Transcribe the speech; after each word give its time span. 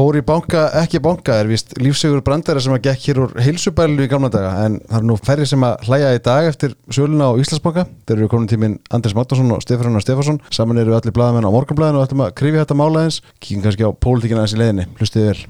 fór 0.00 0.16
í 0.16 0.22
banka, 0.24 0.62
ekki 0.80 1.00
banka 1.04 1.34
er 1.42 1.48
vist 1.50 1.74
lífsegur 1.80 2.22
brandara 2.24 2.60
sem 2.62 2.72
að 2.72 2.86
gekk 2.86 3.02
hér 3.04 3.18
úr 3.24 3.34
heilsubælu 3.44 4.06
í 4.06 4.08
gamla 4.08 4.30
daga. 4.32 4.52
En 4.64 4.78
það 4.86 4.96
er 4.96 5.06
nú 5.10 5.16
færri 5.20 5.48
sem 5.48 5.66
að 5.66 5.84
hlæja 5.88 6.14
í 6.16 6.22
dag 6.24 6.48
eftir 6.48 6.76
söluna 6.88 7.28
á 7.28 7.36
Íslandsbanka. 7.40 7.84
Þeir 8.08 8.16
eru 8.16 8.30
komin 8.32 8.48
tíminn 8.48 8.78
Andris 8.88 9.16
Magnarsson 9.18 9.52
og 9.52 9.60
Stefán 9.64 10.00
Stefansson 10.00 10.40
saman 10.48 10.80
eru 10.80 10.96
allir 10.96 11.12
bladamenn 11.12 11.44
á 11.44 11.52
morgunblæðinu 11.52 12.00
og 12.00 12.08
ætlum 12.08 12.24
að 12.24 12.34
krifi 12.40 12.62
þetta 12.62 12.78
mála 12.80 13.04
eins 13.04 13.20
kíkum 13.44 13.66
kannski 13.66 13.84
á 13.84 13.92
pólitíkina 13.92 14.46
eins 14.46 14.56
í 14.56 14.60
leiðinni, 14.62 14.88
hlustiði 14.96 15.34
vel. 15.34 15.40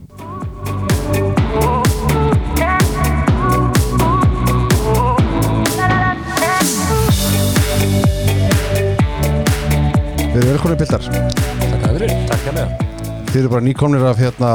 Við 10.30 10.38
erum 10.42 10.54
velkomin 10.54 10.80
pildar. 10.82 11.10
Takk 11.10 11.82
að 11.84 12.00
fyrir, 12.00 12.16
takk 12.30 12.48
að 12.50 12.62
með 12.62 12.89
Þið 13.30 13.44
eru 13.44 13.50
bara 13.52 13.62
nýkomnir 13.62 14.04
af 14.10 14.18
hérna 14.18 14.48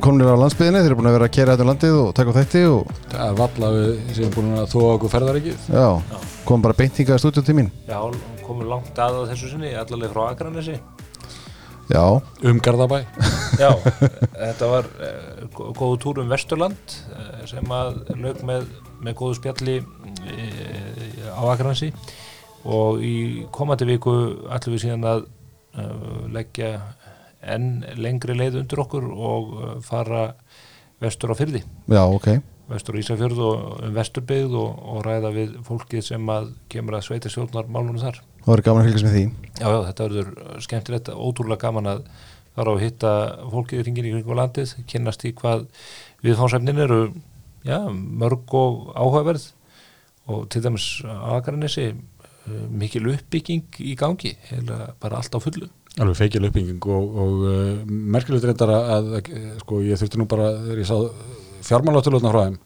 komnir 0.00 0.30
af 0.32 0.38
landsbyðinni, 0.40 0.80
þið 0.80 0.88
eru 0.88 0.96
búin 0.96 1.08
að 1.10 1.14
vera 1.18 1.26
að 1.28 1.34
kera 1.36 1.54
þetta 1.54 1.64
um 1.64 1.68
landið 1.68 1.96
og 1.98 2.06
taka 2.16 2.32
á 2.32 2.36
þætti 2.38 2.60
og 2.64 2.92
Það 3.12 3.24
er 3.24 3.34
valla 3.40 3.68
við 3.74 4.12
sem 4.16 4.30
búin 4.32 4.54
að 4.56 4.68
þó 4.72 4.76
okkur 4.86 5.12
ferðar 5.12 5.38
ekki 5.40 5.52
já, 5.74 5.88
komum 6.48 6.62
bara 6.64 6.76
beint 6.78 7.00
hingað 7.00 7.20
stúdíu 7.20 7.44
til 7.44 7.56
mín. 7.58 7.68
Já, 7.84 7.98
komum 8.46 8.70
langt 8.70 9.00
að 9.04 9.18
á 9.20 9.22
þessu 9.34 9.50
sinni, 9.52 9.74
allaveg 9.76 10.14
frá 10.14 10.22
Akranesi. 10.30 10.78
Já, 11.92 12.02
um 12.48 12.62
Garðabæ. 12.64 13.02
Já, 13.62 13.68
þetta 14.32 14.70
var 14.72 14.88
uh, 14.96 15.60
góðu 15.76 16.00
túr 16.06 16.22
um 16.22 16.32
Vesturland 16.32 16.96
uh, 17.12 17.42
sem 17.52 17.74
að 17.74 18.00
lög 18.16 18.40
með, 18.48 18.64
með 19.04 19.18
góðu 19.20 19.40
spjalli 19.42 19.76
uh, 19.82 21.28
á 21.36 21.42
Akranesi. 21.52 21.90
Og 22.64 23.04
í 23.04 23.16
komandi 23.52 23.92
viku 23.92 24.16
ætlum 24.56 24.78
við 24.78 24.86
síðan 24.86 25.12
að 25.12 25.28
leggja 26.32 26.72
enn 27.42 27.84
lengri 27.96 28.36
leið 28.36 28.62
undir 28.62 28.82
okkur 28.82 29.08
og 29.12 29.58
fara 29.86 30.32
vestur 31.02 31.34
á 31.34 31.38
fyrði. 31.38 31.62
já, 31.86 32.02
ok 32.02 32.40
vestur 32.68 32.98
á 32.98 33.00
Ísafjörð 33.00 33.38
og 33.40 33.60
um 33.86 33.94
vesturbyggð 33.96 34.56
og, 34.60 34.80
og 34.92 35.04
ræða 35.06 35.30
við 35.32 35.54
fólkið 35.66 36.02
sem 36.10 36.32
að 36.32 36.50
kemur 36.72 36.98
að 36.98 37.06
sveita 37.06 37.30
stjórnar 37.32 37.70
málunum 37.72 38.00
þar. 38.02 38.20
Það 38.42 38.50
verður 38.52 38.66
gaman 38.66 38.82
að 38.82 38.88
fylgjast 38.88 39.06
með 39.06 39.14
því 39.16 39.22
Já, 39.58 39.68
já, 39.68 39.78
þetta 39.86 40.08
verður 40.08 40.58
skemmtilegt, 40.66 41.08
ótrúlega 41.14 41.62
gaman 41.64 41.90
að 41.94 42.02
fara 42.58 42.74
og 42.74 42.82
hitta 42.82 43.12
fólkið 43.54 43.80
í 43.80 43.86
ringin 43.86 44.08
í 44.08 44.12
kringum 44.16 44.38
landið, 44.38 44.74
kynast 44.90 45.24
í 45.24 45.32
hvað 45.38 45.64
viðfánsefnin 46.26 46.84
eru, 46.84 47.00
já, 47.66 47.78
mörg 47.92 48.54
og 48.58 48.92
áhugaverð 48.98 49.48
og 50.28 50.44
til 50.52 50.64
dæmis 50.64 50.90
aðgrænissi 51.08 51.92
mikil 52.48 53.10
uppbygging 53.12 53.80
í 53.84 53.94
gangi, 53.98 54.34
bara 55.00 55.20
allt 55.20 55.36
á 55.36 55.40
fullu. 55.40 55.68
Alveg 55.98 56.18
feikil 56.18 56.46
uppbygging 56.48 56.88
og, 56.94 57.18
og 57.24 57.44
uh, 57.48 57.58
merkilegt 57.86 58.46
reyndar 58.46 58.72
að, 58.74 59.12
að 59.18 59.30
sko 59.64 59.80
ég 59.82 60.00
þurfti 60.00 60.20
nú 60.20 60.28
bara 60.30 60.52
þegar 60.62 60.82
ég 60.82 60.88
sá 60.88 60.96
fjármálátturlutna 61.68 62.32
frá 62.32 62.42
þeim 62.44 62.58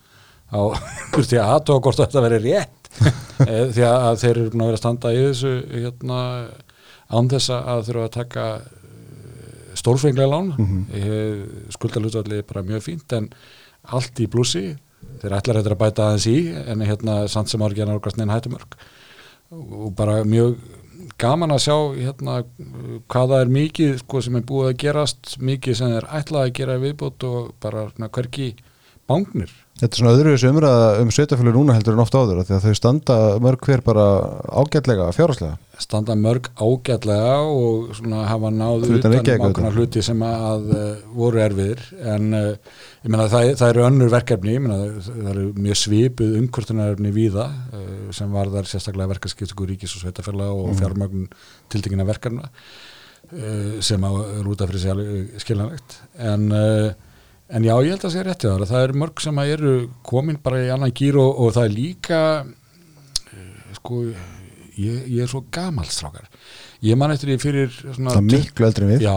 á, 0.52 0.60
þurfti 1.14 1.38
ég 1.38 1.54
aðtóa 1.54 1.82
hvort 1.84 2.02
þetta 2.02 2.24
veri 2.26 2.42
rétt. 2.44 2.78
Því 3.74 3.84
að 3.88 4.20
þeir 4.20 4.32
eru 4.34 4.50
búin 4.52 4.62
að 4.62 4.68
vera 4.68 4.76
að 4.76 4.82
standa 4.82 5.12
í 5.16 5.22
þessu 5.24 5.52
hérna 5.72 6.20
án 7.12 7.28
þess 7.32 7.52
að 7.56 7.84
þurfa 7.88 8.04
að 8.04 8.14
taka 8.18 8.46
stórfenglega 9.80 10.28
lán. 10.28 10.52
Mm 10.58 10.66
-hmm. 10.68 11.68
skuldalutvalli 11.72 12.42
er 12.42 12.48
bara 12.48 12.62
mjög 12.62 12.84
fínt 12.84 13.12
en 13.16 13.30
allt 13.82 14.20
í 14.20 14.28
blúsi 14.30 14.76
þeir 15.22 15.36
ætlar 15.38 15.58
þetta 15.60 15.72
að 15.74 15.80
bæta 15.80 16.06
aðeins 16.08 16.26
í 16.30 16.36
en 16.52 16.84
hérna 16.86 17.16
samt 17.30 17.50
sem 17.50 17.62
árið 17.62 17.82
gerna 17.82 17.96
orkast 17.98 18.18
neina 18.18 18.36
hættumörk. 18.36 18.76
Og 19.52 19.92
bara 19.96 20.22
mjög 20.24 20.58
gaman 21.22 21.54
að 21.54 21.64
sjá 21.66 21.76
hérna 21.94 22.38
hvaða 23.12 23.42
er 23.44 23.52
mikið 23.52 23.98
sko, 24.02 24.22
sem 24.24 24.38
er 24.38 24.46
búið 24.48 24.70
að 24.72 24.78
gerast 24.82 25.36
mikið 25.38 25.78
sem 25.78 25.96
er 25.98 26.08
ætlað 26.18 26.48
að 26.48 26.54
gera 26.58 26.78
viðbútt 26.82 27.26
og 27.28 27.52
bara 27.62 27.86
hverki 28.08 28.54
bángnir 29.10 29.52
Þetta 29.82 29.96
er 29.96 29.98
svona 29.98 30.14
öðru 30.14 30.32
þessu 30.36 30.50
umræða 30.52 30.82
um 31.02 31.08
sveitafjölu 31.10 31.52
núna 31.56 31.74
heldur 31.74 31.96
en 31.96 32.04
ofta 32.04 32.22
áður 32.22 32.44
því 32.46 32.54
að 32.54 32.66
þau 32.68 32.78
standa 32.78 33.18
mörg 33.42 33.64
hver 33.66 33.80
bara 33.82 34.04
ágætlega 34.54 35.08
fjárháslega 35.16 35.56
standa 35.82 36.14
mörg 36.18 36.48
ágætlega 36.60 37.34
og 37.48 37.90
svona 37.96 38.22
hafa 38.28 38.52
náðu 38.54 38.92
utan 38.98 39.16
um 39.16 39.26
ákveðna 39.26 39.72
hluti 39.74 40.02
sem 40.04 40.22
að 40.26 40.70
uh, 40.76 41.02
voru 41.16 41.42
erfiðir. 41.42 41.82
En 42.14 42.30
uh, 42.36 42.48
ég 43.02 43.10
meina 43.10 43.28
það, 43.32 43.52
það 43.60 43.74
eru 43.74 43.84
önnur 43.88 44.12
verkefni 44.12 44.56
meina, 44.62 44.78
það 45.08 45.30
eru 45.34 45.46
mjög 45.66 45.80
svipuð 45.82 46.38
umkvörtunarefni 46.40 47.14
víða 47.16 47.48
uh, 47.50 48.08
sem 48.14 48.34
var 48.34 48.52
þar 48.54 48.70
sérstaklega 48.70 49.14
verkarskiptöku 49.16 49.68
ríkis 49.72 49.96
og 49.96 50.04
sveitafjöla 50.04 50.50
og 50.54 50.72
mm. 50.72 50.80
fjármögn 50.82 51.30
tildingina 51.72 52.08
verkefna 52.08 52.50
sem 53.80 54.02
á 54.04 54.12
rúta 54.44 54.66
fyrir 54.68 54.82
sig 54.82 55.40
skiljanlegt. 55.40 55.94
En 56.20 56.50
En 57.52 57.64
já, 57.66 57.74
ég 57.84 57.92
held 57.92 58.00
að 58.00 58.06
það 58.06 58.14
sé 58.14 58.24
rétti 58.26 58.48
það. 58.48 58.66
Það 58.70 58.84
eru 58.86 58.98
mörg 59.02 59.22
sem 59.22 59.40
eru 59.44 59.72
komin 60.08 60.38
bara 60.42 60.62
í 60.64 60.70
annan 60.72 60.94
gýr 60.96 61.18
og, 61.20 61.40
og 61.44 61.54
það 61.56 61.68
er 61.68 61.74
líka, 61.76 62.20
uh, 62.42 63.72
sko, 63.76 64.02
ég, 64.80 65.00
ég 65.12 65.20
er 65.24 65.30
svo 65.30 65.42
gamalstrákar. 65.52 66.30
Ég 66.82 66.98
man 66.98 67.12
eftir 67.14 67.30
því 67.30 67.38
fyrir 67.38 67.74
svona... 67.78 68.16
Það 68.16 68.20
er 68.22 68.28
miklu 68.30 68.66
eldri 68.66 68.86
við. 68.88 69.04
Já, 69.04 69.16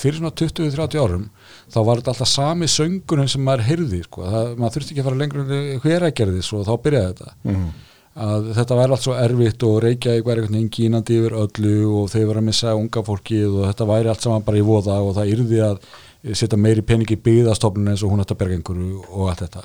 fyrir 0.00 0.18
svona 0.18 0.32
20-30 0.40 1.02
árum, 1.04 1.26
þá 1.70 1.80
var 1.86 2.00
þetta 2.00 2.14
alltaf 2.14 2.30
sami 2.32 2.68
söngunum 2.72 3.28
sem 3.30 3.44
maður 3.44 3.66
heyrði, 3.68 4.00
sko. 4.08 4.24
Það, 4.32 4.48
maður 4.58 4.76
þurfti 4.78 4.94
ekki 4.94 5.04
að 5.04 5.10
fara 5.10 5.20
lengur 5.20 5.44
en 5.44 5.84
hver 5.84 6.06
að 6.08 6.16
gerði 6.22 6.46
svo, 6.48 6.62
þá 6.66 6.72
byrjaði 6.86 7.12
þetta. 7.12 7.36
Mm 7.44 7.58
-hmm. 7.58 7.90
Að 8.24 8.48
þetta 8.54 8.76
væri 8.78 8.94
allt 8.94 9.02
svo 9.02 9.14
erfitt 9.18 9.64
og 9.66 9.76
Reykjavík 9.82 10.26
væri 10.26 10.42
einhvern 10.42 10.54
veginn 10.54 10.74
gínandi 10.74 11.16
yfir 11.18 11.32
öllu 11.34 11.78
og 11.98 12.10
þau 12.12 12.20
var 12.28 12.38
að 12.38 12.44
missa 12.46 12.74
unga 12.78 13.02
fólkið 13.02 13.56
og 13.58 13.64
þetta 13.66 13.88
væri 13.90 14.10
allt 14.12 14.22
saman 14.22 14.44
bara 14.46 14.60
í 14.60 14.66
voða 14.68 14.98
og 15.02 15.16
það 15.16 15.32
yrði 15.32 15.58
að 15.66 15.88
setja 16.32 16.58
meiri 16.60 16.84
peningi 16.86 17.18
byggðastofnun 17.20 17.92
eins 17.92 18.02
og 18.04 18.12
hún 18.14 18.22
ætti 18.24 18.32
að 18.32 18.40
berga 18.40 18.58
einhverju 18.58 19.00
og 19.04 19.30
allt 19.30 19.44
þetta. 19.44 19.64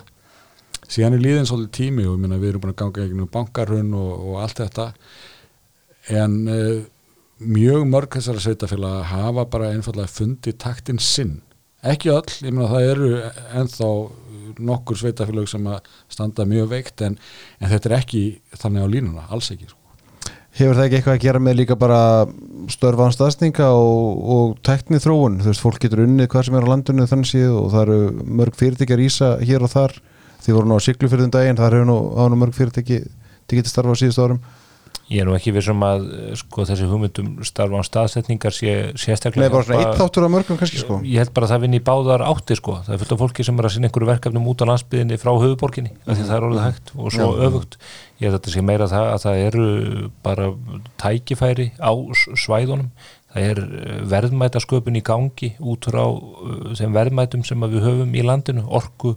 Síðan 0.89 1.15
er 1.15 1.23
líðin 1.23 1.47
svolítið 1.47 1.75
tími 1.77 2.07
og 2.09 2.17
minna, 2.19 2.39
við 2.41 2.53
erum 2.53 2.63
búin 2.63 2.73
að 2.73 2.79
ganga 2.81 3.03
einhvern 3.03 3.33
bankarhun 3.33 3.91
og, 3.95 4.09
og 4.25 4.39
allt 4.43 4.61
þetta. 4.63 4.87
En 6.19 6.39
uh, 6.49 6.79
mjög 7.39 7.85
mörg 7.87 8.17
þessara 8.17 8.43
sveitafélag 8.43 9.03
hafa 9.13 9.45
bara 9.53 9.71
einfallega 9.75 10.11
fundið 10.11 10.57
taktinn 10.59 10.99
sinn. 11.03 11.37
Ekki 11.85 12.11
öll, 12.11 12.27
ég 12.43 12.51
meina 12.51 12.71
það 12.73 12.89
eru 12.91 13.11
enþá 13.61 13.91
nokkur 14.59 14.99
sveitafélag 14.99 15.47
sem 15.47 15.67
að 15.69 15.91
standa 16.11 16.47
mjög 16.49 16.71
veikt 16.73 17.05
en, 17.05 17.19
en 17.61 17.71
þetta 17.71 17.91
er 17.91 17.99
ekki 18.01 18.23
þannig 18.57 18.83
á 18.83 18.93
línuna, 18.97 19.27
alls 19.31 19.53
ekki 19.53 19.69
sko. 19.69 19.78
Hefur 20.59 20.75
það 20.75 20.85
ekki 20.85 20.97
eitthvað 20.97 21.15
að 21.15 21.23
gera 21.23 21.39
með 21.39 21.57
líka 21.61 21.75
bara 21.79 21.99
störfaðan 22.67 23.13
staðsninga 23.15 23.67
og, 23.79 24.23
og 24.35 24.57
teknið 24.67 25.05
þróun, 25.05 25.37
þú 25.39 25.51
veist, 25.53 25.63
fólk 25.63 25.77
getur 25.85 26.01
unnið 26.03 26.27
hvað 26.33 26.47
sem 26.49 26.57
er 26.59 26.67
á 26.67 26.71
landinu 26.73 27.05
þannig 27.07 27.29
síðu 27.29 27.53
og 27.61 27.69
það 27.71 27.83
eru 27.85 28.25
mörg 28.41 28.57
fyrirtækjar 28.59 29.03
ísa 29.05 29.29
hér 29.39 29.63
og 29.63 29.71
þar. 29.71 29.95
Því 30.43 30.55
voru 30.57 30.67
nú 30.67 30.79
á 30.79 30.83
siglu 30.83 31.07
fyrir 31.11 31.25
þun 31.25 31.35
daginn, 31.37 31.59
það 31.59 31.77
eru 31.77 31.87
nú 31.87 31.97
nú 32.33 32.39
mörg 32.41 32.57
fyrirtæki 32.59 32.99
til 33.07 33.59
getið 33.61 33.71
starfa 33.71 33.95
á 33.95 34.01
síðust 34.03 34.19
árum 34.19 34.43
Ég 35.09 35.23
er 35.23 35.25
nú 35.25 35.33
ekki 35.33 35.49
vissum 35.55 35.81
að 35.81 36.03
sko, 36.37 36.63
þessi 36.69 36.85
hugmyndum 36.85 37.29
starfa 37.47 37.79
á 37.81 37.83
staðsetningar 37.87 38.53
sé 38.53 38.73
sérstaklega 38.93 39.47
Nei, 39.47 39.53
bara 39.55 39.65
svona 39.65 39.87
eitt 39.87 40.03
áttur 40.05 40.27
af 40.27 40.33
mörgum 40.35 40.59
kannski 40.59 40.83
sko. 40.83 40.99
Ég 41.01 41.23
held 41.23 41.31
bara 41.33 41.47
að 41.47 41.53
það 41.55 41.63
vinni 41.65 41.79
í 41.81 41.85
báðar 41.87 42.23
átti 42.27 42.57
sko. 42.59 42.75
Það 42.85 42.93
er 42.93 43.01
fullt 43.01 43.15
af 43.15 43.23
fólki 43.23 43.45
sem 43.47 43.57
er 43.57 43.67
að 43.69 43.73
sinna 43.73 43.89
einhverju 43.89 44.09
verkefnum 44.11 44.49
út 44.51 44.61
á 44.61 44.69
landsbyðinni 44.69 45.17
frá 45.17 45.31
höfuborginni, 45.33 45.95
mm. 45.95 46.11
því 46.13 46.27
það 46.29 46.35
er 46.37 46.47
orðið 46.49 46.65
hægt 46.67 46.93
og 46.93 47.15
svo 47.15 47.29
Já. 47.33 47.41
öfugt, 47.49 47.79
ég 48.19 48.27
held 48.27 48.35
að 48.35 48.37
þetta 48.37 48.53
sé 48.53 48.65
meira 48.69 48.89
það 48.93 49.09
að 49.15 49.23
það 49.25 49.45
eru 49.47 49.67
bara 50.29 50.51
tækifæri 51.01 51.71
á 51.81 51.91
svæðunum. 52.45 52.91
Það 53.29 53.45
er 53.45 53.59
verðmætasköpun 54.09 54.97
í 54.97 55.05
gangi 55.05 55.51
út 55.61 55.85
frá 55.85 56.01
þeim 56.77 56.95
verðmætum 56.95 57.43
sem 57.45 57.65
við 57.65 57.83
höfum 57.85 58.15
í 58.17 58.23
landinu, 58.25 58.63
orku 58.65 59.13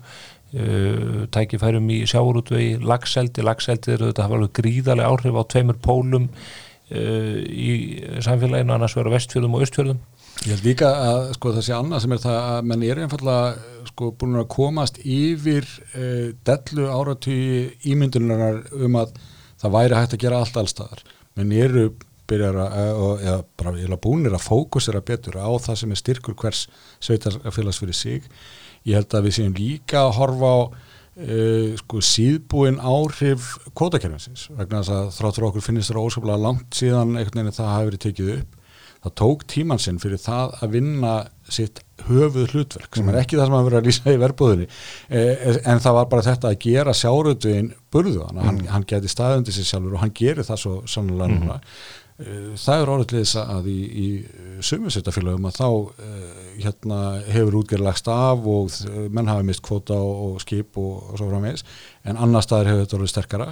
Uh, 0.53 1.23
tækifærum 1.33 1.87
í 1.89 2.03
sjáurútvegi 2.05 2.75
lagseldi, 2.85 3.41
lagseldi 3.41 3.95
eru 3.95 4.11
þetta 4.11 4.27
hafa 4.27 4.37
alveg 4.37 4.51
gríðarlega 4.59 5.09
áhrif 5.09 5.39
á 5.41 5.49
tveimur 5.49 5.79
pólum 5.81 6.27
uh, 6.29 7.39
í 7.41 7.71
samfélaginu 8.21 8.75
annars 8.75 8.93
vera 8.99 9.15
vestfjörðum 9.15 9.57
og 9.57 9.65
östfjörðum 9.65 10.03
Ég 10.43 10.51
held 10.53 10.67
líka 10.67 10.91
að 11.07 11.33
sko 11.39 11.55
það 11.57 11.65
sé 11.65 11.75
annað 11.79 12.05
sem 12.05 12.13
er 12.13 12.21
það 12.27 12.39
að 12.43 12.69
menn 12.69 12.85
er 12.85 13.01
einfallega 13.07 13.89
sko 13.89 14.13
búin 14.21 14.41
að 14.43 14.49
komast 14.53 15.01
yfir 15.01 15.73
uh, 15.97 16.31
dellu 16.45 16.89
áratvíi 17.01 17.67
ímyndunar 17.95 18.61
um 18.77 19.01
að 19.01 19.17
það 19.63 19.77
væri 19.79 20.01
hægt 20.03 20.17
að 20.19 20.25
gera 20.27 20.45
allt 20.45 20.59
allstaðar 20.67 21.05
menn 21.39 21.55
eru 21.65 21.87
byrjar 22.29 22.59
að, 22.67 22.99
eða 23.25 23.39
bara 23.57 24.03
búinir 24.05 24.37
að 24.37 24.45
fókusera 24.51 25.01
betur 25.01 25.41
á 25.41 25.49
það 25.65 25.81
sem 25.81 25.97
er 25.97 26.01
styrkur 26.05 26.37
hvers 26.45 26.67
sveitarfélags 27.01 27.81
fyrir 27.81 27.97
sig 27.97 28.29
ég 28.89 28.99
held 28.99 29.19
að 29.19 29.29
við 29.29 29.37
séum 29.39 29.55
líka 29.59 30.07
að 30.07 30.17
horfa 30.19 30.53
á 30.53 30.61
uh, 30.63 31.69
sko 31.83 32.03
síðbúin 32.09 32.81
áhrif 32.81 33.53
kvotakerfinsins 33.79 34.49
vegna 34.57 34.83
þess 34.83 34.97
að 34.97 35.15
þráttur 35.19 35.49
okkur 35.51 35.67
finnist 35.69 35.93
það 35.93 36.09
óskaplega 36.09 36.45
langt 36.47 36.81
síðan 36.81 37.17
einhvern 37.17 37.43
veginn 37.43 37.61
það 37.61 37.73
hafi 37.77 37.91
verið 37.91 38.05
tekið 38.07 38.35
upp 38.39 38.59
það 39.03 39.15
tók 39.19 39.47
tíman 39.51 39.81
sinn 39.83 39.99
fyrir 40.03 40.21
það 40.23 40.53
að 40.63 40.75
vinna 40.77 41.15
sitt 41.53 41.81
höfuð 42.07 42.55
hlutverk 42.55 42.99
sem 42.99 43.09
er 43.11 43.19
ekki 43.21 43.39
það 43.39 43.49
sem 43.49 43.57
að 43.59 43.67
vera 43.69 43.81
að 43.81 43.89
lýsa 43.89 44.13
í 44.15 44.21
verbúðinni 44.23 44.67
eh, 44.69 45.59
en 45.71 45.83
það 45.83 45.97
var 45.99 46.09
bara 46.13 46.27
þetta 46.27 46.51
að 46.51 46.61
gera 46.63 46.95
sjárötuðin 46.97 47.73
burðu 47.93 48.23
hann, 48.27 48.39
mm. 48.39 48.47
hann, 48.47 48.61
hann 48.77 48.87
geti 48.93 49.11
staðundi 49.11 49.55
sér 49.55 49.69
sjálfur 49.69 49.97
og 49.99 50.05
hann 50.05 50.15
gerir 50.17 50.47
það 50.47 50.63
svo 50.63 50.75
sannlega 50.91 51.35
núna. 51.35 51.59
Eh, 51.59 52.02
það 52.59 52.83
er 52.83 53.05
til 53.11 53.19
þess 53.23 53.37
að 53.43 53.69
í, 53.73 53.79
í 54.05 54.07
sumusveitafélagum 54.63 55.49
að 55.49 55.57
þá 55.59 55.67
uh, 55.69 56.23
hérna 56.63 56.99
hefur 57.33 57.57
útgerð 57.63 57.87
lagst 57.87 58.09
af 58.13 58.47
og 58.53 58.77
menn 59.15 59.31
hafa 59.31 59.47
mist 59.47 59.63
kvóta 59.65 59.97
og, 59.97 60.23
og 60.37 60.43
skip 60.45 60.79
og, 60.81 61.11
og 61.13 61.19
svo 61.21 61.29
framvegis 61.31 61.65
en 62.07 62.21
annar 62.23 62.45
staðar 62.47 62.71
hefur 62.73 62.85
þetta 62.85 62.99
orðið 62.99 63.13
sterkara. 63.15 63.49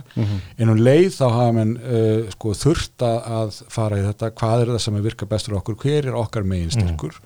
En 0.60 0.72
um 0.74 0.80
leið 0.80 1.10
þá 1.16 1.24
hafa 1.28 1.52
menn 1.56 1.76
uh, 1.80 2.30
sko, 2.36 2.54
þurft 2.64 3.06
að- 3.06 3.60
fara 3.72 3.98
í 4.00 4.06
þetta 4.06 4.32
hvað 4.38 4.64
er 4.64 4.72
það 4.74 4.82
sem 4.86 4.96
er 5.00 5.06
virka 5.06 5.26
bestur 5.30 5.58
okkur 5.58 5.78
hver 5.84 6.10
er 6.10 6.18
okkar 6.18 6.46
megin 6.46 6.70
styrkur 6.74 7.20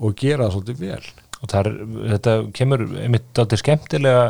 og 0.00 0.14
gera 0.16 0.46
það 0.48 0.54
svolítið 0.56 0.84
vel 0.86 1.04
og 1.40 1.48
þar, 1.52 1.68
þetta 2.12 2.32
kemur 2.56 2.82
einmitt 3.00 3.38
aldrei 3.40 3.60
skemmtilega 3.62 4.24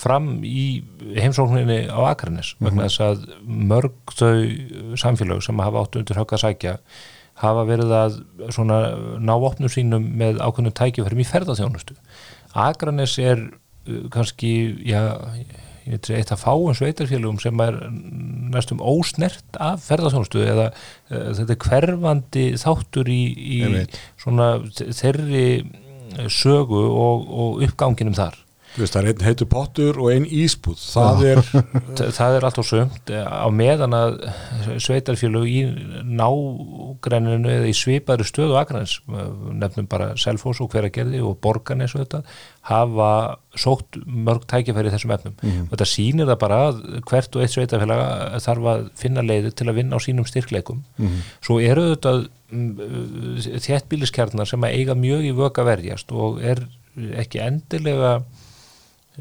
fram 0.00 0.26
í 0.44 0.82
heimsókninni 1.16 1.78
á 1.88 2.00
Akranes 2.10 2.54
vegna 2.60 2.84
þess 2.88 3.00
að 3.06 3.22
mörg 3.70 4.14
þau 4.16 4.96
samfélög 5.00 5.40
sem 5.46 5.62
hafa 5.64 5.82
átt 5.86 5.96
undir 6.00 6.20
högg 6.20 6.36
að 6.36 6.44
sækja 6.44 6.74
hafa 7.40 7.64
verið 7.68 7.94
að 7.96 8.20
ná 9.24 9.32
opnum 9.38 9.72
sínum 9.72 10.04
með 10.20 10.42
ákveðnum 10.44 10.76
tækifærum 10.76 11.22
í 11.24 11.28
ferðarþjónustu 11.30 11.96
Akranes 12.52 13.16
er 13.22 13.46
uh, 13.48 14.04
kannski 14.12 14.50
já, 14.84 15.00
eitt 15.90 16.30
af 16.34 16.42
fáum 16.44 16.74
sveitarfélögum 16.76 17.38
sem 17.42 17.60
er 17.64 17.78
næstum 18.52 18.82
ósnert 18.84 19.56
af 19.58 19.80
ferðarþjónustu 19.88 20.42
eða 20.44 20.66
uh, 20.74 21.30
þetta 21.38 21.54
er 21.56 21.62
hverfandi 21.64 22.44
þáttur 22.60 23.08
í, 23.10 23.20
í 23.32 23.60
svona 24.20 24.50
þe- 24.76 24.90
þeirri 25.00 25.46
sögu 26.28 26.80
og, 26.90 27.26
og 27.30 27.62
uppganginum 27.66 28.16
þar 28.16 28.38
veist, 28.76 28.94
það 28.94 29.00
er 29.02 29.08
einn 29.10 29.24
heitur 29.26 29.48
pottur 29.50 29.98
og 30.00 30.10
einn 30.12 30.26
ísbúð. 30.30 30.78
Það 30.94 31.24
er, 31.32 31.40
Þa- 31.98 32.10
það 32.16 32.36
er 32.38 32.46
allt 32.48 32.60
og 32.62 32.66
sumt 32.68 33.10
á 33.10 33.48
meðan 33.50 33.96
að 33.98 34.18
sveitarfélög 34.84 35.48
í 35.50 35.60
nágræninu 36.20 37.50
eða 37.50 37.68
í 37.70 37.74
svipaðri 37.76 38.26
stöðu 38.28 38.56
Akranes, 38.60 38.98
nefnum 39.08 39.88
bara 39.90 40.12
Selfoss 40.20 40.60
og 40.62 40.70
hveragerði 40.74 41.20
og 41.26 41.38
Borganes 41.42 41.94
og 41.96 42.04
þetta 42.04 42.22
hafa 42.70 43.10
sótt 43.58 43.96
mörg 44.06 44.44
tækifæri 44.50 44.90
í 44.90 44.94
þessum 44.94 45.14
efnum. 45.16 45.34
Og 45.66 45.72
þetta 45.74 45.88
sýnir 45.90 46.28
það 46.30 46.40
bara 46.44 46.60
að 46.68 46.82
hvert 47.10 47.36
og 47.36 47.42
eitt 47.46 47.54
sveitarfélag 47.56 48.04
þarf 48.44 48.68
að 48.74 48.84
finna 49.00 49.24
leiðir 49.26 49.56
til 49.58 49.66
að 49.72 49.78
vinna 49.80 49.98
á 49.98 50.00
sínum 50.04 50.28
styrkleikum. 50.28 50.84
Svo 51.42 51.58
eru 51.64 51.88
þetta 51.94 52.14
þéttbíliskjarnar 53.64 54.48
sem 54.48 54.64
að 54.66 54.76
eiga 54.78 54.96
mjög 54.98 55.26
í 55.28 55.32
vöka 55.38 55.64
verjast 55.66 56.12
og 56.14 56.40
er 56.42 56.62
ekki 57.20 57.40
endilega 57.44 58.16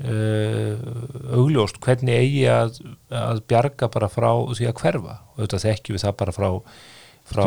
uh, 0.03 0.77
augljóst 1.35 1.79
hvernig 1.83 2.15
eigi 2.15 2.45
að, 2.51 2.79
að 3.13 3.43
bjarga 3.49 3.89
bara 3.91 4.09
frá 4.11 4.31
því 4.55 4.69
að 4.69 4.79
hverfa. 4.83 5.17
Og 5.35 5.43
þetta 5.43 5.61
þekkjum 5.65 5.97
við 5.97 6.05
það 6.05 6.15
bara 6.21 6.35
frá, 6.35 6.49
frá 7.29 7.41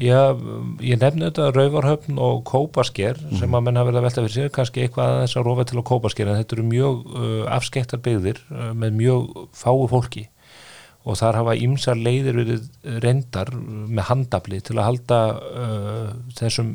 Já, 0.00 0.22
ég 0.84 1.02
nefni 1.02 1.28
þetta 1.28 1.50
Rauvarhöfn 1.56 2.22
og 2.22 2.40
Kópasker 2.48 3.20
sem 3.38 3.54
að 3.54 3.68
menn 3.68 3.80
hafa 3.80 3.90
verið 3.90 4.00
að 4.00 4.08
velta 4.08 4.24
fyrir 4.24 4.36
sér. 4.38 4.56
Kannski 4.56 4.86
eitthvað 4.86 5.12
að 5.12 5.22
þess 5.24 5.40
að 5.40 5.46
rofa 5.50 5.68
til 5.68 5.78
á 5.78 5.88
Kópasker 5.92 6.32
en 6.32 6.40
þetta 6.40 6.58
eru 6.58 6.66
mjög 6.72 7.06
uh, 7.12 7.44
afskektar 7.58 8.02
byggðir 8.04 8.42
uh, 8.50 8.72
með 8.74 8.98
mjög 9.02 9.46
fáu 9.56 9.86
fólki. 9.92 10.28
Og 11.08 11.16
þar 11.16 11.38
hafa 11.38 11.54
ýmsar 11.56 11.96
leiðir 11.96 12.36
verið 12.36 12.64
reyndar 13.00 13.48
með 13.54 14.10
handafli 14.10 14.58
til 14.60 14.74
að 14.74 14.88
halda 14.90 15.20
þessum 16.36 16.74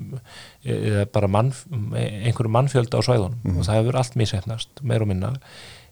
eða 0.66 1.06
bara 1.12 1.28
mann, 1.28 1.52
einhverju 1.94 2.52
mannfjölda 2.56 3.00
á 3.00 3.02
svæðunum. 3.04 3.40
Og 3.58 3.66
það 3.68 3.80
hefur 3.82 3.98
allt 4.00 4.16
misefnast 4.20 4.84
meir 4.84 5.02
og 5.04 5.10
minna. 5.12 5.34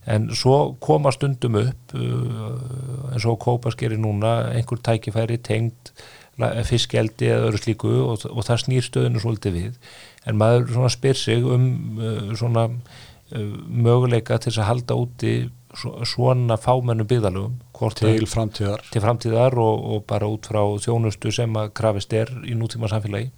En 0.08 0.30
svo 0.34 0.76
koma 0.82 1.12
stundum 1.14 1.60
upp 1.60 1.94
uh, 1.94 3.12
eins 3.14 3.26
og 3.30 3.38
kópaskeri 3.44 4.00
núna 4.02 4.50
einhver 4.56 4.80
tækifæri 4.82 5.38
tengd 5.46 5.92
fiskeldi 6.66 7.28
eða 7.30 7.50
öðru 7.52 7.60
slíku 7.62 7.92
og, 8.08 8.24
og 8.32 8.46
það 8.48 8.62
snýr 8.64 8.86
stöðinu 8.88 9.22
svolítið 9.22 9.58
við. 9.60 9.76
En 10.26 10.40
maður 10.40 10.88
spyr 10.90 11.18
sig 11.20 11.44
um 11.46 12.00
uh, 12.00 12.32
svona 12.40 12.64
uh, 12.72 13.58
möguleika 13.68 14.40
til 14.42 14.56
að 14.56 14.70
halda 14.72 14.98
úti 14.98 15.34
svo- 15.78 16.02
svona 16.08 16.58
fámennu 16.58 17.06
byggðalögum 17.06 17.60
til 18.18 18.26
framtíðar. 18.30 18.82
til 18.92 19.02
framtíðar 19.02 19.54
og, 19.62 19.86
og 19.96 20.04
bara 20.10 20.28
út 20.32 20.50
frá 20.50 20.64
þjónustu 20.82 21.32
sem 21.36 21.54
að 21.62 21.72
krafist 21.78 22.14
er 22.14 22.32
í 22.46 22.58
nútíma 22.58 22.90
samfélagi 22.90 23.30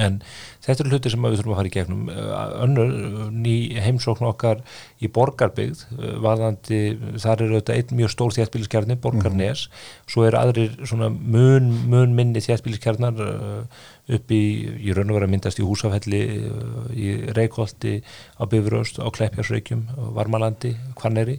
en 0.00 0.18
þetta 0.64 0.84
eru 0.84 0.92
hluti 0.94 1.12
sem 1.12 1.26
við 1.26 1.38
þurfum 1.40 1.54
að 1.54 1.60
fara 1.60 1.70
í 1.70 1.74
gegnum. 1.74 2.04
Uh, 2.10 2.42
önnur 2.64 2.92
uh, 2.94 3.24
ný 3.34 3.56
heimsókn 3.84 4.28
okkar 4.28 4.62
í 5.02 5.10
borgarbyggð 5.14 5.84
uh, 5.98 6.14
varðandi, 6.24 6.80
þar 7.22 7.44
eru 7.46 7.60
þetta 7.60 7.78
einn 7.78 7.98
mjög 8.00 8.14
stór 8.14 8.36
þéttbíliskjarni, 8.38 8.98
borgarnes. 9.04 9.66
Svo 10.10 10.26
eru 10.28 10.40
aðrir 10.40 10.74
svona 10.82 11.10
mun, 11.12 11.70
mun 11.90 12.16
minni 12.16 12.42
þéttbíliskjarnar 12.44 13.20
upp 14.14 14.34
í, 14.36 14.42
í 14.84 14.92
raun 14.92 15.08
og 15.08 15.16
vera 15.16 15.28
að 15.28 15.32
myndast 15.32 15.60
í 15.62 15.64
húsafelli 15.64 16.20
í 16.92 17.14
Reykholti 17.36 17.94
á 18.36 18.44
Bifröst, 18.50 19.00
á 19.00 19.08
Kleppjarsreykjum 19.08 19.86
Varmalandi, 20.16 20.74
Hvanneri 21.00 21.38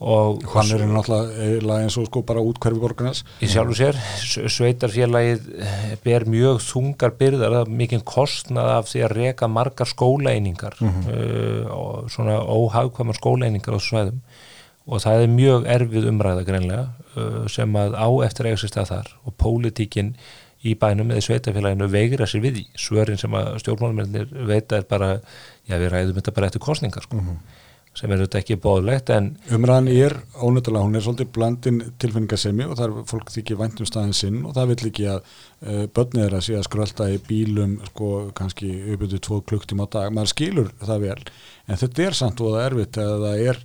og 0.00 0.44
hann 0.54 0.70
er 0.72 0.86
náttúrulega 0.88 1.44
eiginlega 1.44 1.84
eins 1.84 1.96
og 2.00 2.06
sko 2.08 2.22
bara 2.24 2.40
útkverfi 2.44 2.80
borgarnas 2.80 3.20
í 3.44 3.48
sjálfu 3.52 3.76
sér, 3.76 3.98
sveitarfélagið 4.48 5.50
eh, 5.60 5.82
ber 6.00 6.24
mjög 6.30 6.62
þungar 6.64 7.12
byrðar, 7.20 7.58
mikinn 7.68 8.04
kostnað 8.08 8.72
af 8.78 8.88
því 8.88 9.04
að 9.04 9.14
reka 9.18 9.50
margar 9.52 9.90
skólaeiningar 9.90 10.78
uh, 10.80 11.68
og 11.76 12.08
svona 12.12 12.40
óhagkvæmar 12.40 13.20
skólaeiningar 13.20 13.76
á 13.76 13.80
svæðum. 13.84 14.22
Og 14.90 15.02
það 15.04 15.22
er 15.22 15.34
mjög 15.34 15.66
erfið 15.70 16.08
umræða 16.08 16.46
greinlega 16.48 16.86
uh, 17.14 17.44
sem 17.52 17.76
að 17.76 17.98
á 18.00 18.08
eftir 18.24 18.48
eiga 18.48 18.60
sér 18.62 18.72
stað 18.72 18.92
þar. 18.94 19.14
Og 19.28 19.36
pólitíkin 19.36 20.14
í 20.64 20.74
bænum 20.80 21.12
eða 21.12 21.20
í 21.20 21.26
sveitarfélaginu 21.28 21.88
veigra 21.92 22.28
sér 22.28 22.44
við 22.44 22.56
því. 22.58 22.68
Svörin 22.88 23.20
sem 23.20 23.36
að 23.36 23.52
stjórnmálmennir 23.62 24.32
veita 24.48 24.80
er 24.80 24.88
bara, 24.88 25.18
já 25.68 25.76
við 25.76 25.92
ræðum 25.92 26.20
þetta 26.20 26.36
bara 26.36 26.48
eftir 26.48 26.64
kostningar 26.64 27.04
sko, 27.04 27.20
sem 28.00 28.12
er 28.14 28.22
þetta 28.22 28.40
ekki 28.40 28.56
bóðlegt 28.64 29.10
en 29.12 29.26
umræðan 29.52 29.90
er 29.92 30.14
ónötulega, 30.40 30.86
hún 30.86 30.96
er 30.96 31.04
svolítið 31.04 31.32
blandin 31.36 31.80
tilfinningasemi 32.00 32.64
og 32.64 32.78
það 32.78 32.86
er 32.86 33.08
fólk 33.10 33.32
þykir 33.34 33.58
væntum 33.60 33.88
staðin 33.88 34.16
sinn 34.16 34.38
og 34.48 34.54
það 34.56 34.72
vill 34.72 34.90
ekki 34.90 35.08
að 35.12 35.18
uh, 35.20 35.82
börnið 35.98 36.24
er 36.26 36.38
að 36.38 36.46
sé 36.46 36.56
að 36.56 36.64
skrölda 36.68 37.10
í 37.12 37.18
bílum 37.28 37.76
sko 37.90 38.12
kannski 38.38 38.70
uppið 38.94 39.18
tvo 39.26 39.42
klukktíma 39.52 39.84
á 39.84 39.92
dag, 39.98 40.14
maður 40.16 40.32
skilur 40.32 40.72
það 40.80 41.04
vel 41.04 41.20
en 41.66 41.82
þetta 41.84 42.06
er 42.06 42.18
samt 42.22 42.40
og 42.40 42.56
það 42.56 42.64
er 42.64 42.70
erfitt 42.70 43.02
að 43.04 43.26
það 43.26 43.44
er 43.50 43.62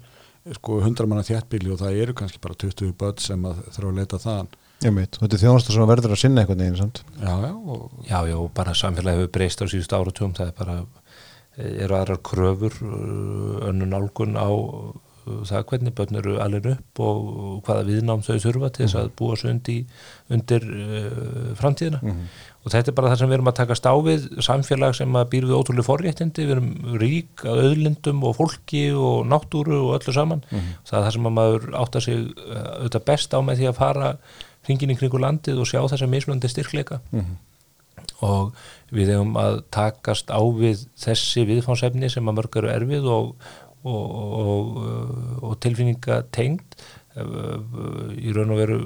sko 0.54 0.82
100 0.84 1.10
manna 1.10 1.26
þjættbíli 1.26 1.72
og 1.74 1.82
það 1.82 2.04
eru 2.04 2.16
kannski 2.18 2.42
bara 2.44 2.58
20 2.62 2.94
börn 3.00 3.24
sem 3.24 3.48
að 3.50 3.64
þurfa 3.74 3.90
að 3.90 4.00
leita 4.00 4.22
þaðan. 4.22 4.52
Ég 4.84 4.94
veit, 4.94 5.18
þetta 5.18 5.38
er 5.38 5.42
þjónastur 5.42 5.78
sem 5.78 5.90
verður 5.90 6.14
að 6.14 6.20
sinna 6.22 6.44
einhvern 6.44 6.62
veginn 6.62 6.78
samt. 6.78 7.02
Já, 7.18 7.32
já, 7.48 7.54
og 7.56 8.06
Já, 8.06 8.18
já, 8.30 8.36
bara 8.60 8.76
samfélagi 8.78 9.24
hefur 9.24 9.32
breyst 9.40 9.64
á 9.64 9.66
síðust 9.72 9.96
áratugum, 9.96 10.36
það 10.38 10.52
er 10.52 10.58
bara 10.60 10.76
eru 11.58 11.98
aðrar 11.98 12.22
kröfur 12.26 12.78
uh, 12.84 13.68
önnu 13.70 13.88
nálgun 13.90 14.36
á 14.36 14.50
uh, 14.50 15.42
það 15.48 15.64
hvernig 15.72 15.96
börn 15.98 16.20
eru 16.20 16.36
alveg 16.44 16.68
upp 16.76 17.02
og 17.02 17.62
hvaða 17.66 17.86
viðnám 17.88 18.26
þau 18.26 18.36
þurfa 18.44 18.70
til 18.76 18.84
þess 18.86 18.98
að 19.00 19.08
búa 19.18 19.38
svo 19.40 19.50
undir, 19.50 20.04
undir 20.30 20.68
uh, 20.70 21.54
framtíðina? 21.58 22.02
Og 22.66 22.74
þetta 22.74 22.92
er 22.92 22.98
bara 22.98 23.12
það 23.12 23.20
sem 23.22 23.30
við 23.30 23.38
erum 23.38 23.50
að 23.52 23.58
taka 23.60 23.78
stáfið 23.78 24.24
samfélag 24.46 24.96
sem 24.98 25.18
að 25.20 25.28
býr 25.34 25.46
við 25.46 25.58
ótrúlega 25.58 25.86
forréttindi. 25.86 26.46
Við 26.48 26.54
erum 26.56 26.70
rík 26.98 27.44
að 27.46 27.60
auðlindum 27.62 28.24
og 28.26 28.40
fólki 28.40 28.88
og 28.98 29.28
náttúru 29.30 29.84
og 29.84 29.92
öllu 30.00 30.16
saman. 30.16 30.42
Það 30.50 30.98
er 30.98 31.06
það 31.06 31.12
sem 31.18 31.30
að 31.30 31.36
maður 31.36 31.68
átta 31.82 32.02
sig 32.02 32.24
auðvitað 32.50 33.06
best 33.12 33.38
á 33.38 33.40
með 33.46 33.62
því 33.62 33.68
að 33.70 33.78
fara 33.78 34.10
hringin 34.66 34.96
í 34.96 34.98
kringu 34.98 35.22
landið 35.22 35.62
og 35.62 35.70
sjá 35.70 35.84
þessa 35.84 36.10
mismunandi 36.10 36.50
styrkleika. 36.50 37.00
Og 38.26 38.58
við 38.94 39.14
hefum 39.16 39.38
að 39.42 39.62
takast 39.74 40.30
á 40.30 40.42
við 40.58 40.86
þessi 41.02 41.46
viðfánsefni 41.50 42.10
sem 42.12 42.28
að 42.30 42.38
mörg 42.40 42.60
eru 42.62 42.72
erfið 42.74 43.08
og, 43.10 43.32
og, 43.86 44.12
og, 44.42 44.84
og 45.42 45.56
tilfinninga 45.64 46.22
tengd 46.36 46.78
í 47.16 48.36
raun 48.36 48.54
og 48.54 48.60
veru 48.60 48.80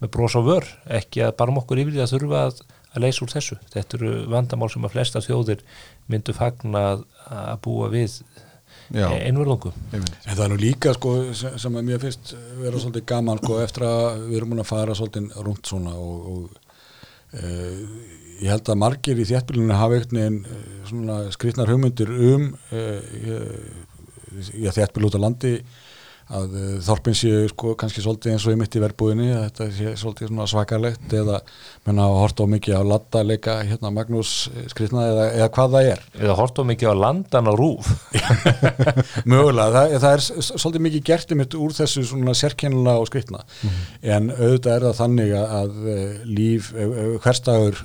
með 0.00 0.12
bros 0.14 0.36
á 0.36 0.40
vör, 0.42 0.66
ekki 0.88 1.24
að 1.26 1.34
barma 1.38 1.60
okkur 1.62 1.82
yfir 1.82 1.96
því 1.96 2.04
að 2.04 2.12
þurfa 2.14 2.44
að, 2.48 2.60
að 2.90 3.02
leysa 3.04 3.24
úr 3.24 3.32
þessu. 3.34 3.58
Þetta 3.74 3.98
eru 3.98 4.12
vandamál 4.32 4.70
sem 4.72 4.86
að 4.88 4.94
flesta 4.94 5.20
þjóðir 5.24 5.64
myndu 6.10 6.34
fagna 6.36 6.84
að, 6.94 7.02
að 7.28 7.58
búa 7.66 7.90
við 7.92 8.16
Já, 8.90 9.06
einverðungum 9.06 9.74
En 9.94 10.02
það 10.24 10.40
er 10.44 10.50
nú 10.50 10.56
líka 10.58 10.92
sko 10.96 11.12
sem 11.34 11.76
að 11.78 11.84
mér 11.86 12.00
finnst 12.02 12.32
vera 12.58 12.80
svolítið 12.80 13.04
gaman 13.12 13.38
sko 13.38 13.60
eftir 13.62 13.84
að 13.86 14.24
við 14.24 14.38
erum 14.40 14.56
að 14.56 14.66
fara 14.66 14.96
svolítið 14.98 15.36
rúnt 15.46 15.70
svona 15.70 15.92
og, 15.94 16.24
og 16.32 17.38
e, 17.38 17.52
ég 18.40 18.50
held 18.54 18.72
að 18.72 18.80
margir 18.80 19.20
í 19.20 19.28
þéttbílunni 19.28 19.76
hafa 19.76 20.00
eitthvað 20.00 20.40
svona 20.88 21.20
skrýtnar 21.34 21.70
hugmyndir 21.70 22.10
um 22.10 22.50
e, 22.72 22.82
e, 23.20 24.72
þéttbíl 24.72 25.08
út 25.08 25.18
á 25.18 25.24
landi 25.26 25.54
að 26.30 26.52
þorpin 26.86 27.16
séu 27.18 27.48
sko 27.50 27.72
kannski 27.78 28.02
svolítið 28.04 28.34
eins 28.34 28.44
og 28.46 28.54
í 28.54 28.58
mitt 28.60 28.76
í 28.78 28.82
verbúðinni 28.82 29.32
að 29.34 29.44
þetta 29.48 29.66
sé 29.74 29.94
svolítið 29.98 30.30
svona 30.30 30.46
svakalegt 30.50 31.14
eða 31.18 31.40
menna 31.88 32.06
að 32.06 32.18
horta 32.20 32.46
á 32.46 32.52
mikið 32.52 32.76
á 32.78 32.82
latta 32.86 33.22
leika 33.26 33.56
hérna 33.66 33.90
Magnús 33.94 34.34
skrifna 34.70 35.08
eða, 35.10 35.26
eða 35.40 35.50
hvað 35.56 35.74
það 35.74 35.90
er. 35.90 36.04
Eða 36.20 36.38
hortum 36.38 36.70
mikið 36.70 36.94
á 36.94 37.02
landan 37.02 37.50
á 37.50 37.54
rúf. 37.58 37.90
Mögulega, 39.30 39.70
það, 39.74 39.96
það 39.96 40.10
er 40.12 40.26
svolítið 40.52 40.86
mikið 40.86 41.06
gert 41.10 41.34
um 41.34 41.46
úr 41.64 41.78
þessu 41.80 42.06
svona 42.12 42.36
sérkennilega 42.38 43.02
og 43.02 43.10
skrifna 43.10 43.42
en 44.00 44.30
auðvitað 44.30 44.76
er 44.76 44.86
það 44.86 45.00
þannig 45.02 45.34
að, 45.40 45.56
að 45.58 45.90
eh, 45.96 46.20
líf, 46.30 46.70
eh, 46.78 47.00
hverstagur 47.24 47.82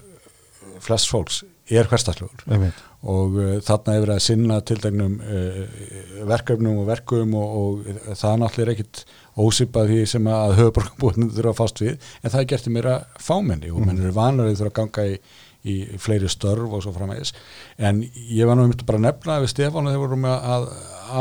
flest 0.86 1.12
fólks 1.12 1.44
er 1.66 1.88
hverstagslegur 1.90 2.44
Einmitt. 2.46 2.82
og 3.10 3.38
uh, 3.40 3.54
þarna 3.66 3.96
hefur 3.96 4.12
að 4.14 4.22
sinna 4.26 4.60
tildagnum 4.70 5.16
uh, 5.18 5.62
verkefnum 6.30 6.82
og 6.84 6.90
verkum 6.90 7.34
og, 7.40 7.56
og 7.62 8.12
það 8.14 8.38
náttúrulega 8.44 8.66
er 8.68 8.74
ekkit 8.76 9.02
ósipað 9.36 9.92
því 9.92 10.06
sem 10.14 10.30
að 10.32 10.54
höfuborgarbúinu 10.60 11.32
þurfa 11.34 11.54
að 11.54 11.60
fást 11.60 11.82
við 11.82 11.96
en 12.22 12.30
það 12.30 12.40
er 12.42 12.48
gert 12.54 12.70
í 12.70 12.76
meira 12.76 12.96
fámenni 13.18 13.74
og 13.74 13.82
menn 13.84 14.00
eru 14.00 14.14
vanlega 14.16 14.60
þurfa 14.62 14.72
að 14.72 14.78
ganga 14.80 15.08
í, 15.10 15.18
í 15.66 15.76
fleiri 16.02 16.30
störf 16.32 16.78
og 16.78 16.86
svo 16.86 16.94
framvegis. 16.96 17.34
En 17.82 18.04
ég 18.06 18.48
var 18.48 18.60
nú 18.60 18.68
myndi 18.70 18.88
bara 18.88 19.02
að 19.02 19.08
nefna 19.10 19.42
við 19.44 19.52
Stefán 19.56 19.90
þegar 19.90 20.06
vorum 20.06 20.30
að, 20.30 20.48
að 20.56 20.70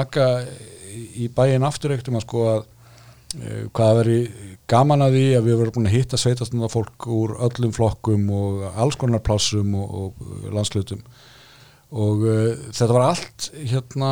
aka 0.04 0.28
í 1.24 1.30
bæinn 1.34 1.66
aftur 1.66 1.96
um 1.96 2.20
að 2.20 2.26
sko 2.26 2.44
að 2.52 2.60
uh, 2.60 3.64
hvað 3.74 3.96
veri 4.02 4.20
gaman 4.74 5.06
að 5.06 5.16
því 5.18 5.24
að 5.38 5.46
við 5.48 5.60
verðum 5.62 5.76
búin 5.78 5.90
að 5.92 5.96
hitta 5.98 6.20
sveitastundar 6.20 6.72
fólk 6.74 7.06
úr 7.14 7.36
öllum 7.48 7.72
flokkum 7.76 8.26
og 8.34 8.64
alls 8.74 8.98
konar 9.00 9.22
plássum 9.24 9.74
og, 9.78 9.94
og 10.14 10.50
landslutum 10.54 11.04
og 11.94 12.24
uh, 12.26 12.50
þetta 12.74 12.92
var 12.96 13.06
allt 13.12 13.48
hérna 13.70 14.10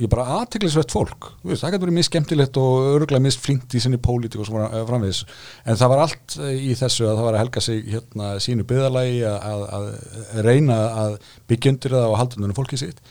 ég 0.00 0.08
bara 0.08 0.24
aðteglisvett 0.38 0.94
fólk. 0.94 1.26
Veist, 1.44 1.60
það 1.60 1.74
getur 1.74 1.82
verið 1.84 1.96
misskemmtilegt 1.98 2.56
og 2.56 2.86
örgulega 2.94 3.20
misflinkt 3.20 3.74
í 3.76 3.82
sinni 3.84 3.98
pólitík 4.00 4.40
og 4.40 4.46
svo 4.48 4.56
fram- 4.56 4.86
framvegis. 4.88 5.18
En 5.68 5.76
það 5.76 5.90
var 5.92 6.00
allt 6.06 6.36
eh, 6.40 6.54
í 6.70 6.76
þessu 6.78 7.04
að 7.04 7.18
það 7.18 7.26
var 7.26 7.36
að 7.36 7.42
helga 7.42 7.62
sig 7.66 7.82
hérna 7.92 8.30
sínu 8.40 8.64
byðalagi 8.70 9.18
að, 9.28 9.36
að, 9.50 9.66
að 9.76 10.40
reyna 10.48 10.78
að 11.02 11.18
byggja 11.52 11.74
undir 11.74 11.96
það 11.98 12.06
og 12.14 12.16
halda 12.22 12.40
undir 12.40 12.56
fólkið 12.62 12.82
sitt 12.86 13.04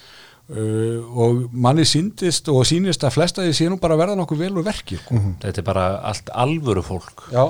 uh, 0.50 0.98
og 1.26 1.46
manni 1.54 1.86
síndist 1.88 2.50
og 2.54 2.66
sínist 2.70 3.04
að 3.08 3.16
flesta 3.18 3.46
því 3.46 3.54
sé 3.60 3.70
nú 3.70 3.78
bara 3.82 3.98
verða 4.00 4.18
nokkuð 4.20 4.44
vel 4.46 4.52
úr 4.60 4.66
verki 4.68 4.98
sko. 5.02 5.22
Þetta 5.44 5.62
er 5.64 5.68
bara 5.70 5.88
allt 6.10 6.30
alvöru 6.34 6.84
fólk. 6.86 7.28
Já, 7.34 7.46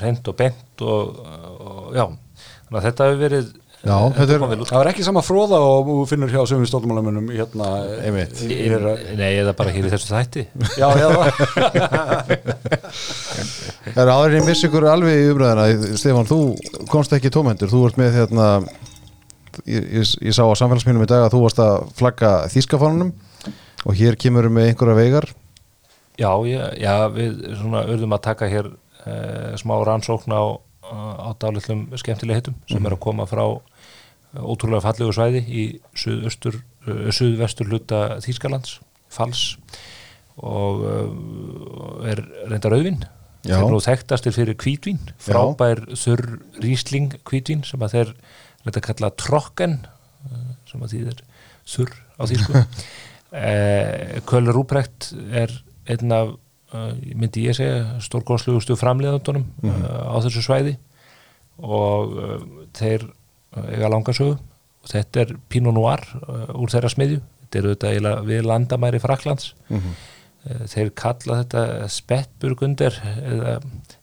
reynd 0.00 0.26
og 0.32 0.36
bent 0.38 0.82
og, 0.86 1.20
og 1.60 1.94
já, 1.98 2.06
þannig 2.08 2.80
að 2.80 2.86
þetta 2.90 3.08
hefur 3.10 3.22
verið 3.28 3.54
Já, 3.86 3.92
eh, 4.08 4.14
þetta 4.16 4.34
er- 4.34 4.62
það 4.66 4.78
var 4.80 4.88
ekki 4.90 5.04
sama 5.06 5.20
fróða 5.22 5.58
og 5.62 5.86
þú 5.86 5.96
finnur 6.10 6.30
hjá 6.32 6.40
sömum 6.48 6.66
stólmálamönnum 6.66 7.28
hérna 7.30 7.66
þeirra- 8.34 8.94
Nei, 9.20 9.28
eða 9.44 9.52
bara 9.54 9.70
hér 9.76 9.86
í 9.86 9.92
þessu 9.92 10.08
þætti. 10.10 10.42
Já, 10.80 10.88
já, 10.96 11.06
það 13.94 14.00
er 14.02 14.10
áður 14.12 14.32
en 14.32 14.36
ég 14.40 14.48
missi 14.48 14.66
ykkur 14.68 14.86
alveg 14.90 15.20
í 15.20 15.28
umræðina 15.34 15.94
Stefán, 16.00 16.26
þú 16.28 16.38
komst 16.90 17.14
ekki 17.16 17.30
tómhendur 17.34 17.70
þú 17.70 17.84
ert 17.88 18.00
með 18.00 18.18
hérna 18.20 18.48
ég, 19.64 19.88
ég, 20.00 20.12
ég 20.28 20.34
sá 20.36 20.42
á 20.44 20.54
samfélagsmínum 20.58 21.04
í 21.06 21.10
dag 21.10 21.26
að 21.26 21.36
þú 21.36 21.42
varst 21.46 21.62
að 21.62 21.88
flagga 21.98 22.32
þýskafánunum 22.52 23.12
og 23.86 23.98
hér 23.98 24.18
kemur 24.20 24.48
með 24.52 24.70
einhverja 24.70 24.98
veigar. 24.98 25.28
Já, 26.16 26.30
já, 26.48 26.62
já 26.80 26.94
við 27.12 27.42
svona 27.60 27.84
urðum 27.92 28.16
að 28.16 28.24
taka 28.26 28.48
hér 28.50 28.70
uh, 28.72 29.52
smá 29.60 29.76
rannsókn 29.84 30.32
á, 30.32 30.44
á 30.88 31.28
dálitlum 31.40 31.86
skemmtilega 31.98 32.40
hittum 32.40 32.56
sem 32.70 32.86
er 32.86 32.96
að 32.96 33.04
koma 33.04 33.26
frá 33.28 33.44
eh, 33.48 34.40
ótrúlega 34.40 34.84
fallegu 34.86 35.12
svæði 35.12 35.42
í 35.44 35.66
uh, 35.76 36.30
suðvestur 37.12 37.68
hluta 37.68 38.06
Þýskalands, 38.24 38.80
Fals 39.12 39.58
og 40.36 40.82
uh, 40.84 42.08
er 42.08 42.24
reyndar 42.48 42.76
auðvinn 42.76 43.04
þeir 43.46 43.70
nú 43.70 43.78
þekktastir 43.82 44.34
fyrir 44.34 44.56
kvítvín 44.58 44.98
frábær 45.22 45.84
þurr 45.94 46.38
rísling 46.62 47.14
kvítvín 47.28 47.62
sem 47.66 47.82
að 47.84 47.94
þeir 47.94 48.12
reynda 48.66 48.82
að 48.82 48.88
kalla 48.90 49.12
trokken 49.22 49.76
uh, 49.82 50.48
sem 50.70 50.82
að 50.82 50.96
þýðir 50.96 51.22
þurr 51.74 52.00
á 52.18 52.22
þýsku. 52.32 52.64
Eh, 53.36 54.22
Köller 54.24 54.54
Rúprekt 54.54 55.08
er 55.34 55.50
einn 55.90 56.12
af 56.14 56.28
uh, 56.30 56.92
myndi 57.18 57.42
ég 57.50 57.56
segja 57.58 57.98
stórgóðslugustu 58.00 58.76
framleiðandunum 58.78 59.42
uh, 59.66 60.14
á 60.14 60.16
þessu 60.24 60.44
svæði. 60.46 60.76
Og 61.58 62.14
þeir 62.78 63.08
eiga 63.66 63.90
langasögu 63.90 64.36
og 64.36 64.88
þetta 64.88 65.24
er 65.24 65.34
Pinot 65.52 65.74
Noir 65.74 66.06
úr 66.54 66.72
þeirra 66.72 66.92
smiðju. 66.94 67.18
Þetta 67.42 67.58
er 67.58 67.68
auðvitað 67.68 67.92
eiginlega 67.92 68.24
við 68.30 68.48
landamæri 68.48 69.02
Fraklands 69.02 69.50
uh, 69.74 69.90
þeir 70.70 70.92
kalla 70.96 71.40
þetta 71.42 71.62
spettburgunder 71.92 72.98
eða 73.02 73.56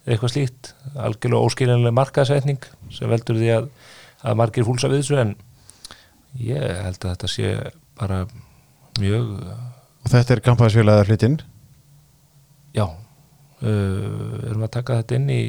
eitthvað 0.04 0.34
slíkt. 0.34 0.74
Algjörlega 0.94 1.48
óskilinlega 1.48 1.96
markaðsætning 1.96 2.66
sem 2.94 3.12
veldur 3.12 3.40
því 3.40 3.52
að, 3.56 3.70
að 4.24 4.40
margir 4.40 4.68
fúlsa 4.68 4.90
við 4.92 5.04
þessu 5.04 5.20
en 5.22 5.34
ég 6.42 6.64
held 6.86 7.00
að 7.00 7.10
þetta 7.14 7.32
sé 7.32 7.54
bara 8.00 8.24
mjög 9.02 9.34
og 10.04 10.12
þetta 10.12 10.36
er 10.36 10.44
kampaðisfélagið 10.48 11.12
hlutinn 11.12 11.42
Já, 12.74 12.88
uh, 12.90 14.48
erum 14.50 14.66
að 14.66 14.74
taka 14.80 15.02
þetta 15.02 15.20
inn 15.20 15.30
í, 15.30 15.44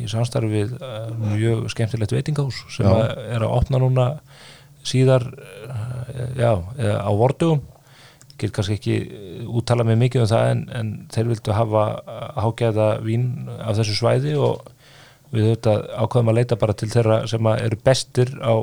í 0.00 0.06
samstarfi 0.08 0.52
við 0.54 0.78
uh, 0.78 1.10
mjög 1.34 1.66
skemmtilegt 1.74 2.14
veitingahús 2.16 2.62
sem 2.72 2.88
er 2.88 3.44
að 3.44 3.52
opna 3.58 3.82
núna 3.82 4.06
síðar 4.86 5.26
uh, 5.28 6.24
já, 6.38 6.54
á 6.56 7.10
vordugum 7.12 7.60
get 8.40 8.54
kannski 8.56 8.78
ekki 8.78 8.96
uh, 9.04 9.56
úttala 9.58 9.84
mig 9.86 9.98
mikið 10.00 10.24
um 10.24 10.30
það 10.30 10.50
en, 10.54 10.62
en 10.78 10.92
þeir 11.12 11.32
vildu 11.34 11.56
hafa 11.56 11.84
uh, 12.00 12.20
hágæða 12.46 12.88
vín 13.04 13.26
af 13.58 13.76
þessu 13.78 13.96
svæði 13.98 14.36
og 14.40 14.70
við 15.34 15.48
þetta 15.52 15.76
ákveðum 16.04 16.32
að 16.32 16.38
leita 16.40 16.58
bara 16.60 16.76
til 16.76 16.90
þeirra 16.90 17.18
sem 17.30 17.50
að 17.50 17.64
eru 17.66 17.80
bestir 17.86 18.32
á, 18.42 18.54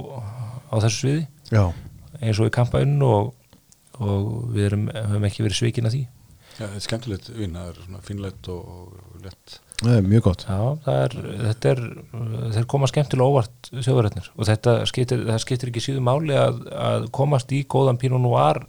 á 0.72 0.76
þessu 0.84 0.98
sviði. 0.98 1.24
Já, 1.52 1.64
eins 2.20 2.42
og 2.42 2.50
í 2.50 2.54
kampaðinu 2.58 3.12
og, 3.14 3.32
og 4.02 4.28
við 4.56 4.70
erum, 4.72 4.88
höfum 4.92 5.28
ekki 5.30 5.46
verið 5.46 5.62
svikin 5.62 5.90
að 5.90 5.98
því. 5.98 6.04
Já, 6.58 6.66
þetta 6.66 6.80
er 6.80 6.86
skemmtilegt 6.88 7.32
vín, 7.38 7.56
það 7.56 7.72
er 7.72 7.82
svona 7.86 8.04
fínlegt 8.06 8.48
og, 8.50 8.70
og 8.74 9.26
lett. 9.26 9.58
það 9.84 9.92
er 9.94 10.08
mjög 10.08 10.24
gott. 10.26 10.46
Já, 10.50 10.62
það 10.88 11.02
er, 11.04 11.18
þetta 11.44 11.74
er, 11.74 11.82
þeir 12.56 12.70
koma 12.74 12.90
skemmtilega 12.90 13.34
óvart 13.34 13.70
þjóðverðnir 13.76 14.32
og 14.34 14.50
þetta 14.50 14.78
skiptir, 14.90 15.26
það 15.28 15.44
skiptir 15.46 15.72
ekki 15.72 15.84
síðu 15.86 16.06
máli 16.08 16.38
að, 16.38 16.64
að 16.74 17.06
komast 17.14 17.54
í 17.54 17.62
góðan 17.70 18.02
Pinot 18.02 18.24
Noir 18.24 18.64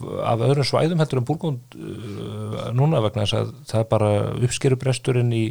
af 0.00 0.42
öðrum 0.44 0.66
svæðum 0.66 1.00
heldur 1.02 1.20
en 1.20 1.26
Burgund 1.28 1.76
uh, 1.76 2.66
núna 2.76 3.00
vegna 3.04 3.24
þess 3.24 3.38
að 3.38 3.54
það 3.70 3.80
er 3.82 3.88
bara 3.92 4.10
uppskerubresturinn 4.46 5.32
í, 5.36 5.44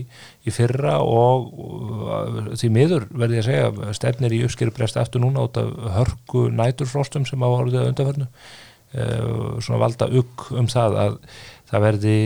í 0.46 0.54
fyrra 0.54 1.00
og 1.04 1.50
uh, 1.56 2.54
því 2.54 2.72
miður 2.75 3.08
verði 3.12 3.40
ég 3.40 3.44
að 3.44 3.50
segja 3.50 3.98
stefnir 4.00 4.38
í 4.38 4.44
uppskerubrest 4.48 5.00
eftir 5.02 5.24
núna 5.24 5.48
út 5.48 5.60
af 5.62 5.74
hörku 5.98 6.48
næturfrostum 6.54 7.28
sem 7.30 7.44
á 7.44 7.50
orðið 7.50 7.82
að 7.82 7.92
undarvernu 7.94 8.30
uh, 8.30 9.60
svona 9.60 9.82
valda 9.82 10.10
ugg 10.22 10.48
um 10.56 10.70
það 10.72 11.02
að 11.06 11.20
það 11.66 11.86
verði 11.88 12.18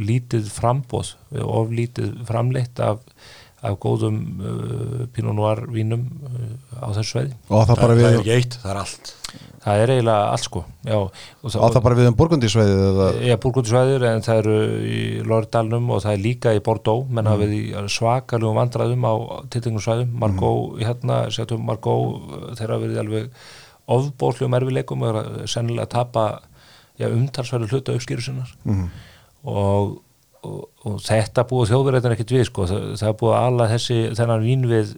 lítið 0.00 0.50
frambóð 0.54 1.12
of 1.44 1.72
lítið 1.74 2.14
framleitt 2.28 2.80
af, 2.80 3.02
af 3.66 3.76
góðum 3.82 4.16
uh, 4.40 5.04
Pinot 5.14 5.36
Noir 5.36 5.64
vínum 5.74 6.06
uh, 6.26 6.82
á 6.82 6.86
þessu 6.96 7.10
sveiði 7.16 7.34
og 7.48 7.66
það 7.68 7.76
Það, 7.76 7.82
það 7.82 8.06
er 8.10 8.18
ekki 8.20 8.34
eitt, 8.36 8.56
það 8.62 8.72
er 8.72 8.80
allt. 8.82 9.12
það 9.66 9.82
er 9.82 9.92
eiginlega 9.96 10.30
allt 10.30 10.44
sko. 10.46 10.62
Já, 10.86 10.96
og 11.02 11.56
á 11.58 11.66
það 11.74 11.82
bara 11.86 11.98
við 11.98 12.08
um 12.12 12.16
burgundísveiðið 12.20 12.82
eða? 12.86 13.06
Já, 13.26 13.34
búrgundisvæðir 13.42 14.06
en 14.10 14.24
það 14.26 14.40
eru 14.42 14.56
í 14.86 15.00
Lórdalnum 15.26 15.90
og 15.96 16.02
það 16.04 16.16
er 16.16 16.24
líka 16.26 16.54
í 16.54 16.62
Bordeaux. 16.68 17.06
Menn 17.10 17.30
verið 17.32 17.56
í 17.58 17.84
svakalugum 17.96 18.60
vandræðum 18.60 19.06
á 19.10 19.14
tiltengum 19.50 19.82
svæðum, 19.82 20.12
Margó 20.22 20.52
hérna, 20.78 21.22
sétum 21.34 21.64
Margó, 21.66 21.96
þeir 22.54 22.70
hafa 22.76 22.82
verið 22.84 23.02
alveg 23.02 23.30
ofbóðslegum 23.96 24.56
erfileikum 24.58 25.02
og 25.06 25.10
er 25.12 25.18
að 25.20 25.42
sennilega 25.50 25.90
tapa 25.96 26.24
já, 26.98 27.06
umtalsverðu 27.10 27.68
hluta 27.70 27.94
uppskýru 27.94 28.24
sinnar 28.24 28.54
og, 29.46 29.98
og, 30.46 30.62
og 30.86 30.96
þetta 31.04 31.44
búið 31.50 31.72
þjóðverðin 31.72 32.14
ekkert 32.14 32.34
við 32.36 32.44
sko, 32.48 32.66
það, 32.70 32.86
það 33.00 33.16
búið 33.22 33.36
alla 33.40 33.68
þessi 33.72 33.98
þennan 34.18 34.46
vín 34.46 34.64
við, 34.70 34.94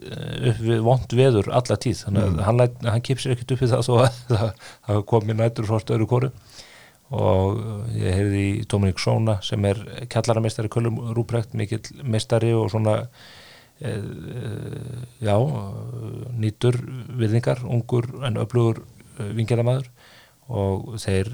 upp 0.51 0.61
við 0.67 0.85
vond 0.85 1.15
veður 1.19 1.51
alla 1.59 1.77
tíð, 1.85 2.03
þannig 2.05 2.27
að 2.29 2.41
hann, 2.47 2.63
hann 2.87 3.05
kipsir 3.09 3.35
ekkert 3.35 3.55
upp 3.55 3.63
við 3.63 3.73
það 3.73 3.85
þó 3.87 3.93
að 4.03 4.21
það, 4.33 5.03
komi 5.11 5.37
nætur 5.37 5.69
fórst 5.69 5.93
öðru 5.95 6.09
kóru 6.13 6.31
og 7.09 7.59
ég 7.97 8.13
heyrði 8.13 8.41
í 8.45 8.65
Dominik 8.69 9.01
Sóna 9.01 9.39
sem 9.45 9.63
er 9.65 9.81
kjallaramestari 10.13 10.69
Kölum 10.69 10.99
Rúprekt, 11.17 11.55
mikill 11.57 11.81
mestari 12.05 12.51
og 12.53 12.69
svona 12.69 12.99
e, 13.81 13.95
já 15.25 15.35
nýtur 16.37 16.77
viðningar, 17.17 17.63
ungur 17.65 18.11
en 18.27 18.37
öflugur 18.43 18.83
vingjæðamaður 19.17 19.89
og 20.49 20.97
þeir, 20.97 21.31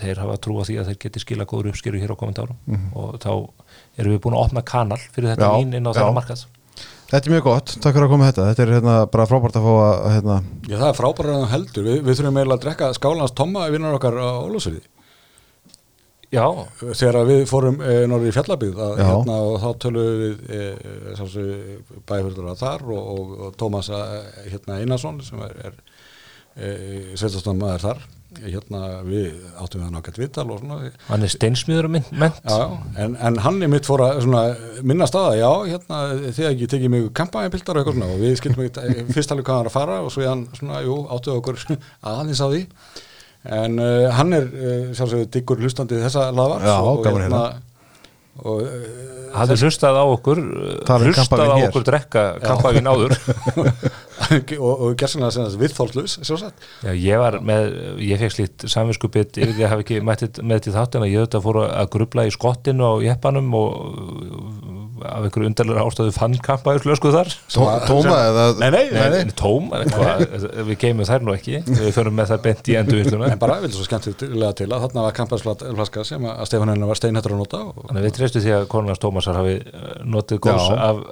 þeir 0.00 0.20
hafa 0.22 0.36
trú 0.40 0.56
á 0.60 0.64
því 0.64 0.78
að 0.80 0.90
þeir 0.90 0.98
geti 1.04 1.22
skila 1.22 1.46
góður 1.48 1.74
uppskeru 1.74 2.00
hér 2.00 2.14
á 2.16 2.20
komandi 2.20 2.44
árum. 2.44 2.58
Og 2.96 3.18
þá 3.20 3.32
erum 4.00 4.14
við 4.14 4.22
búin 4.24 4.36
að 4.38 4.44
opna 4.46 4.64
kanal 4.66 5.00
fyrir 5.04 5.34
þetta 5.34 5.50
Já, 5.52 5.60
inn 5.60 5.76
á 5.84 5.90
já. 5.92 5.98
þeirra 5.98 6.16
markað. 6.16 6.46
Þetta 7.06 7.28
er 7.28 7.34
mjög 7.36 7.44
gott, 7.46 7.72
takk 7.78 7.94
fyrir 7.94 8.08
að 8.08 8.12
koma 8.16 8.28
þetta. 8.30 8.48
Þetta 8.50 8.62
er 8.64 8.74
hérna 8.74 8.94
bara 9.12 9.26
frábært 9.30 9.56
að 9.60 9.66
fá 9.68 9.74
að 9.78 10.06
hérna, 10.16 10.36
Já, 10.66 10.74
það 10.74 10.88
er 10.88 10.96
frábæra 10.98 11.36
en 11.36 11.48
heldur. 11.52 11.86
Vi, 11.86 11.96
við 12.02 12.18
þurfum 12.18 12.40
eiginlega 12.40 12.56
að 12.56 12.64
drekka 12.64 12.88
skálans 12.96 13.34
tomma 13.38 13.68
vinnar 13.70 13.98
okkar 13.98 14.18
á 14.18 14.30
Ólafsverði. 14.42 14.82
Já, 16.34 16.42
þegar 16.82 17.20
við 17.28 17.44
fórum 17.46 17.76
e, 17.78 17.92
norður 18.10 18.32
í 18.32 18.34
fjallabíð 18.34 18.80
að, 18.82 18.96
hérna, 18.98 19.36
og 19.46 19.60
þá 19.62 19.68
tölum 19.84 20.08
við 20.24 20.40
e, 20.50 20.64
bæfjörður 22.08 22.58
þar 22.58 22.82
og, 22.90 23.12
og, 23.12 23.36
og 23.46 23.54
Tómas 23.60 23.92
e, 23.94 24.00
hérna, 24.50 24.80
Einarsson 24.82 25.20
sem 25.22 25.44
er, 25.46 25.54
er 25.70 25.78
e, 26.58 26.72
sveitastofn 27.14 27.62
maður 27.62 27.86
þar 27.86 28.02
hérna, 28.34 28.80
við 29.06 29.36
áttum 29.62 29.80
við 29.80 29.86
hann 29.86 29.98
ágætt 30.00 30.18
viðtal 30.20 30.44
og 30.50 30.60
svona. 30.60 30.90
Hann 31.06 31.24
er 31.24 31.30
steinsmiður 31.32 31.88
ment 31.92 32.10
Já, 32.12 32.56
já, 32.58 32.64
en, 33.04 33.14
en 33.28 33.38
hann 33.44 33.60
er 33.62 33.70
mitt 33.70 33.86
fór 33.88 34.02
að 34.02 34.22
svona, 34.24 34.42
minna 34.82 35.06
staða, 35.08 35.36
já, 35.38 35.50
hérna, 35.70 36.00
þið 36.34 36.48
ekki 36.50 36.68
tekið 36.72 36.92
mig 36.92 37.06
kampaðinpildar 37.16 37.78
og 37.78 37.82
eitthvað 37.84 37.98
svona 38.00 38.10
og 38.16 38.24
við 38.24 38.34
skildum 38.40 38.64
ekki 38.66 39.06
fyrst 39.14 39.34
alveg 39.34 39.46
hvað 39.46 39.60
hann 39.60 39.66
er 39.66 39.70
að 39.70 39.76
fara 39.76 40.00
og 40.02 40.10
svo 40.14 40.26
hann 40.26 40.42
svona, 40.58 40.82
jú, 40.84 40.98
áttuð 41.16 41.38
okkur 41.40 41.62
aðeins 42.12 42.42
á 42.42 42.48
því. 42.50 42.62
En 43.56 43.78
uh, 43.78 44.08
hann 44.18 44.34
er 44.34 44.50
uh, 44.50 44.90
sjálfsögðu 44.98 45.30
diggur 45.38 45.62
hlustandi 45.62 46.02
þessa 46.02 46.28
laðvars 46.34 46.66
Já, 46.66 46.76
og, 46.82 47.04
gaman 47.06 47.28
að 47.28 47.30
heyra. 47.30 47.44
og 48.42 48.64
uh, 48.66 49.06
hafði 49.36 49.58
hlustað 49.62 50.00
á 50.02 50.04
okkur 50.16 50.42
hlustað 51.04 51.44
á 51.46 51.56
okkur 51.68 51.86
drekka 51.86 52.24
kampavín 52.42 52.90
áður 52.90 53.14
og, 54.66 54.72
og 54.72 54.96
gerðsynlega 55.00 55.32
Já, 56.86 56.92
ég 56.96 57.20
var 57.22 57.38
með, 57.44 57.68
ég 58.06 58.22
fekk 58.22 58.34
slíkt 58.36 58.66
samvinskubitt 58.72 59.40
yfir 59.40 59.54
því 59.56 59.66
að 59.66 59.72
hafa 59.74 59.84
ekki 59.86 60.00
mættið 60.06 60.40
með 60.46 60.64
til 60.66 60.74
þáttina 60.76 61.10
ég 61.10 61.22
auðvitað 61.22 61.46
fór 61.46 61.60
að 61.66 61.90
grubla 61.96 62.26
í 62.26 62.34
skottinu 62.34 62.88
á 62.88 62.92
jeppanum 63.06 63.54
og 63.58 63.72
af 65.06 65.26
einhverju 65.26 65.50
undarlega 65.50 65.84
ástöðu 65.84 66.12
fann 66.16 66.36
kampaðurslösku 66.40 67.10
þar. 67.12 67.28
Tó- 67.52 67.66
Tóma 67.86 68.16
eða 68.30 68.44
Nei, 68.60 68.70
nei, 68.72 68.84
nei, 68.92 69.24
Nei, 69.26 69.34
tóm, 69.36 69.68
eitthvað, 69.76 70.24
við 70.70 70.78
geymum 70.80 71.08
þær 71.08 71.26
nú 71.26 71.34
ekki. 71.36 71.60
Við 71.68 71.90
förum 71.94 72.16
með 72.16 72.32
það 72.32 72.42
bent 72.46 72.70
í 72.72 72.76
endurvinnsluna. 72.80 73.28
En 73.34 73.42
bara 73.42 73.58
vildi 73.62 73.76
svo 73.76 73.86
skemmtilega 73.86 74.52
til 74.56 74.68
að 74.70 74.86
þarna 74.86 75.04
var 75.06 75.16
kampaðsflaska 75.20 76.04
sem 76.08 76.26
að 76.30 76.42
Stefán 76.48 76.72
Hennar 76.72 76.90
var 76.90 77.00
steinhættur 77.00 77.36
að 77.36 77.42
nota 77.42 77.62
og 77.68 77.86
Þannig 77.86 78.00
að 78.00 78.08
við 78.08 78.16
treystu 78.16 78.42
því 78.44 78.54
að 78.56 78.66
konunars 78.72 79.02
Tómasar 79.02 79.38
hafi 79.40 79.54
eh, 79.60 79.86
notið 80.16 80.40
góðs 80.46 80.68
Já. 80.70 80.78
af, 80.88 81.02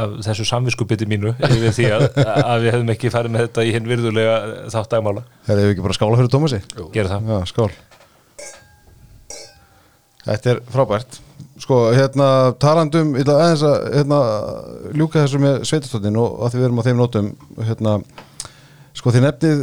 af 0.00 0.14
þessu 0.28 0.46
samviskubiti 0.50 1.08
mínu 1.10 1.34
yfir 1.48 1.74
því 1.76 1.88
að, 1.96 2.06
að 2.18 2.64
við 2.64 2.74
hefðum 2.74 2.92
ekki 2.94 3.12
farið 3.12 3.34
með 3.34 3.46
þetta 3.46 3.64
í 3.66 3.72
hinn 3.76 3.88
virðulega 3.90 4.36
þátt 4.74 4.92
dagmála. 4.94 5.24
Þegar 5.46 5.62
við 5.62 5.72
ekki 5.74 5.86
bara 5.86 5.96
skála 5.96 6.20
fyrir 6.20 6.32
Tómasi? 6.34 6.60
Gera 6.94 7.12
það. 7.14 7.32
Já, 7.32 7.40
skál. 7.50 7.70
Þetta 10.20 10.52
er 10.52 10.62
frábært. 10.70 11.20
Sko, 11.60 11.80
hérna, 11.92 12.28
talandum 12.60 13.12
Ég 13.18 13.24
ætla 13.24 13.36
aðeins 13.40 13.64
að 13.68 13.76
hérna, 13.98 14.20
ljúka 14.96 15.24
þessu 15.24 15.40
með 15.42 15.58
sveitastöndin 15.68 16.16
og 16.20 16.40
að 16.44 16.54
því 16.54 16.60
við 16.60 16.66
erum 16.68 16.80
á 16.80 16.86
þeim 16.86 17.00
nótum 17.00 17.28
hérna, 17.68 17.94
sko, 18.96 19.12
þið 19.12 19.26
nefnið 19.26 19.62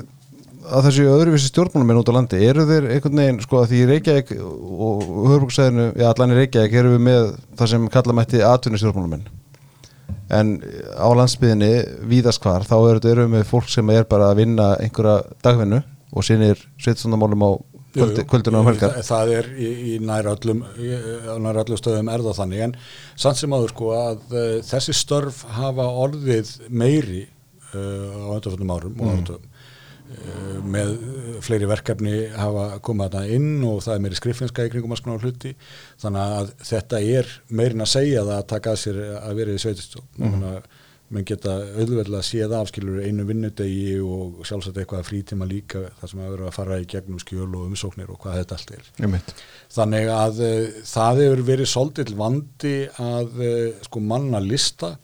að 0.67 0.87
þessu 0.89 1.07
öðruvísi 1.13 1.49
stjórnmálum 1.51 2.01
út 2.01 2.11
á 2.11 2.17
landi, 2.17 2.43
eru 2.43 2.65
þeir 2.67 2.89
einhvern 2.91 3.21
veginn 3.21 3.41
sko, 3.43 3.61
að 3.61 3.71
því 3.71 3.81
í 3.81 3.89
Reykjavík 3.91 4.33
og 4.43 5.03
höfbruksæðinu, 5.31 5.89
já, 5.95 6.07
allan 6.11 6.33
í 6.33 6.39
Reykjavík 6.41 6.77
erum 6.81 6.97
við 6.97 7.03
með 7.07 7.27
það 7.59 7.73
sem 7.73 7.89
kalla 7.93 8.17
mætti 8.17 8.43
atvinni 8.45 8.81
stjórnmálum 8.81 9.15
en 10.33 10.57
á 10.97 11.07
landsbyðinni 11.15 11.71
víðast 12.09 12.43
hvar, 12.43 12.65
þá 12.67 12.75
eru 12.77 12.99
þetta 12.99 13.13
erum 13.13 13.37
við 13.37 13.47
fólk 13.51 13.69
sem 13.71 13.89
er 13.93 14.07
bara 14.09 14.31
að 14.31 14.41
vinna 14.43 14.73
einhverja 14.81 15.21
dagvinnu 15.45 15.81
og 16.11 16.25
sinir 16.25 16.59
sveitastöndamálum 16.79 17.45
á 17.47 17.51
kvöldi, 17.97 18.25
kvöldinu 18.29 18.61
á 18.61 18.67
helgar. 18.67 18.95
það, 18.97 19.07
það 19.07 19.33
er 19.37 19.49
í, 19.55 19.69
í 19.91 19.93
nær 20.03 20.29
öllum 20.33 20.63
öllum 20.67 21.79
stöðum 21.79 22.11
er 22.13 22.25
það 22.27 22.39
þannig. 22.41 22.63
En 22.67 22.75
samt 23.15 23.41
sem 23.41 23.55
áður 23.55 23.73
sko 23.73 23.91
að 23.97 24.35
uh, 24.35 24.45
þessi 24.67 24.95
störf 24.97 25.43
hafa 25.57 25.87
orðið 26.05 26.53
meiri 26.69 27.23
uh, 27.73 28.27
á 28.27 28.35
undanfjöndum 28.37 28.75
árum 28.75 29.01
og 29.01 29.13
áratugum. 29.13 29.47
uh, 29.47 29.56
með 30.67 30.93
uh, 30.95 31.27
fleiri 31.43 31.67
verkefni 31.69 32.15
hafa 32.37 32.79
komað 32.85 33.17
þarna 33.17 33.37
inn 33.37 33.67
og 33.67 33.83
það 33.85 33.93
er 33.93 34.03
meiri 34.05 34.19
skriffinska 34.19 34.65
í 34.67 34.71
kringum 34.73 34.95
að 34.95 35.01
skona 35.01 35.21
hluti 35.21 35.53
þannig 36.01 36.35
að 36.39 36.51
þetta 36.71 37.01
er 37.19 37.31
meirin 37.59 37.85
að 37.85 37.93
segja 37.93 38.25
það 38.25 38.35
að 38.39 38.49
taka 38.53 38.73
að 38.73 38.83
sér 38.83 38.99
að 39.19 39.39
vera 39.41 39.55
í 39.55 39.63
sveitistjón 39.63 40.07
mm. 40.17 40.45
menn 41.15 41.27
geta 41.27 41.57
auðveldlega 41.75 42.23
séð 42.27 42.55
afskilur 42.57 43.03
einu 43.03 43.27
vinnudegi 43.27 43.99
og 44.03 44.41
sjálfsagt 44.47 44.79
eitthvað 44.81 45.05
frítíma 45.07 45.47
líka 45.47 45.85
þar 45.99 46.13
sem 46.13 46.23
að 46.23 46.33
vera 46.35 46.49
að 46.49 46.57
fara 46.57 46.79
í 46.81 46.89
gegnum 46.95 47.21
skjöl 47.23 47.47
og 47.49 47.67
umsóknir 47.67 48.11
og 48.11 48.19
hvað 48.23 48.41
þetta 48.41 48.57
allt 48.57 48.75
er 48.79 48.89
Einmitt. 49.03 49.35
þannig 49.75 50.11
að 50.15 50.43
uh, 50.47 50.81
það 50.95 51.23
hefur 51.25 51.45
verið 51.51 51.71
svolítill 51.73 52.17
vandi 52.23 52.75
að 52.95 53.39
uh, 53.43 53.87
sko 53.87 54.03
manna 54.03 54.43
lista 54.43 54.95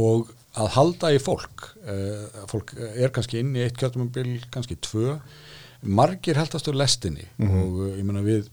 og 0.00 0.30
að 0.58 0.72
halda 0.76 1.12
í 1.14 1.20
fólk. 1.22 1.68
Uh, 1.84 2.42
fólk 2.50 2.74
er 2.78 3.12
kannski 3.14 3.40
inn 3.42 3.54
í 3.56 3.62
eitt 3.64 3.78
kjörtumumbil, 3.80 4.40
kannski 4.52 4.78
tvö. 4.82 5.18
Margir 5.80 6.36
heldast 6.36 6.68
á 6.68 6.72
lestinni 6.76 7.24
og 7.40 7.78
uh, 7.80 7.94
ég 7.94 8.04
meina 8.04 8.20
við 8.24 8.50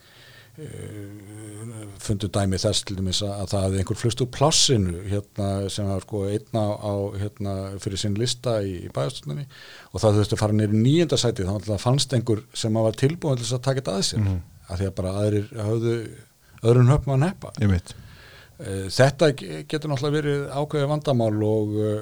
uh, 0.62 1.82
fundu 2.02 2.30
dæmi 2.32 2.60
þess 2.62 2.86
til 2.88 2.96
dæmis 3.00 3.20
að, 3.26 3.34
að 3.34 3.52
það 3.52 3.66
hefði 3.66 3.82
einhver 3.82 4.00
flust 4.00 4.24
úr 4.24 4.32
plássinu 4.38 5.04
hérna, 5.10 5.50
sem 5.74 5.90
var 5.90 6.06
sko 6.06 6.24
einna 6.30 6.64
á 6.80 6.94
hérna, 7.20 7.58
fyrir 7.84 8.02
sinn 8.02 8.18
lista 8.20 8.60
í, 8.64 8.78
í 8.88 8.94
bæðastunni 8.94 9.48
og 9.92 10.02
það 10.04 10.22
þurfti 10.22 10.38
að 10.38 10.44
fara 10.46 10.60
neyri 10.62 10.82
nýjenda 10.86 11.20
sæti. 11.20 11.48
Þá 11.48 11.54
náttúrulega 11.58 11.84
fannst 11.84 12.16
einhver 12.16 12.46
sem 12.56 12.82
var 12.88 13.00
tilbúin 13.04 13.40
til 13.40 13.48
þess 13.48 13.60
að 13.60 13.68
taka 13.68 13.84
þetta 13.84 13.98
að 13.98 14.10
sér 14.12 14.24
mm. 14.24 14.42
að 14.68 14.82
því 14.82 14.90
að 14.92 14.98
bara 15.02 15.16
aðrir 15.24 15.54
hafðu 15.68 15.96
öðrun 16.64 16.94
höfum 16.94 17.18
að 17.18 17.26
neppa 17.26 17.58
Einmitt. 17.60 17.94
Eh, 17.94 18.07
Þetta 18.58 19.28
ge- 19.38 19.64
getur 19.70 19.92
náttúrulega 19.92 20.18
verið 20.18 20.46
ákveðið 20.58 20.88
vandamál 20.90 21.44
og 21.46 21.76
uh, 21.78 21.98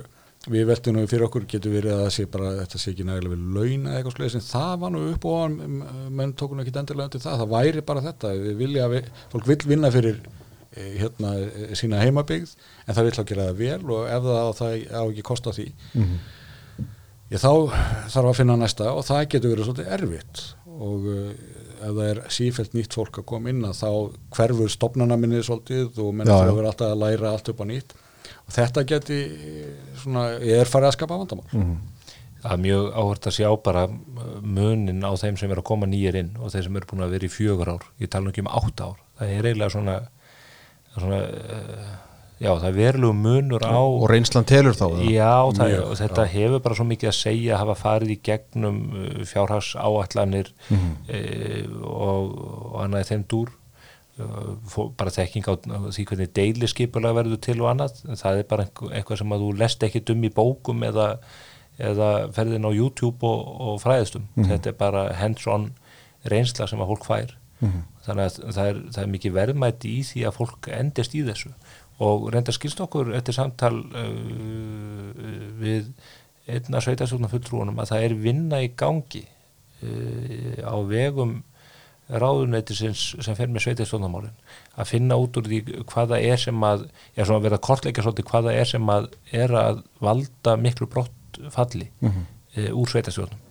við 0.53 0.67
veltum 0.69 0.95
nú 0.95 1.03
fyrir 1.09 1.25
okkur 1.25 1.47
getur 1.51 1.73
verið 1.73 1.91
að 1.95 2.03
það 2.05 2.13
sé 2.15 2.25
bara 2.31 2.51
þetta 2.61 2.79
sé 2.79 2.91
ekki 2.93 3.05
nægilega 3.09 3.33
við 3.33 3.57
laun 3.57 3.87
eða 3.89 3.97
eitthvað 3.99 4.15
sluðis 4.15 4.35
en 4.39 4.45
það 4.45 4.75
var 4.83 4.93
nú 4.93 5.01
upp 5.11 5.25
og 5.25 5.39
án 5.41 5.55
menn 6.19 6.33
tókum 6.37 6.61
ekki 6.63 6.75
endilega 6.79 7.09
undir 7.09 7.23
það, 7.25 7.39
það 7.41 7.51
væri 7.55 7.83
bara 7.89 8.03
þetta 8.05 8.31
við 8.39 8.55
vilja, 8.61 8.87
við, 8.93 9.09
fólk 9.33 9.49
vil 9.49 9.57
vinna 9.73 9.89
fyrir 9.95 10.19
eh, 10.77 10.91
hérna 11.01 11.33
eh, 11.41 11.73
sína 11.79 12.03
heimabygð 12.05 12.53
en 12.85 12.93
það 12.99 13.09
vil 13.09 13.15
að 13.23 13.29
gera 13.33 13.49
það 13.49 13.59
vel 13.65 13.91
og 13.97 14.07
ef 14.15 14.29
það 14.29 14.39
á, 14.39 14.49
það 14.61 14.77
á 14.95 15.01
ekki 15.09 15.25
kosta 15.31 15.55
því. 15.57 15.67
Ég, 17.33 17.41
þá 17.41 17.51
þarf 18.13 18.29
að 18.29 18.37
finna 18.37 18.55
næsta 18.61 18.91
og 18.93 19.01
það 19.07 19.23
getur 19.33 19.55
verið 19.55 19.67
svolítið 19.71 19.93
erfitt 19.97 20.43
og 20.75 21.07
ef 21.81 21.91
það 21.95 22.09
er 22.09 22.21
sífælt 22.37 22.73
nýtt 22.77 22.95
fólk 22.97 23.19
að 23.21 23.25
koma 23.31 23.49
inn 23.51 23.63
að 23.67 23.77
þá 23.81 23.89
hverfur 24.37 24.71
stopnana 24.73 25.17
minni 25.19 25.41
svolítið 25.45 25.99
og 26.03 26.13
menn 26.15 26.27
Já, 26.29 26.35
þurfa 26.37 26.45
já. 26.45 26.51
að 26.53 26.59
vera 26.61 26.71
alltaf 26.73 26.93
að 26.95 27.01
læra 27.03 27.31
allt 27.35 27.51
upp 27.53 27.61
á 27.61 27.65
nýtt 27.71 27.95
og 28.45 28.53
þetta 28.55 28.83
geti 28.91 29.19
svona, 30.01 30.23
ég 30.41 30.61
er 30.63 30.69
farið 30.71 30.91
að 30.91 30.97
skapa 30.99 31.19
vandamál 31.23 31.51
Mhm. 31.55 31.75
Það 32.45 32.53
er 32.53 32.59
mjög 32.61 32.83
áhört 32.93 33.25
að 33.25 33.33
sjá 33.39 33.47
bara 33.65 33.83
uh, 33.89 34.25
munin 34.45 34.99
á 35.01 35.09
þeim 35.17 35.37
sem 35.41 35.49
er 35.49 35.57
að 35.57 35.65
koma 35.65 35.87
nýjir 35.89 36.17
inn 36.19 36.35
og 36.37 36.51
þeir 36.53 36.63
sem 36.67 36.75
eru 36.77 36.85
búin 36.91 37.01
að 37.01 37.15
vera 37.15 37.25
í 37.25 37.31
fjögur 37.33 37.71
ár. 37.73 37.85
Ég 37.97 38.09
tala 38.13 38.27
nú 38.27 38.29
ekki 38.29 38.43
um 38.43 38.49
átt 38.53 38.83
ár. 38.85 38.99
Það 39.17 39.31
er 39.33 39.47
eiginlega 39.49 39.73
svona, 39.73 39.95
svona 40.93 41.21
uh, 41.25 41.87
já, 42.39 42.49
það 42.51 42.67
er 42.69 42.77
verulegu 42.77 43.15
munur 43.17 43.65
á 43.65 43.79
og 43.79 44.05
reynslan 44.11 44.47
telur 44.47 44.75
þá 44.77 44.85
eða? 44.87 45.09
Já, 45.11 45.33
það, 45.57 45.73
Mjög, 45.73 45.91
þetta 46.01 46.25
hefur 46.33 46.63
bara 46.65 46.77
svo 46.79 46.87
mikið 46.89 47.11
að 47.11 47.17
segja 47.19 47.53
að 47.55 47.61
hafa 47.63 47.75
farið 47.79 48.13
í 48.15 48.17
gegnum 48.29 48.81
uh, 48.91 49.21
fjárhags 49.29 49.69
áallanir 49.79 50.51
og, 51.83 52.33
og 52.71 52.81
annað 52.83 53.11
þeim 53.11 53.25
dúr. 53.31 53.53
Uh, 54.15 54.91
bara 54.95 55.11
þekking 55.11 55.47
á 55.51 55.53
því 55.91 56.05
hvernig 56.07 56.35
deilisskipulag 56.35 57.17
verður 57.17 57.41
til 57.43 57.57
og 57.61 57.71
annað. 57.73 58.03
Það 58.15 58.41
er 58.41 58.51
bara 58.51 58.67
eitthvað 58.91 59.21
sem 59.21 59.35
að 59.35 59.47
þú 59.47 59.55
lest 59.63 59.87
ekki 59.87 60.03
dum 60.07 60.23
í 60.23 60.31
bókum 60.35 60.85
eða, 60.87 61.09
eða 61.79 62.11
ferðin 62.35 62.67
á 62.67 62.71
YouTube 62.71 63.27
og, 63.27 63.49
og 63.59 63.81
fræðistum 63.83 64.29
þetta 64.39 64.71
er 64.71 64.77
bara 64.79 65.09
hands-on 65.19 65.73
reynsla 66.31 66.67
sem 66.71 66.79
að 66.81 66.93
fólk 66.93 67.09
fær. 67.09 67.35
Þannig 68.05 68.25
að 68.27 68.53
það 68.53 68.67
er, 68.69 68.79
það 68.93 69.01
er 69.01 69.11
mikið 69.13 69.35
verðmæti 69.35 69.91
í 69.97 70.01
því 70.05 70.23
að 70.27 70.35
fólk 70.35 70.67
endist 70.75 71.15
í 71.15 71.23
þessu 71.25 71.51
og 72.03 72.29
reynda 72.33 72.53
skilst 72.55 72.81
okkur 72.83 73.13
eftir 73.15 73.37
samtal 73.37 73.77
uh, 73.79 75.11
við 75.59 75.91
einna 76.45 76.81
sveitastjórnum 76.83 77.31
fulltrúunum 77.31 77.81
að 77.81 77.93
það 77.93 78.07
er 78.07 78.15
vinna 78.25 78.61
í 78.63 78.71
gangi 78.77 79.23
uh, 79.25 80.57
á 80.67 80.75
vegum 80.89 81.39
ráðuneytisins 82.05 83.15
sem 83.25 83.37
fer 83.37 83.49
með 83.49 83.65
sveitastjórnumálin 83.65 84.35
að 84.77 84.91
finna 84.91 85.17
út 85.17 85.39
úr 85.39 85.47
því 85.49 85.61
hvað 85.89 86.11
það 86.11 86.27
er 86.33 86.43
sem 86.43 86.67
að 86.67 86.83
já, 87.15 87.23
svona 87.23 87.49
að 87.49 87.63
kortleika 87.65 88.05
svolítið 88.05 88.29
hvað 88.29 88.49
það 88.49 88.59
er 88.59 88.69
sem 88.69 88.91
að 88.93 89.07
er 89.41 89.55
að 89.57 89.81
valda 90.05 90.53
miklu 90.61 90.89
brott 90.91 91.39
falli 91.55 91.89
uh, 92.05 92.71
úr 92.75 92.91
sveitastjórnum 92.91 93.41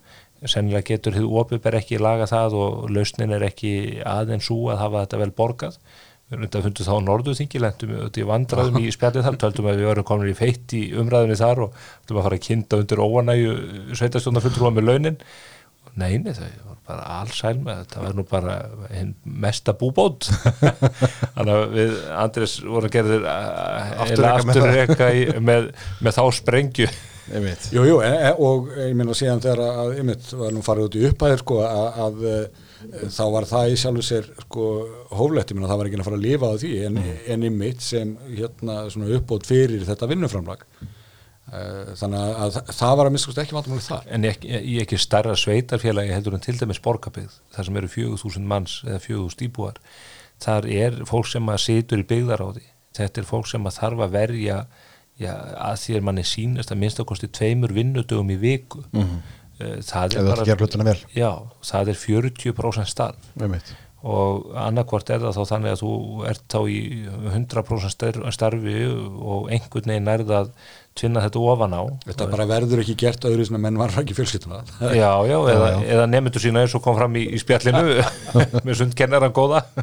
sennilega 0.45 0.85
getur 0.93 1.15
þið 1.15 1.27
opið 1.41 1.77
ekki 1.79 1.99
laga 1.99 2.27
það 2.29 2.57
og 2.59 2.89
lausnin 2.93 3.33
er 3.33 3.45
ekki 3.47 4.01
aðeins 4.05 4.49
svo 4.49 4.69
að 4.69 4.81
hafa 4.83 5.05
þetta 5.05 5.21
vel 5.23 5.31
borgað 5.35 5.77
við 6.25 6.35
erum 6.35 6.45
þetta 6.47 6.59
að 6.59 6.65
fundu 6.65 6.85
þá 6.85 6.93
Norðurþingi 7.05 7.59
lentum 7.61 7.91
við 7.91 7.99
þetta 8.01 8.21
í 8.21 8.29
vandraðum 8.29 8.77
í 8.81 8.93
spjallið 8.93 9.27
þar 9.27 9.35
töldum 9.43 9.67
að 9.69 9.81
við 9.81 9.89
varum 9.91 10.07
komin 10.09 10.31
í 10.31 10.37
feitt 10.37 10.73
í 10.73 10.81
umræðinni 10.97 11.37
þar 11.37 11.61
og 11.67 11.75
ætlum 12.01 12.21
að 12.21 12.25
fara 12.25 12.39
að 12.39 12.45
kynna 12.47 12.79
undir 12.81 13.03
óanægu 13.05 13.51
sveitastjónarfulltrúa 13.99 14.71
með 14.73 14.89
launin. 14.89 15.19
Neini, 15.95 16.33
það 16.35 16.55
var 16.65 16.79
bara 16.89 17.19
allsæl 17.21 17.53
með 17.61 17.77
þetta 17.83 18.01
var 18.01 18.17
nú 18.17 18.25
bara 18.27 18.55
hinn 18.89 19.13
mesta 19.45 19.75
búbót. 19.77 20.27
Þannig 21.37 21.53
að 21.53 21.75
við 21.77 21.93
Andris 22.25 22.57
vorum 22.65 22.95
gerðir 22.97 23.27
Afturreka 23.29 24.09
með 24.17 24.17
það. 24.17 24.65
afturreka 24.65 25.11
í, 25.13 25.25
með, 25.45 25.69
með 26.01 26.17
þá 26.17 26.23
sprengju. 26.41 26.89
Einmitt. 27.25 27.69
Jú, 27.73 27.85
e, 28.05 28.09
e, 28.09 28.33
og 28.43 28.67
ég 28.77 28.97
meina 28.97 29.15
síðan 29.17 29.41
þegar 29.45 29.61
að 29.65 29.95
einmitt 30.01 30.27
var 30.37 30.51
nú 30.53 30.61
farið 30.65 30.89
út 30.89 30.97
í 30.99 31.05
uppæðir 31.09 31.41
sko 31.41 31.61
að, 31.65 31.87
að 32.05 32.25
e, 32.29 32.35
þá 33.13 33.23
var 33.33 33.47
það 33.49 33.71
í 33.71 33.77
sjálfu 33.79 34.03
sér 34.05 34.27
sko 34.45 34.67
hóflegt, 35.15 35.51
ég 35.51 35.57
meina 35.57 35.69
það 35.71 35.79
var 35.81 35.89
ekki 35.89 35.99
að 35.99 36.07
fara 36.07 36.19
að 36.19 36.25
lifa 36.25 36.51
á 36.51 36.55
því 36.61 36.73
en, 36.89 36.99
en 37.33 37.47
einmitt 37.49 37.85
sem 37.85 38.13
hérna 38.31 38.77
svona 38.93 39.11
uppbót 39.17 39.47
fyrir 39.49 39.85
þetta 39.87 40.09
vinnuframlag. 40.11 40.65
E, 41.45 41.61
þannig 41.99 42.31
að 42.45 42.59
það 42.71 42.97
var 42.99 43.09
að 43.09 43.15
miskust 43.17 43.41
ekki 43.43 43.57
vandamáli 43.57 43.85
þar. 43.85 44.09
En 44.17 44.27
ég, 44.27 44.47
ég 44.49 44.81
ekki 44.85 44.99
starra 45.01 45.35
sveitarfélagi 45.39 46.15
heldur 46.15 46.37
en 46.37 46.45
til 46.45 46.57
dæmis 46.59 46.81
borgarbygð, 46.85 47.37
þar 47.55 47.69
sem 47.69 47.79
eru 47.81 47.91
4000 47.97 48.49
manns 48.53 48.79
eða 48.87 49.03
4000 49.05 49.47
íbúar, 49.49 49.79
þar 50.45 50.69
er 50.73 50.99
fólk 51.09 51.29
sem 51.31 51.53
að 51.53 51.63
situr 51.67 52.01
í 52.01 52.09
byggðaráði, 52.09 52.65
þetta 52.97 53.21
er 53.21 53.29
fólk 53.29 53.49
sem 53.51 53.69
að 53.69 53.79
þarf 53.79 54.05
að 54.07 54.19
verja 54.19 54.59
já, 55.21 55.31
að 55.61 55.79
því 55.83 55.97
er 55.97 56.05
manni 56.05 56.25
sínast 56.27 56.73
að 56.73 56.81
minnstakosti 56.83 57.29
tveimur 57.31 57.73
vinnudögum 57.75 58.31
í 58.33 58.39
viku. 58.39 58.83
Mm 58.91 59.01
-hmm. 59.01 59.41
Það 59.59 60.19
er 60.19 60.85
vel. 60.89 61.01
já, 61.15 61.31
það 61.63 61.91
er 61.93 61.99
40% 62.03 62.91
starf. 62.91 63.33
Einmitt. 63.39 63.73
Og 64.05 64.51
annarkvort 64.61 65.07
er 65.09 65.23
það 65.23 65.37
þá 65.39 65.49
þannig 65.49 65.71
að 65.73 65.79
þú 65.81 65.91
ert 66.29 66.43
þá 66.53 66.57
í 66.69 66.79
100% 67.31 68.19
starfi 68.35 68.75
og 68.85 69.47
einhvern 69.49 69.89
veginn 69.89 70.11
er 70.11 70.23
það 70.29 70.51
tvinna 70.95 71.23
þetta 71.23 71.41
ofan 71.41 71.73
á. 71.73 71.83
Þetta 72.05 72.27
bara 72.29 72.45
verður 72.51 72.83
ekki 72.83 72.97
gert 73.01 73.25
öðru 73.25 73.47
sem 73.47 73.57
að 73.57 73.63
menn 73.65 73.79
var 73.81 73.95
ekki 74.03 74.15
fjölskyttuna 74.19 74.61
Já, 75.01 75.09
já, 75.25 75.39
eða, 75.55 75.71
eða 75.95 76.05
nefndur 76.11 76.45
sína 76.45 76.61
eins 76.61 76.75
og 76.77 76.85
kom 76.85 76.99
fram 76.99 77.17
í, 77.17 77.25
í 77.33 77.41
spjallinu. 77.41 77.97
Með 78.67 78.77
sundkennaran 78.83 79.33
góða. 79.35 79.65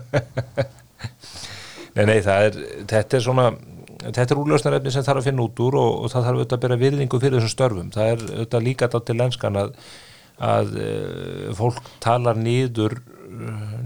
Nei, 1.93 2.07
nei, 2.09 2.19
það 2.25 2.47
er 2.47 2.55
þetta 2.89 3.19
er 3.19 3.25
svona 3.27 3.51
þetta 4.09 4.35
er 4.35 4.41
úrlösnarefni 4.43 4.93
sem 4.95 5.05
þarf 5.07 5.23
að 5.23 5.29
finna 5.31 5.45
út 5.47 5.63
úr 5.65 5.79
og, 5.81 5.93
og 6.05 6.13
það 6.13 6.27
þarf 6.27 6.39
auðvitað 6.41 6.57
að 6.59 6.65
bera 6.65 6.81
virðingu 6.81 7.21
fyrir 7.23 7.39
þessum 7.39 7.55
störfum 7.55 7.93
það 7.95 8.11
er 8.13 8.25
auðvitað 8.27 8.67
líka 8.67 8.91
þá 8.93 8.99
til 9.07 9.17
lenskan 9.21 9.61
að, 9.61 9.77
að 10.53 10.75
uh, 10.83 11.47
fólk 11.59 11.93
talar 12.03 12.41
nýður 12.41 12.99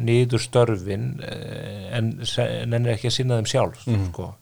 nýður 0.03 0.43
störfin 0.43 1.13
en, 1.23 2.17
en 2.19 2.81
er 2.81 2.97
ekki 2.97 3.13
að 3.13 3.17
sinna 3.21 3.39
þeim 3.39 3.49
sjálf 3.51 3.85
mm. 3.87 4.09
sko. 4.09 4.33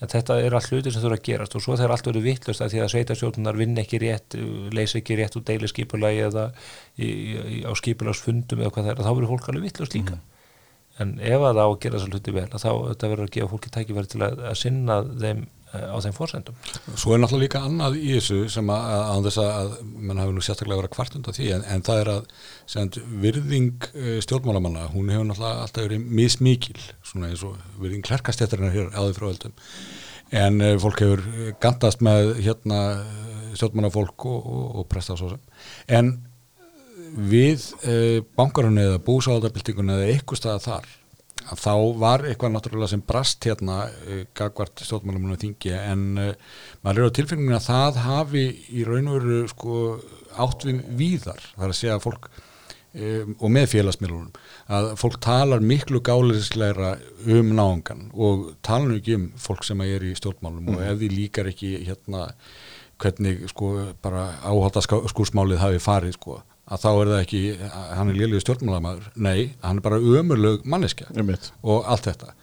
en 0.00 0.12
þetta 0.14 0.38
er 0.40 0.56
allt 0.56 0.70
hluti 0.72 0.92
sem 0.94 1.04
þurfa 1.04 1.18
að 1.18 1.26
gerast 1.26 1.58
og 1.58 1.64
svo 1.64 1.76
þegar 1.76 1.94
allt 1.96 2.08
verður 2.08 2.26
vittlust 2.30 2.64
að 2.64 2.72
því 2.72 2.80
að 2.84 2.90
sveitarstjórnunar 2.94 3.60
vinn 3.60 3.82
ekki 3.82 4.00
rétt 4.02 4.38
leysa 4.72 5.02
ekki 5.02 5.18
rétt 5.20 5.36
úr 5.36 5.44
deilisskipulagi 5.50 6.24
eða 6.30 6.48
í, 6.96 7.10
í, 7.10 7.60
á 7.68 7.72
skipulagsfundum 7.76 8.64
eða 8.64 8.72
hvað 8.72 8.88
það 8.88 8.94
er, 8.94 9.04
þá 9.04 9.12
verður 9.12 9.32
fólk 9.34 9.52
alveg 9.52 9.68
vittlust 9.68 9.98
líka 9.98 10.16
mm 10.16 10.27
en 11.02 11.14
ef 11.20 11.38
að 11.38 11.54
það 11.58 11.62
á 11.62 11.68
að 11.68 11.78
gera 11.82 11.98
þessar 11.98 12.16
hluti 12.16 12.34
vel 12.34 12.48
þá 12.54 12.68
verður 13.04 13.24
að 13.26 13.32
gefa 13.36 13.52
fólki 13.52 13.72
tækifæri 13.74 14.10
til 14.12 14.24
að, 14.26 14.42
að 14.50 14.58
sinna 14.58 14.96
þeim 15.06 15.44
uh, 15.44 15.84
á 15.94 15.96
þeim 16.04 16.16
fórsendum 16.16 16.58
Svo 16.94 17.14
er 17.14 17.22
náttúrulega 17.22 17.44
líka 17.44 17.62
annað 17.68 17.98
í 18.00 18.08
þessu 18.16 18.40
sem 18.52 18.72
að, 18.74 18.88
að, 18.94 19.04
að 19.12 19.28
þess 19.28 19.40
að 19.44 19.70
mann 20.08 20.22
hafi 20.22 20.36
nú 20.36 20.44
sérstaklega 20.44 20.80
verið 20.82 20.94
kvart 20.96 21.18
undan 21.20 21.38
því 21.38 21.50
en, 21.56 21.64
en 21.74 21.86
það 21.88 22.02
er 22.02 22.12
að 22.14 22.34
send, 22.74 23.00
virðing 23.26 23.88
uh, 23.92 24.10
stjórnmálamanna, 24.26 24.88
hún 24.94 25.14
hefur 25.14 25.30
náttúrulega 25.30 25.64
alltaf 25.66 25.88
verið 25.88 26.12
mismikil, 26.20 26.76
svona 27.06 27.32
eins 27.32 27.46
og 27.46 27.56
virðing 27.78 28.04
klerkastéttarinn 28.08 28.74
hér 28.74 28.92
áður 28.96 29.16
frá 29.20 29.30
öldum. 29.30 29.56
En 30.38 30.60
uh, 30.60 30.74
fólk 30.82 31.04
hefur 31.04 31.24
gandast 31.62 32.02
með 32.04 32.34
hérna 32.42 32.82
stjórnmálafólk 33.58 34.26
og, 34.28 34.48
og, 34.48 34.66
og 34.80 34.88
presta 34.90 35.16
svo 35.18 35.32
sem. 35.32 35.44
En 35.88 36.16
við 37.16 37.68
eh, 37.88 38.20
bankarunni 38.38 38.86
eða 38.86 39.04
búsáðarbyltingunni 39.06 39.96
eða 39.96 40.14
eitthvað 40.14 40.42
staða 40.42 40.64
þar 40.64 40.88
að 41.48 41.62
þá 41.62 41.74
var 42.00 42.24
eitthvað 42.28 42.52
náttúrulega 42.54 42.92
sem 42.92 43.04
brast 43.06 43.46
hérna 43.46 43.78
eh, 44.06 44.24
gagvart 44.36 44.82
stjórnmálum 44.84 45.32
og 45.32 45.40
þingi 45.42 45.72
en 45.76 46.04
eh, 46.20 46.58
maður 46.84 47.04
er 47.04 47.12
á 47.12 47.16
tilfinningin 47.18 47.58
að 47.58 47.68
það 47.68 48.00
hafi 48.04 48.44
í 48.74 48.84
raun 48.88 49.08
og 49.12 49.18
veru 49.22 49.40
sko 49.52 49.78
átt 50.44 50.68
við 50.68 50.82
víðar 50.98 51.40
þar 51.54 51.70
að 51.70 51.78
segja 51.78 51.96
að 51.96 52.04
fólk 52.04 52.28
eh, 52.98 53.30
og 53.38 53.54
með 53.54 53.70
félagsmiðlunum 53.74 54.40
að 54.78 54.90
fólk 55.00 55.20
talar 55.24 55.64
miklu 55.64 56.02
gáleisleira 56.04 56.96
um 57.26 57.54
náðungan 57.54 58.08
og 58.14 58.50
talar 58.66 58.90
nú 58.90 58.98
ekki 59.00 59.16
um 59.18 59.30
fólk 59.40 59.64
sem 59.68 59.86
er 59.86 60.04
í 60.04 60.14
stjórnmálum 60.18 60.66
mm. 60.66 60.76
og 60.76 60.84
ef 60.90 61.00
því 61.00 61.12
líkar 61.14 61.52
ekki 61.52 61.78
hérna 61.86 62.28
hvernig 62.98 63.46
sko 63.52 63.72
bara 64.02 64.32
áhalda 64.42 64.82
skúrsmálið 64.82 65.62
hafi 65.62 65.82
farið 65.82 66.18
sko 66.18 66.40
að 66.68 66.82
þá 66.82 66.88
er 66.90 67.12
það 67.12 67.22
ekki, 67.22 67.44
hann 67.98 68.10
er 68.10 68.18
liðlega 68.18 68.44
stjórnmálamæður 68.44 69.06
nei, 69.16 69.38
hann 69.62 69.80
er 69.80 69.84
bara 69.84 70.00
ömurlög 70.00 70.66
manneskja 70.68 71.08
Einmitt. 71.14 71.52
og 71.62 71.88
allt 71.88 72.10
þetta 72.10 72.34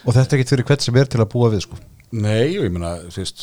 Og 0.00 0.14
þetta 0.16 0.32
er 0.32 0.38
ekkit 0.38 0.52
fyrir 0.54 0.68
hvert 0.70 0.84
sem 0.84 0.96
er 0.96 1.08
til 1.12 1.20
að 1.20 1.32
búa 1.34 1.50
við 1.52 1.66
sko 1.66 1.78
Nei, 2.10 2.56
og 2.58 2.64
ég 2.64 2.72
meina, 2.74 2.96
þú 3.06 3.20
veist 3.20 3.42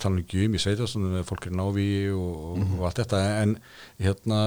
tala 0.00 0.22
um 0.22 0.54
í 0.56 0.60
sveitastunum 0.62 1.26
fólk 1.28 1.50
er 1.50 1.52
návi 1.58 2.08
og, 2.08 2.56
mm 2.56 2.62
-hmm. 2.62 2.78
og 2.78 2.86
allt 2.88 3.00
þetta 3.02 3.18
en 3.42 3.58
hérna, 4.00 4.38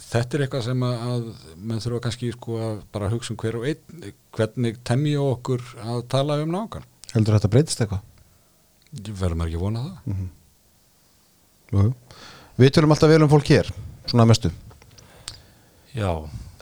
þetta 0.00 0.36
er 0.36 0.42
eitthvað 0.42 0.64
sem 0.64 0.80
að 0.80 1.34
menn 1.56 1.80
þurfa 1.84 2.00
kannski 2.00 2.32
sko 2.32 2.56
að 2.56 2.80
bara 2.92 3.10
hugsa 3.10 3.32
um 3.32 3.36
hver 3.36 3.56
og 3.56 3.66
einn 3.66 4.12
hvernig 4.32 4.78
temmi 4.84 5.16
okkur 5.16 5.60
að 5.84 6.08
tala 6.08 6.42
um 6.42 6.50
nákan 6.50 6.84
Heldur 7.12 7.34
þetta 7.34 7.48
breytist 7.48 7.80
eitthvað? 7.80 8.00
Verður 8.92 9.36
maður 9.36 9.48
ekki 9.48 9.56
að 9.56 9.66
vona 9.66 9.80
það? 9.80 9.98
Mm 10.06 10.14
-hmm. 10.14 10.30
Jú, 11.72 11.94
Við 12.56 12.70
tölum 12.70 12.90
alltaf 12.90 13.10
vel 13.10 13.22
um 13.22 13.28
fólk 13.28 13.48
hér 13.50 13.72
svona 14.06 14.26
mestu? 14.28 14.50
Já. 15.94 16.10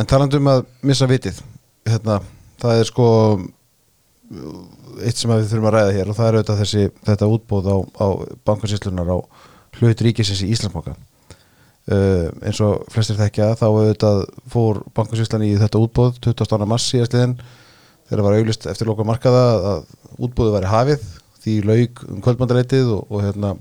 En 0.00 0.09
talandum 0.09 0.50
að 0.50 0.64
missa 0.85 1.09
vitið 1.09 1.40
hérna, 1.88 2.20
það 2.62 2.81
er 2.81 2.88
sko 2.88 3.07
eitt 5.02 5.18
sem 5.18 5.31
við 5.33 5.48
þurfum 5.50 5.70
að 5.70 5.74
ræða 5.76 5.94
hér 5.96 6.11
og 6.11 6.18
það 6.18 6.28
er 6.28 6.37
auðvitað 6.38 6.61
þessi, 6.62 6.85
þetta 7.07 7.31
útbóð 7.35 7.68
á, 7.68 7.76
á 8.00 8.07
bankansýslunar 8.48 9.11
á 9.12 9.18
hlut 9.78 10.05
ríkisins 10.05 10.42
í 10.44 10.52
Íslandsbanka. 10.52 10.94
Uh, 11.83 12.28
eins 12.46 12.61
og 12.62 12.85
flestir 12.94 13.18
þekkja 13.18 13.57
þá 13.59 13.64
auðvitað 13.66 14.20
fór 14.52 14.85
bankansýslan 14.94 15.42
í 15.48 15.57
þetta 15.59 15.81
útbóð 15.83 16.20
20. 16.22 16.68
mars 16.70 16.87
síðastliðin 16.92 17.35
þegar 17.40 18.20
það 18.20 18.26
var 18.28 18.37
auglist 18.38 18.68
eftir 18.70 18.90
loka 18.90 19.07
markaða 19.09 19.42
að 19.72 19.81
útbóðu 20.22 20.55
væri 20.55 20.70
hafið 20.70 21.09
því 21.42 21.57
laug 21.66 22.05
um 22.07 22.20
kvöldmandaleitið 22.22 22.92
og, 22.94 23.02
og 23.11 23.24
hérna 23.26 23.55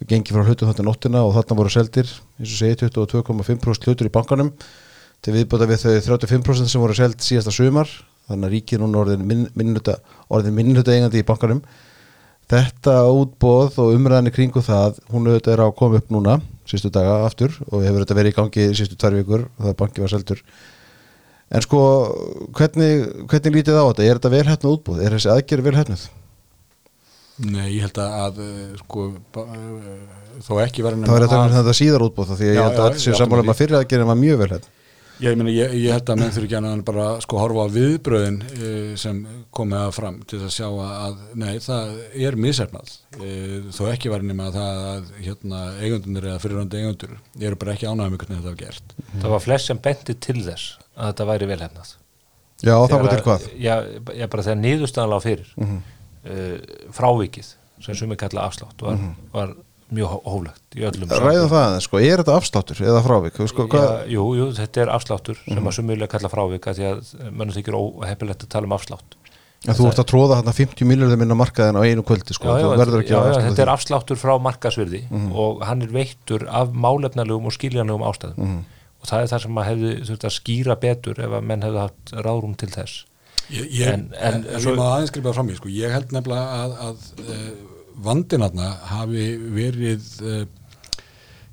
við 0.00 0.10
gengið 0.12 0.36
frá 0.36 0.50
hlutum 0.50 0.70
þetta 0.70 0.84
nóttina 0.86 1.22
og 1.24 1.34
þarna 1.36 1.56
voru 1.60 1.72
seldir 1.72 2.10
eins 2.10 2.52
og 2.52 2.58
segi 2.60 2.78
22,5% 2.84 3.88
hlutur 3.88 4.08
í 4.08 4.12
bankanum. 4.12 4.52
Til 5.24 5.34
viðbúta 5.34 5.68
við 5.68 5.82
þau 5.82 6.18
35% 6.20 6.70
sem 6.70 6.82
voru 6.82 6.96
seld 6.96 7.18
síðasta 7.24 7.54
sumar 7.54 7.88
þannig 8.28 8.48
að 8.48 8.54
ríkið 8.56 8.82
núna 8.82 9.02
orðin 9.04 9.24
minnuta 9.56 9.96
orðin 10.28 10.56
minnuta 10.56 10.94
eigandi 10.94 11.22
í 11.22 11.26
bankanum. 11.26 11.62
Þetta 12.46 12.94
útbóð 13.10 13.80
og 13.82 13.96
umræðinni 13.96 14.30
kringu 14.34 14.62
það, 14.62 15.00
hún 15.10 15.26
auðvitað 15.26 15.56
er 15.56 15.62
á 15.62 15.66
að 15.66 15.76
koma 15.80 15.98
upp 15.98 16.12
núna 16.14 16.36
sístu 16.66 16.92
daga 16.94 17.24
aftur 17.26 17.54
og 17.70 17.82
hefur 17.82 18.04
þetta 18.04 18.18
verið 18.18 18.34
í 18.34 18.36
gangi 18.36 18.66
sístu 18.78 18.98
tvær 18.98 19.16
vikur 19.18 19.48
það 19.58 19.78
banki 19.80 20.04
var 20.04 20.12
seldur. 20.12 20.42
En 21.50 21.62
sko 21.62 21.80
hvernig, 22.58 23.08
hvernig 23.30 23.58
lítið 23.58 23.78
á 23.78 23.84
þetta, 23.86 24.06
er 24.06 24.20
þetta 24.20 24.32
velhæfnuð 24.34 24.78
útbóð 24.78 25.02
er 25.02 25.16
þessi 25.16 25.32
aðgerð 25.34 25.68
velhæfnuð? 25.70 26.06
Nei, 27.44 27.66
ég 27.76 27.84
held 27.84 27.98
að 28.00 28.38
sko 28.80 29.10
þó 30.46 30.54
ekki 30.62 30.84
verið 30.86 31.04
Það 31.04 31.12
var 31.12 31.26
þetta, 31.26 31.42
þetta 31.58 31.76
síðar 31.76 32.06
útbóð 32.06 32.32
því 32.32 32.48
að 32.48 32.56
ég 32.56 32.64
held 32.64 32.78
að 32.80 32.88
alls 32.88 33.04
séu 33.04 33.18
sammála 33.18 33.44
um 33.44 33.52
að 33.52 33.60
fyrir 33.60 33.78
aðgerðin 33.80 34.10
var 34.12 34.18
mjög 34.22 34.42
velhæfn 34.44 34.72
Já, 35.16 35.30
ég, 35.30 35.36
meni, 35.40 35.54
ég, 35.56 35.72
ég 35.80 35.94
held 35.96 36.10
að 36.12 36.18
menn 36.20 36.32
þurfi 36.34 36.48
ekki 36.50 36.58
að 36.60 36.80
bara 36.84 37.04
sko 37.24 37.38
horfa 37.40 37.62
á 37.64 37.72
viðbröðin 37.72 38.34
e, 38.52 38.72
sem 39.00 39.22
komið 39.56 39.78
að 39.80 39.92
fram 39.96 40.18
til 40.28 40.40
að 40.42 40.50
sjá 40.52 40.66
að 40.68 41.22
nei, 41.40 41.54
það 41.64 41.94
er 42.28 42.36
misefnað 42.44 42.92
e, 43.16 43.30
þó 43.72 43.82
ekki 43.94 44.12
verið 44.12 44.28
nema 44.28 44.50
að 44.50 44.58
það 44.58 44.82
að 44.90 45.10
hérna, 45.24 45.62
eigundunir 45.80 46.28
eða 46.28 46.42
fyrirhandi 46.44 46.82
eigundur 46.82 47.16
eru 47.48 47.60
bara 47.62 47.72
ekki 47.72 47.88
ánægum 47.88 48.18
ykkur 48.18 48.28
en 48.34 48.42
þetta 48.42 48.52
var 48.52 48.60
gert. 48.60 48.96
Það 49.14 49.32
var 49.38 49.46
flest 49.46 49.72
sem 49.72 49.80
bendi 49.88 50.18
til 50.28 50.36
þess 50.42 50.74
að 50.92 51.14
þetta 51.14 51.30
væri 51.32 51.50
velhefnað 51.54 51.96
Já, 52.64 52.72
það 52.88 53.02
var 53.02 53.12
til 53.12 53.24
hvað? 53.24 53.42
Já, 53.60 53.74
ég 54.16 54.30
bara 54.32 54.44
þegar 54.46 54.60
nýðustæðanlega 54.62 55.24
fyrir. 55.24 55.48
Mm 55.56 55.66
-hmm. 55.66 55.95
Uh, 56.26 56.90
frávikið 56.96 57.54
sem 57.84 57.94
sumi 57.94 58.16
kalla 58.16 58.46
afslátt 58.48 58.82
var, 58.82 58.96
mm 58.96 59.06
-hmm. 59.06 59.32
var 59.32 59.54
mjög 59.94 60.22
hóflegt 60.26 60.76
í 60.78 60.82
öllum 60.86 61.10
Ræðum 61.10 61.50
það 61.50 61.60
aðeins, 61.60 61.86
sko, 61.86 62.00
er 62.02 62.22
þetta 62.22 62.36
afsláttur 62.40 62.80
eða 62.82 63.02
frávik? 63.04 63.36
Sko, 63.52 63.66
Já, 63.70 63.84
jú, 64.10 64.24
jú, 64.34 64.48
þetta 64.56 64.82
er 64.82 64.90
afsláttur 64.96 65.38
sem 65.38 65.52
mm 65.52 65.60
-hmm. 65.60 65.68
að 65.68 65.76
sumulega 65.78 66.10
kalla 66.10 66.32
frávik 66.32 66.66
að 66.66 66.80
því 66.80 66.88
að 66.90 67.30
mönnum 67.30 67.54
þykir 67.54 67.78
óheppilegt 67.78 68.42
að 68.42 68.52
tala 68.56 68.66
um 68.66 68.76
afslátt 68.76 69.16
En 69.66 69.74
þú 69.74 69.88
ert 69.88 69.98
að 69.98 70.10
tróða 70.10 70.36
hérna 70.38 70.52
50 70.52 70.86
miljóðum 70.86 71.22
inn 71.22 71.32
á 71.32 71.42
markaðin 71.42 71.78
á 71.80 71.82
einu 71.82 72.02
kvöldi 72.06 72.34
sko, 72.36 72.54
já, 72.54 72.66
já, 72.76 73.02
já, 73.08 73.40
þetta 73.48 73.62
er 73.62 73.72
afsláttur 73.72 74.18
frá 74.20 74.38
markasvirði 74.38 75.06
mm 75.08 75.16
-hmm. 75.16 75.32
og 75.34 75.64
hann 75.66 75.82
er 75.82 75.90
veittur 75.90 76.46
af 76.46 76.70
málefnarlegum 76.72 77.46
og 77.46 77.52
skiljanlegum 77.52 78.02
ástæðum 78.02 78.36
mm 78.36 78.46
-hmm. 78.46 78.62
og 79.00 79.08
það 79.08 79.22
er 79.22 79.26
það 79.26 79.42
sem 79.42 79.58
að 79.58 79.68
hefði 79.70 79.92
þurft 80.06 80.24
að 80.24 80.36
skýra 80.38 80.76
betur 80.76 81.20
ef 81.20 81.30
að 81.30 81.42
menn 81.42 81.62
hefði 81.62 81.78
haft 81.78 82.12
ráðrum 82.12 82.54
til 82.54 82.68
þess 82.68 83.06
Ég, 83.52 83.66
ég, 83.70 83.86
en, 83.86 84.08
en, 84.18 84.40
en, 84.40 84.46
en 84.56 84.62
svo, 84.62 84.74
ég 84.74 84.80
má 84.80 84.86
aðeins 84.90 85.12
skrifa 85.12 85.34
frá 85.36 85.44
mér 85.46 85.58
sko, 85.60 85.70
ég 85.70 85.92
held 85.94 86.14
nefnilega 86.14 86.62
að, 86.64 86.72
að, 86.86 87.04
að 87.36 87.74
vandinatna 88.06 88.70
hafi 88.90 89.26
verið 89.54 90.08
uh, 90.22 90.40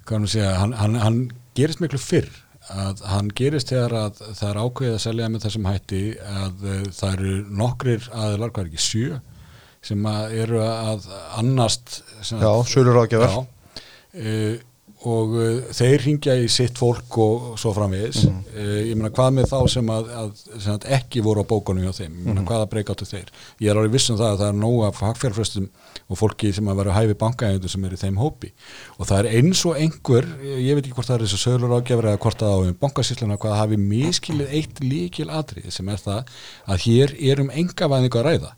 hvað 0.03 0.17
hann 0.17 0.31
segja 0.31 0.55
hann, 0.59 0.73
hann, 0.79 0.97
hann 1.03 1.19
gerist 1.57 1.83
miklu 1.83 2.01
fyrr 2.01 2.31
að 2.73 3.03
hann 3.11 3.29
gerist 3.35 3.71
þegar 3.73 3.95
að 3.99 4.21
það 4.23 4.49
er 4.49 4.59
ákveðið 4.63 4.97
að 4.97 5.03
selja 5.05 5.29
með 5.29 5.45
þessum 5.45 5.69
hætti 5.69 6.01
að 6.23 6.65
uh, 6.65 6.81
það 6.97 7.15
eru 7.17 7.37
nokkrir 7.61 8.09
aðlar, 8.11 8.53
hvað 8.55 8.65
er 8.65 8.71
ekki, 8.71 8.83
sjö 8.87 9.21
sem 9.83 10.05
að 10.07 10.35
eru 10.45 10.61
að 10.63 11.07
annast 11.41 11.97
Já, 12.23 12.51
sölur 12.71 13.01
ágæðar 13.03 13.41
uh, 13.43 14.53
og 15.09 15.33
uh, 15.35 15.45
þeir 15.75 16.03
ringja 16.05 16.33
í 16.39 16.45
sitt 16.51 16.77
fólk 16.79 17.17
og 17.19 17.47
svo 17.59 17.73
framvegis. 17.75 18.23
Mhm. 18.29 18.43
uh, 18.55 18.77
ég 18.87 18.95
meina 18.99 19.09
hvað 19.13 19.33
með 19.37 19.47
þá 19.51 19.57
sem 19.73 19.89
að, 19.91 20.11
að, 20.21 20.29
sem 20.63 20.73
að 20.77 20.87
ekki 20.97 21.23
voru 21.25 21.43
á 21.43 21.49
bókunum 21.49 21.83
hjá 21.87 21.93
þeim? 21.99 22.13
Ég 22.13 22.25
meina 22.27 22.41
Mhm. 22.41 22.47
hvaða 22.47 22.69
breykáttu 22.71 23.07
þeir? 23.09 23.27
Ég 23.59 23.69
er 23.73 23.75
alveg 23.81 23.91
viss 23.97 24.09
um 24.13 24.17
það 24.17 24.31
að 24.31 24.39
það 24.43 24.49
er 24.53 24.59
nóga 24.63 24.91
fagfjárfrestum 24.99 25.67
og 26.09 26.17
fólki 26.19 26.53
sem 26.53 26.65
að 26.71 26.79
vera 26.81 26.93
hæfi 26.97 27.13
bankaægjendur 27.23 27.69
sem 27.69 27.85
er 27.85 27.91
í 27.97 28.01
þeim 28.03 28.17
hópi. 28.23 28.51
Og 28.99 29.05
það 29.07 29.19
er 29.25 29.31
eins 29.41 29.65
og 29.65 29.75
einhver 29.77 30.25
ég 30.43 30.75
veit 30.75 30.85
ekki 30.87 30.95
hvort 30.97 31.07
það 31.11 31.15
er 31.19 31.25
þessu 31.27 31.39
sögurur 31.43 31.77
ágjafur 31.81 32.09
eða 32.11 32.19
hvort 32.23 32.39
það 32.43 32.53
á 32.53 32.57
um 32.63 32.73
bankasýsluna 32.83 33.37
hvað 33.39 33.57
hafi 33.59 33.77
miskilið 33.77 34.51
eitt 34.59 34.79
líkil 34.83 35.29
atrið 35.31 35.71
sem 35.71 35.89
er 35.89 35.97
það 35.97 36.27
að 36.67 36.83
hér 36.87 37.15
er 37.31 37.41
um 37.41 37.49
engavæðingu 37.49 38.19
að 38.19 38.27
ræða. 38.29 38.51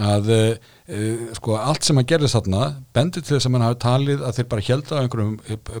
Að 0.00 0.28
uh, 0.30 0.54
sko 1.36 1.56
allt 1.60 1.86
sem 1.86 1.98
að 2.00 2.08
gerðist 2.10 2.36
þarna 2.38 2.66
bendir 2.96 3.22
til 3.22 3.36
þess 3.36 3.46
að 3.48 3.52
mann 3.54 3.64
hafi 3.66 3.80
talið 3.84 4.22
að 4.26 4.38
þeir 4.38 4.46
bara 4.52 4.66
held 4.68 4.90
á 4.90 4.94
einhverjum 5.00 5.34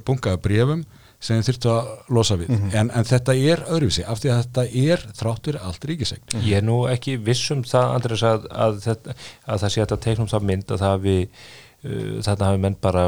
bungaða 0.06 0.42
brefum 0.44 0.84
sem 1.20 1.40
þeir 1.40 1.46
þurftu 1.50 1.70
að 1.74 1.88
losa 2.16 2.36
við. 2.40 2.52
En, 2.72 2.90
en 2.96 3.08
þetta 3.08 3.34
er 3.36 3.64
öðruvísi 3.68 4.04
af 4.08 4.22
því 4.22 4.30
að 4.32 4.38
þetta 4.42 4.84
er 4.84 5.02
þráttur 5.18 5.58
allt 5.60 5.82
ríkisegn 5.90 6.38
Ég 6.46 6.60
er 6.60 6.64
nú 6.64 6.78
ekki 6.88 7.18
viss 7.20 7.50
um 7.52 7.64
það, 7.66 7.96
Andrés, 7.96 8.22
að, 8.24 8.46
að, 8.50 8.78
þetta, 8.86 9.16
að 9.44 9.64
það 9.64 9.74
sé 9.74 9.84
að 9.84 9.96
teiknum 10.06 10.30
það 10.30 10.46
mynd 10.50 10.70
að 10.70 10.84
það 10.84 10.94
hafi 10.94 11.16
uh, 11.20 12.14
þarna 12.24 12.50
hafi 12.50 12.62
menn 12.64 12.78
bara 12.86 13.04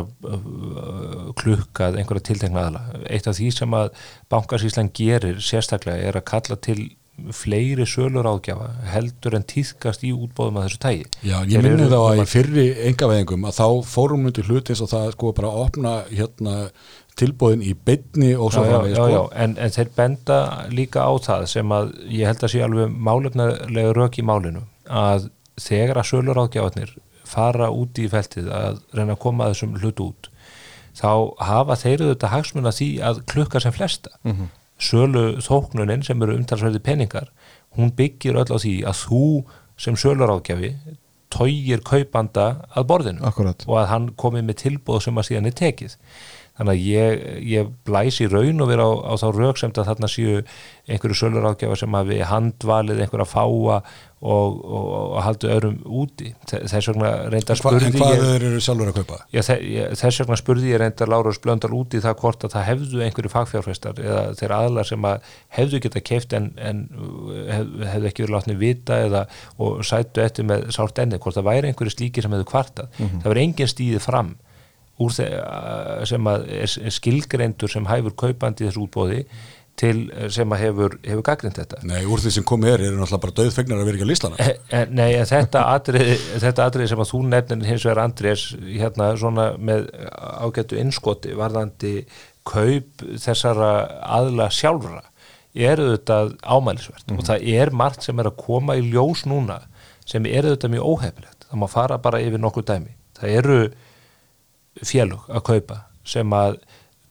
klukkað 1.40 2.00
einhverja 2.02 2.26
tiltekna 2.28 2.66
aðla. 2.66 2.82
Eitt 3.08 3.30
af 3.30 3.38
því 3.38 3.48
sem 3.56 3.78
að 3.80 3.94
bankasíslan 4.32 4.92
gerir 4.92 5.40
sérstaklega 5.40 6.10
er 6.10 6.20
að 6.20 6.28
kalla 6.34 6.60
til 6.68 6.80
fleiri 7.36 7.84
sölur 7.86 8.26
ágjafa 8.26 8.70
heldur 8.88 9.36
en 9.36 9.44
týðkast 9.46 10.02
í 10.08 10.14
útbóðum 10.16 10.58
að 10.58 10.66
þessu 10.66 10.80
tægi. 10.82 11.04
Já, 11.28 11.36
ég 11.50 11.62
minni 11.64 11.90
þá 11.90 11.98
að 12.00 12.22
í 12.22 12.26
fyrri 12.30 12.64
engaveðingum 12.88 13.46
að 13.46 13.58
þá 13.58 13.66
fórum 13.92 14.24
myndu 14.26 14.44
hluti 14.48 14.72
eins 14.72 14.82
og 14.82 14.90
það 14.90 15.12
sko 15.14 15.32
bara 15.36 15.52
að 15.52 15.62
opna 15.66 15.94
hérna 16.08 16.56
tilbóðin 17.20 17.64
í 17.66 17.74
beinni 17.76 18.32
og 18.32 18.54
svo 18.54 18.64
já, 18.64 18.70
já, 18.70 18.72
framvegis, 18.72 18.96
já, 18.96 19.04
sko. 19.04 19.12
já, 19.12 19.22
en, 19.44 19.54
en 19.60 19.74
þeir 19.76 19.92
benda 19.98 20.38
líka 20.72 21.04
á 21.04 21.12
það 21.26 21.46
sem 21.52 21.74
að 21.76 21.94
ég 22.08 22.30
held 22.30 22.44
að 22.46 22.52
sé 22.54 22.64
alveg 22.64 22.98
málefnarlega 23.08 23.94
rök 23.98 24.18
í 24.18 24.26
málinu 24.26 24.64
að 24.88 25.28
þegar 25.60 26.00
að 26.00 26.08
sölur 26.08 26.40
ágjáðnir 26.40 26.94
fara 27.28 27.68
út 27.72 28.00
í 28.00 28.08
feltið 28.12 28.48
að 28.52 28.80
reyna 28.96 29.16
að 29.16 29.22
koma 29.24 29.46
að 29.46 29.54
þessum 29.54 29.76
hlut 29.82 30.02
út 30.06 30.30
þá 30.96 31.12
hafa 31.44 31.76
þeir 31.80 32.06
auðvitað 32.06 32.34
hagsmuna 32.34 32.74
því 32.76 32.88
að 33.08 33.22
klukka 33.32 33.60
sem 33.64 33.76
flesta 33.76 34.12
sölu 34.82 35.24
þóknunin 35.44 36.04
sem 36.06 36.22
eru 36.24 36.36
umtalsverði 36.38 36.82
peningar 36.84 37.30
hún 37.78 37.94
byggir 37.96 38.38
öll 38.42 38.50
á 38.50 38.58
því 38.58 38.74
að 38.88 39.00
þú 39.06 39.24
sem 39.80 39.96
sölur 39.98 40.34
ágjafi 40.34 40.74
tógir 41.32 41.80
kaupanda 41.86 42.46
að 42.76 42.88
borðinu 42.90 43.24
Akkurat. 43.24 43.64
og 43.68 43.78
að 43.80 43.90
hann 43.92 44.08
komi 44.20 44.42
með 44.44 44.64
tilbúð 44.66 45.04
sem 45.06 45.18
að 45.18 45.28
síðan 45.30 45.48
er 45.48 45.58
tekið 45.58 45.96
þannig 46.58 46.72
að 46.74 46.82
ég, 46.84 47.22
ég 47.48 47.70
blæs 47.86 48.18
í 48.20 48.28
raun 48.28 48.60
og 48.60 48.68
vera 48.68 48.84
á, 48.84 48.92
á 49.08 49.12
þá 49.16 49.26
rauksemt 49.32 49.78
að 49.80 49.88
þarna 49.88 50.10
séu 50.12 50.42
einhverju 50.90 51.18
sölurákjafa 51.22 51.78
sem 51.80 51.96
hafi 51.96 52.18
handvalið 52.28 53.00
einhverja 53.00 53.28
fáa 53.30 53.78
og, 54.22 54.58
og, 54.62 54.84
og 55.16 55.22
haldu 55.26 55.48
öðrum 55.50 55.78
úti. 55.98 56.28
Þe- 56.46 56.60
þess 56.70 56.88
vegna 56.92 57.08
reynda 57.32 57.56
Hva, 57.56 57.58
spurði 57.58 57.88
en 57.88 57.96
hvað 57.98 58.12
þeir 58.22 58.44
eru 58.48 58.60
sjálfur 58.62 58.90
að 58.92 58.98
kaupa? 59.00 59.16
já, 59.34 59.42
þess 59.98 60.20
vegna 60.22 60.38
spurði 60.38 60.70
ég 60.70 60.78
reynda 60.82 61.08
Lárus 61.10 61.40
Blöndal 61.42 61.72
úti 61.74 61.98
það 62.04 62.14
hvort 62.22 62.46
að 62.46 62.54
það 62.54 62.66
hefðu 62.68 63.02
einhverju 63.08 63.32
fagfjárfestar 63.32 63.98
eða 64.04 64.20
þeir 64.38 64.54
aðlar 64.60 64.88
sem 64.92 65.08
að 65.10 65.32
hefðu 65.58 65.80
geta 65.88 66.04
keift 66.12 66.36
en, 66.38 66.46
en 66.62 66.84
hef, 67.50 67.74
hefðu 67.96 68.10
ekki 68.12 68.24
verið 68.26 68.36
látni 68.36 68.56
vita 68.62 69.00
eða 69.08 69.24
og 69.58 69.82
sættu 69.90 70.22
eftir 70.22 70.46
með 70.46 70.68
sárt 70.78 71.02
enni 71.02 71.18
hvort 71.18 71.40
það 71.40 71.48
væri 71.50 71.72
einhverju 71.72 71.96
slíki 71.96 72.22
sem 72.22 72.32
hefðu 72.38 72.48
kvartað. 72.54 72.94
Það 73.02 73.28
verið 73.32 73.46
engin 73.48 73.72
stíði 73.74 74.00
fram 74.06 74.32
úr 75.02 75.10
þeir 75.16 76.06
sem 76.06 76.26
að 76.30 76.42
skilgreindur 76.94 77.70
sem 77.72 77.86
hæfur 77.90 78.14
kaupandi 78.22 78.62
í 78.62 78.68
þessu 78.68 78.84
útbóði 78.86 79.24
til 79.80 79.96
eh, 80.12 80.28
sem 80.32 80.54
að 80.54 80.62
hefur, 80.66 80.96
hefur 81.06 81.24
gagnint 81.26 81.58
þetta. 81.58 81.80
Nei, 81.88 82.02
úr 82.04 82.22
því 82.22 82.34
sem 82.36 82.46
komið 82.48 82.72
er, 82.72 82.84
eru 82.88 82.98
náttúrulega 83.00 83.24
bara 83.24 83.36
döðfegnar 83.40 83.82
að 83.82 83.88
vera 83.88 83.98
ekki 83.98 84.06
að 84.06 84.12
listana. 84.12 84.40
Eh, 84.42 84.52
eh, 84.78 84.84
Nei, 84.92 85.08
en 85.18 85.28
þetta 85.30 85.64
atriði, 85.72 86.16
þetta 86.44 86.66
atriði 86.68 86.90
sem 86.92 87.04
að 87.04 87.12
þú 87.12 87.22
nefnir 87.30 87.70
hins 87.70 87.86
vegar 87.88 88.02
Andrés 88.04 88.44
hérna 88.66 89.12
svona 89.20 89.48
með 89.58 89.88
ágættu 90.18 90.80
innskoti 90.80 91.36
varðandi 91.38 91.94
kaup 92.48 93.06
þessara 93.22 93.72
aðla 94.18 94.48
sjálfra 94.52 95.02
er 95.52 95.80
auðvitað 95.82 96.36
ámælisvert. 96.42 97.12
Og 97.12 97.26
það 97.28 97.46
er 97.52 97.72
margt 97.76 98.06
sem 98.06 98.18
er 98.18 98.30
að 98.30 98.40
koma 98.40 98.78
í 98.80 98.86
ljós 98.88 99.26
núna 99.28 99.60
sem 100.08 100.24
er 100.26 100.48
auðvitað 100.48 100.76
mjög 100.76 100.88
óhefilegt 100.92 101.42
það 101.52 101.60
má 101.60 101.68
fara 101.68 101.98
bara 102.00 102.20
yfir 102.24 102.40
nokkuð 102.40 102.64
dæmi. 102.70 102.94
Það 103.18 103.34
eru 103.38 103.56
félug 104.80 105.26
að 105.28 105.44
kaupa 105.50 105.82
sem 106.08 106.32
að 106.32 106.56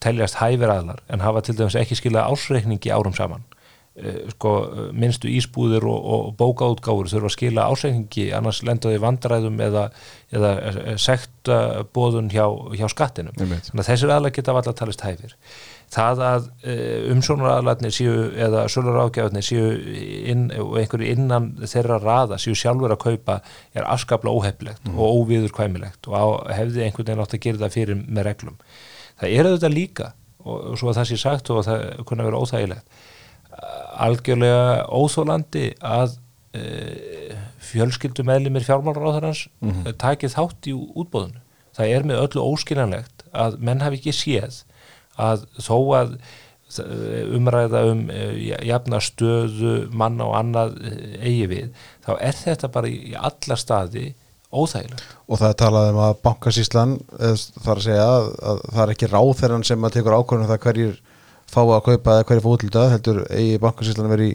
teljast 0.04 0.40
hæfir 0.42 0.72
aðlar 0.74 1.02
en 1.10 1.24
hafa 1.24 1.44
til 1.46 1.58
dæmis 1.58 1.78
ekki 1.80 1.98
skilað 2.00 2.34
ásreikningi 2.34 2.94
árum 2.94 3.16
saman. 3.18 3.46
Eh, 3.92 4.30
sko, 4.32 4.52
minnstu 4.96 5.28
ísbúðir 5.28 5.84
og, 5.84 6.06
og 6.16 6.28
bókaútgáfur 6.40 7.10
þurfa 7.12 7.28
að 7.28 7.34
skila 7.34 7.66
ásreikningi 7.74 8.30
annars 8.38 8.62
lendaði 8.64 9.02
vandræðum 9.04 9.58
eða, 9.60 9.82
eða 10.32 10.52
sekta 10.96 11.58
bóðun 11.92 12.30
hjá, 12.32 12.46
hjá 12.80 12.86
skattinum. 12.94 13.36
Þannig 13.36 13.82
að 13.84 13.90
þessir 13.90 14.14
aðlar 14.16 14.32
geta 14.38 14.56
alltaf 14.56 14.78
talist 14.80 15.04
hæfir. 15.04 15.36
Það 15.92 16.22
að 16.24 16.48
umsónar 17.12 17.58
aðlarnir 17.58 17.92
séu 17.92 18.16
eða 18.48 18.64
sölur 18.72 19.02
ágjáðnir 19.04 19.44
séu 19.44 19.68
inn, 20.32 20.48
og 20.56 20.78
einhverju 20.80 21.12
innan 21.12 21.52
þeirra 21.60 22.00
raða 22.00 22.40
séu 22.40 22.56
sjálfur 22.56 22.96
að 22.96 23.04
kaupa 23.04 23.42
er 23.76 23.92
afskaplega 23.92 24.40
óheflegt 24.40 24.88
og 24.96 25.04
óviður 25.04 25.52
kvæmilegt 25.60 26.08
og 26.08 26.16
á, 26.16 26.26
hefði 26.62 26.88
einhvern 26.88 27.12
veginn 27.12 27.26
átt 27.28 27.36
að 27.36 27.44
gera 27.44 27.64
það 27.66 27.76
fyrir 27.76 28.02
með 28.08 28.30
reglum 28.32 28.58
það 29.22 29.38
er 29.38 29.50
auðvitað 29.50 29.78
líka 29.78 30.12
og, 30.42 30.76
svo 30.80 30.92
að 30.92 31.00
það 31.00 31.10
sé 31.12 31.22
sagt 31.22 31.54
og 31.54 31.64
það 31.68 31.88
kunna 32.10 32.28
vera 32.28 32.42
óþægilegt 32.42 33.02
algjörlega 34.02 34.86
óþólandi 34.90 35.66
að 35.86 36.18
e, 36.58 36.66
fjölskyldu 37.72 38.26
meðlimir 38.28 38.66
fjármálaráðarans 38.66 39.48
mm 39.60 39.72
-hmm. 39.72 39.98
takið 40.02 40.36
þátt 40.36 40.70
í 40.72 40.76
útbóðinu. 40.76 41.42
Það 41.76 41.96
er 41.96 42.08
með 42.08 42.22
öllu 42.26 42.46
óskiljanlegt 42.52 43.26
að 43.32 43.60
menn 43.60 43.82
hafi 43.82 44.00
ekki 44.00 44.14
séð 44.16 44.64
að 45.16 45.46
þó 45.60 45.78
að 45.96 46.18
eh, 46.80 47.36
umræða 47.36 47.84
um 47.92 48.10
e, 48.10 48.24
jafna 48.68 49.00
stöðu 49.00 49.90
manna 49.92 50.28
og 50.28 50.36
annað 50.40 50.76
eh, 50.84 51.28
eigi 51.28 51.48
við, 51.48 51.70
þá 52.04 52.12
er 52.20 52.36
þetta 52.36 52.68
bara 52.68 52.88
í 52.88 53.14
alla 53.16 53.56
staði 53.56 54.14
óþægilegt. 54.54 55.04
og 55.28 55.40
það 55.42 55.50
er 55.54 55.58
talað 55.62 55.90
um 55.92 56.00
að 56.06 56.16
bankasýslan 56.28 56.96
þar 57.18 57.76
að 57.78 57.84
segja 57.88 58.08
að, 58.08 58.30
að 58.52 58.62
það 58.72 58.82
er 58.86 58.94
ekki 58.96 59.10
ráþeran 59.12 59.64
sem 59.68 59.86
að 59.88 59.94
tekur 59.98 60.18
ákvörðum 60.20 60.46
um 60.48 60.52
það 60.52 60.64
hverjir 60.66 60.96
fá 61.52 61.62
að 61.66 61.84
kaupa 61.90 62.16
eða 62.18 62.26
hverjir 62.30 62.44
fá 62.46 62.50
útlita 62.56 62.88
heldur 62.94 63.22
eigi 63.30 63.62
bankasýslan 63.64 64.10
að 64.10 64.14
vera 64.16 64.28
í 64.30 64.34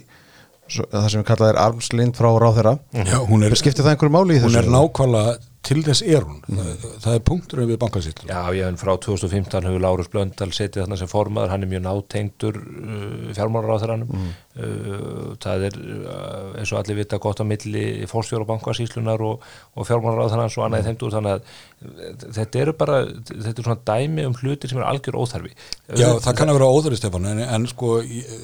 svo- 0.68 0.88
það 0.92 1.08
sem 1.12 1.22
við 1.22 1.28
kallað 1.30 1.52
er 1.52 1.60
armslind 1.66 2.16
frá 2.18 2.30
ráþera 2.42 2.74
Já, 2.96 3.18
hún 3.28 3.44
er, 3.46 3.54
skiptir 3.60 3.84
það 3.86 3.94
einhverju 3.96 4.14
máli 4.16 4.36
í 4.36 4.40
þessu? 4.40 4.50
hún 4.50 4.60
er 4.62 4.72
nákvæmlega 4.76 5.36
til 5.66 5.82
þess 5.82 6.02
er 6.06 6.24
hún. 6.26 6.38
Það, 6.46 6.84
það 7.02 7.16
er 7.16 7.22
punkturinn 7.26 7.68
við 7.70 7.78
bankasýtlum. 7.82 8.30
Já, 8.30 8.40
ég 8.54 8.68
en 8.70 8.78
frá 8.78 8.92
2015 9.02 9.66
hefur 9.66 9.82
Lárus 9.82 10.10
Blöndal 10.12 10.48
setið 10.54 10.84
þarna 10.84 10.98
sem 11.00 11.10
formaður, 11.10 11.52
hann 11.52 11.66
er 11.66 11.70
mjög 11.70 11.82
nátengdur 11.86 12.58
uh, 12.60 13.30
fjármálaráþaranum 13.36 14.12
uh, 14.14 15.32
það 15.42 15.64
er 15.68 15.78
uh, 15.80 16.52
eins 16.60 16.72
og 16.72 16.80
allir 16.80 17.00
vita 17.00 17.18
gott 17.22 17.42
á 17.42 17.44
milli 17.48 17.86
fórstjóra 18.10 18.46
bankasýslunar 18.48 19.24
og, 19.26 19.46
og 19.74 19.88
fjármálaráþarans 19.88 20.58
og 20.60 20.66
annað 20.66 20.84
í 20.84 20.86
þeim 20.90 21.00
dúr, 21.00 21.16
þannig 21.16 21.34
að 21.34 21.48
uh, 21.48 22.28
þetta 22.38 22.62
eru 22.62 22.76
bara, 22.84 23.00
þetta 23.32 23.56
er 23.56 23.66
svona 23.66 23.80
dæmi 23.90 24.28
um 24.28 24.36
hlutir 24.38 24.70
sem 24.70 24.82
er 24.82 24.86
algjör 24.86 25.18
óþarfi. 25.18 25.56
Já, 25.90 26.12
það 26.22 26.38
kann 26.38 26.52
að 26.52 26.60
vera 26.60 26.70
óþörri 26.76 27.00
Stefán 27.00 27.26
en, 27.32 27.42
en 27.42 27.66
sko 27.70 27.96
ég, 28.04 28.36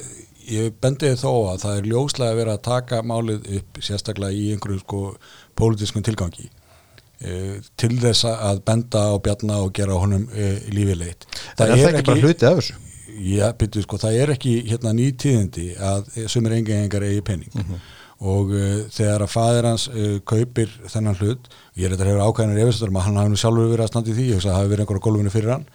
ég 0.51 0.75
bendi 0.83 1.13
þó 1.21 1.53
að 1.53 1.63
það 1.67 1.77
er 1.77 1.89
ljóslega 1.93 2.35
að 2.35 2.43
vera 2.43 2.59
að 2.59 2.67
taka 2.67 3.05
málið 3.07 3.47
upp 3.61 3.81
sérstaklega 3.85 4.35
í 4.35 4.51
einhverju 4.57 4.83
sko 4.83 5.05
pólitískum 5.59 6.03
tilgangi 6.03 6.51
til 7.79 7.93
þess 8.03 8.27
að 8.33 8.63
benda 8.67 9.05
á 9.11 9.15
bjarna 9.23 9.61
og 9.63 9.73
gera 9.77 9.99
honum 10.01 10.25
e, 10.35 10.49
lífi 10.75 10.97
leitt. 10.99 11.27
Það 11.59 11.75
er 11.75 11.83
það 11.83 11.99
ekki 12.01 12.09
bara 12.11 12.27
hluti 12.27 12.49
af 12.49 12.61
þessu? 12.61 12.79
Já, 13.23 13.49
byrju, 13.59 13.83
sko, 13.85 13.99
það 14.01 14.21
er 14.23 14.31
ekki 14.35 14.53
hérna 14.71 14.93
nýtíðindi 14.97 15.67
að 15.85 16.07
sumir 16.33 16.55
engengar 16.57 17.05
eigi 17.07 17.25
penning 17.27 17.53
og 18.23 18.53
uh, 18.55 18.85
þegar 18.95 19.25
að 19.27 19.33
faðir 19.33 19.67
hans 19.69 19.89
uh, 19.91 20.17
kaupir 20.29 20.71
þennan 20.89 21.19
hlut 21.19 21.49
ég 21.77 21.89
er 21.89 21.95
þetta 21.95 22.07
hefur 22.09 22.23
ákvæðinir 22.29 22.63
efistur 22.65 22.93
um 22.93 23.01
að 23.01 23.07
hann 23.09 23.19
hafi 23.21 23.33
nú 23.33 23.41
sjálfur 23.43 23.73
verið 23.73 23.85
að 23.85 23.91
standa 23.91 24.13
í 24.13 24.17
því, 24.17 24.27
að 24.37 24.45
það 24.47 24.57
hafi 24.59 24.71
verið 24.73 24.85
einhverja 24.85 25.05
gólfinu 25.07 25.33
fyrir 25.35 25.53
hann. 25.57 25.67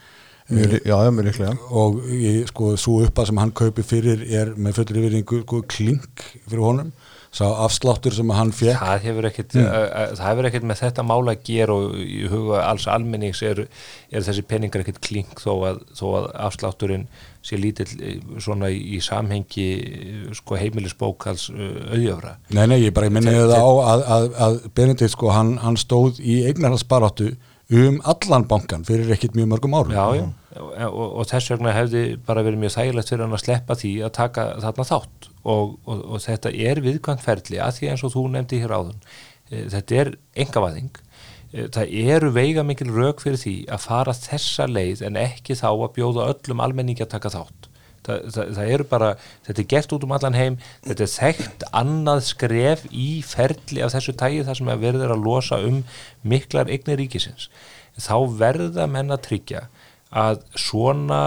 Mjög 0.47 0.71
lí- 0.71 0.81
já, 0.87 0.95
já, 1.03 1.51
og 1.75 1.97
ég, 2.07 2.37
sko, 2.47 2.71
svo 2.79 3.01
uppað 3.03 3.29
sem 3.29 3.41
hann 3.43 3.51
kaupi 3.51 3.83
fyrir 3.83 4.23
er 4.31 4.53
með 4.55 4.77
fullri 4.79 5.03
yfiringu 5.03 5.41
sko, 5.43 5.61
klink 5.67 6.23
fyrir 6.47 6.63
honum 6.63 6.93
sá 7.35 7.45
afsláttur 7.65 8.15
sem 8.15 8.29
hann 8.33 8.51
fekk 8.55 8.79
það 8.81 9.07
hefur 9.07 9.29
mm. 9.29 9.71
það 10.17 10.27
hefur 10.29 10.49
ekkit 10.49 10.67
með 10.67 10.81
þetta 10.83 11.07
mála 11.07 11.35
að 11.35 11.41
gera 11.49 11.75
og 11.77 11.97
í 12.01 12.21
huga 12.31 12.61
alls 12.65 12.87
almennings 12.91 13.41
er, 13.45 13.65
er 14.11 14.25
þessi 14.25 14.45
peningar 14.47 14.83
ekkit 14.83 15.01
klink 15.03 15.41
þó 15.43 15.51
að, 15.71 15.81
þó 15.97 16.05
að 16.21 16.29
afslátturinn 16.47 17.07
sé 17.47 17.59
lítill 17.59 17.89
eh, 18.03 18.17
svona 18.43 18.69
í, 18.73 18.99
samhengi 19.03 19.67
eh, 19.77 20.23
sko 20.35 20.57
heimilisbókals 20.59 21.49
auðjöfra. 21.53 22.37
Nei, 22.55 22.65
nei, 22.71 22.79
ég 22.85 22.95
bara 22.95 23.11
minni 23.13 23.35
það 23.35 23.55
á 23.55 23.67
að, 23.67 24.07
að, 24.15 24.27
að 24.47 24.57
Benedikt 24.77 25.15
sko, 25.15 25.31
hann, 25.35 25.55
hann 25.63 25.79
stóð 25.79 26.19
í 26.19 26.41
eignarhaldsbaráttu 26.49 27.31
um 27.77 28.01
allan 28.07 28.47
bankan 28.47 28.85
fyrir 28.87 29.11
ekkit 29.15 29.35
mjög 29.35 29.51
mörgum 29.53 29.75
árum. 29.75 29.95
Já, 29.95 30.05
já, 30.21 30.27
og, 30.59 31.07
og, 31.07 31.23
þess 31.29 31.51
vegna 31.53 31.73
hefði 31.75 32.03
bara 32.27 32.43
verið 32.45 32.61
mjög 32.61 32.75
þægilegt 32.75 33.11
fyrir 33.11 33.25
hann 33.25 33.35
að 33.37 33.43
sleppa 33.43 33.77
því 33.77 33.91
að 34.07 34.13
taka 34.17 34.45
þarna 34.63 34.85
þátt. 34.91 35.29
Og, 35.47 35.75
og, 35.87 36.03
og 36.15 36.23
þetta 36.23 36.51
er 36.51 36.81
viðkvæmt 36.83 37.23
ferli 37.23 37.59
að 37.63 37.77
því 37.77 37.91
eins 37.91 38.03
og 38.03 38.13
þú 38.15 38.23
nefndi 38.33 38.61
hér 38.63 38.73
áðun 38.75 38.97
e, 38.97 39.61
þetta 39.71 40.01
er 40.01 40.11
engavæðing 40.43 40.89
e, 40.97 41.67
það 41.77 41.93
eru 42.15 42.31
veiga 42.35 42.65
mikil 42.67 42.89
rauk 42.91 43.23
fyrir 43.23 43.39
því 43.39 43.55
að 43.71 43.85
fara 43.85 44.15
þessa 44.17 44.67
leið 44.67 45.05
en 45.07 45.21
ekki 45.21 45.55
þá 45.55 45.69
að 45.71 45.93
bjóða 45.95 46.27
öllum 46.33 46.63
almenningi 46.65 47.05
að 47.05 47.13
taka 47.15 47.31
þátt. 47.37 47.71
Það, 48.07 48.27
það, 48.31 48.51
það 48.57 48.73
eru 48.73 48.87
bara, 48.87 49.07
þetta 49.47 49.63
er 49.63 49.71
gert 49.71 49.95
út 49.95 50.03
um 50.07 50.13
allan 50.15 50.37
heim 50.37 50.59
þetta 50.85 51.03
er 51.03 51.09
þekkt 51.11 51.65
annað 51.75 52.21
skref 52.29 52.85
í 52.91 53.07
ferli 53.27 53.81
af 53.83 53.91
þessu 53.95 54.15
tægi 54.19 54.45
þar 54.47 54.59
sem 54.59 54.69
að 54.71 54.85
verður 54.85 55.15
að 55.15 55.25
losa 55.25 55.59
um 55.63 55.81
miklar 56.23 56.71
eignir 56.71 56.99
ríkisins. 57.01 57.49
Þá 57.97 58.15
verða 58.39 58.85
menn 58.91 59.11
að 59.11 59.25
tryggja 59.27 59.65
að 60.11 60.43
svona 60.57 61.21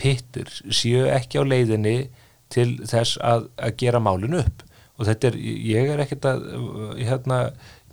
pittur 0.00 0.50
séu 0.72 1.06
ekki 1.10 1.40
á 1.40 1.44
leiðinni 1.46 1.98
til 2.52 2.72
þess 2.88 3.20
að, 3.22 3.46
að 3.60 3.76
gera 3.80 4.02
málun 4.02 4.40
upp. 4.40 4.64
Og 5.00 5.06
þetta 5.08 5.30
er, 5.30 5.36
ég 5.64 5.90
er 5.94 6.02
ekkert 6.02 6.26
að 6.28 6.42
hérna, 6.98 7.38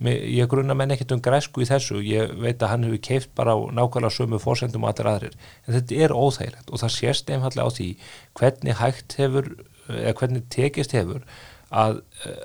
ég 0.04 0.50
grunna 0.50 0.74
menn 0.76 0.92
ekkert 0.92 1.14
um 1.16 1.22
græsku 1.24 1.62
í 1.64 1.68
þessu, 1.68 2.02
ég 2.04 2.34
veit 2.36 2.60
að 2.60 2.74
hann 2.74 2.84
hefur 2.84 3.00
keift 3.06 3.30
bara 3.38 3.54
á 3.56 3.58
nákvæmlega 3.72 4.12
sömu 4.12 4.40
fórsendum 4.42 4.84
og 4.84 4.92
allir 4.92 5.08
aðrir, 5.14 5.38
en 5.64 5.78
þetta 5.78 6.02
er 6.04 6.12
óþægilegt 6.12 6.68
og 6.68 6.82
það 6.82 6.94
sést 6.98 7.32
einfallega 7.32 7.64
á 7.64 7.76
því 7.78 7.88
hvernig 8.36 8.76
hægt 8.82 9.16
hefur, 9.22 9.48
eða 9.88 10.14
hvernig 10.20 10.44
tekist 10.52 10.92
hefur 10.98 11.24
að, 11.72 12.02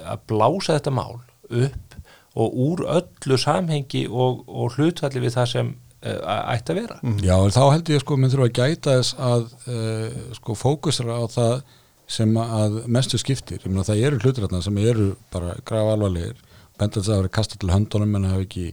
að 0.08 0.24
blása 0.32 0.78
þetta 0.78 0.96
mál 0.96 1.20
upp 1.52 2.00
og 2.40 2.56
úr 2.58 2.86
öllu 2.90 3.38
samhengi 3.38 4.08
og, 4.10 4.46
og 4.48 4.78
hlutvalli 4.78 5.22
við 5.28 5.36
það 5.36 5.52
sem 5.52 5.74
ætti 6.04 6.74
að 6.74 6.80
vera. 6.82 7.00
-hmm. 7.02 7.20
Já, 7.24 7.38
þá 7.58 7.64
heldur 7.72 7.96
ég 7.96 8.04
sko, 8.04 8.18
minn 8.18 8.32
þurfa 8.32 8.50
að 8.50 8.58
gæta 8.60 8.98
þess 8.98 9.16
að 9.20 9.44
uh, 9.68 10.34
sko 10.40 10.56
fókusra 10.56 11.20
á 11.20 11.24
það 11.28 11.62
sem 12.08 12.34
að 12.38 12.82
mestu 12.88 13.18
skiptir. 13.18 13.62
Ég 13.64 13.72
meina 13.72 13.88
það 13.88 14.04
eru 14.08 14.20
hlutur 14.20 14.62
sem 14.62 14.78
eru 14.78 15.16
bara 15.32 15.56
graf 15.66 15.94
alvarlegir 15.94 16.36
bendast 16.80 17.08
að 17.08 17.12
það 17.12 17.20
verið 17.22 17.34
kastað 17.38 17.62
til 17.62 17.72
höndunum 17.74 18.16
en 18.18 18.30
hefur 18.30 18.46
ekki 18.48 18.64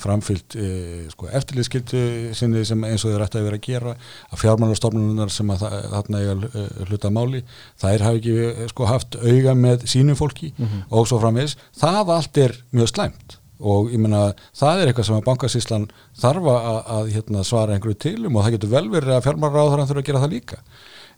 framfyllt 0.00 0.56
e, 0.56 0.68
sko, 1.12 1.28
eftirlýðskildu 1.38 2.02
sinni 2.36 2.62
sem 2.68 2.86
eins 2.88 3.04
og 3.04 3.12
þeir 3.12 3.24
ætti 3.26 3.40
að 3.40 3.48
vera 3.48 3.58
að 3.60 3.66
gera 3.66 3.92
að 4.30 4.40
fjármálastofnunar 4.40 5.34
sem 5.34 5.52
að 5.52 5.66
þarna 5.92 6.22
eiga 6.22 6.64
hluta 6.88 7.12
máli 7.12 7.42
þær 7.82 8.06
hafi 8.06 8.22
ekki 8.22 8.70
sko, 8.72 8.88
haft 8.88 9.18
auga 9.20 9.56
með 9.58 9.84
sínum 9.92 10.16
fólki 10.16 10.54
mm 10.54 10.64
-hmm. 10.64 10.86
og 10.88 11.10
svo 11.10 11.20
framvegs 11.20 11.58
það 11.76 12.14
allt 12.16 12.42
er 12.46 12.56
mjög 12.72 12.92
slæmt 12.94 13.39
og 13.60 13.90
ég 13.92 14.00
menna 14.02 14.30
það 14.56 14.82
er 14.82 14.90
eitthvað 14.90 15.08
sem 15.08 15.18
að 15.18 15.26
bankasíslan 15.28 15.86
þarfa 16.20 16.56
að, 16.72 16.80
að 16.96 17.12
hérna, 17.16 17.44
svara 17.46 17.76
einhverju 17.76 18.00
tilum 18.06 18.36
og 18.36 18.46
það 18.46 18.56
getur 18.56 18.74
vel 18.74 18.86
verið 18.92 19.14
að 19.16 19.24
fjármálaráður 19.28 19.86
þurfa 19.90 20.02
að 20.02 20.08
gera 20.08 20.24
það 20.24 20.34
líka. 20.34 20.60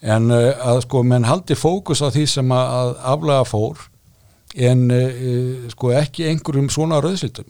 En 0.03 0.29
uh, 0.35 0.51
að 0.73 0.83
sko 0.87 1.03
menn 1.07 1.29
haldi 1.29 1.57
fókus 1.59 2.03
á 2.03 2.09
því 2.11 2.27
sem 2.31 2.55
að, 2.57 2.95
aflega 3.15 3.49
fór 3.49 3.89
en 4.71 4.87
uh, 4.93 5.69
sko 5.73 5.93
ekki 5.97 6.29
einhverjum 6.31 6.71
svona 6.73 7.01
rauðslitum 7.05 7.49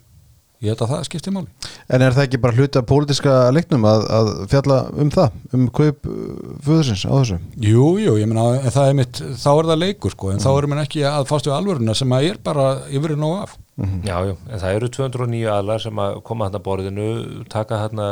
ég 0.63 0.73
held 0.73 0.83
að 0.85 0.93
það 0.93 1.07
skiptir 1.09 1.35
máli 1.35 1.71
En 1.93 2.01
er 2.01 2.15
það 2.15 2.27
ekki 2.27 2.41
bara 2.43 2.57
hluti 2.57 2.79
af 2.79 2.87
pólitíska 2.89 3.33
leiknum 3.53 3.87
að, 3.89 4.05
að 4.17 4.31
fjalla 4.53 4.79
um 5.03 5.11
það, 5.13 5.41
um 5.57 5.65
kaup 5.79 6.07
föðursins 6.63 7.03
á 7.03 7.13
þessu? 7.13 7.39
Jú, 7.59 7.89
jú, 8.01 8.15
ég 8.21 8.29
menna 8.29 8.71
það 8.71 8.89
er 8.89 8.97
mitt, 9.01 9.19
þá 9.43 9.51
er 9.53 9.69
það 9.73 9.83
leikur 9.83 10.15
sko 10.15 10.31
en 10.31 10.39
mm. 10.39 10.45
þá 10.45 10.51
erum 10.53 10.75
við 10.77 10.85
ekki 10.87 11.05
að 11.11 11.29
fástu 11.29 11.53
alvöruna 11.53 11.97
sem 11.97 12.15
að 12.15 12.29
er 12.31 12.41
bara 12.43 12.71
yfir 12.89 13.17
nógu 13.19 13.43
af 13.43 13.59
Mm 13.75 13.89
-hmm. 13.89 14.07
Já, 14.07 14.25
já, 14.25 14.35
en 14.51 14.59
það 14.59 14.73
eru 14.75 14.87
209 14.87 15.49
aðlar 15.49 15.79
sem 15.81 15.99
að 15.99 16.21
koma 16.21 16.45
hérna 16.45 16.59
borðinu, 16.59 17.45
taka 17.49 17.79
hérna 17.81 18.07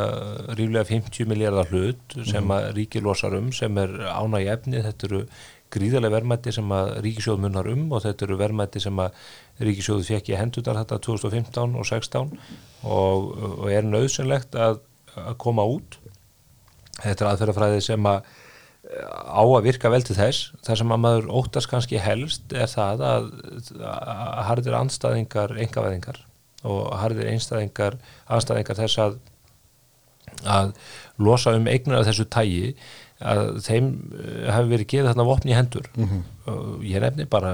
ríflega 0.58 0.84
50 0.84 1.24
miljardar 1.24 1.66
hlut 1.70 2.26
sem 2.26 2.50
að 2.50 2.72
ríki 2.74 3.00
losar 3.00 3.34
um, 3.34 3.52
sem 3.52 3.78
er 3.78 3.88
ána 4.10 4.40
í 4.42 4.48
efni, 4.50 4.82
þetta 4.82 5.06
eru 5.06 5.26
gríðarlega 5.72 6.16
verðmætti 6.16 6.54
sem 6.54 6.74
að 6.76 6.92
ríkisjóð 7.06 7.42
munnar 7.44 7.68
um 7.72 7.88
og 7.92 8.04
þetta 8.04 8.26
eru 8.26 8.38
verðmætti 8.40 8.82
sem 8.84 9.02
að 9.02 9.18
ríkisjóðu 9.68 10.06
fekk 10.08 10.32
í 10.32 10.38
hendutar 10.38 10.78
þetta 10.80 11.00
2015 11.08 11.76
og 11.80 11.88
16 11.88 12.32
og, 12.84 13.28
og 13.62 13.66
er 13.72 13.88
nöðsynlegt 13.88 14.56
að, 14.58 14.80
að 15.16 15.36
koma 15.42 15.66
út. 15.68 15.98
Þetta 17.02 17.24
er 17.24 17.30
aðferðafræði 17.32 17.84
sem 17.88 18.08
að 18.08 18.24
á 18.92 19.42
að 19.42 19.64
virka 19.64 19.90
vel 19.92 20.02
til 20.04 20.16
þess 20.18 20.50
það 20.66 20.78
sem 20.80 20.92
að 20.94 21.02
maður 21.04 21.28
óttast 21.38 21.70
kannski 21.70 22.00
helst 22.02 22.52
er 22.52 22.68
það 22.70 23.04
að, 23.06 23.28
að 23.78 24.42
hardir 24.48 24.76
anstæðingar 24.76 25.54
engaveðingar 25.64 26.18
og 26.68 26.90
hardir 27.00 27.30
einstæðingar 27.30 27.96
anstæðingar 28.26 28.80
þess 28.82 28.98
að 29.06 29.20
að 30.48 30.72
losa 31.22 31.54
um 31.56 31.68
eignur 31.70 32.00
af 32.00 32.08
þessu 32.08 32.26
tægi 32.32 32.74
að 33.22 33.42
þeim 33.66 33.88
hafi 34.50 34.70
verið 34.72 34.90
gefið 34.92 35.08
þarna 35.10 35.28
vopni 35.28 35.52
í 35.52 35.56
hendur 35.56 35.88
mm 35.94 36.08
-hmm. 36.08 36.82
ég 36.88 37.04
nefni 37.04 37.26
bara 37.30 37.52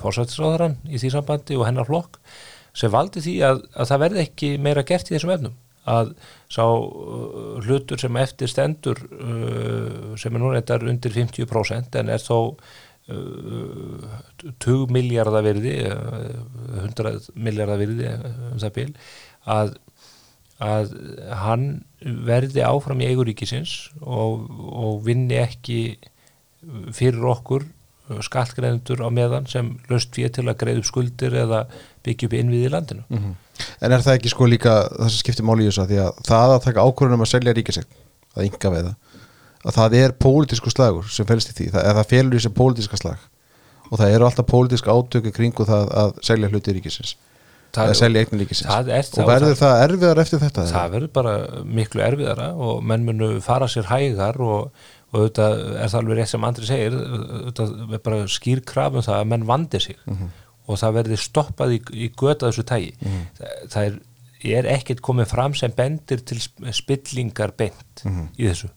fórsættisráðarann 0.00 0.78
í 0.88 1.00
því 1.00 1.12
sambandi 1.16 1.58
og 1.58 1.66
hennar 1.66 1.88
flokk 1.88 2.20
sem 2.72 2.92
valdi 2.92 3.20
því 3.20 3.34
að, 3.46 3.64
að 3.74 3.90
það 3.90 4.02
verði 4.06 4.24
ekki 4.26 4.52
meira 4.58 4.86
gert 4.86 5.10
í 5.10 5.16
þessum 5.16 5.34
efnum 5.34 5.58
að 5.88 6.12
sá 6.52 6.62
uh, 6.62 7.58
hlutur 7.64 7.98
sem 7.98 8.16
eftir 8.22 8.50
stendur 8.50 9.00
sem 10.20 10.34
er 10.34 10.40
núna 10.40 10.60
eitthvað 10.60 10.88
undir 10.92 11.14
50% 11.16 11.98
en 11.98 12.12
er 12.14 12.22
þó 12.22 12.54
uh, 13.10 14.06
20 14.62 14.92
miljardar 14.94 15.42
virði 15.46 15.74
100 15.90 17.32
miljardar 17.34 17.82
virði 17.82 18.12
um 18.52 18.62
það 18.62 18.76
bíl 18.78 18.90
að, 19.42 19.74
að 20.62 20.94
hann 21.42 21.68
verði 22.02 22.64
áfram 22.66 23.02
í 23.02 23.10
eiguríkisins 23.10 23.76
og, 24.00 24.48
og 24.50 25.04
vinni 25.06 25.38
ekki 25.42 25.82
fyrir 26.94 27.24
okkur 27.32 27.66
skattgreðendur 28.22 29.02
á 29.06 29.08
meðan 29.14 29.46
sem 29.50 29.70
löst 29.90 30.14
við 30.18 30.34
til 30.36 30.44
að 30.48 30.58
greið 30.62 30.82
upp 30.82 30.88
skuldir 30.88 31.36
eða 31.44 31.62
byggja 32.04 32.28
upp 32.28 32.36
innvið 32.36 32.66
í 32.66 32.72
landinu. 32.72 33.04
Mm 33.08 33.18
-hmm. 33.18 33.34
En 33.80 33.92
er 33.92 34.02
það 34.02 34.18
ekki 34.18 34.32
sko 34.32 34.46
líka 34.46 34.74
það 34.90 35.08
sem 35.08 35.22
skiptir 35.22 35.46
máli 35.46 35.64
í 35.64 35.68
þessu 35.70 35.82
að 35.82 35.92
því 35.92 35.98
að 36.02 36.12
það 36.28 36.54
að 36.54 36.64
taka 36.64 36.84
ákvörðunum 36.86 37.24
að 37.24 37.32
selja 37.32 37.52
ríkisegn, 37.52 37.90
að 38.36 38.46
ynga 38.48 38.70
veða 38.70 38.94
að 39.62 39.76
það 39.78 39.94
er 39.94 40.12
pólitísku 40.18 40.70
slagur 40.70 41.06
sem 41.08 41.26
fælst 41.26 41.52
í 41.52 41.54
því, 41.54 41.66
það, 41.70 41.82
það 41.98 42.10
félur 42.10 42.34
í 42.34 42.38
þessu 42.38 42.54
pólitíska 42.58 42.96
slag. 42.96 43.18
Og 43.90 43.98
það 43.98 44.14
eru 44.14 44.24
alltaf 44.26 44.46
pólitíska 44.46 44.90
átöku 44.90 45.30
kringu 45.30 45.64
það 45.68 45.92
að 46.02 46.14
selja 46.24 46.48
hluti 46.48 46.72
ríkisins 46.72 47.16
að 47.80 47.94
selja 47.98 48.22
eignin 48.22 48.42
ríkisins 48.42 48.68
og 48.68 49.28
verður 49.28 49.54
það, 49.56 49.60
það 49.62 49.84
erfiðar 49.86 50.22
eftir 50.24 50.42
þetta? 50.42 50.66
Það 50.72 50.96
verður 50.96 51.12
bara 51.18 51.36
miklu 51.80 52.04
erfiðara 52.04 52.50
og 52.52 52.82
menn 52.84 53.06
munu 53.08 53.30
fara 53.44 53.68
sér 53.70 53.88
hægar 53.88 54.40
og, 54.44 54.84
og 55.12 55.26
þetta 55.26 55.48
er 55.56 55.92
það 55.92 55.98
alveg 56.02 56.20
rétt 56.20 56.32
sem 56.34 56.46
Andri 56.48 56.68
segir 56.68 56.98
þetta 56.98 57.68
er 57.88 58.04
bara 58.04 58.22
skýr 58.30 58.64
krafum 58.68 59.04
það 59.04 59.20
að 59.22 59.30
menn 59.32 59.48
vandi 59.48 59.80
sig 59.80 59.98
mm 60.04 60.14
-hmm 60.14 60.38
og 60.70 60.78
það 60.80 60.96
verði 60.98 61.18
stoppað 61.20 61.76
í, 61.76 61.80
í 62.06 62.08
göta 62.14 62.48
þessu 62.48 62.64
tægi 62.68 62.92
mm. 63.00 63.22
það, 63.38 63.56
það 63.74 63.88
er, 63.88 63.96
er 64.58 64.68
ekkert 64.76 65.02
komið 65.04 65.32
fram 65.32 65.56
sem 65.58 65.74
bendir 65.76 66.22
til 66.26 66.38
spillingar 66.42 67.54
bent 67.58 68.04
mm. 68.06 68.28
í 68.38 68.48
þessu 68.48 68.70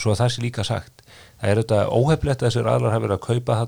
svo 0.00 0.14
að 0.14 0.22
það 0.22 0.32
sé 0.34 0.44
líka 0.44 0.66
sagt 0.66 1.04
það 1.04 1.52
er 1.52 1.60
auðvitað 1.60 1.94
óheflegt 1.98 2.42
að 2.42 2.48
þessir 2.48 2.72
aðlar 2.72 2.94
hafa 2.96 3.04
verið 3.06 3.16
að 3.18 3.26
kaupa 3.28 3.58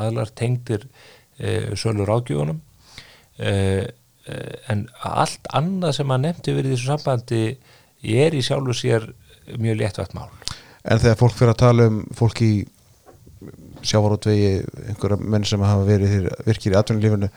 aðlar 0.00 0.34
tengdir 0.38 0.86
e, 1.38 1.76
sölur 1.78 2.10
ágjöfunum 2.10 2.60
e, 3.40 3.54
en 4.70 4.84
allt 5.08 5.48
annað 5.56 5.96
sem 5.98 6.12
að 6.12 6.26
nefndi 6.26 6.56
verið 6.56 6.74
í 6.74 6.76
þessu 6.76 6.90
sambandi 6.92 7.44
er 8.20 8.36
í 8.36 8.42
sjálfu 8.44 8.76
sér 8.76 9.08
mjög 9.58 9.80
léttvægt 9.80 10.14
mál. 10.16 10.28
En 10.84 11.00
þegar 11.00 11.18
fólk 11.20 11.36
fyrir 11.36 11.54
að 11.54 11.62
tala 11.64 11.88
um 11.90 12.02
fólk 12.16 12.42
í 12.44 12.52
sjávarótvegi 13.86 14.50
einhverja 14.90 15.16
menn 15.20 15.46
sem 15.48 15.62
hafa 15.64 15.86
verið 15.88 16.28
virkir 16.44 16.74
í 16.74 16.78
atvinnulífinu 16.78 17.30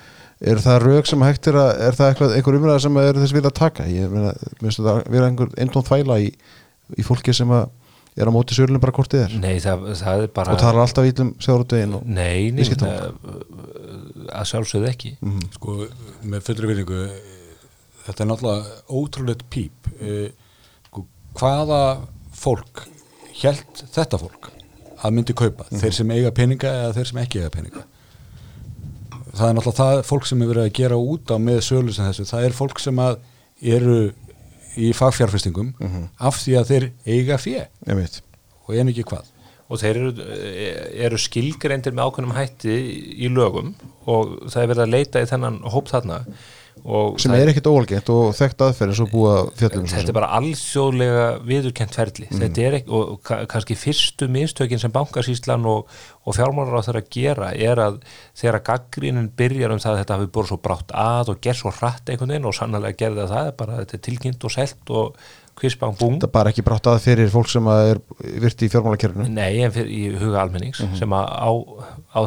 er 0.43 0.59
það 0.63 0.87
rauk 0.87 1.07
sem 1.07 1.23
hægt 1.23 1.47
er 1.51 1.59
að 1.59 1.69
er 1.85 1.97
það 1.97 2.09
eitthvað, 2.11 2.33
einhver 2.37 2.57
umræða 2.57 2.81
sem 2.83 2.99
er 3.03 3.19
þess 3.21 3.35
vilja 3.37 3.51
að 3.51 3.59
taka? 3.59 3.85
Ég 3.87 4.11
meina, 4.11 4.33
minnstu 4.59 4.83
það 4.83 4.99
vera 5.13 5.29
einhver 5.29 5.53
eintón 5.63 5.87
þvæla 5.87 6.19
í, 6.25 6.33
í 6.99 7.05
fólki 7.07 7.35
sem 7.35 7.53
að 7.55 7.69
er 8.13 8.29
á 8.29 8.31
móti 8.35 8.53
sörlunum 8.57 8.83
bara 8.83 8.93
hvort 8.93 9.13
þið 9.13 9.23
er. 9.23 9.37
Nei, 9.41 9.55
það, 9.63 9.85
það 10.03 10.25
er 10.25 10.33
bara 10.35 10.53
og 10.53 10.65
er 10.67 10.81
alltaf 10.83 11.07
ílum 11.09 11.31
sjávarótvegin 11.41 11.95
Nei, 12.05 12.51
nei 12.53 12.67
að 14.33 14.49
sjálfsögðu 14.51 14.89
ekki. 14.89 15.13
Mm 15.21 15.37
-hmm. 15.37 15.53
Sko, 15.57 15.77
með 16.23 16.45
fullri 16.47 16.71
vinningu 16.71 16.99
þetta 18.05 18.23
er 18.23 18.29
náttúrulega 18.29 18.81
ótrúleitt 18.89 19.45
píp. 19.49 19.87
Eh, 19.99 20.29
sko, 20.89 21.05
hvaða 21.39 21.81
fólk 22.33 22.87
held 23.41 23.83
þetta 23.93 24.19
fólk 24.21 24.51
að 25.03 25.15
myndi 25.15 25.35
kaupa, 25.35 25.65
mm. 25.67 25.79
þeir 25.81 25.95
sem 25.97 26.11
eiga 26.15 26.31
peninga 26.31 26.69
eða 26.69 26.93
þeir 26.97 27.09
sem 27.09 27.21
ekki 27.23 27.41
eiga 27.41 27.53
peninga? 27.53 27.85
Það 29.33 29.47
er 29.47 29.55
náttúrulega 29.57 29.79
það 29.79 30.03
fólk 30.07 30.27
sem 30.29 30.41
er 30.41 30.51
verið 30.51 30.67
að 30.67 30.75
gera 30.79 30.99
út 30.99 31.33
á 31.33 31.37
með 31.41 31.59
sölu 31.67 31.95
sem 31.95 32.07
þessu, 32.07 32.27
það 32.29 32.47
er 32.47 32.55
fólk 32.57 32.79
sem 32.79 33.01
að 33.03 33.17
eru 33.73 33.97
í 34.79 34.93
fagfjárfestingum 34.97 35.73
mm 35.73 35.89
-hmm. 35.89 36.05
af 36.17 36.39
því 36.41 36.55
að 36.59 36.69
þeir 36.71 36.85
eiga 37.05 37.37
fjö 37.37 37.65
og 38.63 38.75
en 38.75 38.89
ekki 38.89 39.03
hvað 39.03 39.32
og 39.71 39.79
þeir 39.81 39.99
eru, 40.01 40.25
eru 41.07 41.21
skilgrendir 41.21 41.95
með 41.95 42.09
ákveðnum 42.09 42.35
hætti 42.37 42.75
í 43.23 43.29
lögum 43.31 43.73
og 44.05 44.35
það 44.51 44.59
er 44.65 44.73
verið 44.73 44.83
að 44.87 44.93
leita 44.97 45.23
í 45.23 45.29
þennan 45.29 45.61
hóp 45.73 45.87
þarna. 45.91 46.23
Og 46.89 47.19
sem 47.21 47.31
er 47.37 47.51
ekkit 47.51 47.67
óalgengt 47.69 48.07
og 48.09 48.31
þekkt 48.35 48.63
aðferð 48.65 48.95
svo 48.97 49.05
búa 49.11 49.33
fjallum 49.55 49.85
þetta 49.87 50.09
er 50.09 50.15
bara 50.17 50.29
alþjóðlega 50.39 51.25
viðurkent 51.45 51.93
ferli. 51.95 52.25
Mm. 52.31 52.39
þetta 52.41 52.63
er 52.65 52.77
ekki, 52.79 52.89
og 52.97 53.11
ka- 53.23 53.37
kannski 53.53 53.77
fyrstu 53.77 54.27
mistökin 54.33 54.81
sem 54.81 54.91
bankasýslan 54.91 55.67
og, 55.69 55.85
og 56.25 56.35
fjármálar 56.35 56.81
á 56.81 56.85
þeirra 56.87 57.03
að 57.05 57.13
gera 57.13 57.51
er 57.53 57.83
að 57.85 58.01
þegar 58.41 58.65
gaggrínin 58.71 59.29
byrjar 59.37 59.75
um 59.75 59.83
það 59.85 59.93
að 59.93 60.01
þetta 60.01 60.17
hafi 60.17 60.31
búið 60.33 60.49
svo 60.49 60.59
brátt 60.65 60.95
að 61.05 61.31
og 61.35 61.41
gerð 61.45 61.61
svo 61.61 61.75
hratt 61.77 62.09
einhvern 62.09 62.33
veginn 62.35 62.49
og 62.49 62.57
sannlega 62.57 62.99
gerði 63.05 63.21
það, 63.21 63.33
það 63.37 63.55
bara 63.61 63.79
þetta 63.83 63.97
er 63.99 64.05
tilkynnt 64.09 64.49
og 64.49 64.55
selt 64.57 64.93
og 64.97 65.23
kvistbang 65.55 65.97
búm 65.99 66.15
þetta 66.17 66.29
er 66.29 66.33
bara 66.33 66.49
ekki 66.53 66.63
brátt 66.65 66.87
að 66.89 67.01
fyrir 67.05 67.29
fólk 67.33 67.49
sem 67.51 67.67
er 67.67 67.99
virti 68.41 68.65
í 68.67 68.71
fjármálakerfinu 68.73 69.27
nei, 69.29 69.61
en 69.63 69.71
fyrir, 69.75 69.89
í 69.89 70.17
huga 70.17 70.41
almennings 70.41 70.79
Mhm. 70.83 70.95
sem 70.97 71.09
að 71.09 71.25
á, 71.29 71.49
á 72.15 72.19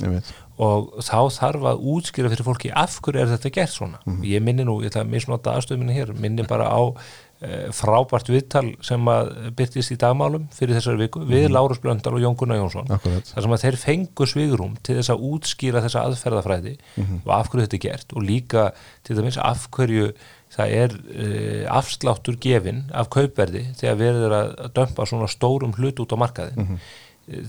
Ég 0.00 0.08
veit. 0.10 0.32
og 0.60 0.92
þá 1.00 1.18
þarf 1.32 1.62
að 1.72 1.82
útskýra 1.94 2.28
fyrir 2.32 2.44
fólki 2.44 2.70
af 2.74 3.00
hverju 3.00 3.20
er 3.22 3.26
þetta 3.36 3.52
gert 3.52 3.70
svona 3.72 3.98
Mhm. 4.06 4.22
ég 4.24 4.42
minni 4.42 4.64
nú, 4.64 4.80
ég 4.82 4.90
ætla 4.90 5.04
að 5.04 5.10
misnota 5.10 5.54
aðstöðminni 5.56 5.94
hér 5.94 6.14
minni 6.18 6.42
bara 6.42 6.68
á 6.68 6.94
e, 7.42 7.68
frábært 7.72 8.28
viðtal 8.28 8.76
sem 8.84 9.00
að 9.08 9.54
byrtist 9.56 9.92
í 9.92 9.96
dagmálum 9.96 10.48
fyrir 10.52 10.76
þessari 10.76 10.98
viku 11.08 11.22
við 11.24 11.48
Lárus 11.48 11.80
Blöndal 11.80 12.12
og 12.12 12.20
Jón 12.20 12.36
Gunnar 12.36 12.58
Jónsson. 12.60 12.84
Akkurat. 12.90 13.24
þar 13.24 13.42
sem 13.42 13.50
að 13.56 13.62
þeir 13.64 13.76
fengu 13.80 14.26
svigrum 14.28 14.76
til 14.82 14.96
þess 14.96 15.08
að 15.08 15.22
útskýra 15.24 15.80
þessa 15.80 16.04
aðferðafræði 16.04 16.76
Mhm. 16.98 17.20
og 17.24 17.32
af 17.32 17.48
hverju 17.48 17.66
þetta 17.66 17.74
er 17.74 17.88
gert 17.88 18.12
og 18.14 18.22
líka 18.22 18.72
til 19.04 19.16
dæmis 19.16 19.38
af 19.38 19.70
hverju 19.70 20.12
það 20.50 20.72
er 20.80 20.96
e, 21.14 21.28
afsláttur 21.70 22.36
gefin 22.42 22.84
af 22.92 23.10
kaupverði 23.14 23.64
þegar 23.78 24.00
verður 24.00 24.36
að 24.40 24.50
dömpa 24.80 25.06
svona 25.06 25.28
stórum 25.30 25.76
hlut 25.78 26.02
út 26.02 26.12
á 26.14 26.22
markaði 26.22 26.56
Mhm. 26.58 26.80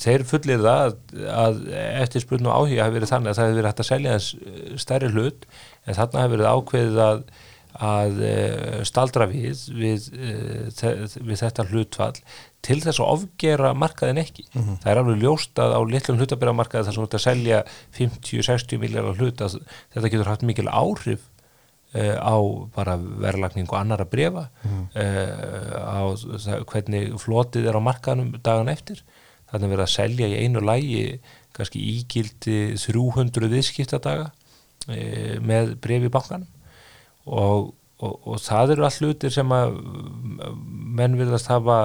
þeir 0.03 0.23
fullir 0.29 0.59
það 0.61 0.81
að, 0.85 0.97
að 1.33 1.61
eftir 2.03 2.21
spurnu 2.21 2.51
áhuga 2.53 2.83
hafi 2.85 2.99
verið 2.99 3.09
þannig 3.15 3.31
að 3.31 3.37
það 3.39 3.47
hefur 3.47 3.57
verið 3.61 3.71
hægt 3.71 3.79
að 3.81 3.87
selja 3.91 4.17
þess 4.17 4.33
eh, 4.35 4.75
stærri 4.83 5.09
hlut 5.15 5.47
en 5.87 5.97
þarna 5.97 6.21
hefur 6.25 6.35
verið 6.35 6.51
ákveðið 6.51 6.99
að, 7.07 7.23
að 7.87 8.21
eh, 8.27 8.83
staldra 8.85 9.25
við 9.31 9.63
við, 9.79 10.05
eh, 10.21 11.17
við 11.25 11.41
þetta 11.41 11.65
hlutfall 11.71 12.13
til 12.61 12.77
þess 12.83 13.01
að 13.01 13.09
ofgera 13.15 13.71
markaðin 13.73 14.21
ekki. 14.21 14.43
Það 14.53 14.89
er 14.91 14.99
alveg 15.01 15.23
ljóst 15.23 15.57
að 15.63 15.73
á 15.73 15.81
litlum 15.89 16.19
hlutaberamarkaði 16.21 16.85
þar 16.85 16.93
sem 16.93 17.01
þú 17.01 17.07
ert 17.07 17.17
að 17.17 17.23
selja 17.25 17.63
50-60 17.97 18.77
miljardar 18.83 19.17
hlut 19.17 19.41
þetta 19.41 20.11
getur 20.13 20.29
haft 20.29 20.45
mikil 20.45 20.67
áhrif 20.69 21.23
uh, 21.25 21.30
á 21.91 22.35
bara 22.75 22.95
verðlagningu 22.95 23.75
annara 23.75 24.05
brefa 24.07 24.45
uh, 24.63 25.73
á 25.75 26.15
það, 26.15 26.63
hvernig 26.71 27.17
flotið 27.19 27.67
er 27.67 27.79
á 27.79 27.81
markaðnum 27.83 28.37
dagan 28.43 28.71
eftir. 28.71 29.03
Þannig 29.51 29.67
að 29.67 29.73
vera 29.75 29.87
að 29.87 29.95
selja 29.97 30.29
í 30.31 30.39
einu 30.39 30.63
lægi 30.63 31.03
kannski 31.51 31.83
ígildi 31.97 32.57
300 32.79 33.51
viðskiptadaga 33.51 34.31
uh, 34.31 35.35
með 35.43 35.75
brefi 35.83 36.07
í 36.07 36.13
bankanum. 36.13 36.47
Og, 37.27 37.73
og, 38.01 38.15
og 38.23 38.39
það 38.41 38.77
eru 38.77 38.87
all 38.87 38.97
hlutir 39.01 39.35
sem 39.35 39.51
að 39.53 39.75
menn 40.97 41.19
virðast 41.19 41.51
hafa 41.51 41.81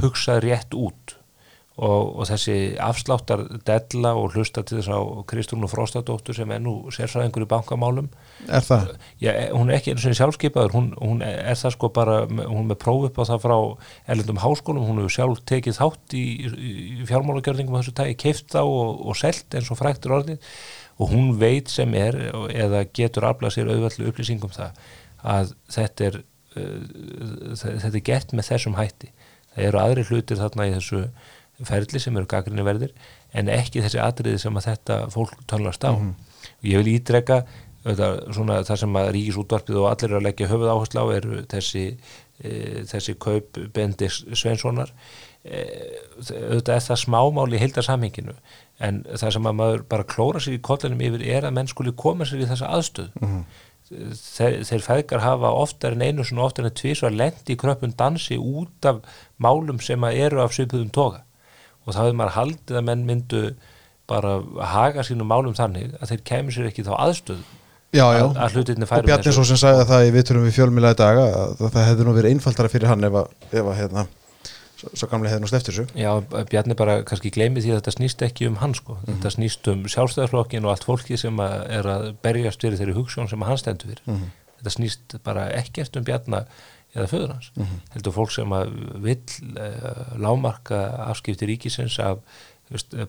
hugsað 0.00 0.44
rétt 0.46 0.78
út 0.78 1.17
og, 1.78 2.08
og 2.18 2.26
þessi 2.26 2.56
afsláttar 2.82 3.44
della 3.66 4.10
og 4.18 4.34
hlusta 4.34 4.64
til 4.66 4.80
þess 4.80 4.90
á 4.90 5.00
Kristrúnu 5.30 5.68
Frostadóttur 5.70 6.34
sem 6.34 6.50
er 6.50 6.62
nú 6.64 6.74
sérfræðingur 6.94 7.44
í 7.44 7.48
bankamálum. 7.52 8.08
Er 8.50 8.64
það? 8.66 8.90
Já, 9.22 9.30
hún 9.54 9.70
er 9.70 9.78
ekki 9.78 9.94
einu 9.94 10.02
sinni 10.02 10.18
sjálfskeipaður, 10.18 10.74
hún, 10.74 10.88
hún 10.98 11.22
er 11.26 11.58
það 11.60 11.76
sko 11.76 11.92
bara, 11.94 12.18
hún 12.26 12.64
er 12.64 12.68
með 12.72 12.80
próf 12.82 13.06
upp 13.10 13.20
á 13.22 13.28
það 13.30 13.44
frá 13.46 13.56
erlendum 14.10 14.42
háskólum, 14.42 14.88
hún 14.88 15.00
hefur 15.04 15.16
sjálf 15.18 15.44
tekið 15.46 15.78
þátt 15.78 16.18
í, 16.18 16.24
í 16.48 17.08
fjármálagjörningum 17.08 17.78
þessu 17.78 17.94
tægi, 18.00 18.18
keift 18.26 18.50
þá 18.56 18.62
og, 18.64 19.06
og 19.06 19.20
selt 19.22 19.54
eins 19.54 19.70
og 19.70 19.78
fræktur 19.78 20.18
orðið. 20.18 20.52
Og 20.98 21.12
hún 21.14 21.36
veit 21.38 21.70
sem 21.70 21.92
er 21.94 22.16
eða 22.50 22.82
getur 22.90 23.28
aflað 23.28 23.54
sér 23.54 23.70
auðvöldu 23.70 24.10
upplýsingum 24.10 24.50
það 24.50 24.82
að 25.22 25.52
þetta 25.70 26.06
er 26.08 26.20
uh, 26.58 27.54
þetta 27.54 27.94
er 27.94 28.06
gert 28.06 28.34
með 28.34 28.50
þessum 28.50 28.78
hætti. 28.78 29.12
Það 29.54 29.68
eru 29.68 29.80
aðri 29.82 30.06
hlutir 30.10 30.38
þarna 30.38 30.66
í 30.68 30.74
þessu 30.74 31.04
ferli 31.66 32.00
sem 32.02 32.16
eru 32.16 32.28
gaggrinni 32.30 32.64
verðir 32.66 32.92
en 33.34 33.50
ekki 33.52 33.82
þessi 33.84 34.00
atriði 34.02 34.42
sem 34.42 34.58
að 34.58 34.70
þetta 34.70 34.98
fólk 35.14 35.34
tönlast 35.50 35.86
á. 35.86 35.92
Og 35.94 36.66
ég 36.66 36.82
vil 36.82 36.94
ídreka 36.96 37.42
svona, 37.86 38.62
það 38.66 38.80
sem 38.82 38.98
að 38.98 39.10
ríkisútvarpið 39.16 39.80
og 39.80 39.88
allir 39.90 40.10
eru 40.10 40.18
að 40.18 40.26
leggja 40.26 40.50
höfuð 40.50 40.72
áherslu 40.72 41.04
á 41.04 41.06
eru 41.14 41.42
þessi, 41.48 41.84
e, 42.42 42.50
þessi 42.90 43.14
kaup 43.22 43.60
Bendis 43.74 44.24
Svenssonar 44.34 44.90
e, 45.44 45.62
auðvitað 46.18 46.74
er 46.74 46.84
það 46.88 47.00
smámál 47.04 47.54
í 47.54 47.62
heildarsamhenginu 47.62 48.34
en 48.84 49.04
það 49.14 49.32
sem 49.36 49.48
að 49.50 49.56
maður 49.60 49.86
bara 49.90 50.08
klóra 50.10 50.42
sér 50.42 50.58
í 50.58 50.64
kollinum 50.64 51.00
yfir 51.06 51.24
er 51.26 51.48
að 51.48 51.56
menn 51.56 51.70
skuli 51.70 51.94
koma 51.96 52.26
sér 52.28 52.44
í 52.44 52.50
þessa 52.50 52.72
aðstöð 52.76 53.14
þeir, 53.88 54.58
þeir 54.68 54.84
feðgar 54.84 55.24
hafa 55.24 55.54
oftar 55.62 55.96
en 55.96 56.04
einu 56.04 56.26
svona 56.26 56.48
oftar 56.48 56.68
en 56.68 56.76
tvís 56.76 57.02
og 57.02 57.12
að 57.12 57.20
lendi 57.22 57.54
í 57.54 57.60
kröpun 57.60 57.96
dansi 57.96 58.36
út 58.36 58.90
af 58.90 59.00
málum 59.40 59.80
sem 59.80 60.04
að 60.04 60.20
eru 60.26 60.42
af 60.44 60.54
svipuðum 60.56 60.92
toga 60.92 61.24
og 61.88 61.96
þá 61.96 62.02
hefur 62.04 62.18
maður 62.20 62.36
haldið 62.36 62.80
að 62.80 62.86
menn 62.90 63.06
myndu 63.08 63.42
bara 64.08 64.38
haga 64.74 65.04
sínum 65.04 65.28
málum 65.28 65.56
þannig 65.56 65.96
að 65.98 66.12
þeir 66.12 66.26
kemur 66.28 66.54
sér 66.54 66.68
ekki 66.70 66.84
þá 66.86 66.94
aðstöð 67.00 67.40
Já, 67.88 68.04
já, 68.12 68.20
að, 68.20 68.34
að 68.36 68.56
hlutinni 68.58 68.84
og 68.84 68.90
færum 68.90 69.06
Bjarni 69.08 69.32
svo 69.32 69.42
sem 69.48 69.56
sagði 69.56 69.84
það 69.88 70.02
í 70.04 70.08
viðturum 70.12 70.42
við 70.44 70.56
fjölmjöla 70.58 70.90
í 70.92 70.96
dag 70.98 71.18
að 71.22 71.52
það, 71.62 71.78
hefði 71.86 72.04
nú 72.04 72.12
verið 72.18 72.34
einfaldara 72.34 72.70
fyrir 72.72 72.90
hann 72.90 73.08
ef 73.08 73.14
að, 73.16 73.30
ef 73.48 73.70
að 73.72 73.78
hérna, 73.78 74.02
svo, 74.76 74.90
svo 74.92 75.08
gamlega 75.08 75.32
hefði 75.32 75.44
nú 75.44 75.48
sleftir 75.48 75.76
þessu. 75.78 75.96
Já, 75.96 76.42
Bjarni 76.50 76.76
bara 76.76 76.98
kannski 77.08 77.32
gleymi 77.32 77.62
því 77.64 77.72
að 77.72 77.80
þetta 77.80 77.94
snýst 77.96 78.24
ekki 78.28 78.50
um 78.50 78.58
hann 78.60 78.76
sko, 78.76 78.98
þetta 79.06 79.32
snýst 79.32 79.70
um 79.72 79.86
sjálfstæðarflokkin 79.88 80.68
og 80.68 80.74
allt 80.74 80.84
fólki 80.84 81.16
sem 81.20 81.40
að 81.40 81.56
er 81.78 81.88
að 81.94 82.04
berjast 82.28 82.66
fyrir 82.66 82.76
þeirri 82.82 82.98
hugssjón 82.98 83.32
sem 83.32 83.46
að 83.46 83.52
hann 83.54 83.62
stendur 83.64 83.94
fyrir. 83.94 84.20
Þetta 84.58 84.74
snýst 84.74 85.16
bara 85.24 85.48
ekkert 85.56 85.96
um 85.96 86.04
Bjarna 86.04 86.44
eða 86.94 87.08
föður 87.10 87.32
hans, 87.34 87.50
heldur 87.94 88.14
fólk 88.16 88.32
sem 88.34 88.54
að 88.56 88.76
vill 89.04 89.54
uh, 89.54 90.14
lámarka 90.20 90.82
afskipti 91.08 91.48
ríkisins 91.50 91.98
af 92.02 92.22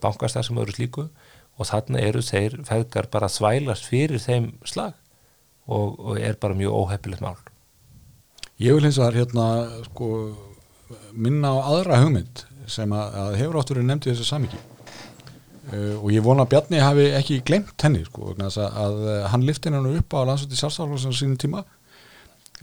bankastað 0.04 0.48
sem 0.48 0.60
eru 0.62 0.76
slíku. 0.76 1.10
Og 1.60 1.68
þarna 1.68 2.00
eru 2.00 2.22
þeir 2.24 2.54
feðgar 2.64 3.10
bara 3.12 3.28
að 3.28 3.36
þvælast 3.36 3.88
fyrir 3.90 4.22
þeim 4.24 4.54
slag 4.64 4.94
og, 5.68 5.98
og 6.00 6.20
er 6.22 6.38
bara 6.40 6.56
mjög 6.56 6.78
óheppilegt 6.86 7.24
mál. 7.24 7.36
Ég 8.60 8.76
vil 8.76 8.86
hins 8.88 9.00
vegar 9.00 9.18
hérna 9.20 9.48
sko, 9.90 10.08
minna 11.12 11.52
á 11.52 11.58
aðra 11.74 12.00
hugmynd 12.00 12.46
sem 12.70 12.92
að, 12.96 13.18
að 13.22 13.38
hefur 13.42 13.60
áttur 13.60 13.82
nefnt 13.84 14.08
í 14.08 14.14
þessu 14.14 14.28
samiki 14.28 14.60
uh, 14.60 15.96
og 16.00 16.10
ég 16.14 16.24
vona 16.26 16.46
að 16.46 16.54
Bjarni 16.54 16.82
hafi 16.84 17.06
ekki 17.18 17.40
glemt 17.48 17.86
henni 17.86 18.04
sko, 18.08 18.34
að, 18.36 18.60
að 18.68 19.00
uh, 19.06 19.20
hann 19.34 19.46
lifti 19.48 19.72
hennu 19.72 19.96
upp 20.00 20.16
á 20.16 20.20
landsvöldi 20.30 20.60
sjálfstaflóðsum 20.60 21.16
sínum 21.16 21.40
tíma 21.42 21.64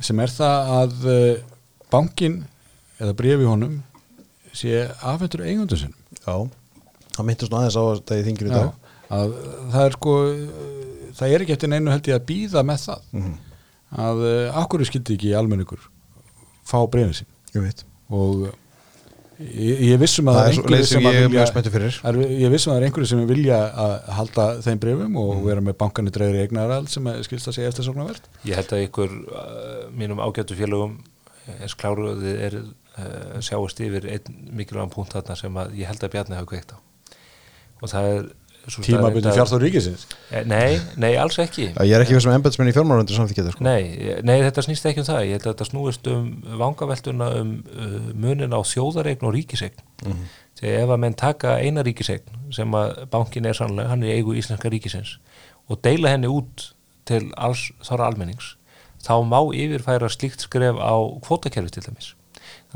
sem 0.00 0.20
er 0.20 0.32
það 0.32 0.72
að 0.76 1.06
uh, 1.12 1.36
bankin 1.92 2.40
eða 3.00 3.16
brefi 3.16 3.48
honum 3.48 3.78
sé 4.56 4.86
afhendur 5.04 5.44
eigundu 5.46 5.78
sinum 5.78 5.96
Já, 6.20 6.48
það 7.16 7.28
myndist 7.28 7.52
nú 7.52 7.58
aðeins 7.60 7.76
á 7.78 7.84
þetta 7.96 8.18
í 8.20 8.26
þingir 8.26 8.48
í 8.50 8.54
dag. 8.54 8.70
að 9.12 9.34
það 9.72 9.82
er 9.84 9.96
sko 9.96 10.14
það 11.16 11.32
er 11.32 11.44
ekki 11.44 11.56
eftir 11.56 11.72
neinu 11.72 11.92
held 11.92 12.10
ég 12.10 12.18
að 12.18 12.26
býða 12.28 12.64
með 12.66 12.80
það. 12.86 13.04
Mhm. 13.16 13.34
að 14.06 14.24
uh, 14.26 14.60
akkur 14.62 14.84
skildi 14.88 15.16
ekki 15.16 15.34
almenningur 15.38 15.84
fá 16.66 16.78
breyfið 16.90 17.20
sín? 17.22 17.30
Ég 17.54 17.84
og 18.10 18.48
ég, 19.40 19.80
ég 19.90 19.98
vissum 20.00 20.28
að 20.30 20.36
Það 20.36 20.46
er 20.46 20.48
er 20.48 20.56
einhverju 20.56 20.86
sem 20.86 21.00
sem 21.00 21.06
að 21.08 21.12
ég 21.12 21.18
er 21.20 21.26
vilja 21.26 21.40
mjög 21.40 21.50
spenntur 21.50 21.74
fyrir. 21.76 21.98
Er, 22.10 22.18
ég 22.44 22.52
vissum 22.54 22.72
að 22.72 22.76
það 22.76 22.80
er 22.82 22.86
einhverju 22.88 23.10
sem 23.10 23.26
vilja 23.30 23.58
að 23.84 23.94
halda 24.18 24.46
þeim 24.66 24.80
breyfum 24.84 25.16
og 25.22 25.30
Mhm. 25.36 25.44
vera 25.46 25.60
með 25.66 25.76
bankanir 25.82 26.14
dreifri 26.16 26.40
eignarald 26.46 26.88
sem 26.88 27.10
skilst 27.26 27.48
að 27.50 27.56
segja 27.58 27.68
eftir 27.72 27.84
svona 27.88 28.06
verð 28.08 28.22
Ég 28.44 28.54
held 28.56 28.72
að 28.72 28.84
ykkur 28.88 29.12
uh, 29.28 29.90
mínum 29.92 30.22
ágættu 30.24 30.56
félögum 30.56 30.96
eins 31.60 31.74
kláruðið 31.78 32.40
er 32.48 32.56
uh, 32.62 33.40
sjáist 33.40 33.80
yfir 33.80 34.08
einn 34.10 34.40
mikilvægum 34.56 34.90
punkt 34.90 35.12
þarna 35.14 35.36
sem 35.36 35.54
að 35.62 35.76
ég 35.78 35.86
held 35.86 36.02
að 36.02 36.10
Bjarni 36.16 36.34
hafa 36.40 36.46
kveikt 36.50 36.72
á. 36.74 36.78
Og 37.82 37.90
það 37.92 38.10
er 38.16 38.28
að- 38.66 39.36
fjárþór 39.36 39.62
ríkisins? 39.62 40.06
Eh, 40.30 40.44
Nei, 40.44 40.80
nei, 40.96 41.14
alls 41.16 41.38
ekki. 41.38 41.68
Ég 41.74 41.92
er 41.94 42.02
ekki 42.02 42.16
við 42.16 42.22
sem 42.22 42.32
embætsmenn 42.32 42.68
í 42.68 42.74
fjármálundur 42.74 43.14
samþykja 43.16 43.52
sko. 43.52 43.62
Nei, 43.64 43.82
nei, 44.26 44.40
þetta 44.42 44.64
snýst 44.66 44.86
ekki 44.90 44.98
um 45.04 45.06
það. 45.06 45.20
Ég 45.26 45.36
held 45.36 45.46
að 45.46 45.54
þetta 45.54 45.68
snúist 45.70 46.06
um 46.10 46.42
vangaveltuna 46.58 47.28
um 47.40 47.52
uh, 47.70 48.12
munin 48.14 48.50
á 48.56 48.60
þjóðaregn 48.66 49.22
og 49.22 49.34
ríkisegn 49.34 49.78
Mhm. 50.04 50.24
þegar 50.60 50.82
ef 50.82 50.88
að 50.90 50.98
menn 50.98 51.14
taka 51.14 51.56
eina 51.62 51.82
ríkisegn 51.86 52.52
sem 52.52 52.70
að 52.72 53.06
bankin 53.10 53.46
er 53.46 53.52
sannlega, 53.54 53.88
hann 53.88 54.02
er 54.02 54.16
eigu 54.18 54.34
íslenska 54.34 54.68
ríkisins 54.70 55.18
og 55.70 55.80
deila 55.82 56.08
henni 56.10 56.26
út 56.26 56.72
til 57.04 57.30
alls 57.36 57.70
þára 57.84 58.10
almennings 58.10 58.56
þá 59.06 59.22
má 59.22 59.38
yfirfæra 59.54 60.08
slíkt 60.10 60.40
skref 60.42 60.74
á 60.74 60.94
kvótakerfi 61.22 61.70
til 61.70 61.82
dæmis 61.86 62.14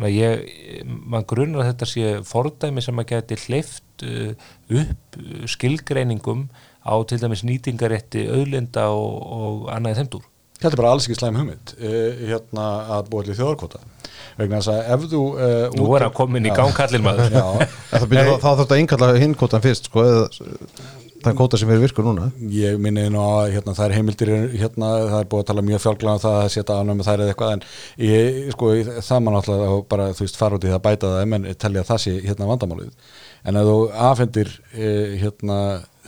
þannig 0.01 0.09
að 0.09 0.17
ég, 0.17 0.89
mann 1.13 1.27
grunar 1.29 1.61
að 1.61 1.71
þetta 1.75 1.89
sé 1.91 2.13
fordæmi 2.25 2.85
sem 2.85 3.03
að 3.03 3.09
geti 3.13 3.37
hleyft 3.45 4.05
uh, 4.09 4.33
upp 4.81 5.21
uh, 5.21 5.45
skilgreiningum 5.53 6.47
á 6.81 6.95
til 7.05 7.21
dæmis 7.21 7.45
nýtingarétti 7.45 8.25
auðlinda 8.33 8.89
og, 8.97 9.17
og 9.21 9.67
annað 9.75 9.93
í 9.93 9.99
þeim 10.01 10.13
dúr. 10.15 10.27
Þetta 10.61 10.73
er 10.73 10.81
bara 10.81 10.93
alls 10.95 11.07
ekki 11.09 11.19
slæm 11.21 11.37
hugmynd 11.41 11.75
uh, 11.77 12.25
hérna 12.33 12.69
að 12.97 13.11
búa 13.13 13.27
til 13.29 13.37
þjóðarkvota 13.37 13.83
vegna 14.41 14.61
þess 14.61 14.73
að 14.73 14.91
ef 14.95 15.05
þú 15.13 15.21
uh, 15.35 15.67
Nú 15.77 15.87
er 15.97 16.07
hann 16.07 16.17
komin 16.17 16.49
í 16.49 16.53
Já. 16.53 16.57
gangkallin 16.63 17.05
maður 17.05 17.37
Já, 17.37 17.47
Það, 17.91 18.17
þá 18.41 18.49
þurft 18.49 18.75
að 18.75 18.83
innkalla 18.83 19.13
hinnkvotan 19.21 19.65
fyrst 19.65 19.91
sko, 19.91 20.05
eða, 20.07 20.27
þann 21.25 21.39
kóta 21.39 21.59
sem 21.61 21.71
er 21.73 21.81
virkur 21.83 22.07
núna? 22.07 22.29
Ég 22.55 22.79
minni 22.83 23.07
nú 23.13 23.21
að 23.23 23.55
hérna, 23.57 23.75
það 23.77 23.87
er 23.87 23.95
heimildir 23.99 24.33
hérna, 24.61 24.91
það 25.11 25.17
er 25.19 25.29
búið 25.33 25.45
að 25.45 25.49
tala 25.51 25.65
mjög 25.67 25.83
fjálglega 25.85 26.17
um 26.17 26.23
það 26.25 26.39
að 26.41 26.51
setja 26.55 26.79
ánum 26.81 27.01
með 27.01 27.11
þær 27.11 27.25
eða 27.25 27.35
eitthvað 27.35 27.55
en 27.55 27.65
ég, 28.07 28.41
sko, 28.55 28.73
það 29.09 29.23
mann 29.27 29.39
alltaf 29.41 29.77
bara 29.93 30.11
þú 30.17 30.27
veist 30.27 30.41
fara 30.41 30.59
út 30.59 30.67
í 30.67 30.71
það 30.71 30.79
að 30.81 30.87
bæta 30.89 31.13
það 31.15 31.37
en 31.39 31.49
telja 31.65 31.85
að 31.85 31.91
það 31.93 32.03
sé 32.05 32.17
hérna 32.27 32.51
vandamálið. 32.51 33.15
En 33.49 33.61
ef 33.61 33.71
þú 33.71 33.79
afhendir 34.11 34.53
eh, 34.75 35.17
hérna 35.23 35.61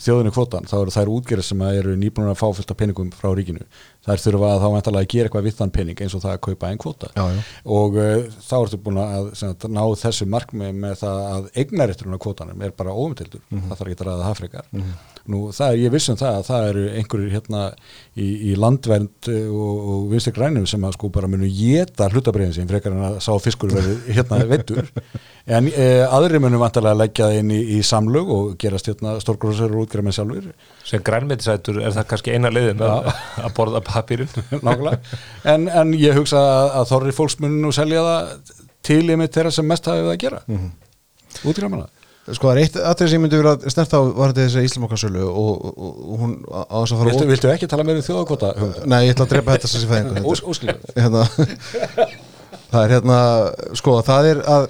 þjóðinu 0.02 0.32
kvotan, 0.34 0.66
þá 0.68 0.76
eru 0.80 0.94
þær 0.94 1.10
útgerðir 1.12 1.46
sem 1.46 1.64
eru 1.68 1.94
nýbúin 1.98 2.30
að 2.32 2.40
fá 2.40 2.46
fullt 2.48 2.72
af 2.72 2.78
peningum 2.80 3.12
frá 3.14 3.30
ríkinu 3.36 3.64
þær 4.02 4.22
þurfa 4.24 4.48
að 4.52 4.62
þá 4.64 4.68
vantalega 4.74 5.04
að 5.06 5.10
gera 5.12 5.28
eitthvað 5.30 5.44
við 5.46 5.56
þann 5.60 5.72
pening 5.76 6.00
eins 6.02 6.14
og 6.18 6.22
það 6.24 6.32
að 6.34 6.40
kaupa 6.48 6.70
einn 6.72 6.80
kvota 6.82 7.10
Já, 7.14 7.22
já. 7.36 7.42
og 7.76 7.98
uh, 8.02 8.24
þá 8.48 8.54
ertu 8.64 8.80
búin 8.82 8.98
að 9.02 9.28
sem, 9.38 9.52
sagt, 9.52 9.68
ná 9.70 9.82
þessu 10.02 10.26
markmið 10.32 10.72
með 10.82 10.96
það 11.04 11.20
að 11.32 11.48
eignaritturinn 11.62 12.18
á 12.18 12.24
kvotanum 12.26 12.64
er 12.66 12.74
bara 12.82 12.96
óumtildur 12.98 13.44
Mhm. 13.52 13.68
það 13.70 13.78
þarf 13.82 13.92
ekki 13.92 14.02
að 14.02 14.08
ræða 14.10 14.26
það 14.28 14.38
frekar. 14.42 14.70
Nú 15.30 15.40
það 15.54 15.68
er, 15.70 15.76
ég 15.84 15.92
vissum 15.94 16.16
það 16.18 16.36
að 16.40 16.46
það 16.48 16.64
eru 16.72 16.84
einhverjir 16.98 17.30
hérna 17.36 17.60
í, 18.18 18.24
í 18.50 18.54
landvernd 18.58 19.28
uh, 19.30 19.52
og, 19.54 19.84
og 19.92 20.08
vinstir 20.10 20.34
grænum 20.34 20.64
sem 20.66 20.82
að 20.88 20.96
sko 20.96 21.10
bara 21.14 21.28
munu 21.30 21.46
geta 21.46 22.08
hlutabriðin 22.10 22.56
sín 22.56 22.66
frekar 22.70 22.90
en 22.96 23.04
að 23.06 23.20
sá 23.22 23.30
fiskur 23.44 23.70
verið 23.70 24.08
hérna 24.16 24.40
veittur 24.50 24.88
en 25.46 25.68
uh, 25.70 26.16
aðri 26.18 26.40
munu 26.42 26.58
vantarlega 26.58 26.96
að 26.96 27.02
leggja 27.04 27.28
það 27.30 27.38
inn 27.38 27.54
í, 27.54 27.60
í 27.76 27.78
samlug 27.86 28.32
og 28.34 28.50
gerast 28.58 28.90
hérna 28.90 29.14
stórgrósar 29.22 29.70
og 29.70 29.84
útgræmið 29.86 30.18
sjálfur 30.18 30.50
sem 30.84 31.02
grænmetisætur 31.06 31.78
er 31.82 31.94
það 31.94 32.06
kannski 32.10 32.34
eina 32.34 32.50
leiðin 32.50 32.80
að, 32.82 33.08
að 33.46 33.54
borða 33.56 33.80
papirinn 33.86 34.28
nákvæmlega 34.66 34.98
en, 35.54 35.68
en 35.68 35.92
ég 35.94 36.16
hugsa 36.18 36.40
að, 36.42 36.68
að 36.80 36.90
þorri 36.92 37.12
fólks 37.16 37.38
munu 37.42 37.60
nú 37.66 37.72
selja 37.76 38.02
það 38.02 38.54
til 38.82 39.02
í 39.10 39.16
mitt 39.20 39.34
þeirra 39.36 39.52
sem 39.54 39.66
mest 39.70 39.86
hafið 39.86 40.06
það 40.08 40.14
að 40.16 40.22
gera 40.26 40.40
mm 40.46 40.54
Mhm. 40.56 40.70
-hmm. 40.70 41.50
útgræmana 41.52 41.86
Sko 42.22 42.46
það 42.46 42.52
er 42.56 42.58
eitt 42.62 42.76
aðrið 42.78 43.08
sem 43.10 43.16
ég 43.18 43.22
myndi 43.24 43.38
vera 43.42 43.70
snert 43.72 43.94
á 43.98 44.00
var 44.14 44.30
þetta 44.30 44.44
þessi 44.46 44.60
Íslamokarsölu 44.68 45.22
og, 45.26 45.64
og, 45.66 45.96
og 46.12 46.18
hún 46.20 46.34
á 46.54 46.78
þess 46.78 46.92
að 46.94 46.98
fara 47.00 47.10
viltu, 47.10 47.26
viltu 47.32 47.48
ekki 47.50 47.66
tala 47.72 47.82
meira 47.88 47.98
um 47.98 48.04
þjóðakvota 48.06 48.50
hugmyndir? 48.58 48.86
Nei, 48.86 49.00
ég 49.08 49.14
ætla 49.16 49.24
að 49.26 49.32
drepa 49.32 49.56
þetta 49.56 49.70
sem 49.72 49.88
fæðingu 49.90 50.22
Ós- 50.30 50.44
óskiljanlegt. 50.46 50.94
hérna, 51.02 51.24
Það 52.72 52.84
er 52.84 52.94
hérna 52.94 53.16
sko, 53.76 53.96
það 54.06 54.28
er 54.30 54.38
að 54.54 54.68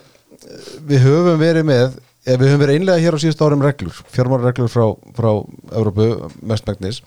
við 0.88 1.04
höfum 1.04 1.38
verið 1.44 1.64
með 1.68 1.98
ef 2.22 2.38
við 2.38 2.52
höfum 2.52 2.62
verið 2.62 2.78
einlega 2.78 3.02
hér 3.02 3.16
á 3.18 3.22
síðust 3.22 3.42
árum 3.42 3.64
reglur 3.64 4.00
fjármálareglur 4.14 4.70
frá, 4.70 4.86
frá 5.16 5.30
Európu 5.74 6.08
mestmægnis 6.42 7.02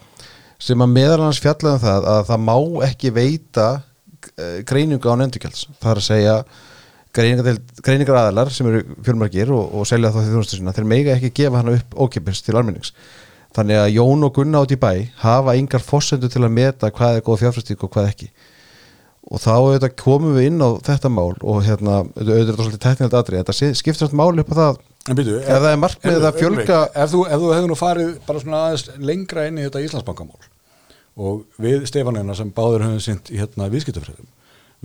sem 0.59 0.81
að 0.81 0.95
meðal 0.95 1.25
hans 1.25 1.41
fjallaðum 1.43 1.83
það 1.83 2.07
að 2.11 2.23
það 2.29 2.45
má 2.49 2.55
ekki 2.87 3.11
veita 3.15 3.67
eh, 4.35 4.61
greiningu 4.67 5.11
á 5.11 5.15
nendugjalds 5.19 5.67
það 5.79 5.91
er 5.91 6.01
að 6.01 6.07
segja 6.09 6.37
greiningar, 7.15 8.17
aðalar 8.19 8.51
sem 8.51 8.67
eru 8.69 8.81
fjölmargir 9.05 9.51
og, 9.55 9.69
og 9.71 9.87
selja 9.87 10.11
þá 10.11 10.19
því 10.19 10.33
þjónustu 10.33 10.59
sinna 10.59 10.73
þeir 10.75 10.89
mega 10.91 11.15
ekki 11.15 11.31
gefa 11.39 11.61
hana 11.61 11.77
upp 11.77 11.95
ókipis 11.95 12.41
til 12.43 12.57
almennings. 12.57 12.91
Þannig 13.55 13.79
að 13.79 13.93
Jón 13.95 14.27
og 14.27 14.33
Gunna 14.35 14.63
át 14.63 14.73
í 14.75 14.79
bæ 14.79 14.91
hafa 15.21 15.55
yngar 15.55 15.83
fossendu 15.83 16.27
til 16.31 16.43
að 16.43 16.55
meta 16.57 16.91
hvað 16.91 17.19
er 17.19 17.23
góð 17.23 17.45
fjárfæstík 17.45 17.85
og 17.87 17.93
hvað 17.93 18.09
ekki 18.11 18.27
og 19.25 19.41
þá 19.41 19.51
auðvitað 19.55 19.95
komum 20.01 20.35
við 20.37 20.49
inn 20.51 20.61
á 20.61 20.69
þetta 20.85 21.09
mál 21.11 21.31
og 21.41 21.63
hérna, 21.65 22.01
auðvitað 22.13 22.35
er 22.35 22.49
þetta 22.49 22.65
svolítið 22.65 22.83
teknilega 22.85 23.21
aðrið, 23.21 23.39
þetta 23.41 23.71
skiptir 23.79 24.05
þetta 24.05 24.19
mál 24.19 24.43
upp 24.43 24.51
á 24.53 24.55
það. 24.59 24.83
En 25.05 25.17
byrju, 25.19 25.37
Ef 25.41 25.61
það 25.61 25.71
er 25.71 25.81
markmiðið 25.81 26.27
að 26.29 26.37
fjölga- 26.41 26.83
ef 27.03 27.11
þú, 27.11 27.23
ef 27.29 27.41
þú 27.41 27.49
hefur 27.55 27.69
nú 27.69 27.77
farið 27.77 28.13
bara 28.25 28.41
svona 28.41 28.61
aðeins 28.67 28.85
lengra 29.09 29.47
inn 29.49 29.59
í 29.61 29.65
þetta 29.67 29.83
Íslandsbankamál 29.85 30.47
og 31.15 31.43
við 31.61 31.85
Stefanina 31.89 32.35
sem 32.35 32.49
báður 32.51 32.85
höfum 32.87 33.03
sint 33.03 33.29
í 33.31 33.37
hérna 33.39 33.69
viðskiptafræðum 33.71 34.31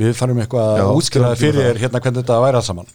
við 0.00 0.12
farum 0.16 0.38
eitthvað 0.42 0.82
að 0.84 1.00
tölum 1.10 1.40
fyrir 1.40 1.80
hérna 1.80 2.00
hvernig 2.00 2.22
þetta 2.22 2.36
væri 2.44 2.60
alls 2.60 2.68
saman. 2.70 2.86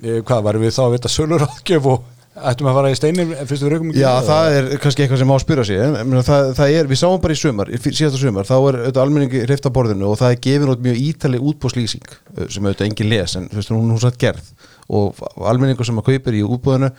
E, 0.00 0.20
hvað, 0.24 0.44
varum 0.46 0.62
við 0.64 0.74
þá 0.76 0.82
að 0.86 0.94
vita 0.94 1.10
sölur 1.12 1.44
áðgjöf 1.46 1.88
og 1.90 2.06
ættum 2.50 2.68
að 2.70 2.76
fara 2.78 2.90
í 2.90 2.96
steinir 2.98 3.30
fyrst 3.48 3.64
við 3.64 3.72
raukum 3.74 3.90
Já, 3.96 4.10
það 4.26 4.56
er 4.56 4.68
kannski 4.82 5.04
eitthvað 5.04 5.20
sem 5.22 5.30
má 5.30 5.36
spyrja 5.42 5.64
sig 5.68 5.80
en, 5.84 6.14
það, 6.26 6.50
það 6.58 6.74
er, 6.78 6.88
við 6.90 7.00
sáum 7.00 7.20
bara 7.22 7.36
í 7.36 7.80
fyr- 7.82 7.96
síðasta 7.98 8.20
sumar 8.22 8.48
þá 8.48 8.54
er 8.56 8.78
auðvitað 8.80 9.02
almenningi 9.04 9.42
hreift 9.44 9.68
á 9.68 9.70
borðinu 9.76 10.08
og 10.10 10.18
það 10.20 10.34
er 10.34 10.40
gefin 10.46 10.72
út 10.74 10.84
mjög 10.86 11.00
ítali 11.04 11.40
útbúðslýsing 11.50 12.08
uh, 12.10 12.46
sem 12.48 12.64
auðvitað 12.66 12.86
engin 12.88 13.10
les, 13.12 13.36
en 13.38 13.48
þú 13.50 13.60
veist, 13.60 13.72
hún 13.74 13.90
hún 13.92 14.02
satt 14.02 14.18
gerð. 14.20 14.50
Og 14.90 15.20
almenningu 15.46 15.86
sem 15.86 16.00
að 16.00 16.08
kaupir 16.10 16.38
í 16.38 16.42
útbúðinu 16.46 16.90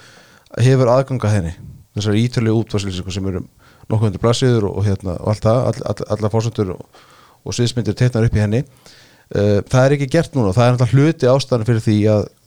hefur 0.62 0.92
aðganga 0.94 1.34
henni 1.34 1.54
þessar 1.98 2.20
ítali 2.22 2.54
útbúðslýsingu 2.56 3.12
sem 3.12 3.28
eru 3.32 3.44
nokkuð 3.92 4.12
undir 4.12 4.24
blassiður 4.24 4.70
og, 4.70 4.78
og 4.80 4.88
hérna 4.88 5.18
og 5.20 5.34
allt 5.34 5.44
það, 5.44 5.62
all, 5.72 5.82
all, 5.92 6.06
allar 6.16 6.32
fórsendur 6.32 6.76
og, 6.78 7.02
og 7.44 7.56
sviðsmyndir 7.58 7.98
teiknar 8.00 8.28
upp 8.30 8.38
í 8.38 8.44
henni. 8.44 8.62
Uh, 9.32 9.60
það 9.72 9.84
er 9.86 9.96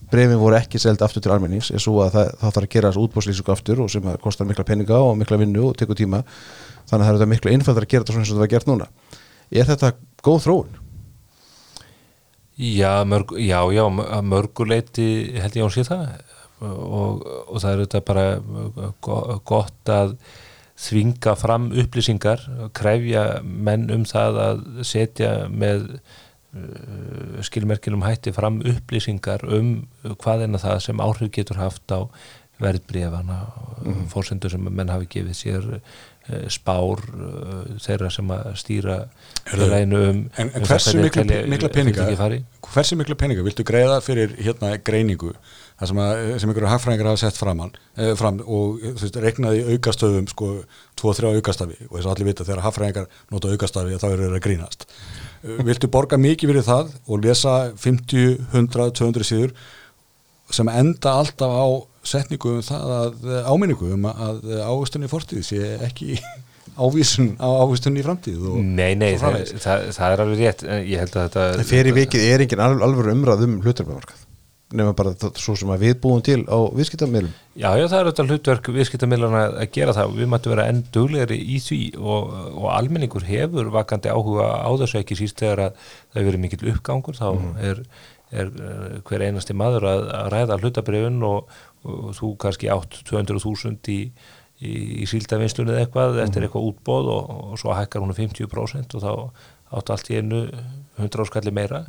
að 0.05 0.11
brefin 0.13 0.39
voru 0.39 0.59
ekki 0.59 0.79
seld 0.83 1.03
aftur 1.03 1.25
til 1.25 1.33
almennings 1.35 1.71
er 1.75 1.83
svo 1.83 1.97
að 2.05 2.13
það, 2.15 2.29
það 2.41 2.53
þarf 2.55 2.67
að 2.69 2.73
gera 2.75 2.91
þessu 2.93 3.05
útbúðslýsingu 3.09 3.53
aftur 3.55 3.81
og 3.85 3.91
sem 3.91 4.07
að 4.13 4.21
kostar 4.23 4.47
mikla 4.47 4.65
peninga 4.69 5.01
og 5.01 5.17
mikla 5.19 5.39
vinnu 5.41 5.65
og 5.71 5.77
tekur 5.81 5.99
tíma. 5.99 6.23
Þannig 6.85 6.95
að 6.95 7.05
það 7.05 7.11
er 7.11 7.19
þetta 7.19 7.31
miklu 7.33 7.53
einfaldar 7.55 7.87
að 7.87 7.93
gera 7.95 8.05
þetta 8.05 8.13
svona 8.15 8.25
eins 8.27 8.33
og 8.33 8.37
það 8.39 8.45
var 8.45 8.53
gert 8.55 8.71
núna. 8.71 8.89
Er 9.55 9.69
þetta 9.73 9.93
góð 10.25 10.41
þróun? 10.45 10.81
Já, 12.55 12.93
mörg, 13.11 13.33
já, 13.43 13.59
já, 13.75 13.83
að 13.89 14.27
mörguleiti 14.31 15.07
held 15.43 15.57
ég 15.59 15.65
að 15.65 15.67
hún 15.67 15.75
sé 15.75 15.85
það. 15.89 16.05
Og, 16.65 17.25
og 17.51 17.57
það 17.61 17.71
er 17.73 17.81
þetta 17.83 18.01
bara 18.07 18.27
go- 19.03 19.39
gott 19.45 19.91
að 19.91 20.15
þvinga 20.85 21.35
fram 21.39 21.67
upplýsingar 21.83 22.45
krefja 22.75 23.25
menn 23.43 23.89
um 23.95 24.05
það 24.09 24.39
að 24.45 24.63
setja 24.87 25.33
með 25.51 25.85
uh, 26.55 27.43
skilmerkinum 27.45 28.05
hætti 28.07 28.33
fram 28.35 28.63
upplýsingar 28.65 29.45
um 29.59 29.77
hvað 30.23 30.49
en 30.49 30.63
það 30.63 30.81
sem 30.89 31.05
áhrif 31.05 31.35
getur 31.35 31.61
haft 31.61 31.95
á 31.95 32.09
verðbrífana 32.63 33.39
mm. 33.83 34.03
fórsendur 34.13 34.53
sem 34.53 34.69
menn 34.71 34.93
hafi 34.93 35.09
gefið 35.11 35.39
sér 35.39 35.67
uh, 35.75 35.81
spár 36.53 37.03
uh, 37.11 37.65
þeirra 37.83 38.13
sem 38.15 38.31
að 38.31 38.47
stýra 38.61 38.99
félaginu 39.51 40.01
um, 40.11 40.23
en, 40.39 40.49
en 40.49 40.63
um 40.63 40.69
hversu 40.71 40.97
mikla, 41.03 41.27
mikla 41.51 41.73
peninga 41.75 42.09
hversu 42.71 42.99
mikla 43.01 43.19
peninga 43.19 43.45
viltu 43.47 43.67
greiða 43.67 44.01
fyrir 44.05 44.37
hérna 44.39 44.77
greiningu? 44.79 45.35
Það 45.75 45.91
sem, 45.91 46.01
að, 46.05 46.21
sem 46.39 46.51
einhverju 46.51 46.71
hagfræðingar 46.71 47.09
hafa 47.11 47.21
sett 47.25 47.39
framan, 47.39 47.73
eh, 47.99 48.13
fram 48.19 48.37
og 48.45 48.77
þú 48.85 48.93
veist, 49.01 49.17
reiknaði 49.25 49.63
í 49.63 49.75
aukastöðum 49.75 50.29
sko 50.31 50.51
2-3 51.01 51.33
aukastafi 51.41 51.79
og 51.89 51.97
þess 51.97 52.07
að 52.07 52.13
allir 52.13 52.29
vita 52.29 52.47
þegar 52.47 52.63
hagfræðingar 52.69 53.09
nota 53.35 53.51
aukastafi 53.51 53.99
þá 53.99 54.07
eru 54.13 54.29
þeir 54.29 54.37
að 54.39 54.45
grínast. 54.45 54.87
Eh, 54.87 55.24
viltu 55.45 55.91
borga 55.93 56.19
mikið 56.21 56.53
fyrir 56.53 56.67
það 56.67 56.93
og 57.07 57.25
lesa 57.25 57.55
50, 57.81 58.39
100, 58.53 58.91
200 59.01 59.29
síður 59.29 59.53
sem 60.55 60.71
enda 60.71 61.19
alltaf 61.21 61.53
á 61.53 61.67
setningu 62.05 62.59
um 62.59 62.65
það 62.65 62.95
að 62.99 63.29
áminningu 63.49 63.93
um 63.97 64.09
að 64.11 64.43
ávistun 64.61 65.07
í 65.07 65.11
fortíð 65.11 65.47
sé 65.47 65.71
ekki 65.87 66.19
ávísun 66.85 67.35
á 67.41 67.49
ávistun 67.65 67.97
í 68.01 68.05
framtíð 68.05 68.51
og 68.51 68.61
Nei, 68.65 68.93
nei, 68.99 69.15
það, 69.21 69.41
það, 69.63 69.89
það 69.97 70.15
er 70.15 70.23
alveg 70.25 70.41
rétt. 70.43 70.65
Ég 70.85 71.03
held 71.05 71.17
að 71.17 71.27
þetta 71.29 71.49
En 71.63 71.69
fyrir 71.69 71.97
vikið 71.97 72.29
er 72.29 72.45
engin 72.45 72.65
al 72.65 72.73
alveg 72.89 73.13
umræð 73.15 73.45
um 73.47 73.59
hlutarbemarkað 73.65 74.25
nema 74.77 74.95
bara 74.97 75.15
það, 75.19 75.39
svo 75.41 75.55
sem 75.59 75.73
að 75.75 75.87
við 75.87 75.97
búum 76.03 76.23
til 76.25 76.43
á 76.51 76.59
viðskiptamilum 76.75 77.33
Já, 77.55 77.69
já, 77.79 77.85
það 77.87 78.01
er 78.01 78.09
þetta 78.09 78.25
hlutverk 78.27 78.69
viðskiptamilana 78.75 79.41
að 79.63 79.69
gera 79.77 79.93
það. 79.95 80.15
Við 80.19 80.31
mættum 80.33 80.53
vera 80.57 80.65
enn 80.73 80.81
duglegri 80.95 81.37
í 81.39 81.61
því 81.63 81.79
og, 82.01 82.33
og 82.59 82.65
almenningur 82.75 83.27
hefur 83.29 83.71
vakandi 83.75 84.11
áhuga 84.11 84.49
á 84.59 84.71
þessu 84.81 84.99
ekki 84.99 85.19
síst 85.21 85.39
þegar 85.39 85.69
að 85.69 85.77
það 85.85 86.19
hefur 86.19 86.29
verið 86.33 86.43
mikill 86.43 86.73
uppgangur 86.73 87.21
þá 87.21 87.29
er, 87.71 87.83
er 88.35 88.51
eh, 88.51 88.97
hver 89.07 89.27
einasti 89.29 89.55
maður 89.55 89.87
að, 89.93 90.03
að 90.19 90.31
ræða 90.35 90.59
hlutabrifun 90.65 91.23
og, 91.31 91.55
og 91.87 92.11
þú 92.19 92.33
kannski 92.43 92.73
átt 92.75 92.99
200.000 93.07 93.95
í, 93.95 94.01
í, 94.59 94.75
í 95.05 95.11
síldavinnslunni 95.15 95.77
eða 95.77 95.87
eitthvað 95.87 96.23
eftir 96.27 96.49
eitthvað 96.49 96.73
útbóð 96.73 97.13
og, 97.15 97.35
og 97.53 97.63
svo 97.63 97.79
hækkar 97.79 98.03
hún 98.03 98.11
um 98.11 98.19
50% 98.19 98.99
og 98.99 99.07
þá 99.07 99.13
áttu 99.79 99.95
allt 99.95 100.11
í 100.11 100.19
einu 100.19 100.43
100 100.99 101.23
áskalli 101.23 101.55
meira 101.55 101.85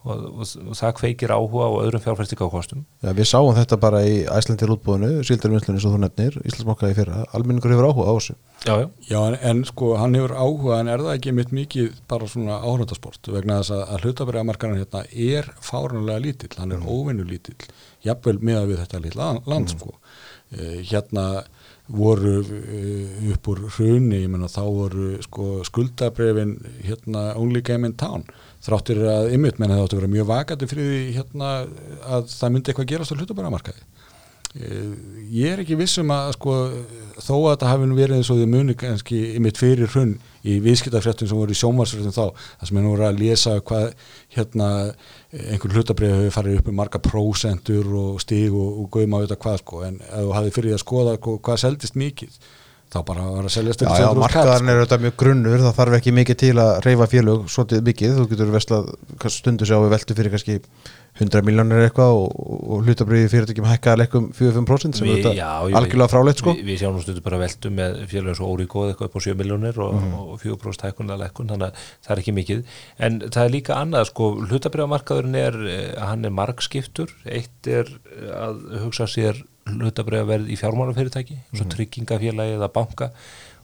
og, 0.00 0.20
og, 0.40 0.44
og 0.70 0.76
það 0.78 0.94
kveikir 0.96 1.32
áhuga 1.34 1.66
og 1.68 1.82
öðrum 1.84 2.02
fjárfæstikakostum 2.04 2.84
Já, 3.04 3.10
við 3.16 3.28
sáum 3.28 3.52
þetta 3.56 3.78
bara 3.82 4.00
í 4.08 4.22
Æslandir 4.32 4.72
útbúðinu 4.72 5.24
síldarvinnslunni 5.28 5.82
svo 5.82 5.92
þú 5.94 6.00
nefnir, 6.04 6.38
Íslandsmokka 6.40 6.90
í 6.92 6.96
fyrra. 6.96 7.24
Almenningur 7.36 7.74
hefur 7.74 7.90
áhuga 7.90 8.08
á 8.08 8.14
þessu. 8.16 8.36
Já, 8.64 8.74
já, 8.80 8.86
Já, 9.10 9.18
en, 9.20 9.38
en 9.50 9.62
sko, 9.68 9.92
hann 10.00 10.16
hefur 10.16 10.36
áhuga 10.38 10.80
en 10.80 10.92
er 10.94 11.04
það 11.04 11.18
ekki 11.18 11.36
mitt 11.36 11.54
mikið 11.56 12.02
bara 12.10 12.30
svona 12.32 12.58
áhörndasport 12.64 13.32
vegna 13.34 13.60
þess 13.60 13.76
að, 13.76 13.84
að 13.86 14.08
hlutabræðamarkaran 14.08 14.80
hérna 14.80 15.04
er 15.12 15.52
fárunlega 15.64 16.24
lítill, 16.24 16.52
hann 16.56 16.76
er 16.76 16.84
óvinnu 16.88 17.28
lítill 17.28 17.58
jafnvel 18.06 18.38
með 18.40 18.70
við 18.72 18.84
þetta 18.84 19.04
lítið 19.04 19.48
land 19.52 19.74
sko. 19.74 19.96
Eh, 20.50 20.80
hérna 20.90 21.26
voru 21.90 22.40
eh, 22.42 23.32
upp 23.34 23.48
úr 23.50 23.64
hruni, 23.74 24.22
ég 24.24 24.30
menna 24.30 24.48
þá 24.50 24.62
voru 24.66 25.10
sko 25.24 25.64
skuldabrefin 25.66 26.56
hérna 26.86 27.32
only 27.38 27.62
game 27.66 27.88
in 27.88 27.96
town 27.98 28.24
þráttir 28.64 29.02
að 29.08 29.32
ymmit 29.36 29.60
menn 29.60 29.72
það 29.72 29.84
áttu 29.84 29.96
að 29.96 30.02
vera 30.02 30.14
mjög 30.14 30.30
vakandi 30.30 30.70
fyrir 30.70 30.90
því 30.90 31.02
hérna 31.18 31.50
að 32.16 32.30
það 32.34 32.54
myndi 32.54 32.72
eitthvað 32.72 32.90
gerast 32.92 33.14
á 33.14 33.18
hlutabræðamarkaði 33.18 33.88
Eh, 34.50 34.94
ég 35.30 35.52
er 35.52 35.60
ekki 35.62 35.76
vissum 35.78 36.08
að 36.10 36.32
sko, 36.34 36.52
þó 37.22 37.34
að 37.36 37.52
þetta 37.52 37.68
hafi 37.70 37.90
verið 37.94 38.16
eins 38.16 38.30
og 38.34 38.38
þið 38.40 38.48
muni 38.50 38.74
kannski 38.74 39.18
ymitt 39.38 39.60
fyrir 39.60 39.86
hrunn 39.92 40.16
í 40.42 40.56
viðskiptafréttum 40.64 41.30
sem 41.30 41.38
voru 41.38 41.54
í 41.54 41.58
sjónvarsfréttum 41.60 42.16
þá 42.16 42.34
það 42.34 42.64
sem 42.66 42.80
er 42.80 42.82
nú 42.82 42.94
að 42.98 43.20
lesa 43.20 43.52
hvað 43.62 43.86
hérna 44.34 44.70
einhver 45.30 45.76
hlutabrið 45.76 46.16
hefur 46.16 46.34
farið 46.34 46.58
upp 46.58 46.72
um 46.72 46.78
marga 46.80 47.02
prósentur 47.04 47.94
og 48.00 48.18
stíg 48.24 48.50
og, 48.50 48.82
og 48.82 48.90
guðum 48.90 49.14
á 49.14 49.22
þetta 49.22 49.38
hvað 49.46 49.62
sko. 49.62 49.84
En 49.86 50.02
ef 50.02 50.18
þú 50.18 50.34
hafið 50.40 50.58
fyrir 50.58 50.72
því 50.72 50.74
að 50.80 50.82
skoða 50.82 51.14
sko, 51.20 51.36
hvað 51.46 51.62
seldist 51.62 52.00
mikið 52.02 52.42
þá 52.90 52.98
bara 53.06 53.26
var 53.30 53.46
að 53.46 53.52
selja 53.54 53.74
Já, 53.78 53.90
já, 54.02 54.08
markaðarinn 54.18 54.72
er 54.72 54.80
auðvitað 54.80 55.04
mjög 55.04 55.16
grunnur 55.22 55.62
það 55.62 55.76
þarf 55.78 55.96
ekki 56.00 56.14
mikið 56.16 56.38
til 56.42 56.54
að 56.58 56.70
reyfa 56.86 57.06
félög 57.12 57.44
svolítið 57.54 57.84
mikið, 57.86 58.16
þú 58.16 58.24
getur 58.32 58.54
vestlað 58.54 58.88
stundu 59.36 59.68
sjá 59.68 59.76
við 59.78 59.92
veltu 59.94 60.16
fyrir 60.18 60.34
kannski 60.34 60.56
100 61.20 61.42
miljónir 61.44 61.82
eitthvað 61.84 62.14
og, 62.16 62.30
og 62.74 62.84
hlutabriði 62.86 63.28
fyrirtækjum 63.32 63.66
hækka 63.68 63.92
að 63.92 63.98
lekkum 64.00 64.28
4-5% 64.38 64.96
sem 64.98 65.06
er 65.06 65.18
Við- 65.18 65.26
þetta 65.26 65.48
algjörlega 65.80 66.08
fráleitt 66.14 66.40
sko 66.40 66.54
Við, 66.56 66.62
við 66.70 66.78
sjáum 66.80 67.00
stundu 67.04 67.22
bara 67.26 67.40
veltu 67.42 67.70
með 67.76 67.98
félagin 68.10 68.38
svo 68.40 68.48
óríkóð 68.54 68.88
eitthvað 68.94 69.10
upp 69.10 69.18
á 69.18 69.20
7 69.26 69.34
miljónir 69.40 69.78
og, 69.84 69.94
Mhm. 70.00 70.14
og 70.20 70.40
4% 70.40 70.86
hækkun 70.88 71.12
að 71.14 71.22
lekkun 71.26 71.52
þannig 71.52 71.68
að 71.68 71.84
það 72.06 72.14
er 72.16 72.22
ekki 72.24 72.36
mikið 72.40 72.64
en 72.98 73.20
það 73.28 73.44
er 73.44 73.54
líka 73.56 73.76
annað 73.82 74.08
sko 74.10 74.30
hlutabriðamarkaðurinn 74.48 75.36
er 75.36 75.60
eh, 75.68 76.00
hann 76.00 76.24
er 76.24 76.30
margskiptur 76.40 77.12
eitt 77.26 77.66
er 77.68 77.86
eh, 78.16 78.32
að 78.34 78.64
hugsa 78.86 79.06
sér 79.10 79.42
hlutabriðaverð 79.70 80.48
í 80.50 80.56
fjármálafyrirtæki 80.58 81.36
eins 81.38 81.60
og 81.60 81.66
Mhm. 81.66 81.74
tryggingafélagi 81.76 82.56
eða 82.58 82.72
banka 82.72 83.10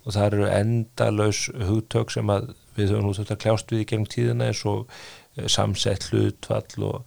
og 0.07 0.13
það 0.15 0.27
eru 0.33 0.47
endalaus 0.47 1.51
hugtök 1.67 2.11
sem 2.15 2.27
að 2.31 2.53
við 2.77 2.91
höfum 2.93 3.07
nú 3.09 3.15
þetta 3.17 3.37
kljást 3.41 3.73
við 3.73 3.81
í 3.83 3.87
gegnum 3.89 4.07
tíðina 4.07 4.47
eins 4.53 4.61
og 4.67 4.87
eh, 5.37 5.49
samsett 5.49 6.11
hlutfall 6.13 6.85
og 6.85 7.03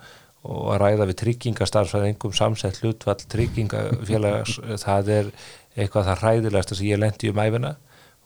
og 0.47 0.69
að 0.73 0.81
ræða 0.83 1.07
við 1.09 1.19
tryggingastarfsæðingum 1.23 2.35
samsett 2.35 2.79
hlutvall 2.83 3.19
tryggingafélags 3.31 4.59
það 4.85 5.11
er 5.17 5.31
eitthvað 5.75 6.09
það 6.11 6.23
hræðilegasta 6.23 6.79
sem 6.79 6.89
ég 6.89 7.01
lendi 7.01 7.31
um 7.31 7.41
æfina 7.43 7.75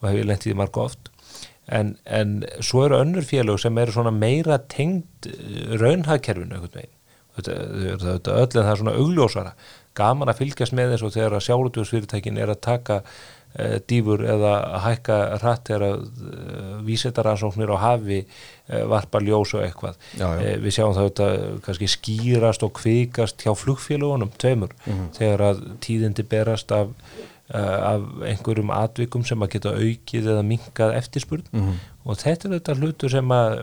og 0.01 0.09
hef 0.09 0.19
ég 0.19 0.29
lendið 0.29 0.53
í 0.53 0.57
marga 0.59 0.87
oft. 0.87 1.09
En, 1.71 1.93
en 2.03 2.41
svo 2.59 2.83
eru 2.83 2.99
önnur 2.99 3.23
félög 3.23 3.61
sem 3.63 3.77
eru 3.79 3.95
svona 3.95 4.11
meira 4.11 4.59
tengd 4.69 5.29
eh, 5.29 5.77
raunhagkerfinu 5.79 6.59
þetta 7.33 8.35
öll 8.35 8.49
en 8.51 8.59
það 8.59 8.71
er 8.73 8.81
svona 8.81 8.97
augljósara. 8.99 9.53
Gaman 9.97 10.29
að 10.29 10.41
fylgjast 10.41 10.75
með 10.75 10.93
þessu 10.93 11.13
þegar 11.15 11.37
að 11.37 11.45
sjálfutjóðsfyrirtækin 11.47 12.37
er 12.41 12.51
að 12.53 12.61
taka 12.65 12.99
dýfur 13.87 14.23
eða 14.25 14.53
hækka 14.81 15.17
hratt 15.41 15.67
þegar 15.69 15.83
að 15.87 15.99
uh, 16.03 16.77
vísitaransóknir 16.87 17.69
á 17.69 17.77
hafi 17.83 18.21
uh, 18.25 18.85
varpa 18.89 19.21
ljós 19.21 19.53
og 19.53 19.61
eitthvað 19.67 19.99
Já, 20.17 20.25
já. 20.25 20.39
Eh, 20.41 20.55
við 20.63 20.73
sjáum 20.77 20.95
það 20.97 21.09
þetta 21.11 21.27
kannski 21.67 21.91
skýrast 21.93 22.65
og 22.65 22.73
kvikast 22.79 23.45
hjá 23.45 23.53
flugfélagunum 23.53 24.31
tveimur 24.41 24.73
Mhm. 24.87 25.05
þegar 25.19 25.45
að 25.51 25.61
tíðindi 25.85 26.23
berast 26.29 26.71
af, 26.71 26.89
af 27.53 28.01
einhverjum 28.25 28.71
atvikum 28.73 29.25
sem 29.27 29.39
að 29.45 29.51
geta 29.57 29.73
aukið 29.77 30.27
eða 30.33 30.43
minkað 30.47 30.95
eftirspurn 30.97 31.43
Mhm. 31.53 31.73
og 32.05 32.17
þetta 32.17 32.45
er 32.49 32.59
þetta 32.59 32.75
hlutur 32.79 33.09
sem 33.11 33.29
að 33.29 33.59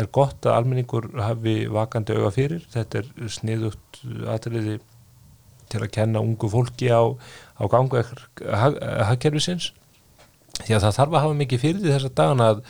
er 0.00 0.06
gott 0.12 0.40
að 0.46 0.56
almenningur 0.56 1.10
hafi 1.20 1.66
vakandi 1.68 2.16
auga 2.16 2.30
fyrir, 2.32 2.64
þetta 2.72 2.98
er 3.02 3.28
sniðugt 3.28 4.00
atriði 4.32 4.78
til 5.68 5.80
að 5.82 5.90
kenna 5.90 6.20
ungu 6.22 6.48
fólki 6.48 6.86
á, 6.94 7.02
á 7.56 7.64
gangu 7.72 8.04
hagkerfisins. 9.10 9.72
Því 10.62 10.76
að 10.76 10.86
það 10.86 10.96
þarf 11.00 11.16
að 11.16 11.26
hafa 11.26 11.40
mikið 11.40 11.62
fyrir 11.64 11.82
því 11.82 11.92
þessa 11.94 12.14
dagana 12.20 12.48
að, 12.52 12.62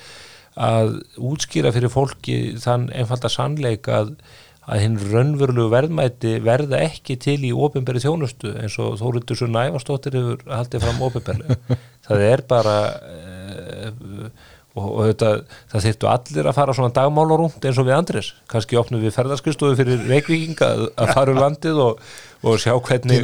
að 0.66 0.96
útskýra 1.30 1.72
fyrir 1.74 1.92
fólki 1.92 2.38
þann 2.62 2.88
einfalda 2.94 3.30
sannleik 3.30 3.90
að, 3.92 4.12
að 4.66 4.82
hinn 4.82 4.98
raunverulegu 5.12 5.70
verðmæti 5.74 6.34
verða 6.46 6.82
ekki 6.88 7.18
til 7.22 7.38
í 7.46 7.52
ofinberi 7.54 8.02
þjónustu 8.02 8.56
eins 8.58 8.78
og 8.82 8.98
Þórildur 9.02 9.38
Sunna 9.38 9.68
Ævarsdóttir 9.68 10.18
hefur 10.18 10.42
haldið 10.50 10.86
fram 10.86 11.02
ofinberlega 11.06 11.78
það 12.08 12.26
er 12.26 12.42
bara 12.50 12.76
e, 13.06 13.92
og, 14.76 14.86
og 14.86 15.02
þetta, 15.10 15.30
það 15.72 15.86
þyrftu 15.86 16.10
allir 16.10 16.48
að 16.50 16.58
fara 16.58 16.76
svona 16.76 16.94
dagmálarúnt 16.96 17.64
eins 17.64 17.78
og 17.80 17.88
við 17.88 17.96
Andrés. 17.96 18.32
Kannski 18.50 18.78
opnum 18.80 19.02
við 19.02 19.14
ferðarskristofu 19.16 19.78
fyrir 19.78 20.02
Reykvíking 20.10 20.58
að, 20.66 20.88
að 20.98 21.12
fara 21.16 21.32
um 21.32 21.40
landið 21.40 21.82
og, 21.86 22.02
og 22.44 22.58
sjá 22.60 22.72
hvernig, 22.76 23.16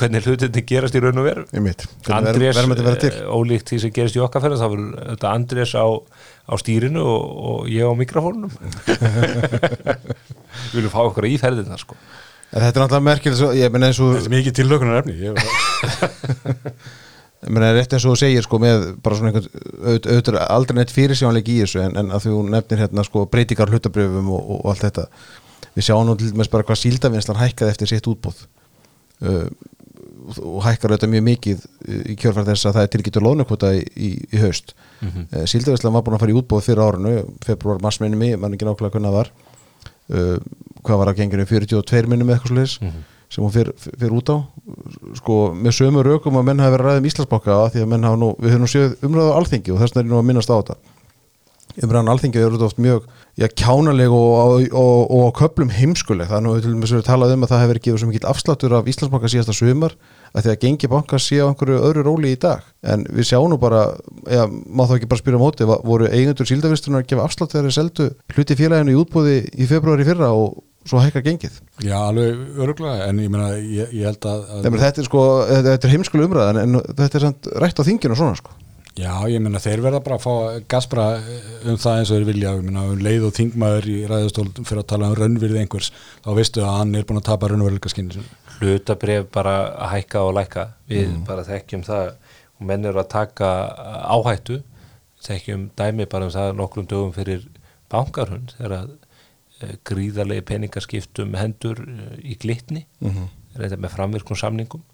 hvernig 0.00 0.24
hlutinni 0.24 0.62
gerast 0.66 0.94
í 0.96 1.02
raun 1.04 1.20
og 1.20 1.26
veru. 1.28 1.44
Andrés, 2.16 2.56
eh, 3.20 3.28
ólíkt 3.36 3.68
því 3.72 3.80
sem 3.84 3.92
gerist 3.94 4.16
í 4.16 4.22
okkar 4.24 4.42
ferð 4.46 4.58
þá 4.62 4.66
verður 4.72 5.08
þetta 5.12 5.32
Andrés 5.36 5.74
á, 5.76 5.86
á 6.48 6.54
stýrinu 6.62 7.04
og, 7.04 7.22
og 7.52 7.68
ég 7.70 7.84
á 7.84 7.92
mikrofónunum. 8.00 8.50
Við 10.72 10.78
viljum 10.78 10.92
fá 10.94 11.00
okkur 11.04 11.28
í 11.28 11.36
ferðina 11.40 11.78
sko. 11.80 11.96
En 12.54 12.62
þetta 12.62 12.78
er 12.78 12.82
náttúrulega 12.84 13.06
merkileg 13.08 13.38
svo, 13.38 13.48
Þetta 14.14 14.28
er 14.30 14.34
mikið 14.36 14.56
tillökunar 14.60 15.00
efni 15.02 15.14
ég, 15.24 15.32
meina 17.50 17.72
rétt 17.76 17.92
eins 17.96 18.04
og 18.06 18.14
þú 18.14 18.18
segir 18.22 18.44
sko 18.46 18.60
með 18.62 18.84
bara 19.04 19.18
svona 19.18 19.32
einhvern 19.32 19.48
auð- 19.50 20.06
auðvitað 20.08 20.38
aldrei 20.54 20.78
neitt 20.78 20.94
fyrirsjónleik 20.94 21.50
í 21.52 21.56
þessu 21.64 21.82
en, 21.82 21.96
en 22.00 22.12
að 22.14 22.28
þú 22.28 22.36
nefnir 22.54 22.80
hérna 22.84 23.04
sko 23.04 23.26
breytingar 23.32 23.72
hlutabrjöfum 23.74 24.30
og, 24.32 24.46
og 24.54 24.70
allt 24.72 24.86
þetta 24.86 25.04
við 25.74 25.86
sjáum 25.88 26.06
nú 26.08 26.16
til 26.18 26.32
dæmis 26.32 26.50
bara 26.52 26.66
hvað 26.66 26.82
síldavinslan 26.82 27.40
hækkaði 27.40 27.74
eftir 27.74 27.90
sitt 27.90 28.06
útbóð 28.10 28.44
uh, 29.24 29.48
og 30.40 30.60
hækkar 30.64 30.94
auðvitað 30.94 31.10
mjög 31.12 31.24
mikið 31.26 31.64
í 32.08 32.14
kjörfært 32.16 32.48
þess 32.48 32.68
að 32.68 32.76
það 32.78 32.86
er 32.86 32.92
tilgýtur 32.94 33.24
lónukvota 33.26 33.72
í, 33.76 33.82
í, 33.96 34.10
í 34.32 34.40
haust 34.40 34.72
mm. 35.02 35.08
-hmm. 35.10 35.48
síldavinslan 35.52 35.92
var 35.92 36.04
búin 36.06 36.16
að 36.16 36.22
fara 36.24 36.32
í 36.32 36.38
útbóð 36.38 36.62
fyrir 36.64 36.84
árinu 36.84 37.16
februar, 37.44 37.82
mars 37.82 38.00
minni 38.00 38.16
mig, 38.16 38.38
mann 38.40 38.54
ekki 38.56 38.64
nákvæmlega 38.64 38.94
hvernig 38.94 39.10
það 39.10 39.18
var 39.18 39.32
uh, 40.14 40.38
hvað 40.84 41.02
var 41.02 41.12
að 41.12 41.18
genginu 41.20 41.44
42 41.50 42.08
minnum 42.08 42.30
eða 42.30 42.38
eitthvað 42.38 42.54
sliðis 42.54 42.78
Mhm. 42.80 43.04
sem 43.34 43.44
hún 43.44 43.52
fyrir, 43.52 43.74
út 44.14 44.28
á 44.30 44.36
sko 45.18 45.36
með 45.52 45.72
sömu 45.74 46.02
rökum 46.06 46.36
að 46.38 46.44
menn 46.44 46.60
hafi 46.62 46.76
verið 46.76 46.84
að 46.84 46.90
ræða 46.90 47.00
um 47.02 47.08
Íslandsbanka 47.08 47.54
af 47.64 47.72
því 47.74 47.80
að 47.82 47.88
menn 47.92 48.04
hafa 48.04 48.16
nú, 48.20 48.28
við 48.38 48.52
höfum 48.52 48.64
nú 48.64 48.70
séð 48.70 48.94
umræðu 49.02 49.32
á 49.32 49.38
alþingi 49.40 49.72
og 49.74 49.80
þess 49.80 49.96
umræðan 51.82 52.10
alþingi 52.12 52.40
er 52.40 52.54
út 52.54 52.64
oft 52.66 52.78
mjög 52.82 53.06
já, 53.40 53.46
kjánaleg 53.50 54.12
og, 54.14 54.32
og, 54.38 54.66
og, 54.78 55.00
og 55.10 55.22
á 55.26 55.30
köplum 55.40 55.72
heimskuleg, 55.74 56.28
það 56.30 56.38
er 56.38 56.44
nú 56.44 56.52
til 56.58 56.74
dæmis 56.74 56.92
verið 56.94 57.06
talað 57.08 57.34
um 57.34 57.46
að 57.46 57.54
það 57.54 57.64
hefur 57.64 57.80
gefið 57.86 58.02
svo 58.02 58.10
mikill 58.10 58.28
afsláttur 58.30 58.76
af 58.78 58.90
Íslandsbanka 58.90 59.30
síðasta 59.32 59.56
sumar 59.56 59.96
að 60.34 60.46
því 60.46 60.52
að 60.52 60.60
gengi 60.64 60.90
banka 60.90 61.20
sé 61.22 61.40
á 61.42 61.46
einhverju 61.48 61.80
öðru 61.88 62.04
róli 62.06 62.34
í 62.34 62.38
dag. 62.42 62.62
En 62.82 63.06
við 63.10 63.30
sjáum 63.30 63.50
nú 63.50 63.58
bara 63.62 63.86
já, 64.26 64.44
má 64.50 64.84
þá 64.86 64.96
ekki 64.98 65.10
bara 65.10 65.22
spyrja 65.22 65.40
á 65.40 65.44
móti, 65.44 65.66
voru 65.66 66.10
eigendur 66.10 66.50
síldavistunar 66.50 67.02
að 67.02 67.10
gefa 67.10 67.26
afslátt 67.26 67.54
þegar 67.54 67.68
þeir 67.68 67.78
seldu 67.78 68.08
hluti 68.34 68.58
félaginu 68.58 68.94
í 68.94 69.00
útbúði 69.02 69.36
í 69.54 69.68
februari 69.70 70.06
fyrra 70.06 70.30
og 70.34 70.62
svo 70.84 71.00
hækka 71.00 71.22
gengið? 71.24 71.62
Já, 71.86 71.96
alveg 72.02 72.60
öruglega 72.60 73.08
en 73.08 73.22
ég 73.22 73.30
meina, 73.32 73.54
ég, 73.56 73.94
ég 73.94 74.10
held 74.10 74.26
að, 74.28 74.42
að 74.50 74.66
Þeimur, 74.66 74.82
þetta 74.82 75.00
er 75.00 75.08
sko, 75.08 75.22
er 75.54 75.94
heimskuleg 75.94 76.28
umræðan 76.28 76.60
en 76.60 76.80
þetta 76.90 77.20
er 77.22 77.28
rætt 77.64 77.80
á 77.80 77.86
þinginu 77.86 78.16
og 78.16 78.20
svona 78.20 78.42
sko 78.42 78.58
Já, 78.94 79.10
ég 79.26 79.42
meina 79.42 79.58
þeir 79.58 79.80
verða 79.82 79.98
bara 80.06 80.16
að 80.20 80.22
fá 80.22 80.64
gaspra 80.70 81.04
um 81.66 81.78
það 81.82 81.96
eins 81.98 82.10
og 82.10 82.18
þeir 82.18 82.26
vilja. 82.28 82.52
Ég 82.54 82.66
meina, 82.68 82.84
um 82.92 83.00
leið 83.02 83.26
og 83.26 83.34
þingmaður 83.34 83.88
í 83.90 83.96
ræðustól 84.06 84.46
fyrir 84.60 84.84
að 84.84 84.90
tala 84.92 85.10
um 85.10 85.16
raunvirði 85.18 85.64
einhvers 85.64 85.90
þá 86.22 86.30
veistu 86.38 86.62
að 86.62 86.76
hann 86.78 86.94
er 86.94 87.08
búin 87.08 87.18
að 87.18 87.28
tapa 87.32 87.50
raunveruleika 87.50 87.90
skinni 87.90 88.22
hlutabref 88.60 89.26
bara 89.32 89.54
að 89.72 89.92
hækka 89.94 90.22
og 90.26 90.34
lækka. 90.38 90.66
Við 90.90 91.12
bara 91.28 91.46
þekkjum 91.46 91.84
það. 91.86 92.12
Og 92.54 92.68
menn 92.68 92.86
eru 92.86 93.02
að 93.02 93.10
taka 93.14 93.50
áhættu. 94.14 94.60
Þekkjum 95.24 95.68
dæmi 95.78 96.06
bara 96.10 96.28
um 96.28 96.34
það 96.34 96.52
nokkrum 96.58 96.88
dögum 96.90 97.14
fyrir 97.16 97.46
bankarhund 97.92 98.54
þegar 98.58 98.76
að 98.78 98.92
e, 98.94 99.76
gríðarlegi 99.88 100.44
peningaskiptum 100.50 101.34
hendur 101.38 101.80
e, 101.82 102.08
í 102.22 102.36
glitni. 102.40 102.84
Mm 103.00 103.10
-hmm. 103.10 103.30
reynda 103.58 103.80
með 103.80 103.96
framvirkun 103.96 104.38
samningum. 104.38 104.84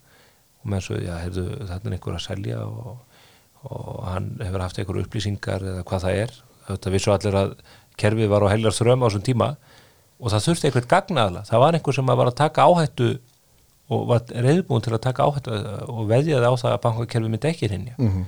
Og 0.61 0.71
menn 0.71 0.85
svo, 0.85 0.97
já, 1.01 1.15
heyrðu, 1.21 1.47
þetta 1.69 1.89
er 1.89 1.97
einhver 1.97 2.17
að 2.17 2.27
selja 2.27 2.65
og, 2.65 2.99
og 3.69 4.05
hann 4.09 4.31
hefur 4.41 4.65
haft 4.65 4.79
einhver 4.79 5.03
upplýsingar 5.03 5.65
eða 5.65 5.87
hvað 5.89 6.07
það 6.07 6.21
er. 6.25 6.37
Þetta 6.71 6.95
vissu 6.95 7.13
allir 7.13 7.41
að 7.41 7.57
kerfið 8.01 8.31
var 8.33 8.47
á 8.47 8.53
helgar 8.53 8.77
þröma 8.77 9.05
á 9.05 9.09
þessum 9.11 9.27
tíma. 9.27 9.51
Og 10.21 10.33
það 10.33 10.47
þurfti 10.47 10.69
einhvern 10.69 10.93
gagnaðala, 10.95 11.43
það 11.49 11.63
var 11.65 11.77
einhver 11.77 11.97
sem 11.97 12.11
var 12.13 12.29
að 12.29 12.41
taka 12.41 12.69
áhættu 12.69 13.11
og 13.91 14.07
var 14.11 14.23
reyðbúin 14.31 14.85
til 14.85 14.95
að 14.95 15.03
taka 15.09 15.27
áhættu 15.27 15.59
og 15.91 16.07
veðjaði 16.11 16.47
á 16.47 16.55
það 16.55 16.77
að 16.77 16.81
bankakerfið 16.87 17.33
myndi 17.33 17.51
ekki 17.51 17.71
hinja 17.71 17.95
mm 17.97 18.09
-hmm. 18.09 18.25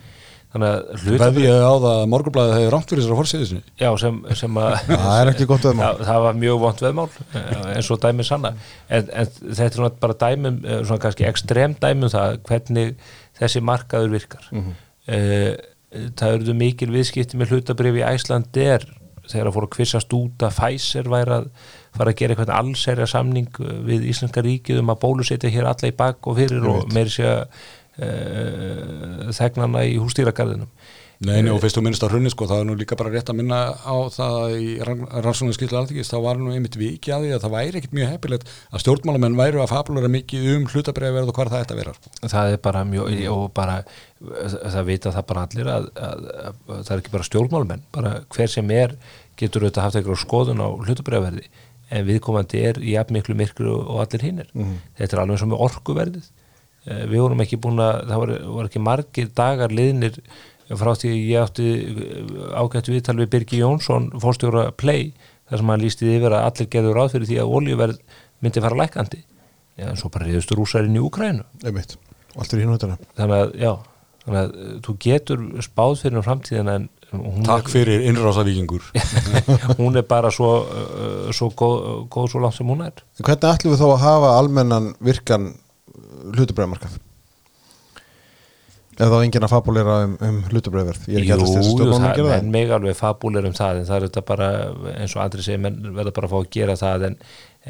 þannig 0.54 0.68
að 0.68 1.04
Veðið 1.22 1.62
á 1.62 1.74
það 1.84 1.88
að 1.92 2.06
morgunblæðið 2.14 2.54
hefur 2.58 2.74
rámt 2.74 2.90
fyrir 2.90 3.02
þessar 3.02 3.20
fórsýðisni 3.20 3.62
já, 3.78 3.90
sem, 4.02 4.20
sem 4.40 4.58
að 4.58 4.70
Það 5.06 5.20
er 5.20 5.32
ekki 5.32 5.48
gott 5.52 5.66
veðmál. 5.68 5.84
það, 5.86 6.04
það 6.10 6.22
var 6.26 6.40
mjög 6.44 6.62
vont 6.64 6.82
veðmál 6.86 7.08
eh, 7.34 7.74
eins 7.76 7.90
og 7.90 8.00
dæmi 8.02 8.26
sanna. 8.26 8.54
En, 8.88 9.10
en 9.12 9.26
þetta 9.60 9.86
er 9.86 9.98
bara 10.06 10.18
dæmum 10.24 10.62
eh, 10.64 10.80
svona 10.82 11.04
kannski 11.06 11.28
ekstrem 11.30 11.76
dæmum 11.80 12.10
það 12.10 12.40
hvernig 12.48 12.96
þessi 13.38 13.62
markaður 13.62 14.16
virkar. 14.18 14.48
Mm 14.50 14.72
það 15.06 16.34
eruðu 16.36 16.54
mikil 16.56 16.90
viðskipti 16.92 17.38
með 17.40 17.56
hlutabrif 17.56 17.98
í 17.98 18.04
Æslandir 18.06 18.86
þegar 19.28 19.48
það 19.48 19.54
fór 19.56 19.66
að 19.66 19.72
kvissast 19.76 20.16
út 20.16 20.44
að 20.46 20.56
Pfizer 20.56 21.10
væri 21.10 21.36
að 21.36 21.50
fara 21.92 22.12
að 22.12 22.18
gera 22.18 22.34
eitthvað 22.34 22.54
allsærja 22.56 23.08
samning 23.10 23.60
við 23.86 24.08
Íslenska 24.10 24.42
ríkið 24.44 24.80
um 24.82 24.92
að 24.92 25.02
bólusetja 25.04 25.52
hér 25.52 25.68
alla 25.70 25.90
í 25.90 25.94
bak 25.96 26.26
og 26.26 26.38
fyrir 26.40 26.66
og 26.70 26.90
meiri 26.94 27.12
sé 27.12 27.28
að 27.28 27.42
uh, 28.02 29.30
þegnana 29.36 29.84
í 29.86 29.98
hústýragarðinum 30.00 30.70
Nei, 31.22 31.36
nei, 31.44 31.52
og 31.54 31.60
fyrst 31.62 31.76
þú 31.78 31.82
minnst 31.86 32.02
á 32.02 32.10
hrunni 32.10 32.30
sko, 32.32 32.46
það 32.50 32.60
er 32.62 32.66
nú 32.66 32.74
líka 32.74 32.96
bara 32.98 33.10
rétt 33.12 33.28
að 33.30 33.36
minna 33.38 33.58
á 33.78 33.94
það 34.10 34.38
að 34.40 34.54
í 34.58 34.70
rannsóknar 34.82 35.54
skildu 35.54 35.76
alþingis, 35.78 36.10
þá 36.10 36.16
var 36.24 36.40
nú 36.40 36.50
einmitt 36.50 36.78
viki 36.80 37.12
að 37.14 37.26
því 37.28 37.30
að 37.36 37.44
það 37.44 37.54
væri 37.54 37.78
ekkit 37.80 37.94
mjög 37.98 38.10
heppilegt 38.10 38.50
að 38.74 38.82
stjórnmálamenn 38.82 39.38
væru 39.38 39.62
að 39.62 39.70
fabulera 39.70 40.10
mikið 40.10 40.48
um 40.56 40.66
hlutabræðverð 40.72 41.30
og 41.30 41.38
hvað 41.38 41.52
það 41.54 41.62
ætti 41.66 41.76
að 41.76 41.80
vera 41.82 41.94
sko. 41.98 42.12
það 42.34 42.56
er 42.56 42.60
bara 42.66 42.84
mjög 42.90 43.22
og 43.36 43.44
bara, 43.54 43.78
það 44.74 44.90
vita 44.90 45.14
það 45.14 45.28
bara 45.30 45.46
allir 45.46 45.72
að, 45.76 45.88
að, 46.08 46.26
að, 46.42 46.60
að 46.66 46.82
það 46.82 46.94
er 46.96 47.04
ekki 47.04 47.14
bara 47.16 47.30
stjórnmálmenn 47.30 47.86
bara 47.94 48.14
hver 48.34 48.54
sem 48.58 48.74
er 48.82 48.98
getur 49.38 49.62
auðvitað 49.68 49.86
haft 49.86 50.00
eitthvað 50.02 50.22
skoðun 50.26 50.66
á 50.66 50.68
hlutabræðverði 50.74 51.46
en 51.92 52.06
viðkomandi 52.08 52.66
er 52.66 52.82
í 52.82 52.98
miklu 53.14 53.38
myrkur 53.38 53.70
og, 53.76 53.82
og 53.94 54.06
allir 54.08 54.26
hinnir 54.26 54.50
Mhm. 54.56 54.78
þetta 54.98 55.16
er 55.20 55.22
alveg 55.22 55.52
og 55.54 56.32
Eh, 56.82 57.04
við 57.06 57.20
vorum 57.22 57.40
ekki 57.44 57.58
búin 57.62 57.78
að 57.78 58.00
það 58.10 58.20
var, 58.22 58.30
var 58.56 58.68
ekki 58.68 58.80
margir 58.82 59.28
dagar 59.38 59.70
liðnir 59.70 60.16
frá 60.70 60.92
því 60.98 61.12
ég 61.16 61.42
átti 61.42 61.68
eh, 61.72 62.58
ágætt 62.58 62.90
viðtal 62.92 63.18
við 63.20 63.30
Birgi 63.34 63.60
Jónsson 63.62 64.10
fórstjóra 64.22 64.70
Play, 64.78 65.12
þar 65.50 65.62
sem 65.62 65.72
hann 65.74 65.84
lísti 65.84 66.10
yfir 66.16 66.36
að 66.36 66.48
allir 66.48 66.70
gerður 66.72 66.98
ráð 66.98 67.14
fyrir 67.16 67.30
því 67.30 67.38
að 67.42 67.54
oljuverð 67.58 68.02
myndi 68.42 68.64
fara 68.64 68.80
lækandi 68.82 69.22
Já, 69.72 69.86
en 69.88 69.96
svo 69.96 70.10
bara 70.12 70.28
reyðustu 70.28 70.56
rúsarinn 70.58 70.98
í 70.98 71.02
Úkrænu 71.02 71.46
einmitt, 71.64 71.96
er 72.36 72.98
þannig 73.16 73.38
að, 73.38 73.54
já, 73.56 73.72
þannig 74.26 74.40
að 74.42 74.58
eh, 74.64 74.74
þú 74.86 74.96
getur 75.06 75.46
spáð 75.64 75.94
fyrir 76.02 76.20
um 76.20 76.26
framtíðina 76.26 76.76
en 76.80 76.90
hún 77.12 77.44
Takk 77.46 77.68
fyrir 77.72 78.04
innrásavíkingur 78.08 78.84
hún 79.80 79.96
er 80.00 80.06
bara 80.08 80.30
svo, 80.32 80.52
uh, 80.64 81.32
svo 81.34 81.50
góð, 81.56 82.06
góð 82.12 82.30
svo 82.32 82.40
langt 82.40 82.56
sem 82.56 82.68
hún 82.68 82.84
er. 82.86 83.02
Hvernig 83.20 83.48
ætlum 83.50 83.74
við 83.74 83.82
þá 83.82 83.88
að 83.90 84.04
hafa 84.06 84.30
almennan 84.38 84.92
virkan 85.04 85.50
hlutabræðmarkað? 86.32 86.96
Ef 88.92 89.08
þá 89.08 89.16
enginn 89.24 89.46
að 89.46 89.52
fabulera 89.54 89.94
um, 90.04 90.16
um 90.20 90.40
hlutabræðverð 90.50 91.06
Ég 91.08 91.16
er 91.16 91.22
ekki 91.22 91.32
alltaf 91.36 91.48
styrst 91.52 91.70
jú, 91.70 91.76
stjórnum 91.78 92.04
að 92.10 92.16
gera 92.18 92.34
það? 92.36 92.50
mig 92.56 92.72
alveg 92.76 92.98
fabúlir 92.98 93.46
um 93.48 93.54
það 93.56 93.78
en 93.80 93.86
það 93.88 93.96
er 93.96 94.04
þetta 94.08 94.24
bara, 94.28 94.48
eins 94.98 95.14
og 95.16 95.22
andri 95.24 95.46
segir 95.46 95.62
menn 95.64 95.78
verða 95.96 96.12
bara 96.18 96.28
að 96.28 96.34
fá 96.34 96.38
að 96.42 96.50
gera 96.58 96.76
það 96.82 97.06
en, 97.08 97.16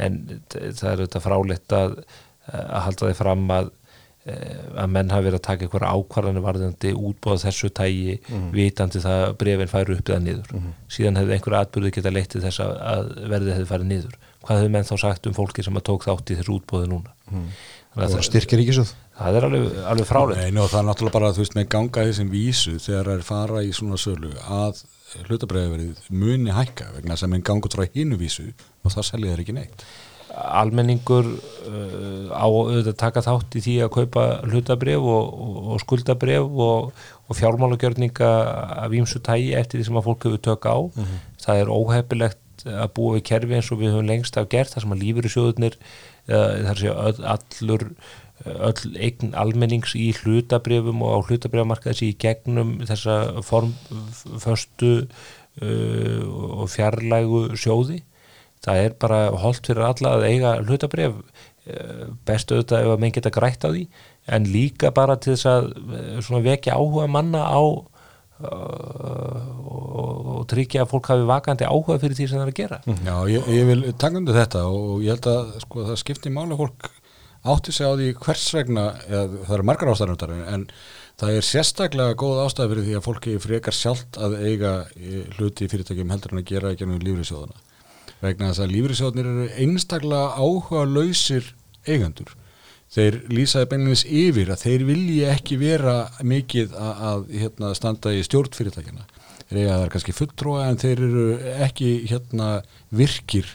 en 0.07 0.19
það 0.51 0.91
er 0.97 1.05
þetta 1.07 1.23
fráleitt 1.29 1.77
að, 1.79 1.95
að 2.51 2.83
halda 2.89 3.07
því 3.13 3.17
fram 3.21 3.45
að 3.55 3.71
eh, 4.27 4.59
að 4.83 4.91
menn 4.97 5.13
hafi 5.15 5.27
verið 5.29 5.39
að 5.39 5.45
taka 5.47 5.67
einhverja 5.69 5.93
ákvarðanir 5.99 6.45
varðandi 6.49 6.93
útbúða 6.99 7.41
þessu 7.47 7.71
tægi 7.75 8.17
Mhm. 8.27 8.49
vitandi 8.55 9.03
það 9.03 9.23
að 9.29 9.37
brefin 9.45 9.71
færu 9.73 9.97
upp 9.99 10.11
eða 10.13 10.23
niður. 10.27 10.53
Síðan 10.91 11.19
hefði 11.23 11.37
einhverja 11.39 11.63
atbyrði 11.67 11.95
geta 11.97 12.13
leitt 12.15 12.31
til 12.35 12.43
þess 12.43 12.61
að, 12.67 13.15
verðið 13.31 13.55
hefði 13.57 13.71
farið 13.73 13.89
niður. 13.95 14.19
Hvað 14.43 14.59
hefur 14.59 14.75
menn 14.75 14.87
þá 14.91 14.95
sagt 15.07 15.27
um 15.31 15.35
fólki 15.39 15.63
sem 15.63 15.79
að 15.79 15.87
tók 15.87 16.07
þátt 16.07 16.31
í 16.35 16.39
þessu 16.41 16.59
útbóði 16.59 16.91
núna? 16.91 17.15
Mhm. 17.31 17.47
Og 17.93 18.23
styrkir 18.25 18.63
ríkisjóð 18.63 18.93
það 19.23 19.39
er 19.39 19.47
alveg, 19.49 19.67
alveg 19.93 20.09
fráleitt. 20.09 20.41
Nei, 20.41 20.61
og 20.63 20.71
það 20.73 20.81
er 20.81 20.89
náttúrulega 20.89 21.17
bara, 21.19 21.33
þú 21.35 21.45
veist, 21.45 21.57
með 21.59 21.67
ganga 21.75 22.07
þessum 22.09 22.31
vísu 22.33 22.77
þegar 22.81 23.11
það 23.11 23.19
er 23.19 23.27
fara 23.29 23.65
í 23.65 23.75
svona 23.77 23.99
sölu 24.01 24.33
að 24.49 24.85
hlutabræðverið 25.29 26.07
muni 26.17 26.55
hækka 26.57 26.95
vegna 26.95 27.19
sem 27.21 27.35
en 27.37 27.45
ganga 27.45 27.69
út 27.69 27.77
frá 27.77 27.85
hinu 27.93 28.17
vísu 28.21 28.49
og 28.83 28.95
það 28.95 29.09
selja 29.11 29.35
þeir 29.35 29.45
ekki 29.45 29.57
neitt. 29.59 29.85
Almenningur 30.33 31.27
uh, 31.29 32.31
á 32.33 32.49
auðvitað 32.49 32.95
að 32.95 33.01
taka 33.03 33.23
þátt 33.27 33.57
í 33.59 33.63
því 33.67 33.75
að 33.85 33.91
kaupa 33.99 34.23
hlutabref 34.47 35.09
og, 35.13 35.35
og, 35.45 35.59
og 35.75 35.83
skuldabref 35.83 36.63
og, 36.67 37.03
og 37.29 37.37
fjármálagjörninga 37.37 38.31
af 38.87 38.97
ímsu 38.97 39.21
tægi 39.21 39.53
eftir 39.59 39.83
því 39.83 39.91
sem 39.91 40.01
að 40.01 40.09
fólk 40.09 40.25
hefur 40.25 40.43
tök 40.49 40.71
á. 40.73 40.77
Það 41.45 41.61
er 41.61 41.75
óhefilegt 41.77 42.65
að 42.65 42.95
búa 42.97 43.19
við 43.19 43.27
kerfi 43.29 43.59
eins 43.59 43.69
og 43.75 43.83
við 43.83 43.93
höfum 43.93 44.09
lengst 44.09 44.41
af 44.41 44.49
gert 44.49 44.73
þar 44.73 44.87
sem 44.87 44.97
að 44.97 45.05
lífur 45.05 45.29
í 45.29 45.35
sjóðunir 45.35 45.77
þar 46.29 46.79
sé 46.81 46.93
öll, 46.93 47.23
allur 47.35 47.87
öll 48.43 48.97
eign 48.99 49.37
almennings 49.39 49.95
í 49.99 50.09
hlutabrefum 50.19 51.03
og 51.07 51.15
á 51.15 51.19
hlutabrefmarkaði 51.29 51.99
sé 51.99 52.09
í 52.11 52.19
gegnum 52.25 52.75
þessa 52.89 53.19
formföstu 53.47 54.93
uh, 55.03 56.23
og 56.63 56.67
fjarlægu 56.73 57.45
sjóði. 57.59 58.03
Það 58.63 58.85
er 58.87 58.99
bara 59.03 59.23
holdt 59.43 59.67
fyrir 59.67 59.87
alla 59.87 60.17
að 60.17 60.29
eiga 60.31 60.59
hlutabref 60.63 61.19
bestu 62.27 62.57
auðvitað 62.57 62.85
ef 62.85 62.93
að 62.93 63.03
menn 63.03 63.15
geta 63.15 63.31
grætt 63.31 63.63
á 63.63 63.71
því 63.71 63.85
en 64.35 64.47
líka 64.51 64.91
bara 64.95 65.15
til 65.23 65.37
þess 65.37 65.47
að 65.47 65.69
svona 66.27 66.43
vekja 66.43 66.75
áhuga 66.75 67.07
manna 67.11 67.43
á 67.47 67.63
uh, 67.63 67.92
og, 68.43 70.41
tryggja 70.51 70.83
að 70.83 70.91
fólk 70.91 71.13
hafi 71.13 71.29
vakandi 71.29 71.69
áhuga 71.69 72.01
fyrir 72.03 72.19
því 72.19 72.27
sem 72.29 72.41
það 72.41 72.45
er 72.45 72.51
að 72.51 72.59
gera. 72.59 72.79
Já, 73.07 73.15
ég, 73.31 73.47
ég 73.55 73.69
vil 73.69 73.85
taka 73.95 74.19
undir 74.19 74.37
þetta 74.37 74.65
og 74.69 75.05
ég 75.05 75.15
held 75.15 75.29
að 75.31 75.55
sko, 75.63 75.87
það 75.87 76.01
skipti 76.03 76.33
máli 76.35 76.57
að 76.57 76.65
fólk 76.65 76.91
átti 77.53 77.75
sig 77.75 77.87
á 77.87 77.93
því 77.99 78.09
hvers 78.23 78.49
vegna 78.55 78.85
eða, 79.09 79.23
það 79.47 79.55
eru 79.57 79.67
margar 79.67 79.93
ástæðanundar 79.93 80.35
en 80.55 80.67
það 81.21 81.39
er 81.39 81.47
sérstaklega 81.47 82.19
góð 82.19 82.43
ástæð 82.45 82.73
fyrir 82.73 82.87
því 82.87 82.95
að 82.99 83.07
fólki 83.07 83.35
frekar 83.43 83.77
sjálft 83.77 84.19
að 84.19 84.37
eiga 84.43 84.73
eh, 84.95 85.25
hluti 85.37 85.69
fyrirtækjum 85.71 86.13
heldur 86.15 86.35
en 86.35 86.43
að 86.43 86.53
gera 86.53 86.73
ekki 86.73 86.87
ennum 86.87 87.03
lífrisjóðana 87.03 87.59
vegna 88.23 88.53
þess 88.53 88.63
að 88.63 88.75
lífrisjóðanir 88.77 89.33
eru 89.33 89.49
einstaklega 89.65 90.39
áhuga 90.39 90.85
lausir 90.87 91.51
eigendur 91.87 92.37
þeir 92.93 93.19
lýsaði 93.33 93.71
beinleins 93.71 94.05
yfir 94.05 94.53
að 94.53 94.65
þeir 94.67 94.87
vilji 94.91 95.21
ekki 95.33 95.59
vera 95.61 95.97
mikið 96.21 96.75
að, 96.77 97.05
að 97.11 97.25
hérna, 97.43 97.73
standa 97.79 98.13
í 98.13 98.25
stjórnfyrirtækjana 98.27 99.07
þeir 99.53 99.61
eiga 99.63 99.77
það 99.77 99.87
er 99.87 99.95
kannski 99.95 100.17
fulltróa 100.17 100.67
en 100.69 100.83
þeir 100.83 101.07
eru 101.09 101.25
ekki 101.69 101.95
hérna, 102.11 102.51
virkir 102.93 103.49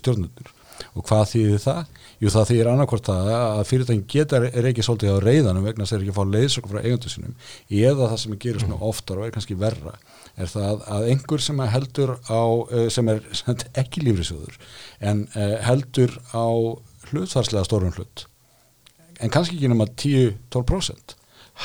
stjórnundur 0.00 0.54
og 0.96 1.04
hvað 1.06 1.26
þýðir 1.34 1.60
það? 1.60 1.80
Jú 2.20 2.30
það 2.32 2.48
þýðir 2.50 2.70
annarkvort 2.70 3.08
það 3.08 3.28
að 3.34 3.60
fyrirtækin 3.68 4.06
geta 4.08 4.40
reykið 4.40 4.86
svolítið 4.86 5.12
á 5.16 5.24
reyðanum 5.24 5.66
vegna 5.68 5.84
þess 5.84 5.92
að 5.92 5.98
þeir 5.98 6.06
ekki 6.06 6.16
fá 6.16 6.32
leiðsökum 6.34 6.72
frá 6.72 6.80
eigundu 6.84 7.12
sinum 7.12 7.34
eða 7.68 8.08
það 8.10 8.22
sem 8.22 8.38
gerir 8.44 8.64
svona 8.64 8.80
oftar 8.90 9.20
og 9.20 9.26
er 9.26 9.34
kannski 9.36 9.56
verra 9.60 9.94
er 10.40 10.50
það 10.52 10.84
að 10.96 11.06
einhver 11.12 11.44
sem 11.44 11.62
heldur 11.74 12.14
á, 12.28 12.42
sem 12.96 13.12
er 13.12 13.22
sem 13.36 13.64
ekki 13.82 14.04
lífrisjóður 14.04 14.58
en 15.12 15.24
heldur 15.68 16.16
á 16.32 16.48
hlutfarslega 17.10 17.66
stórum 17.68 17.96
hlut 17.96 18.29
en 19.20 19.32
kannski 19.32 19.58
ekki 19.58 19.70
nema 19.72 19.86
10-12% 20.00 21.16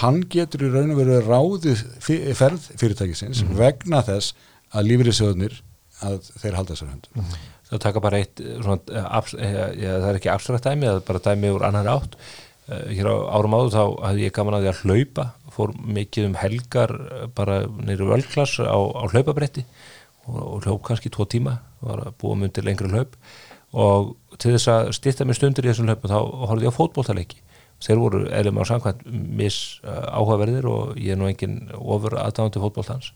hann 0.01 0.21
getur 0.31 0.65
í 0.67 0.71
raun 0.73 0.91
og 0.91 0.99
veru 0.99 1.19
ráðið 1.23 1.83
fyr- 2.03 2.31
ferð 2.35 2.69
fyrirtækisins 2.79 3.43
vegna 3.55 4.01
þess 4.07 4.33
að 4.75 4.89
lífriðsjóðnir 4.91 5.59
að 6.05 6.17
þeir 6.41 6.57
halda 6.59 6.73
þessar 6.75 6.89
hendur 6.91 7.37
það 7.69 7.81
taka 7.85 8.01
bara 8.03 8.19
eitt 8.21 8.41
eh, 8.43 8.57
svona, 8.61 8.81
eh, 8.91 9.05
abs, 9.19 9.33
eh, 9.39 9.53
ja, 9.81 9.93
það 10.03 10.09
er 10.11 10.19
ekki 10.19 10.31
abstrakt 10.33 10.67
dæmi 10.67 10.89
það 10.89 10.99
er 10.99 11.05
bara 11.07 11.21
dæmi 11.29 11.53
úr 11.55 11.63
annar 11.65 11.87
átt. 11.95 12.17
Hér 12.65 13.05
á 13.09 13.15
árum 13.37 13.53
áður 13.53 13.73
þá 13.75 13.81
hafði 14.07 14.23
ég 14.25 14.33
gaman 14.33 14.55
að 14.57 14.63
því 14.63 14.69
að 14.71 14.79
hlaupa 14.81 15.25
fór 15.53 15.73
mikið 15.97 16.27
um 16.31 16.37
helgar 16.41 16.93
bara 17.37 17.57
neyru 17.69 18.07
völklass 18.09 18.55
á, 18.57 18.73
á 18.73 19.03
hlaupabretti 19.05 19.61
og, 20.25 20.39
og 20.41 20.63
hljóp 20.65 20.81
kannski 20.87 21.11
tvo 21.13 21.27
tíma 21.29 21.59
var 21.85 22.01
að 22.07 22.15
búa 22.23 22.33
mig 22.39 22.49
undir 22.49 22.65
lengri 22.65 22.89
hlaup. 22.89 23.13
Og 23.77 24.15
til 24.41 24.55
þess 24.55 24.71
að 24.73 24.89
styrta 24.97 25.27
mér 25.29 25.37
stundur 25.37 25.67
í 25.67 25.69
þessum 25.69 25.91
hlaupum 25.91 26.09
þá 26.09 26.17
horfði 26.49 26.65
ég 26.65 26.73
á 26.73 26.79
fótboltaleiki 26.79 27.44
þeir 27.83 27.99
voru 28.01 28.21
erum 28.31 28.61
á 28.61 28.63
samkvæmt 28.69 29.03
mis 29.09 29.57
uh, 29.83 30.05
áhugaverðir 30.15 30.67
og 30.69 30.95
ég 31.01 31.15
er 31.15 31.19
nú 31.19 31.27
engin 31.29 31.57
ofur 31.75 32.17
aðdáðandi 32.21 32.61
fótboltans 32.63 33.11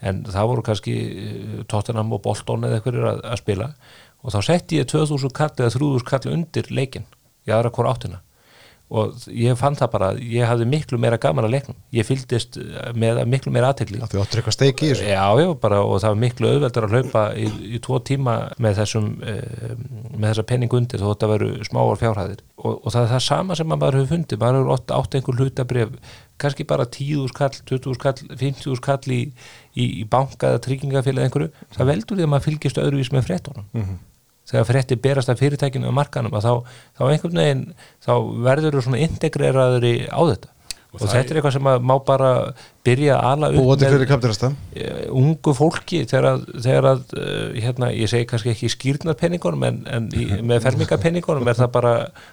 en 0.00 0.24
það 0.26 0.50
voru 0.50 0.64
kannski 0.66 0.96
uh, 0.96 1.60
Tottenham 1.70 2.12
og 2.16 2.24
Bolton 2.24 2.66
eða 2.66 2.80
eitthvað 2.80 3.06
að, 3.12 3.22
að 3.30 3.42
spila. 3.42 3.70
Og 4.20 4.34
þá 4.34 4.40
setti 4.50 4.80
ég 4.80 4.90
2000 4.90 5.32
kall 5.36 5.54
eða 5.56 5.76
3000 5.76 6.08
kall 6.10 6.34
undir 6.34 6.72
leikin 6.74 7.06
í 7.46 7.54
aðra 7.54 7.72
hvora 7.72 7.94
áttina 7.94 8.20
og 8.90 9.26
ég 9.30 9.58
fann 9.58 9.76
það 9.78 9.90
bara, 9.92 10.08
ég 10.18 10.48
hafði 10.48 10.66
miklu 10.66 10.98
meira 10.98 11.18
gaman 11.22 11.46
að 11.46 11.52
leiknum, 11.54 11.76
ég 11.94 12.06
fylgdist 12.08 12.56
uh, 12.58 12.90
með 12.98 13.20
miklu 13.30 13.52
meira 13.54 13.70
aðtekli 13.70 14.00
Þú 14.02 14.22
áttur 14.24 14.40
eitthvað 14.40 14.56
steik 14.56 14.82
í 14.82 14.90
þessu. 14.90 15.06
Já, 15.06 15.26
já, 15.38 15.46
bara 15.62 15.78
og 15.86 16.00
það 16.02 16.14
var 16.14 16.20
miklu 16.24 16.50
auðveldar 16.50 16.86
að 16.88 16.96
hlaupa 16.96 17.22
í, 17.38 17.46
í 17.76 17.80
tvo 17.84 18.00
tíma 18.10 18.34
með 18.58 18.80
þessum 18.80 19.06
uh, 19.22 19.76
með 20.16 20.26
þessa 20.32 20.46
penning 20.50 20.76
undir 20.80 21.02
þó 21.02 21.06
þetta 21.12 21.30
veru 21.34 21.52
smáar 21.68 22.02
fjárhæðir. 22.02 22.42
Og, 22.58 22.74
og 22.74 22.90
það 22.90 23.00
er 23.04 23.12
það 23.14 23.24
sama 23.28 23.60
sem 23.60 23.70
maður 23.70 24.00
hefur 24.00 24.12
fundið, 24.16 24.42
maður 24.42 24.60
hefur 24.60 24.74
átt, 24.74 24.94
átt 24.98 25.18
einhver 25.20 25.40
hlutabref, 25.40 25.96
kannski 26.40 26.66
bara 26.66 26.88
10.000 26.90 27.36
kall, 27.36 27.54
20.000 27.70 28.02
kall, 28.02 28.30
50.000 28.34 28.84
kall 28.84 29.14
í, 29.14 29.22
í, 29.76 29.90
í 30.02 30.06
banka 30.10 30.50
eða 30.50 30.64
tryggingafélag 30.66 31.28
einhverju, 31.28 31.52
það 31.76 31.92
veldur 31.94 32.18
því 32.18 32.26
að 32.26 32.32
maður 32.34 32.48
fylgist 32.48 32.80
öðruvís 32.82 33.12
með 33.14 33.28
fréttunum 33.28 33.68
þegar 34.50 34.70
frétti 34.70 35.00
berast 35.00 35.32
af 35.32 35.40
fyrirtækinu 35.40 35.90
og 35.90 35.96
markanum 35.96 36.38
að 36.38 36.48
þá, 36.48 36.78
þá 36.98 37.04
einhvern 37.08 37.42
veginn 37.42 37.66
þá 38.06 38.14
verður 38.46 38.78
þú 38.78 38.86
svona 38.86 39.04
integreraður 39.06 39.86
í 39.90 39.94
á 40.10 40.20
þetta. 40.20 40.56
Og, 40.90 40.98
það 40.98 41.12
þetta 41.12 41.30
er 41.30 41.38
eitthvað 41.38 41.52
sem 41.54 41.68
að 41.70 41.84
má 41.86 41.92
bara 42.02 42.28
byrja 42.86 43.14
að 43.14 43.26
ala 43.28 43.48
með 43.54 43.60
eh, 44.74 45.02
ungu 45.20 45.52
fólki 45.54 46.00
þegar 46.10 46.26
að, 46.32 46.40
þegar 46.64 46.88
að 46.90 47.12
uh, 47.14 47.58
hérna, 47.62 47.90
ég 47.94 48.10
segi 48.10 48.26
kannski 48.32 48.50
ekki 48.50 48.70
skýrnarpenningunum 48.74 49.66
en, 49.68 49.78
en 49.86 50.08
í, 50.10 50.26
með 50.50 50.64
fermingarpenningunum 50.64 51.50
er 51.52 51.60
það 51.60 51.70
bara 51.76 51.92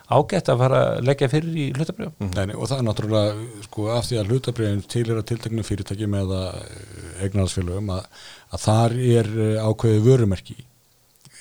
ágætt 0.09 0.49
að 0.49 0.63
fara 0.63 0.79
að 0.87 1.05
leggja 1.11 1.29
fyrir 1.35 1.53
í 1.53 1.67
hlutabrjöfum 1.75 2.31
Nei, 2.31 2.43
nei, 2.49 2.55
og 2.55 2.71
það 2.71 2.79
er 2.79 2.87
náttúrulega 2.87 3.67
sko 3.67 3.89
af 3.93 4.09
því 4.09 4.21
að 4.23 4.33
hlutabriðin 4.33 4.81
til 4.95 5.05
er 5.05 5.19
að 5.19 5.27
tilteknu 5.33 5.67
fyrirtækjum 5.67 6.17
eða 6.23 6.41
eignarhalsfélögum 7.21 7.93
að, 7.93 8.09
að 8.57 8.65
þar 8.65 8.97
er 9.03 9.31
eh, 9.35 9.61
ákveðið 9.61 10.09
vörumerki 10.09 10.57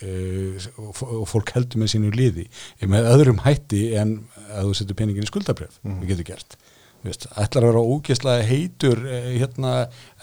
og, 0.05 0.91
f- 0.93 1.07
og 1.09 1.27
fólk 1.31 1.53
heldur 1.57 1.81
með 1.83 1.93
sínu 1.95 2.11
liði 2.15 2.47
með 2.87 3.11
öðrum 3.15 3.43
hætti 3.47 3.83
en 4.01 4.17
að 4.53 4.69
þú 4.71 4.75
setur 4.81 4.99
peningin 4.99 5.25
í 5.27 5.31
skuldabref 5.31 5.79
við 5.85 6.11
getur 6.15 6.29
gert. 6.35 6.59
Þú 6.97 7.11
veist, 7.13 7.27
ætlar 7.39 7.63
að 7.63 7.71
vera 7.71 7.81
ógeðslega 7.93 8.45
heitur 8.49 9.01
eh, 9.07 9.27
hérna 9.37 9.73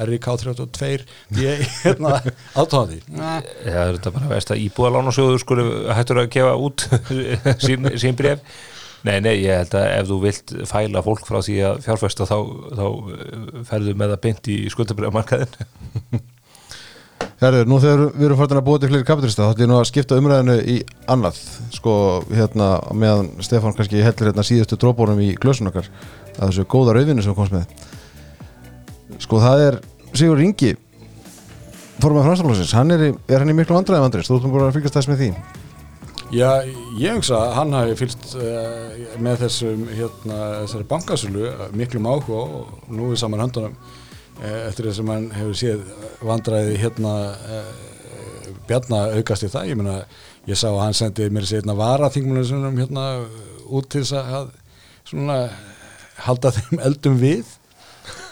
RIK32 0.04 1.06
ég 1.40 1.62
hérna 1.84 2.18
átáði 2.60 2.98
Það 3.64 3.88
er 3.88 3.98
þetta 3.98 4.14
bara 4.18 4.32
veist 4.34 4.52
að 4.52 4.64
íbúðalánasjóður 4.66 5.44
skuli 5.44 5.66
hættur 5.96 6.20
að 6.24 6.32
gefa 6.34 6.56
út 6.60 6.86
sín, 7.66 7.88
sín 8.02 8.18
bref 8.20 8.42
Nei, 9.04 9.18
nei, 9.20 9.34
ég 9.44 9.58
held 9.62 9.74
að 9.76 9.86
ef 9.98 10.06
þú 10.10 10.18
vilt 10.24 10.52
fæla 10.70 11.02
fólk 11.04 11.26
frá 11.28 11.40
því 11.44 11.56
að 11.68 11.80
fjárfesta 11.84 12.28
þá, 12.28 12.38
þá 12.80 12.84
eh, 12.88 13.64
ferðu 13.70 13.96
með 14.00 14.14
það 14.16 14.22
beint 14.28 14.52
í 14.54 14.60
skuldabrefmarkaðin 14.72 15.58
Herður, 17.44 17.66
nú 17.68 17.78
þegar 17.84 18.02
við 18.16 18.26
erum 18.30 18.40
fórtin 18.40 18.60
að 18.62 18.66
búa 18.68 18.80
til 18.80 18.90
fleiri 18.92 19.08
kapitalista 19.08 19.44
þá 19.44 19.52
ætlum 19.54 19.64
ég 19.66 19.72
nú 19.72 19.78
að 19.80 19.88
skipta 19.90 20.18
umræðinu 20.20 20.56
í 20.74 20.76
annað. 21.12 21.40
Sko, 21.76 21.96
hérna, 22.32 22.68
meðan 22.96 23.32
Stefán 23.44 23.76
kannski 23.78 24.04
heldur 24.06 24.30
hérna 24.32 24.46
síðustu 24.48 24.78
dróbónum 24.80 25.20
í 25.24 25.34
glösun 25.40 25.68
okkar 25.72 25.90
að 26.38 26.46
þessu 26.54 26.66
góða 26.72 26.96
rauðinu 26.98 27.26
sem 27.26 27.36
komst 27.38 27.56
með. 27.56 27.68
Sko, 29.24 29.42
það 29.44 29.66
er 29.68 29.80
Sigur 30.14 30.42
Ingi 30.46 30.72
formað 32.04 32.26
framstaflósins, 32.30 32.74
hann 32.78 32.92
er, 32.96 33.04
í- 33.10 33.18
er 33.32 33.44
hann 33.44 33.52
í 33.52 33.58
miklu 33.58 33.76
vandræðum 33.78 34.08
Andris, 34.10 34.28
þú 34.30 34.40
ætlum 34.40 34.54
bara 34.56 34.70
að 34.70 34.78
fylgast 34.78 34.98
þess 34.98 35.10
með 35.12 35.22
því. 35.24 35.30
Já, 36.34 36.50
ég 36.98 37.14
hugsa 37.20 37.38
að 37.38 37.52
hann 37.60 37.74
hafi 37.78 37.96
fylgst 38.00 38.32
uh, 38.40 39.04
með 39.22 39.44
þessum 39.44 39.84
hérna, 39.94 40.38
þessari 40.64 40.88
bankasölu 40.90 41.52
miklum 41.78 42.08
áhuga 42.10 42.40
og 42.42 42.88
nú 42.90 43.12
er 43.14 43.20
saman 43.22 43.44
höndunum 43.44 43.76
eftir 44.42 44.90
þess 44.90 45.04
að 45.04 45.12
hann 45.14 45.28
hefur 45.38 45.58
séð 45.60 45.84
vandræði 46.26 46.78
hérna 46.82 47.14
uh, 47.34 47.74
Bjarna 48.68 49.02
aukast 49.18 49.44
í 49.44 49.52
það, 49.52 49.70
ég 49.70 49.80
meina 49.80 49.98
ég 50.48 50.60
sá 50.60 50.70
að 50.70 50.82
hann 50.82 50.98
sendi 50.98 51.30
mér 51.32 51.48
sér 51.48 51.62
hérna 51.62 51.76
varaþingmunum 51.78 52.80
hérna 52.80 53.06
út 53.68 53.90
til 53.92 54.04
þess 54.04 54.16
að 54.20 54.52
svona 55.08 55.38
halda 56.24 56.52
þeim 56.56 56.82
eldum 56.88 57.20
við. 57.22 57.46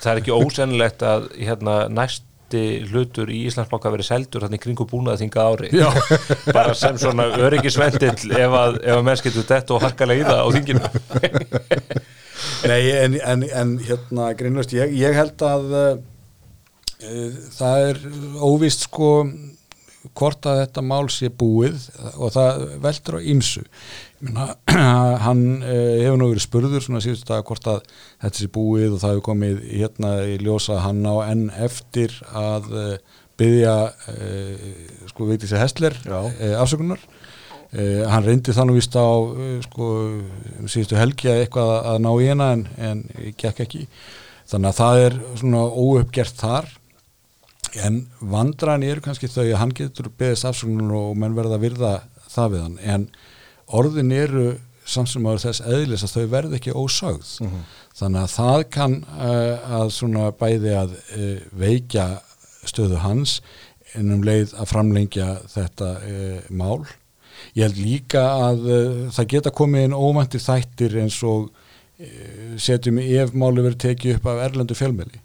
Það 0.02 0.12
er 0.12 0.22
ekki 0.22 0.36
ósennilegt 0.36 1.04
að 1.06 1.28
hérna, 1.38 1.76
næsti 1.92 2.64
hlutur 2.90 3.32
í 3.32 3.44
Íslandsbanka 3.48 3.92
verið 3.94 4.10
seldur 4.10 4.46
þannig 4.46 4.64
kringu 4.64 4.88
búnaði 4.90 5.26
þinga 5.26 5.46
ári. 5.48 5.70
Bara 6.58 6.74
sem 6.78 6.98
svona 7.00 7.30
öryggisvendill 7.40 8.34
ef 8.36 8.58
að, 8.64 8.82
að 8.96 9.04
menn 9.08 9.22
getur 9.28 9.48
dett 9.52 9.72
og 9.72 9.84
harkalega 9.86 10.24
í 10.24 10.28
það 10.28 10.42
á 10.44 10.48
þinginu 10.58 10.84
Nei, 12.62 12.92
en, 12.94 13.16
en, 13.26 13.44
en 13.58 13.78
hérna 13.82 14.32
grínlust, 14.38 14.74
ég, 14.78 14.92
ég 14.94 15.16
held 15.18 15.42
að 15.46 15.72
uh, 15.74 15.96
það 17.58 17.88
er 17.88 18.02
óvist 18.38 18.86
sko 18.86 19.14
hvort 20.18 20.46
að 20.50 20.64
þetta 20.64 20.84
mál 20.86 21.08
sé 21.14 21.30
búið 21.30 21.88
og 22.16 22.34
það 22.34 22.62
veldur 22.82 23.18
á 23.18 23.22
meina, 24.22 24.48
hann 25.26 25.44
uh, 25.62 25.98
hefur 26.02 26.20
nú 26.22 26.30
verið 26.32 26.46
spurður 26.46 26.86
svona 26.86 27.02
síðustu 27.04 27.30
dag 27.30 27.46
hvort 27.46 27.70
að 27.70 27.82
þetta 28.22 28.38
sé 28.38 28.50
búið 28.54 28.96
og 28.96 29.02
það 29.02 29.16
hefur 29.16 29.28
komið 29.30 29.64
hérna 29.70 30.14
í 30.30 30.38
ljósa 30.42 30.78
að 30.78 30.84
hann 30.88 31.02
á 31.06 31.16
enn 31.32 31.44
eftir 31.66 32.18
að 32.30 32.72
uh, 32.74 33.20
byggja 33.42 33.76
uh, 34.14 34.72
sko 35.10 35.30
veitir 35.30 35.50
sér 35.50 35.64
hestler 35.66 35.98
afsökunar 36.62 37.02
Uh, 37.72 38.04
hann 38.12 38.26
reyndi 38.26 38.52
þannig 38.52 38.82
vist 38.82 38.98
á 39.00 39.08
uh, 39.08 39.54
sko, 39.64 39.90
um 40.60 40.68
síðustu 40.68 40.98
helgi 41.00 41.30
að 41.32 41.46
eitthvað 41.46 41.70
að, 41.72 41.86
að 41.92 42.00
ná 42.04 42.10
í 42.12 42.28
hana 42.28 42.50
en, 42.58 42.64
en 42.76 43.04
gekk 43.40 43.62
ekki. 43.64 43.86
Þannig 44.52 44.72
að 44.74 44.80
það 44.82 45.04
er 45.06 45.20
svona 45.40 45.62
óuppgert 45.72 46.42
þar. 46.42 46.68
En 47.80 48.02
vandræðan 48.20 48.84
eru 48.84 49.04
kannski 49.06 49.30
þau 49.32 49.46
að 49.46 49.60
hann 49.62 49.72
getur 49.78 50.12
beðist 50.20 50.50
afsökunar 50.50 50.98
og 50.98 51.16
menn 51.20 51.38
verða 51.38 51.56
að 51.56 51.64
virða 51.70 51.94
það 52.34 52.52
við 52.56 52.66
hann. 52.66 52.78
En 52.84 53.08
orðin 53.72 54.12
eru 54.12 54.46
samt 54.92 55.12
sem 55.12 55.28
áður 55.28 55.44
þess 55.46 55.64
eðlis 55.72 56.04
að 56.04 56.16
þau 56.16 56.32
verð 56.36 56.56
ekki 56.58 56.76
ósögð. 56.76 57.32
Þannig 57.96 58.22
að 58.26 58.34
það 58.36 58.64
kann 58.76 58.98
uh, 59.16 59.76
að 59.80 59.92
svona 59.96 60.32
bæði 60.36 60.76
að 60.76 60.98
uh, 61.00 61.36
veikja 61.64 62.08
stöðu 62.68 63.00
hans 63.06 63.40
en 63.96 64.12
um 64.16 64.24
leið 64.24 64.56
að 64.60 64.72
framlengja 64.72 65.30
þetta 65.52 65.94
uh, 66.00 66.52
mál 66.52 66.84
ég 67.58 67.66
held 67.66 67.82
líka 67.82 68.28
að 68.50 68.64
uh, 68.68 69.02
það 69.16 69.32
geta 69.36 69.56
komið 69.62 69.88
inn 69.88 69.98
óvænti 69.98 70.42
þættir 70.42 71.00
eins 71.04 71.18
og 71.28 71.50
uh, 71.50 72.56
setjum 72.62 73.02
ef 73.04 73.36
máli 73.36 73.66
verið 73.66 73.84
tekið 73.88 74.18
upp 74.20 74.32
af 74.32 74.46
erlendu 74.50 74.78
fjölmeli 74.78 75.22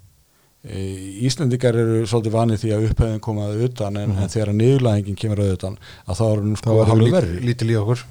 Íslendikar 0.66 1.76
eru 1.78 2.00
svolítið 2.10 2.34
vanið 2.34 2.62
því 2.62 2.70
að 2.74 2.84
upphæðin 2.88 3.20
komaði 3.22 3.66
utan 3.68 3.98
en, 4.00 4.14
en 4.18 4.30
þegar 4.32 4.50
niðurlæðingin 4.56 5.18
kemur 5.20 5.42
að 5.44 6.16
þá 6.18 6.24
er 6.26 6.40
hún 6.40 6.56
þá 6.56 6.62
sko 6.64 6.74
var 6.74 6.88
hann 6.88 6.90
hálfu 6.90 7.06
lít, 7.06 7.14
verri. 7.14 7.36
lítil 7.44 7.68
í 7.70 7.76
okkur. 7.78 8.02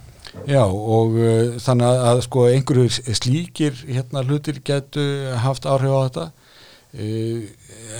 Já 0.47 0.61
og 0.63 1.17
uh, 1.19 1.57
þannig 1.65 1.89
að, 1.89 1.99
að 2.11 2.21
sko 2.29 2.45
einhverju 2.51 3.15
slíkir 3.19 3.83
hérna 3.89 4.23
hlutir 4.23 4.61
getu 4.63 5.03
haft 5.43 5.67
áhrif 5.67 5.95
á 5.95 5.99
þetta. 6.05 6.25
Uh, 6.95 7.43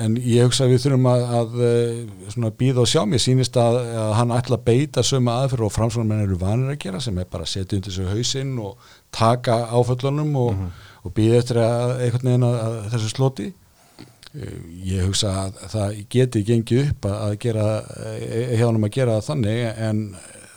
en 0.03 0.15
ég 0.19 0.45
hugsa 0.45 0.65
að 0.65 0.73
við 0.73 0.83
þurfum 0.85 1.07
að, 1.09 1.25
að 1.37 1.57
svona 2.33 2.51
býða 2.59 2.83
og 2.83 2.89
sjá. 2.89 3.01
Mér 3.09 3.21
sýnist 3.23 3.57
að, 3.59 3.79
að 4.01 4.13
hann 4.19 4.33
ætla 4.35 4.59
að 4.59 4.65
beita 4.67 5.03
sömu 5.05 5.31
aðferð 5.33 5.67
og 5.67 5.75
framsvonarmenn 5.75 6.25
eru 6.25 6.39
vanir 6.41 6.73
að 6.73 6.79
gera 6.85 7.01
sem 7.03 7.19
er 7.21 7.29
bara 7.31 7.47
að 7.47 7.53
setja 7.53 7.79
undir 7.79 7.95
sig 7.95 8.09
hausinn 8.11 8.55
og 8.61 8.89
taka 9.15 9.59
áföllunum 9.71 10.33
og, 10.41 10.63
og 11.03 11.15
býða 11.15 11.41
eftir 11.41 11.61
að 11.63 11.95
einhvern 12.05 12.31
veginn 12.31 12.47
að, 12.49 12.79
þessu 12.93 13.11
sloti. 13.13 13.49
Uh, 14.35 14.55
ég 14.83 15.05
hugsa 15.07 15.33
að 15.45 15.59
það 15.71 15.99
geti 16.17 16.45
gengið 16.47 16.89
upp 16.89 17.09
að, 17.11 17.37
gera 17.45 17.67
eh, 18.19 18.55
hjá 18.57 18.65
hann 18.67 18.81
að 18.81 18.95
gera 18.97 19.19
það 19.19 19.29
þannig 19.29 19.61
en 19.89 20.01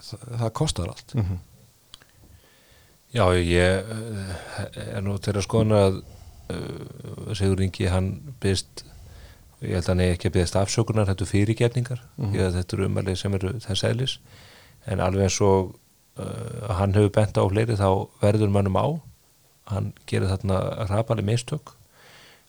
það, 0.08 0.24
það 0.42 0.54
kostar 0.62 0.94
allt. 0.94 1.18
Já, 3.14 3.24
ég 3.40 3.92
er 4.84 5.04
nú 5.04 5.14
til 5.22 5.36
að 5.38 5.44
skoðuna 5.46 5.82
að 5.86 6.00
Sigur 7.36 7.60
Ingi 7.60 7.88
hann 7.92 8.06
byrst 8.40 8.82
ég 9.62 9.74
held 9.74 9.84
að 9.84 9.90
hann 9.92 10.02
eigi 10.04 10.14
ekki 10.16 10.30
að 10.30 10.36
byrjast 10.36 10.58
afsökunar 10.60 11.08
þetta 11.08 11.26
fyrirgefningar, 11.26 12.02
mm 12.16 12.26
-hmm. 12.28 12.52
þetta 12.56 12.76
eru 12.76 12.86
umælið 12.86 13.18
sem 13.18 13.34
eru 13.34 13.52
þess 13.64 13.84
eðlis. 13.84 14.18
En 14.86 15.00
alveg 15.00 15.28
eins 15.28 15.40
og 15.40 15.74
uh, 16.18 16.74
hann 16.78 16.94
hefur 16.94 17.10
bent 17.14 17.38
á 17.38 17.42
fleiri 17.42 17.76
þá 17.76 18.08
verður 18.22 18.54
mannum 18.54 18.78
á. 18.78 18.86
Hann 19.72 19.92
gerir 20.06 20.30
þarna 20.30 20.86
rapali 20.88 21.22
mistök. 21.22 21.74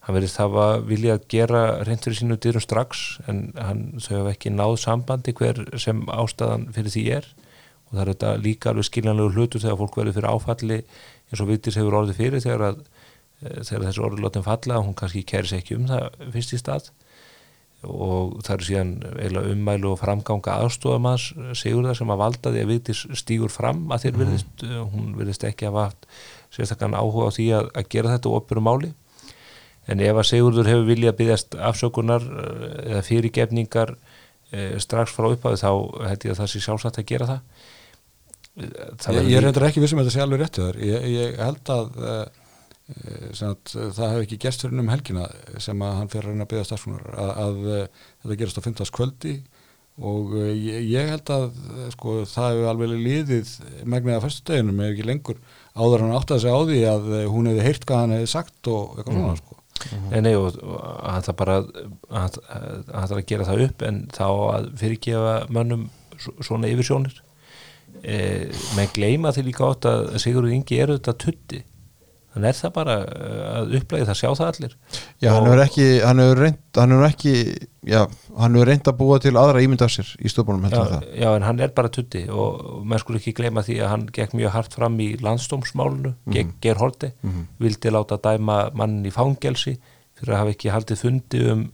Hann 0.00 0.16
verðist 0.16 0.40
hafa 0.40 0.80
vilja 0.80 1.18
að 1.18 1.26
gera 1.28 1.62
reynd 1.84 2.00
fyrir 2.00 2.16
sínu 2.16 2.38
dyrum 2.40 2.62
strax 2.64 3.20
en 3.28 3.52
hann, 3.60 4.00
þau 4.00 4.22
hafa 4.22 4.32
ekki 4.32 4.50
náð 4.54 4.78
sambandi 4.80 5.34
hver 5.36 5.60
sem 5.78 6.06
ástæðan 6.08 6.70
fyrir 6.72 6.94
því 6.94 7.04
er. 7.18 7.26
Og 7.90 7.98
það 7.98 8.02
er 8.02 8.12
þetta 8.14 8.30
líka 8.40 8.70
alveg 8.70 8.86
skiljanlegu 8.88 9.34
hlutur 9.34 9.60
þegar 9.60 9.80
fólk 9.82 9.98
verður 9.98 10.16
fyrir 10.16 10.30
áfalli 10.30 10.78
eins 11.30 11.42
og 11.42 11.50
Vigdís 11.50 11.76
hefur 11.78 11.98
orðið 12.00 12.20
fyrir 12.22 12.42
þegar, 12.42 12.64
að, 12.70 12.80
þegar 13.40 13.86
þessi 13.88 14.02
orðurlótin 14.06 14.46
falla 14.46 14.80
hún 14.82 14.96
kannski 14.98 15.24
kæri 15.26 15.50
sig 15.50 15.62
ekki 15.62 15.78
um 15.78 15.86
það 15.90 16.18
fyrst 16.34 16.56
í 16.56 16.60
stað. 16.60 16.90
Og 17.80 18.34
það 18.44 18.54
eru 18.54 18.66
síðan 18.68 18.90
eiginlega 19.14 19.52
ummælu 19.54 19.92
og 19.94 20.00
framganga 20.02 20.58
aðstofamanns 20.60 21.30
sigur 21.56 21.86
það 21.88 21.96
sem 22.02 22.12
að 22.12 22.20
valda 22.20 22.52
því 22.52 22.64
að 22.64 22.72
Vigdís 22.74 23.04
stígur 23.16 23.52
fram 23.54 23.86
að 23.88 24.04
þér 24.04 24.18
virðist, 24.20 24.64
hún 24.92 25.14
virðist 25.16 25.46
ekki 25.48 25.70
hafa 25.70 25.86
haft 25.86 26.10
sérstaklega 26.52 27.00
áhuga 27.00 27.30
á 27.30 27.36
því 27.38 27.46
að, 27.56 27.70
að 27.80 27.88
gera 27.94 28.12
þetta 28.12 28.34
opuru 28.36 28.64
máli. 28.66 28.92
En 29.90 30.02
ef 30.04 30.20
að 30.20 30.28
Sigurður 30.28 30.68
hefur 30.68 30.88
viljað 30.90 31.16
byggjast 31.18 31.56
afsökunar 31.70 32.24
eh, 32.24 32.80
eða 32.92 33.04
fyrirgefningar 33.06 33.94
e, 34.52 34.66
strax 34.82 35.14
frá 35.16 35.30
upphæðu 35.32 35.60
þá 35.62 35.70
held 36.10 36.26
ég 36.26 36.34
að 36.34 36.42
það 36.42 36.50
sé 36.52 36.62
sjálfsagt 36.66 37.00
að 37.00 37.08
gera 37.10 37.30
það. 37.30 37.40
Það 39.00 39.16
Ég, 39.16 39.30
ég 39.30 39.42
reyndar 39.44 39.66
ekki 39.70 39.80
vissum 39.82 40.00
að 40.02 40.08
þetta 40.08 40.16
sé 40.18 40.22
alveg 40.24 40.40
réttu 40.42 40.64
þar 40.66 40.78
ég, 40.82 41.04
ég 41.14 41.36
held 41.38 41.70
að, 41.72 41.92
uh, 42.02 42.39
að 42.90 43.72
það 43.94 44.12
hef 44.14 44.20
ekki 44.24 44.38
gest 44.42 44.64
fyrir 44.64 44.80
um 44.82 44.90
helgina 44.92 45.26
sem 45.62 45.82
að 45.86 45.96
hann 46.00 46.10
fyrir 46.12 46.26
að 46.28 46.34
reyna 46.34 46.46
að 46.46 46.52
byggja 46.52 46.68
stafsfunar 46.70 47.04
að, 47.14 47.30
að 47.44 47.58
uh, 47.70 48.04
þetta 48.24 48.38
gerast 48.42 48.58
á 48.60 48.66
15. 48.66 48.90
kvöldi 48.98 49.34
og 50.00 50.34
uh, 50.34 50.48
ég, 50.56 50.88
ég 50.90 51.10
held 51.12 51.30
að 51.34 51.46
sko, 51.94 52.16
það 52.30 52.50
hefur 52.54 52.68
alveg 52.72 52.92
liðið 53.06 53.54
megnið 53.94 54.16
að 54.18 54.26
fyrstu 54.26 54.46
deginum 54.52 54.82
ef 54.84 54.92
ekki 54.94 55.06
lengur 55.10 55.40
áður 55.76 56.04
hann 56.06 56.16
áttaði 56.18 56.44
sig 56.46 56.54
á 56.56 56.60
því 56.66 56.80
að 56.90 57.08
hún 57.34 57.50
hefði 57.52 57.66
heyrt 57.68 57.86
hvað 57.88 58.02
hann 58.04 58.14
hefði 58.18 58.30
sagt 58.34 58.70
og 58.74 58.98
eitthvað 58.98 59.18
svona 59.20 59.40
sko. 59.40 59.56
Nei, 60.10 60.20
nei, 60.26 60.34
og, 60.36 60.56
hann 61.08 61.22
þarf 61.24 61.36
bara 61.40 61.54
að- 61.62 62.40
hann 62.50 63.06
þarf 63.08 63.16
að 63.16 63.26
gera 63.30 63.46
það 63.48 63.62
upp 63.68 63.84
en 63.88 64.00
þá 64.12 64.24
að 64.28 64.66
fyrirgefa 64.82 65.34
mönnum 65.56 65.86
svo- 66.20 66.34
svona 66.44 66.68
yfirsjónir 66.68 67.14
e, 68.04 68.16
menn 68.76 68.90
gleyma 68.96 69.32
því 69.32 69.46
líka 69.46 69.70
átt 69.70 69.88
að 69.88 70.10
Sigurður 70.20 70.52
Ingi 70.58 70.80
er 70.84 70.92
auðvitað 70.92 71.18
tutti 71.24 71.62
þannig 72.34 72.48
er 72.50 72.58
það 72.60 72.72
bara 72.76 72.96
eh, 73.10 73.44
að 73.50 73.72
upplægi 73.80 74.06
það 74.08 74.18
sjá 74.20 74.28
það 74.28 74.50
allir. 74.50 74.74
Já, 75.18 75.30
hann 75.34 75.48
hefur 75.48 75.62
ekki, 75.64 75.86
hann 76.04 76.22
hefur 76.22 76.42
reynd, 76.44 76.60
hann 76.78 76.94
hefur 76.94 77.06
ekki, 77.08 77.32
já, 77.90 78.00
hann 78.38 78.58
hefur 78.58 78.70
reynd 78.70 78.90
að 78.92 78.98
búa 79.00 79.18
til 79.24 79.32
aðra 79.40 79.64
ímynd 79.64 79.82
af 79.86 79.92
sér 79.94 80.12
í 80.20 80.30
en 80.30 80.68
já, 80.70 80.84
það. 80.92 81.08
já, 81.22 81.28
en 81.32 81.46
hann 81.48 81.62
er 81.66 81.72
bara 81.74 81.92
tutti 81.96 82.22
og, 82.28 82.60
og 82.76 82.84
menn 82.86 83.02
skulle 83.02 83.18
ekki 83.18 83.34
gleyma 83.40 83.64
því 83.66 83.80
að 83.82 83.92
hann 83.94 84.06
gekk 84.14 84.36
mjög 84.38 84.54
hart 84.54 84.76
fram 84.78 85.00
í 85.02 85.08
landstómsmálunu 85.24 86.14
gegn 86.30 86.54
Geir 86.62 86.78
Holti, 86.78 87.10
vildi 87.58 87.90
láta 87.90 88.20
dæma 88.22 88.60
mannin 88.78 89.10
í 89.10 89.14
fangelsi 89.14 89.78
fyrir 90.20 90.36
að 90.36 90.42
hafa 90.44 90.54
ekki 90.54 90.70
haldið 90.74 91.02
fundi 91.02 91.42
um, 91.50 91.66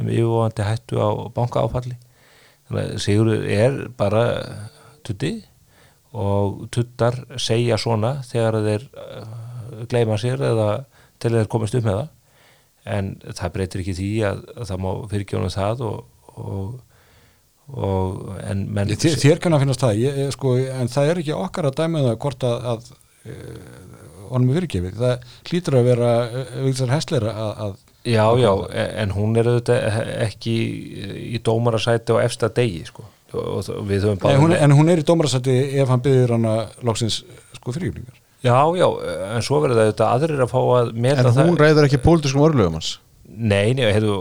um 0.00 0.10
yfirvofandi 0.10 0.68
hættu 0.68 1.00
á 1.00 1.08
bankaáfalli. 1.32 1.96
Þannig 2.68 2.84
að 2.84 3.02
Sigurður 3.04 3.48
er 3.54 3.80
bara 3.96 4.24
tutti 5.04 5.32
og 6.14 6.68
tuttar 6.74 7.16
segja 7.42 7.78
svona 7.80 8.16
þegar 8.26 8.60
þeir 8.64 8.86
gleyma 9.90 10.18
sér 10.20 10.42
eða 10.50 10.68
til 11.22 11.32
þeir 11.36 11.52
komast 11.52 11.78
upp 11.78 11.86
með 11.86 12.00
það. 12.00 12.10
En 12.94 13.12
það 13.30 13.54
breytir 13.54 13.84
ekki 13.84 13.94
því 13.96 14.10
að, 14.28 14.42
að 14.54 14.66
það 14.70 14.82
má 14.84 14.90
fyrirgjóna 15.12 15.52
það 15.54 15.86
og, 15.88 16.02
og, 16.34 16.74
og 17.72 18.26
en 18.44 18.66
menn 18.76 18.92
Þér, 18.92 19.16
þér 19.22 19.40
kann 19.40 19.56
að 19.56 19.64
finnast 19.64 19.86
það. 19.86 20.02
Ég, 20.02 20.20
ég, 20.24 20.34
sko, 20.36 20.58
en 20.60 20.92
það 20.92 21.12
er 21.12 21.22
ekki 21.22 21.38
okkar 21.38 21.70
að 21.70 21.80
dæma 21.80 22.02
um 22.02 22.10
það 22.10 22.20
hvort 22.26 22.46
að, 22.50 22.68
að 22.74 22.92
uh, 23.32 24.28
honum 24.34 24.52
er 24.52 24.60
fyrirgefið. 24.60 25.00
Það 25.00 25.34
hlýtur 25.48 25.78
að 25.80 25.88
vera 25.88 26.12
Vigdísar 26.58 26.94
Hessler 26.94 27.28
að, 27.32 27.50
að 27.68 27.82
Já, 28.04 28.36
já, 28.36 28.50
en 29.00 29.14
hún 29.16 29.32
er 29.40 29.48
auðvitað 29.48 30.00
ekki 30.26 30.54
í 31.32 31.38
dómarasæti 31.40 32.12
á 32.12 32.20
efsta 32.20 32.50
degi 32.52 32.82
sko. 32.84 33.06
og 33.32 33.64
og 33.64 33.86
við 33.88 34.04
höfum 34.04 34.28
Nei, 34.28 34.36
hún, 34.36 34.52
en 34.52 34.74
hún 34.76 34.90
er 34.92 35.00
í 35.00 35.06
dómarasætti 35.08 35.54
ef 35.80 35.88
hann 35.88 36.02
byggður 36.04 36.34
hana 36.36 36.52
loksins 36.84 37.22
sko 37.56 37.72
fyrirgjöfningar 37.72 38.20
Já, 38.44 38.58
já, 38.76 38.86
en 39.34 39.44
svo 39.46 39.58
verður 39.64 39.78
það 39.78 39.86
auðvitað 39.88 40.14
aðrir 40.14 40.44
að 40.44 40.50
fá 40.52 40.60
að 40.60 40.92
meta 41.00 41.22
En 41.22 41.30
hún 41.32 41.54
það. 41.56 41.60
ræður 41.64 41.86
ekki 41.88 42.00
pólitískum 42.04 42.44
örlögum 42.44 42.76
hans? 42.76 42.90
Nei, 43.34 43.72
nei, 43.74 43.86
hefðu, 43.88 44.14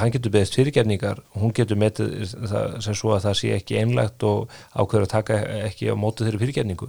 hann 0.00 0.12
getur 0.14 0.32
beðist 0.32 0.56
fyrirgefningar. 0.56 1.20
Hún 1.36 1.52
getur 1.54 1.78
metið 1.78 2.14
það 2.48 2.78
sem 2.82 2.96
svo 2.96 3.12
að 3.14 3.26
það 3.26 3.36
sé 3.42 3.50
ekki 3.58 3.76
einlægt 3.82 4.24
og 4.26 4.48
ákveður 4.72 5.04
að 5.04 5.12
taka 5.12 5.36
ekki 5.68 5.92
á 5.92 5.94
móti 6.00 6.24
þeirri 6.24 6.40
fyrirgefningu. 6.40 6.88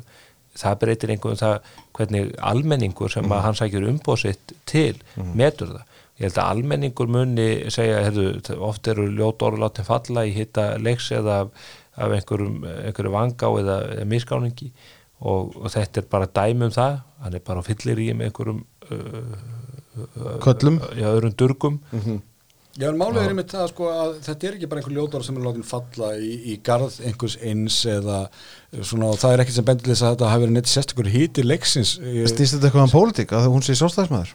Það 0.64 0.80
breytir 0.86 1.14
einhverjum 1.14 1.42
það 1.42 1.70
hvernig 1.98 2.32
almenningur 2.54 3.12
sem 3.12 3.28
að 3.36 3.44
hann 3.44 3.60
sækjur 3.60 3.90
umbóðsitt 3.92 4.56
til 4.70 4.96
metur 5.36 5.76
það. 5.76 5.86
Ég 6.22 6.28
held 6.30 6.40
að 6.40 6.50
almenningur 6.56 7.10
muni 7.12 7.48
segja 7.74 8.02
hefðu, 8.08 8.28
oft 8.64 8.88
eru 8.88 9.08
ljót 9.12 9.44
orð 9.46 9.64
látin 9.66 9.88
falla 9.88 10.24
í 10.30 10.34
hitta 10.36 10.72
leiks 10.80 11.12
eða 11.12 11.40
af, 11.44 11.72
af 11.98 12.14
einhverjum, 12.20 12.60
einhverjum 12.86 13.16
vanga 13.18 13.50
eða, 13.62 13.78
eða 13.98 14.10
miskáningi 14.14 14.70
og, 15.24 15.56
og 15.62 15.72
þetta 15.72 16.02
er 16.04 16.12
bara 16.12 16.28
dæmi 16.36 16.68
um 16.68 16.76
það 16.76 17.00
hann 17.24 17.38
er 17.40 17.44
bara 17.48 17.64
á 17.64 17.68
fyllir 17.68 18.02
í 18.04 18.12
með 18.18 18.30
einhverjum 18.30 18.62
uh, 18.92 19.34
Köllum. 20.44 20.80
já, 20.98 21.06
öðrum 21.14 21.34
durgum. 21.38 21.76
Já, 22.74 22.88
en 22.90 22.98
málið 22.98 23.20
er 23.22 23.34
einmitt 23.36 23.52
það 23.54 23.68
sko 23.70 23.90
að 23.94 24.16
þetta 24.26 24.48
er 24.48 24.56
ekki 24.58 24.70
bara 24.72 24.82
einhver 24.82 24.96
ljótar 24.96 25.26
sem 25.28 25.36
er 25.38 25.44
látin 25.46 25.66
falla 25.68 26.08
í, 26.18 26.32
í 26.50 26.56
garð 26.66 26.96
einhvers 27.06 27.36
eins 27.46 27.76
eða 27.86 28.24
svona 28.82 29.12
og 29.14 29.20
það 29.22 29.36
er 29.36 29.44
ekkert 29.44 29.58
sem 29.60 29.68
bendilis 29.68 30.02
að 30.02 30.16
þetta 30.16 30.32
hafi 30.32 30.44
verið 30.48 30.56
neitt 30.58 30.72
sérstakur 30.72 31.12
híti 31.14 31.46
leiksins. 31.46 31.92
Stýst 32.32 32.58
þetta 32.58 32.72
eitthvað 32.72 32.88
um 32.88 32.96
pólitík 32.96 33.36
að 33.38 33.52
hún 33.54 33.62
sé 33.68 33.78
sjálfstæðismæður 33.78 34.34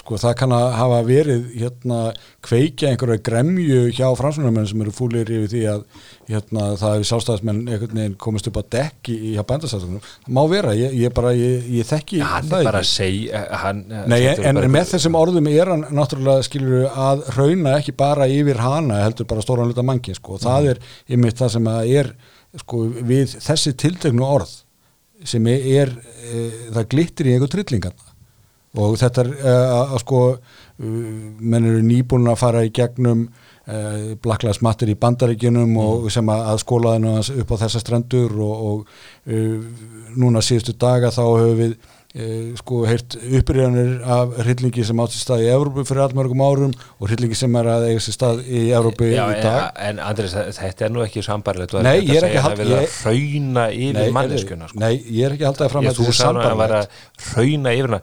sko 0.00 0.18
það 0.20 0.34
kann 0.40 0.54
að 0.56 0.66
hafa 0.78 1.00
verið 1.06 1.48
hérna 1.54 1.98
kveikja 2.44 2.92
einhverju 2.92 3.22
gremju 3.26 3.80
hjá 3.96 4.06
fransunarmenn 4.18 4.68
sem 4.70 4.84
eru 4.84 4.94
fúlir 4.94 5.28
yfir 5.28 5.50
því 5.52 5.62
að 5.72 5.84
hérna 6.28 6.66
það 6.80 6.94
hefur 6.94 7.08
sjálfstæðismenn 7.10 7.60
einhvern 7.66 8.00
veginn 8.00 8.16
komist 8.20 8.50
upp 8.50 8.60
á 8.60 8.62
dekki 8.76 9.16
hjá 9.34 9.42
bændastæðismenn 9.48 10.04
það 10.04 10.32
má 10.38 10.42
vera, 10.52 10.74
ég, 10.78 10.96
ég 11.02 11.14
bara, 11.16 11.32
ég, 11.36 11.68
ég 11.78 11.88
þekki 11.88 12.22
hann 12.22 12.48
það 12.50 12.62
er 12.62 12.70
bara 12.70 12.82
að 12.82 12.88
ekki 12.88 12.94
segja 12.94 13.42
hann, 13.64 13.84
Nei, 13.88 14.18
þetta 14.24 14.42
er 14.42 14.50
en 14.50 14.60
bara 14.60 14.72
með 14.76 14.92
þessum 14.92 15.18
orðum 15.18 15.50
er 15.52 15.72
hann 15.72 15.86
náttúrulega 15.98 16.46
skilur 16.46 16.88
að 16.92 17.24
rauna 17.36 17.76
ekki 17.78 17.96
bara 17.98 18.28
yfir 18.30 18.62
hana 18.62 19.02
heldur 19.04 19.28
bara 19.28 19.44
stóran 19.44 19.70
hluta 19.70 19.84
mankin 19.86 20.16
sko. 20.16 20.38
Það 20.42 20.72
er 20.74 20.82
yfir 21.08 21.36
það 21.38 21.54
sem 21.56 21.70
að 21.72 21.92
er 22.02 22.12
sko 22.62 22.84
við 23.08 23.36
þessi 23.44 23.74
tiltegnu 23.78 24.24
orð 24.24 24.54
sem 25.26 25.46
er, 25.50 25.90
e, 26.22 26.44
það 26.70 26.90
glittir 26.92 27.28
í 27.28 27.34
einhver 27.34 27.50
trillingarna 27.52 28.07
og 28.78 28.96
þetta 29.00 29.24
er 29.24 29.30
e, 29.36 29.52
að 29.74 29.98
sko 30.04 30.22
e, 30.32 30.38
menn 30.86 31.68
eru 31.68 31.84
nýbúin 31.84 32.30
að 32.30 32.40
fara 32.40 32.64
í 32.66 32.72
gegnum 32.74 33.26
e, 33.26 34.16
Black 34.22 34.46
Lives 34.46 34.62
Matter 34.64 34.90
í 34.90 34.96
bandaríkjunum 35.00 35.76
og 35.82 36.08
sem 36.14 36.32
að, 36.32 36.44
að 36.52 36.62
skóla 36.64 36.96
þennu 36.96 37.14
upp 37.42 37.54
á 37.54 37.60
þessa 37.64 37.82
strendur 37.82 38.34
og, 38.46 38.66
og 38.70 39.30
e, 39.30 39.44
núna 40.18 40.44
síðustu 40.44 40.76
daga 40.78 41.12
þá 41.14 41.22
höfum 41.26 41.62
við 41.62 41.78
sko 42.56 42.86
heyrt 42.88 43.18
upprýðanir 43.20 43.98
af 44.08 44.30
hryllingi 44.40 44.80
sem 44.88 44.96
átt 45.02 45.12
sér 45.12 45.20
stað 45.26 45.42
í 45.44 45.48
Evrópu 45.52 45.82
fyrir 45.84 46.00
allmörgum 46.06 46.40
árum 46.40 46.70
og 46.96 47.10
hryllingi 47.10 47.36
sem 47.36 47.52
er 47.60 47.68
að 47.68 47.84
eiga 47.90 48.00
sér 48.00 48.14
stað 48.16 48.38
í 48.48 48.62
Evrópu 48.72 49.10
Já, 49.10 49.26
í 49.28 49.42
dag. 49.44 49.58
en, 49.76 49.98
en 49.98 50.00
Andris, 50.06 50.32
þetta 50.56 50.86
er 50.86 50.94
nú 50.94 51.02
ekki 51.04 51.20
sambarlegt 51.26 51.76
Nei, 51.84 51.98
ég 52.00 52.16
er 52.16 52.24
ekki 52.30 52.40
að 52.40 52.46
hald- 52.46 52.62
segja 52.62 52.64
að 52.64 52.64
vilja 52.64 52.80
hrauna 52.96 53.66
yfir 53.76 53.98
sko. 54.72 54.80
Nei, 54.80 54.94
ég 55.04 55.26
er 55.28 55.36
ekki 55.36 55.48
haldið 55.50 55.66
að 55.66 55.72
fram 55.74 55.84
að 55.90 55.98
þú 56.00 56.06
þetta 56.08 56.16
sagði 56.16 56.40
að 56.40 56.48
hann 56.48 56.60
var 56.62 56.72
sambandlegt 56.72 56.88
að 56.88 57.28
hrauna 57.28 57.74
yfir 57.76 57.90
hana. 57.92 58.00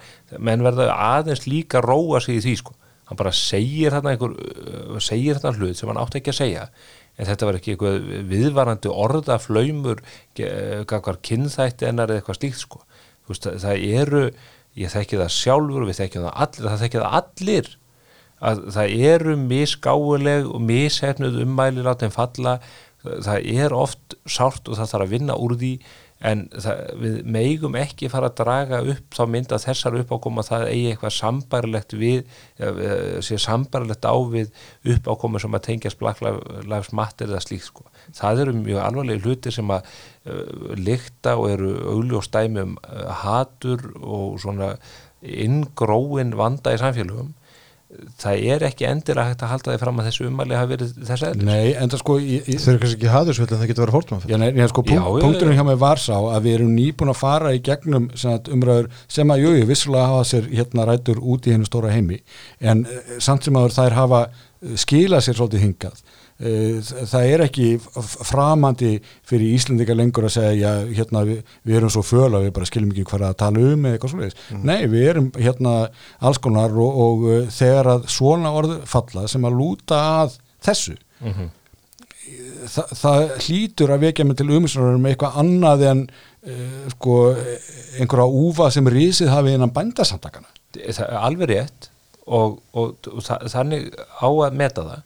Menn 0.49 0.65
verða 0.69 0.87
aðeins 1.09 1.43
líka 1.49 1.81
róa 1.81 2.21
sig 2.21 2.37
í 2.37 2.43
því 2.45 2.55
sko. 2.61 2.77
hann 3.05 3.17
bara 3.17 3.31
segir 3.37 3.93
þarna 3.93 4.13
einhver, 4.15 4.31
uh, 4.33 4.99
segir 5.01 5.37
þarna 5.41 5.57
hlut 5.59 5.77
sem 5.77 5.89
hann 5.89 5.99
átti 6.01 6.17
ekki 6.21 6.31
að 6.31 6.39
segja. 6.39 6.63
En 7.17 7.25
þetta 7.25 7.45
var 7.45 7.57
ekki 7.59 7.73
eitthvað 7.75 8.07
viðvarandi 8.29 8.89
orðaflaumur 8.89 10.01
veist, 13.29 13.49
það, 13.63 13.87
eru 14.01 14.23
ég 14.75 14.93
þekki 14.93 15.19
það 15.21 15.33
sjálfur, 15.35 15.87
við 15.87 15.99
þekkjum 16.01 16.27
það 16.27 16.39
allir 16.45 16.69
það 16.69 16.81
þekki 16.83 17.01
það 17.01 17.19
allir 17.19 17.73
að 18.45 18.63
það 18.75 18.95
eru 19.09 19.35
misgáuleg 19.39 20.49
og 20.49 20.63
mishefnuð 20.65 21.39
ummæli 21.45 21.85
látum 21.85 22.11
falla. 22.13 22.57
Það 23.05 23.47
er 23.53 23.73
oft 23.75 24.15
sárt 24.25 24.67
og 24.67 24.79
það 24.79 24.91
þarf 24.91 25.05
að 25.05 25.13
vinna 25.13 25.37
úr 25.37 25.53
því 25.61 25.71
en 26.23 26.45
það, 26.53 26.81
við 27.01 27.15
megum 27.27 27.75
ekki 27.75 28.09
fara 28.11 28.29
að 28.31 28.37
draga 28.39 28.79
upp 28.93 29.17
þá 29.17 29.21
mynda 29.27 29.59
þessar 29.59 29.97
uppákoma 29.99 30.45
það 30.47 30.67
eigi 30.69 30.91
eitthvað 30.93 31.15
sambarilegt 31.17 31.95
við 31.99 32.21
eh, 32.63 33.17
sé 33.25 33.39
sambarilegt 33.41 34.07
á 34.07 34.15
við 34.31 34.53
uppákoma 34.95 35.41
sem 35.43 35.57
að 35.57 35.67
Lives 36.63 36.93
Matter 36.95 37.27
eða 37.27 37.43
slíkt 37.43 37.67
sko. 37.67 37.83
það 38.15 38.45
eru 38.45 38.55
mjög 38.61 38.81
alvarlega 38.83 39.25
hlutir 39.25 39.55
sem 39.55 39.71
að 39.71 39.89
uh, 40.29 40.75
lykta 40.79 41.35
og 41.35 41.49
eru 41.51 41.73
augljóstæmi 41.95 42.63
um 42.63 42.77
uh, 42.79 43.11
hatur 43.25 43.83
og 43.99 44.39
svona 44.39 44.75
inngróin 45.21 46.35
vanda 46.37 46.73
í 46.75 46.79
samfélögum 46.79 47.33
það 48.21 48.45
er 48.55 48.65
ekki 48.67 48.87
endilega 48.89 49.31
hægt 49.31 49.43
að 49.45 49.51
halda 49.53 49.73
því 49.73 49.81
fram 49.81 50.01
að 50.01 50.07
þessu 50.09 50.27
umæli 50.29 50.57
hafi 50.57 50.71
verið 50.73 50.93
þess 51.09 51.25
eðlis. 51.29 51.45
Nei, 51.49 51.73
en 51.73 51.93
það 51.93 52.01
sko 52.01 52.17
Þau 52.19 52.69
eru 52.71 52.81
kannski 52.81 52.97
ekki 52.99 53.13
haðursvill 53.13 53.47
en 53.47 53.61
það 53.61 53.71
getur 53.71 53.85
verið 53.85 53.97
fórtumafell 53.97 54.33
Já, 54.33 54.39
nei, 54.41 54.67
sko, 54.71 54.85
punkt, 54.85 54.97
já, 54.97 55.25
punkturinn 55.25 55.55
já. 55.55 55.59
hjá 55.59 55.67
mig 55.69 55.79
var 55.85 56.01
sá 56.01 56.15
að 56.17 56.47
við 56.47 56.57
erum 56.59 56.73
nýbúin 56.79 57.13
að 57.13 57.19
fara 57.21 57.53
í 57.55 57.61
gegnum 57.65 58.09
sem 58.15 58.35
að 58.35 58.51
umræður 58.55 58.89
sem 59.17 59.35
að, 59.35 59.45
jú, 59.45 59.53
jú, 59.59 59.69
vissulega 59.69 60.09
hafa 60.11 60.27
sér 60.31 60.49
hérna 60.51 60.89
rætur 60.89 61.21
út 61.21 61.47
í 61.47 61.55
hennu 61.55 61.69
stóra 61.69 61.93
heimi 61.93 62.21
en 62.59 62.85
eh, 62.89 63.15
samt 63.23 63.47
sem 63.47 63.59
að 63.59 63.73
þær 63.77 63.97
hafa 63.99 64.21
skilað 64.79 65.25
sér 65.27 65.37
svolítið 65.39 65.65
hingað 65.67 66.03
það 66.35 67.25
er 67.31 67.43
ekki 67.45 67.67
framandi 68.27 68.89
fyrir 69.23 69.53
Íslendinga 69.55 69.95
lengur 69.95 70.25
að 70.27 70.33
segja 70.35 70.71
hérna, 70.89 71.21
við, 71.29 71.37
við 71.63 71.77
erum 71.79 71.93
svo 71.93 72.03
föla 72.03 72.41
við 72.43 72.51
bara 72.57 72.67
skiljum 72.67 72.91
ekki 72.91 73.05
hvað 73.07 73.23
að 73.29 73.37
tala 73.39 73.63
um 73.71 73.85
eða 73.87 73.95
eitthvað 73.95 74.11
svoleiðis. 74.15 74.39
Nei, 74.67 74.81
við 74.91 75.05
erum 75.13 75.29
hérna 75.39 75.75
alls 76.19 76.41
konar 76.43 76.75
og, 76.75 76.99
og 77.05 77.23
eh, 77.31 77.45
þegar 77.55 77.91
að 77.93 78.09
svona 78.11 78.51
orð 78.59 78.75
falla 78.91 79.27
sem 79.31 79.47
að 79.47 79.55
lúta 79.61 80.01
að 80.25 80.35
þessu 80.67 80.97
Þa, 82.65 82.83
það 82.97 83.23
hlýtur 83.45 83.91
að 83.93 84.03
vekja 84.07 84.23
mig 84.25 84.37
til 84.39 84.47
umhersunar 84.49 84.95
um 84.97 85.03
eitthvað 85.05 85.35
annað 85.37 85.83
en 85.91 85.99
uh, 86.09 86.87
sko 86.95 87.17
einhverja 88.01 88.25
úfa 88.41 88.71
sem 88.73 88.87
risið 88.89 89.29
hafi 89.29 89.53
innan 89.53 89.69
bændasamtakana 89.75 90.49
það 90.73 91.03
er 91.05 91.19
alveg 91.21 91.51
rétt 91.51 91.89
og, 92.25 92.55
og, 92.73 92.95
og 93.13 93.21
þa- 93.27 93.43
þannig 93.53 93.91
á 94.01 94.25
að 94.25 94.57
meta 94.57 94.87
það 94.87 95.03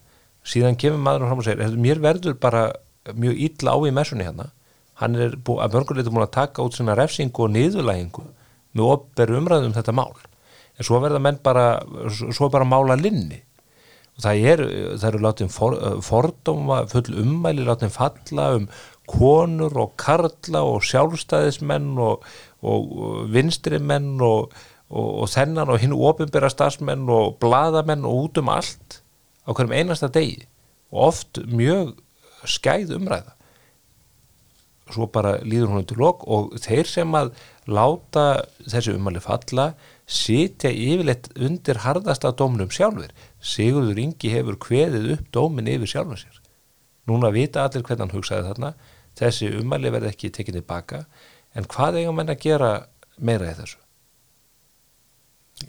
síðan 0.50 0.78
kemur 0.80 1.02
maður 1.04 1.28
fram 1.30 1.41
og 1.41 1.47
segir 1.47 1.64
"Heyrðu, 1.64 1.84
mér 1.84 2.02
verður 2.04 2.39
bara 2.41 2.64
mjög 3.14 3.43
illa 3.47 3.76
á 3.76 3.78
í 3.86 3.93
messunni 3.93 4.26
hérna. 4.28 4.50
Hann 5.00 5.16
er 5.16 5.36
bú, 5.38 5.60
að 5.64 5.78
mörguleitur 5.78 6.14
múin 6.14 6.28
að 6.28 6.36
taka 6.36 6.64
út 6.66 6.76
svona 6.76 6.97
refsingu 6.97 7.45
og 7.45 7.54
niðurlægingu 7.54 8.26
með 8.76 8.89
opberu 8.93 9.38
umræðum 9.39 9.72
um 9.72 9.78
þetta 9.78 9.95
mál. 9.95 10.16
En 10.78 10.88
svo 10.88 11.00
verða 11.04 11.22
menn 11.24 11.39
bara 11.43 11.80
svo 12.10 12.50
bara 12.52 12.68
mála 12.68 12.97
linni. 13.00 13.41
Og 14.18 14.24
það 14.26 14.45
er, 14.52 14.64
það 15.00 15.08
eru 15.10 15.22
látin 15.24 15.52
for, 15.52 15.76
fordóma 16.04 16.82
full 16.91 17.16
ummæli 17.22 17.64
látin 17.68 17.93
falla 17.93 18.50
um 18.58 18.68
konur 19.10 19.78
og 19.80 19.95
karla 19.97 20.62
og 20.68 20.84
sjálfstæðismenn 20.86 21.95
og, 22.04 22.26
og, 22.62 22.89
vinstrimenn 23.34 24.20
og, 24.22 24.52
og, 24.91 25.08
og 25.24 25.32
þennan 25.32 25.72
og 25.72 25.80
hinn 25.82 25.95
ofinbera 25.95 26.52
starfsmenn 26.52 27.08
og 27.10 27.39
bladamenn 27.41 28.06
og 28.06 28.28
út 28.28 28.41
um 28.43 28.52
allt 28.54 29.00
á 29.46 29.50
hverjum 29.52 29.76
einasta 29.76 30.12
degi 30.14 30.48
og 30.92 31.12
oft 31.12 31.42
mjög 31.48 31.96
skæð 32.48 32.96
umræða 32.98 33.36
svo 34.94 35.08
bara 35.14 35.38
líður 35.46 35.74
hún 35.74 35.88
til 35.88 36.00
lok 36.02 36.26
og 36.28 36.56
þeir 36.62 36.88
sem 36.90 37.16
að 37.18 37.32
láta 37.70 38.26
þessi 38.66 38.96
umæli 38.98 39.22
falla 39.24 39.72
sitja 40.10 40.72
yfirleitt 40.74 41.30
undir 41.38 41.82
harðasta 41.84 42.32
dómnum 42.34 42.72
sjálfur. 42.74 43.12
Sigurður 43.40 44.02
Ingi 44.02 44.32
hefur 44.34 44.58
kveðið 44.62 45.12
upp 45.16 45.28
dómin 45.36 45.70
yfir 45.70 45.92
sjálfum 45.94 46.18
sér. 46.18 46.40
Núna 47.10 47.30
vita 47.34 47.66
allir 47.66 47.86
hvernig 47.86 48.08
hann 48.08 48.16
hugsaði 48.16 48.48
þarna, 48.48 48.74
þessi 49.20 49.52
umæli 49.60 49.94
verði 49.94 50.12
ekki 50.14 50.34
tekið 50.34 50.60
tilbaka, 50.60 51.04
en 51.58 51.70
hvað 51.70 52.02
eigum 52.02 52.20
menn 52.20 52.34
að 52.34 52.44
gera 52.46 52.74
meira 53.18 53.50
í 53.50 53.56
þessu? 53.58 53.80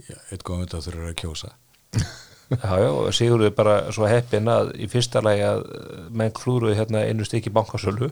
Já, 0.07 0.17
eitt 0.31 0.45
góðum 0.47 0.67
þetta 0.67 0.83
þurfur 0.87 1.09
að 1.11 1.17
kjósa 1.19 1.55
Já, 2.51 2.73
já, 2.83 2.91
Sigurður 3.15 3.53
bara 3.55 3.75
svo 3.95 4.09
heppin 4.11 4.49
að 4.51 4.73
í 4.83 4.89
fyrsta 4.91 5.23
lagi 5.23 5.45
að 5.47 5.61
menn 6.11 6.33
klúruði 6.35 6.75
hérna 6.81 7.05
einu 7.07 7.23
stykki 7.27 7.53
bankasölu 7.55 8.09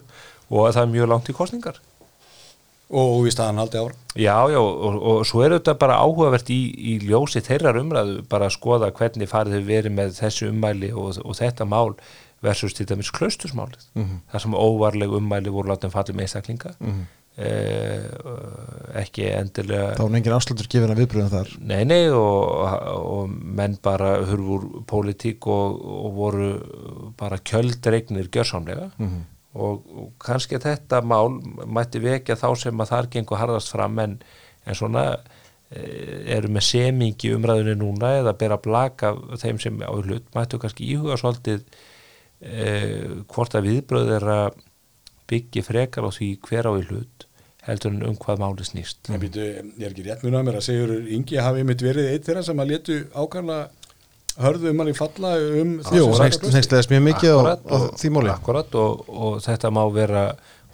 og 0.49 0.69
að 0.69 0.77
það 0.77 0.83
er 0.85 0.93
mjög 0.93 1.09
langt 1.11 1.31
í 1.33 1.35
kostningar. 1.35 1.81
og 2.89 3.25
víst 3.27 3.41
að 3.43 3.51
hann 3.51 3.59
haldi 3.61 3.81
ára 3.83 3.97
Já, 4.17 4.37
já, 4.49 4.61
og, 4.63 4.95
og 5.11 5.27
svo 5.29 5.43
er 5.45 5.57
þetta 5.59 5.75
bara 5.83 5.99
áhugavert 6.01 6.49
í, 6.55 6.61
í 6.73 6.95
ljósi 7.05 7.43
þeirrar 7.45 7.77
umræðu 7.83 8.23
bara 8.31 8.47
að 8.49 8.55
skoða 8.57 8.89
hvernig 8.97 9.29
farið 9.29 9.59
þau 9.59 9.67
verið 9.69 9.93
með 9.99 10.15
þessu 10.23 10.49
ummæli 10.53 10.93
og, 10.95 11.19
og 11.21 11.37
þetta 11.37 11.67
mál 11.69 11.93
versus 12.41 12.73
til 12.79 12.87
dæmis 12.87 13.11
klaustusmálið 13.11 13.85
þar 14.31 14.41
sem 14.47 14.55
óvarleg 14.55 15.11
ummæli 15.19 15.51
voru 15.53 15.73
látið 15.75 15.91
fallið 15.93 16.17
með 16.17 16.29
einstaklinga. 16.29 16.73
Uh, 16.81 17.03
ekki 17.39 19.29
endilega 19.31 19.93
þá 19.95 20.03
er 20.03 20.15
engin 20.19 20.35
afslutur 20.35 20.69
gefin 20.71 20.91
að 20.91 21.03
viðbröðum 21.05 21.31
þar. 21.31 21.51
Nei, 21.71 21.83
nei 21.87 22.11
og, 22.11 22.65
og 22.99 23.31
menn 23.31 23.77
bara 23.83 24.17
hurfur 24.27 24.83
pólitík 24.91 25.47
og, 25.47 25.79
og 25.79 26.17
voru 26.17 26.49
bara 27.19 27.39
kjöldregnir 27.39 28.31
gjörsamlega. 28.35 28.91
Mhm. 28.99 29.27
og, 29.59 29.87
og 29.91 30.09
kannski 30.23 30.59
þetta 30.63 31.01
mál 31.03 31.39
mætti 31.67 32.03
vekja 32.03 32.37
þá 32.39 32.49
sem 32.65 32.83
að 32.83 32.91
þar 32.93 33.11
gengur 33.15 33.41
harðast 33.41 33.73
fram 33.73 33.99
en, 34.03 34.19
en 34.67 34.77
svona 34.77 35.05
eh, 35.71 36.35
eru 36.37 36.51
með 36.53 36.67
semingi 36.69 37.33
umræðunni 37.35 37.77
núna 37.79 38.17
eða 38.21 38.37
bera 38.39 38.59
blaka 38.63 39.15
þeim 39.41 39.63
sem 39.63 39.79
á 39.83 39.95
hlut 39.95 40.27
mættu 40.35 40.61
kannski 40.63 40.91
íhuga 40.91 41.19
svolítið 41.19 41.65
eh, 42.43 43.23
hvort 43.31 43.55
að 43.55 43.71
viðbröð 43.71 44.13
er 44.19 44.29
að 44.35 44.61
byggja 45.29 45.65
frekar 45.67 46.07
á 46.07 46.11
því 46.13 46.31
hver 46.45 46.71
á 46.71 46.73
í 46.75 46.87
hlut 46.91 47.28
heldur 47.69 47.93
en 47.95 48.07
um 48.09 48.17
hvað 48.19 48.41
máli 48.43 48.67
snýst 48.67 49.11
En 49.13 49.21
býtu, 49.23 49.45
ég 49.45 49.85
er 49.85 49.93
ekki 49.93 50.07
rétt 50.07 50.25
mjög 50.25 50.39
að 50.39 50.47
mér 50.49 50.59
að 50.61 50.67
segjur 50.69 50.95
Ingi 51.19 51.41
hafi 51.43 51.67
mitt 51.69 51.85
verið 51.85 52.11
eitt 52.13 52.27
þeirra 52.29 52.45
sem 52.47 52.63
að 52.63 52.73
letu 52.73 52.99
ákvæmlega 53.13 53.69
hörðu 54.39 54.71
um 54.73 54.83
hann 54.83 54.93
í 54.93 54.97
falla 54.97 55.33
um 55.39 55.73
Jú, 55.79 55.83
þessi 55.83 56.23
next, 56.23 56.39
sakabröst. 56.39 56.57
nextleðast 56.57 56.93
mjög 56.95 57.05
mikið 57.09 57.35
á, 57.35 57.39
Akkúrat 57.39 57.65
á 57.69 57.79
því 58.01 58.11
móli 58.15 58.33
Akkurat 58.33 58.79
og, 58.79 59.09
og 59.09 59.39
þetta 59.45 59.73
má 59.75 59.83
vera 59.95 60.25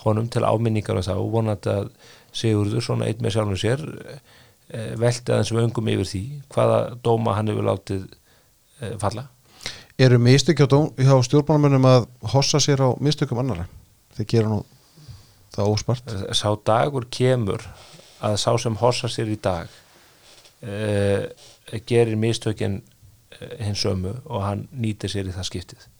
honum 0.04 0.28
til 0.32 0.44
áminningar 0.44 1.00
og 1.00 1.06
það 1.06 1.22
og 1.22 1.30
vonandi 1.34 1.72
að 1.72 1.92
Sigurður 2.34 2.82
svona 2.82 3.06
einn 3.08 3.22
með 3.22 3.36
sjálfum 3.36 3.60
sér 3.60 3.84
e, 3.84 4.80
velti 4.98 5.30
aðeins 5.32 5.52
við 5.54 5.62
öngum 5.68 5.90
yfir 5.94 6.10
því 6.10 6.22
hvaða 6.52 6.78
dóma 7.06 7.36
hann 7.38 7.52
hefur 7.52 7.68
látið 7.70 8.04
e, 8.04 8.92
falla 9.00 9.28
Eru 9.94 10.18
mistök 10.18 10.58
hjá, 10.58 11.14
stjórnmálumönnum 11.22 11.84
að 11.86 12.08
hossa 12.32 12.58
sér 12.58 12.82
á 12.82 12.98
mistökum 12.98 13.38
annara? 13.38 13.68
Þeir 14.18 14.26
gera 14.32 14.50
nú 14.50 14.64
það 15.54 15.72
óspart. 15.72 16.14
Sá 16.36 16.48
dagur 16.66 17.08
kemur 17.10 17.64
að 18.24 18.36
sá 18.40 18.50
sem 18.60 18.76
hossa 18.80 19.10
sér 19.10 19.32
í 19.32 19.38
dag 19.42 19.70
e, 20.64 21.30
gerir 21.86 22.16
mistökin 22.20 22.80
e, 22.80 23.50
hins 23.64 23.84
ömu 23.88 24.16
og 24.24 24.44
hann 24.44 24.68
nýtir 24.72 25.12
sér 25.12 25.28
í 25.28 25.34
það 25.34 25.50
skiptið. 25.50 25.90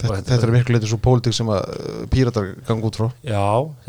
Þetta, 0.00 0.14
Og 0.14 0.28
þetta 0.30 0.46
er 0.46 0.52
miklu 0.54 0.74
leitur 0.74 0.88
svo 0.88 0.98
pólitík 1.04 1.34
sem 1.36 1.48
að 1.52 1.66
uh, 1.74 1.96
píratar 2.08 2.46
ganga 2.64 2.88
út 2.88 2.96
frá. 2.96 3.06
Já, 3.26 3.42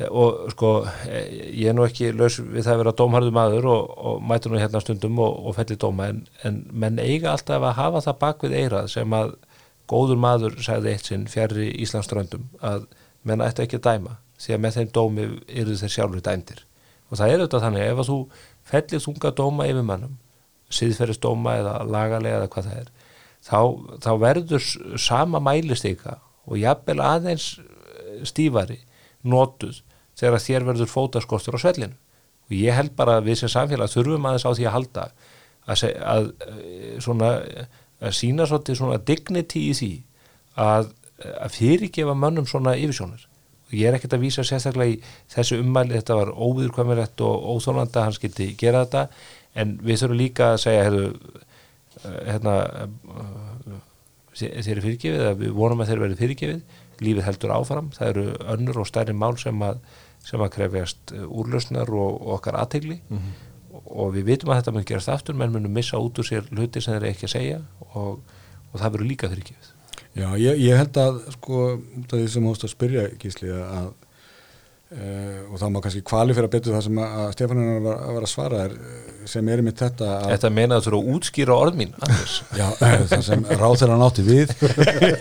og 0.10 0.50
sko 0.52 0.72
eh, 1.08 1.30
ég 1.56 1.70
er 1.72 1.78
nú 1.78 1.86
ekki 1.86 2.10
laus 2.12 2.36
við 2.42 2.66
það 2.66 2.74
að 2.74 2.82
vera 2.82 2.94
dómharðu 3.00 3.32
maður 3.38 3.68
og, 3.72 3.94
og 4.10 4.26
mætu 4.28 4.52
nú 4.52 4.60
hérna 4.60 4.82
stundum 4.84 5.22
og, 5.24 5.38
og 5.48 5.56
felli 5.56 5.78
dóma 5.80 6.10
en, 6.12 6.26
en 6.44 6.58
menn 6.84 7.00
eiga 7.00 7.32
alltaf 7.32 7.64
að 7.64 7.78
hafa 7.80 8.04
það 8.10 8.20
bak 8.26 8.44
við 8.44 8.58
eirað 8.60 8.92
sem 8.92 9.16
að 9.16 9.32
góður 9.92 10.20
maður 10.26 10.60
sagði 10.64 10.92
eitt 10.92 11.08
sinn 11.08 11.24
fjari 11.32 11.70
Íslandsströndum 11.86 12.50
að 12.60 12.90
menn 13.28 13.44
ættu 13.46 13.64
ekki 13.64 13.80
að 13.80 13.88
dæma 13.88 14.18
því 14.42 14.56
að 14.56 14.62
með 14.64 14.78
þeim 14.78 14.92
dómi 14.98 15.28
eru 15.48 15.78
þeir 15.78 15.94
sjálfur 15.96 16.26
dæmdir. 16.26 16.66
Og 17.12 17.20
það 17.20 17.34
er 17.34 17.42
auðvitað 17.44 17.66
þannig 17.66 17.88
ef 17.88 18.02
að 18.02 18.10
þú 18.10 18.18
fellir 18.72 19.04
þunga 19.06 19.34
dóma 19.38 19.68
yfir 19.70 19.88
mannum 19.88 20.18
síðferðist 20.72 21.24
dóma 21.24 21.58
eða 21.60 21.74
lagalega 21.84 22.40
eða 22.40 22.52
hvað 22.52 22.68
það 22.70 22.82
er 22.82 22.92
þá, 23.46 23.60
þá 24.04 24.12
verður 24.22 24.68
sama 25.02 25.42
mælistika 25.44 26.18
og 26.48 26.60
jafnvel 26.62 27.00
aðeins 27.04 27.48
eh, 27.60 28.22
stífari 28.28 28.80
notuð 29.22 29.82
þegar 30.20 30.44
þér 30.46 30.68
verður 30.70 30.92
fótaskortur 30.92 31.58
á 31.58 31.64
svellinu. 31.64 31.98
Og 32.50 32.56
ég 32.58 32.76
held 32.76 32.96
bara 32.98 33.18
að 33.20 33.30
við 33.30 33.42
sem 33.42 33.52
samfélag 33.52 33.92
þurfum 33.92 34.28
aðeins 34.28 34.46
á 34.46 34.52
því 34.52 34.68
að 34.68 34.76
halda 34.76 35.06
að, 35.66 35.84
að, 36.14 36.32
eh, 36.48 36.96
svona, 37.04 37.34
að 38.02 38.18
sína 38.18 38.48
svolítið 38.50 38.82
svona 38.82 39.02
dignity 39.08 39.66
í 39.70 39.76
því 39.78 39.92
að, 40.62 40.92
að 41.38 41.58
fyrirgefa 41.58 42.18
mönnum 42.18 42.50
svona 42.50 42.76
yfirsjónir 42.80 43.28
og 43.72 43.78
ég 43.80 43.88
er 43.88 43.96
ekkert 43.96 44.18
að 44.18 44.26
vísa 44.26 44.44
sérstaklega 44.44 44.98
í 44.98 44.98
þessu 45.32 45.62
ummæli, 45.62 45.96
þetta 45.96 46.18
var 46.20 46.34
óviðurkvæmilegt 46.36 47.24
og 47.24 47.46
óþólandi 47.56 48.00
að 48.00 48.08
hann 48.08 48.18
skildi 48.18 48.48
gera 48.60 48.84
þetta. 48.84 49.04
En 49.56 49.78
við 49.80 50.02
þurfum 50.02 50.20
líka 50.20 50.50
að 50.52 50.60
segja 50.66 50.84
hefðu, 50.90 51.06
hérna 52.28 52.56
uh, 53.16 53.80
þeir 54.36 54.74
eru 54.76 54.86
fyrirgefið 54.86 55.40
við 55.40 55.56
vonum 55.56 55.84
að 55.84 55.92
þeir 55.92 56.04
verið 56.06 56.24
fyrirgefið. 56.26 56.80
Lífið 57.02 57.26
heldur 57.26 57.56
áfram, 57.56 57.90
það 57.96 58.12
eru 58.12 58.26
önnur 58.54 58.84
og 58.84 58.90
stærri 58.92 59.16
mál 59.18 59.34
sem 59.42 59.64
að, 59.66 59.80
sem 60.28 60.44
að 60.44 60.54
krefjast 60.58 61.16
úrlausnar 61.26 61.90
og, 61.90 62.20
og 62.20 62.36
okkar 62.38 62.60
aðtegli 62.62 63.00
og 63.82 64.12
við 64.14 64.28
vitum 64.28 64.52
að 64.52 64.62
þetta 64.62 64.74
mun 64.76 64.90
gerast 64.92 65.10
aftur. 65.16 65.40
Menn 65.40 65.56
munum 65.56 65.74
missa 65.74 65.98
út 65.98 66.20
úr 66.22 66.28
sér 66.28 66.52
hluti 66.52 66.84
sem 66.84 66.94
þeir 66.94 67.02
eru 67.02 67.14
ekki 67.16 67.30
að 67.30 67.36
segja 67.40 67.62
og, 67.96 68.20
og 68.70 68.76
það 68.76 68.92
verður 68.92 69.10
líka 69.10 69.32
fyrirgefið 69.32 69.71
Já, 70.12 70.28
ég, 70.36 70.58
ég 70.60 70.76
held 70.76 70.98
að 71.00 71.20
sko, 71.38 71.66
út 71.80 72.14
af 72.14 72.20
því 72.20 72.30
sem 72.34 72.48
hóst 72.50 72.66
að 72.68 72.74
spyrja 72.74 73.04
gísli 73.22 73.52
að 73.52 73.92
uh, 74.92 75.38
og 75.48 75.60
það 75.62 75.70
má 75.72 75.78
kannski 75.86 76.02
kvalifera 76.08 76.50
betur 76.52 76.76
það 76.76 76.84
sem 76.88 77.00
að, 77.00 77.14
að 77.22 77.30
Stefanin 77.38 77.86
var, 77.86 78.02
var 78.18 78.26
að 78.28 78.32
svara 78.32 78.64
er, 78.66 78.74
eh, 78.76 79.14
sem 79.32 79.52
er 79.54 79.64
mitt 79.64 79.80
þetta 79.80 80.10
að 80.18 80.34
Þetta 80.34 80.52
meina 80.58 80.80
að 80.80 80.84
þú 80.84 80.92
eru 80.92 81.00
að 81.00 81.14
útskýra 81.16 81.60
orð 81.64 81.80
mín 81.80 81.94
Anders. 82.00 82.36
Já, 82.60 82.66
eh, 82.74 82.98
það 83.14 83.24
sem 83.30 83.46
ráð 83.62 83.78
þeirra 83.84 84.02
nátti 84.02 84.26
við. 84.28 84.54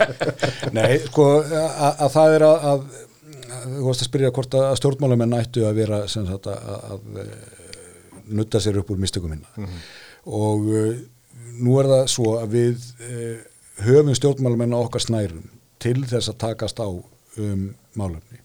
Nei, 0.77 0.91
sko 1.05 1.29
að, 1.39 1.87
að 1.91 2.11
það 2.17 2.35
er 2.35 2.45
að, 2.49 2.67
að 2.73 2.83
þú 3.61 3.85
varst 3.85 4.03
að 4.03 4.09
spyrja 4.09 4.33
hvort 4.35 4.59
að 4.59 4.73
stjórnmálamenn 4.81 5.37
ættu 5.39 5.63
að 5.67 5.79
vera 5.79 6.01
sem 6.11 6.27
sagt 6.27 6.51
að, 6.51 7.07
nutta 8.31 8.59
sér 8.63 8.79
upp 8.81 8.91
úr 8.91 8.99
mistökum 9.01 9.31
minna. 9.33 9.71
Og 10.27 10.67
uh, 10.71 10.91
nú 11.61 11.79
er 11.81 11.89
það 11.91 12.03
svo 12.11 12.35
að 12.39 12.55
við 12.55 12.85
uh, 13.07 13.39
höfum 13.85 14.13
stjórnmálamenn 14.17 14.75
á 14.75 14.79
okkar 14.79 15.03
snærum 15.03 15.49
til 15.81 16.01
þess 16.05 16.31
að 16.31 16.41
takast 16.45 16.81
á 16.81 16.89
um 16.89 17.65
málefni. 17.97 18.41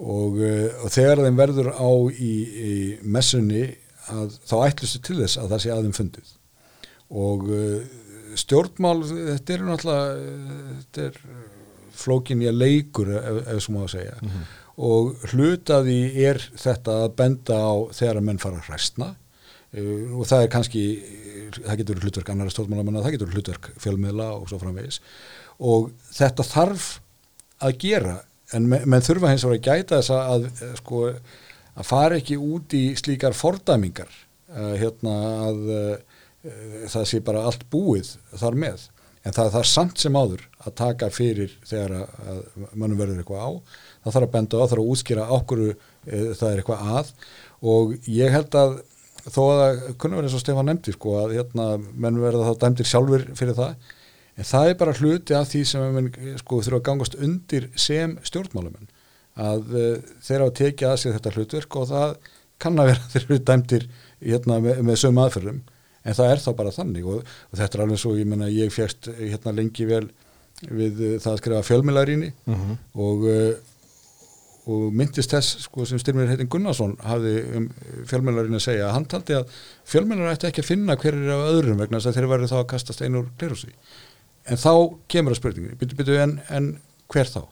Og, 0.00 0.40
uh, 0.40 0.68
og 0.84 0.92
þegar 0.94 1.24
þeim 1.26 1.40
verður 1.40 1.72
á 1.76 1.90
í, 2.12 2.34
í 2.48 2.74
messunni 3.02 3.66
að 4.10 4.36
þá 4.48 4.54
ætlustu 4.66 5.02
til 5.04 5.18
þess 5.20 5.40
að 5.40 5.54
það 5.54 5.62
sé 5.64 5.72
aðeim 5.74 5.96
fundið. 5.96 6.32
Og 7.10 7.46
uh, 7.50 7.78
stjórnmál 8.38 8.98
þetta 9.08 9.54
er 9.54 9.66
náttúrulega 9.66 10.10
uh, 10.16 10.74
þetta 10.80 11.06
er 11.08 11.20
flókin 12.00 12.44
að 12.48 12.60
leikur 12.62 13.12
ef, 13.18 13.40
ef 13.44 13.62
svo 13.64 13.76
má 13.76 13.84
að 13.84 13.94
segja. 13.96 14.18
Og 14.80 15.24
hlutaði 15.34 15.98
er 16.24 16.40
þetta 16.56 17.02
að 17.04 17.16
benda 17.18 17.58
á 17.60 17.74
þegar 17.92 18.20
að 18.20 18.28
menn 18.30 18.40
fara 18.40 18.60
að 18.62 18.70
hræstna 18.70 19.10
uh, 19.10 20.06
og 20.16 20.24
það 20.30 20.46
er 20.46 20.52
kannski 20.54 20.84
það 21.58 21.82
getur 21.82 22.02
hlutverk 22.04 22.32
annara 22.32 22.54
stjórnmálamanna 22.54 23.04
það 23.04 23.16
getur 23.16 23.34
hlutverk 23.34 23.70
fjölmiðla 23.82 24.30
og 24.36 24.48
svo 24.50 24.60
framvegis. 24.62 25.00
Og 25.60 25.90
þetta 26.14 26.46
þarf 26.46 26.90
að 27.60 27.78
gera 27.82 28.16
en 28.56 28.66
menn, 28.70 28.86
menn 28.88 29.04
þurfa 29.04 29.32
hins 29.32 29.46
að 29.46 29.58
gæta 29.60 30.00
þess 30.00 30.12
að, 30.14 30.30
að 30.34 30.46
eh, 30.50 30.76
sko 30.80 31.02
að 31.10 31.86
fara 31.86 32.18
ekki 32.20 32.38
út 32.40 32.74
í 32.76 32.84
slíkar 32.98 33.36
fordæmingar 33.36 34.10
uh, 34.10 34.74
hérna 34.80 35.16
að 35.46 35.60
uh, 35.74 36.16
það 36.90 37.06
sé 37.08 37.20
bara 37.24 37.44
allt 37.46 37.66
búið 37.72 38.14
þar 38.40 38.58
með. 38.58 38.88
En 39.20 39.36
það 39.36 39.50
þarf 39.52 39.68
samt 39.68 40.00
sem 40.00 40.16
áður 40.16 40.46
að 40.64 40.76
taka 40.80 41.10
fyrir 41.12 41.52
þegar 41.68 42.06
að, 42.06 42.38
mannum 42.72 43.00
verður 43.00 43.20
eitthvað 43.20 43.44
á. 43.44 43.50
Það 44.04 44.14
þarf 44.14 44.26
að 44.26 44.34
benda 44.36 44.56
á, 44.56 44.60
það 44.60 44.70
þarf 44.72 44.82
að 44.82 44.92
útskýra 44.94 45.26
ákvöru 45.28 45.66
e, 45.70 46.20
það 46.40 46.46
er 46.48 46.62
eitthvað 46.62 46.86
að. 46.96 47.10
Og 47.74 47.92
ég 48.08 48.32
held 48.32 48.56
að 48.56 48.72
þó 49.34 49.40
að 49.54 49.80
kunna 50.02 50.18
verið 50.18 50.28
eins 50.30 50.36
og 50.38 50.42
Stefán 50.44 50.68
nefndi 50.70 50.92
sko 50.96 51.16
að 51.22 51.34
hérna 51.38 51.66
menn 51.80 52.20
verða 52.22 52.48
þá 52.50 52.60
dæmdir 52.64 52.88
sjálfur 52.90 53.24
fyrir 53.38 53.56
það. 53.58 53.74
En 54.40 54.48
það 54.48 54.68
er 54.70 54.78
bara 54.80 54.94
hluti 54.96 55.34
af 55.36 55.48
því 55.50 55.62
sem 55.68 55.94
menn 55.96 56.10
sko 56.40 56.60
þurfa 56.64 56.78
að 56.80 56.86
gangast 56.90 57.16
undir 57.20 57.66
sem 57.76 58.14
stjórnmálumenn 58.24 58.88
að 59.40 59.74
e, 59.76 59.84
þeir 60.26 60.42
hafa 60.44 60.54
tekið 60.60 60.88
að 60.90 60.96
sér 61.02 61.14
þetta 61.18 61.32
hlutverk 61.36 61.76
og 61.80 61.88
það 61.90 62.14
kann 62.60 62.80
að 62.82 62.90
vera 62.92 63.08
þeir 63.12 63.26
eru 63.28 63.38
dæmdir 63.50 63.86
hérna 64.20 64.58
með, 64.64 64.80
með 64.90 64.98
sömu 65.04 65.22
aðferðum. 65.24 65.60
En 66.04 66.16
það 66.16 66.30
er 66.32 66.40
þá 66.46 66.50
bara 66.56 66.72
þannig 66.72 67.06
og, 67.12 67.22
og 67.52 67.58
þetta 67.60 67.76
er 67.78 67.82
alveg 67.84 68.00
svo, 68.00 68.14
ég 68.16 68.28
menna 68.28 68.48
ég 68.52 68.72
fjæst 68.72 69.10
hérna 69.20 69.52
lengi 69.58 69.84
vel 69.88 70.06
við 70.70 71.02
uh, 71.04 71.18
það 71.20 71.32
að 71.34 71.40
skrifa 71.42 71.66
fjölmiðlaríni 71.68 72.30
Mhm. 72.48 72.78
og, 72.96 73.26
uh, 73.28 73.52
og 74.76 74.96
myndist 74.96 75.32
þess 75.34 75.64
sko, 75.66 75.86
sem 75.88 76.00
styrmir 76.00 76.30
heitin 76.30 76.50
Gunnarsson 76.50 76.96
hafði 77.04 77.34
um 77.58 77.66
fjölmiðlaríni 78.10 78.58
að 78.60 78.66
segja 78.66 78.86
að 78.88 78.94
hann 78.96 79.08
taldi 79.10 79.36
að 79.38 79.56
fjölmiðlar 79.90 80.34
ætti 80.34 80.50
ekki 80.50 80.64
að 80.64 80.70
finna 80.70 80.96
hver 81.00 81.18
er 81.18 81.32
á 81.34 81.50
öðrum 81.50 81.80
vegna 81.82 81.98
þess 82.00 82.10
að 82.10 82.18
þeir 82.18 82.30
verður 82.34 82.52
þá 82.52 82.58
að 82.60 82.68
kasta 82.74 82.96
stein 82.96 83.18
úr 83.20 83.30
glerúsi 83.40 83.72
en 84.50 84.60
þá 84.60 84.72
kemur 85.10 85.34
að 85.34 85.40
spurningin 85.40 85.80
byttu, 85.80 85.98
byttu, 85.98 86.16
en, 86.22 86.38
en 86.50 86.70
hver 87.12 87.30
þá? 87.30 87.42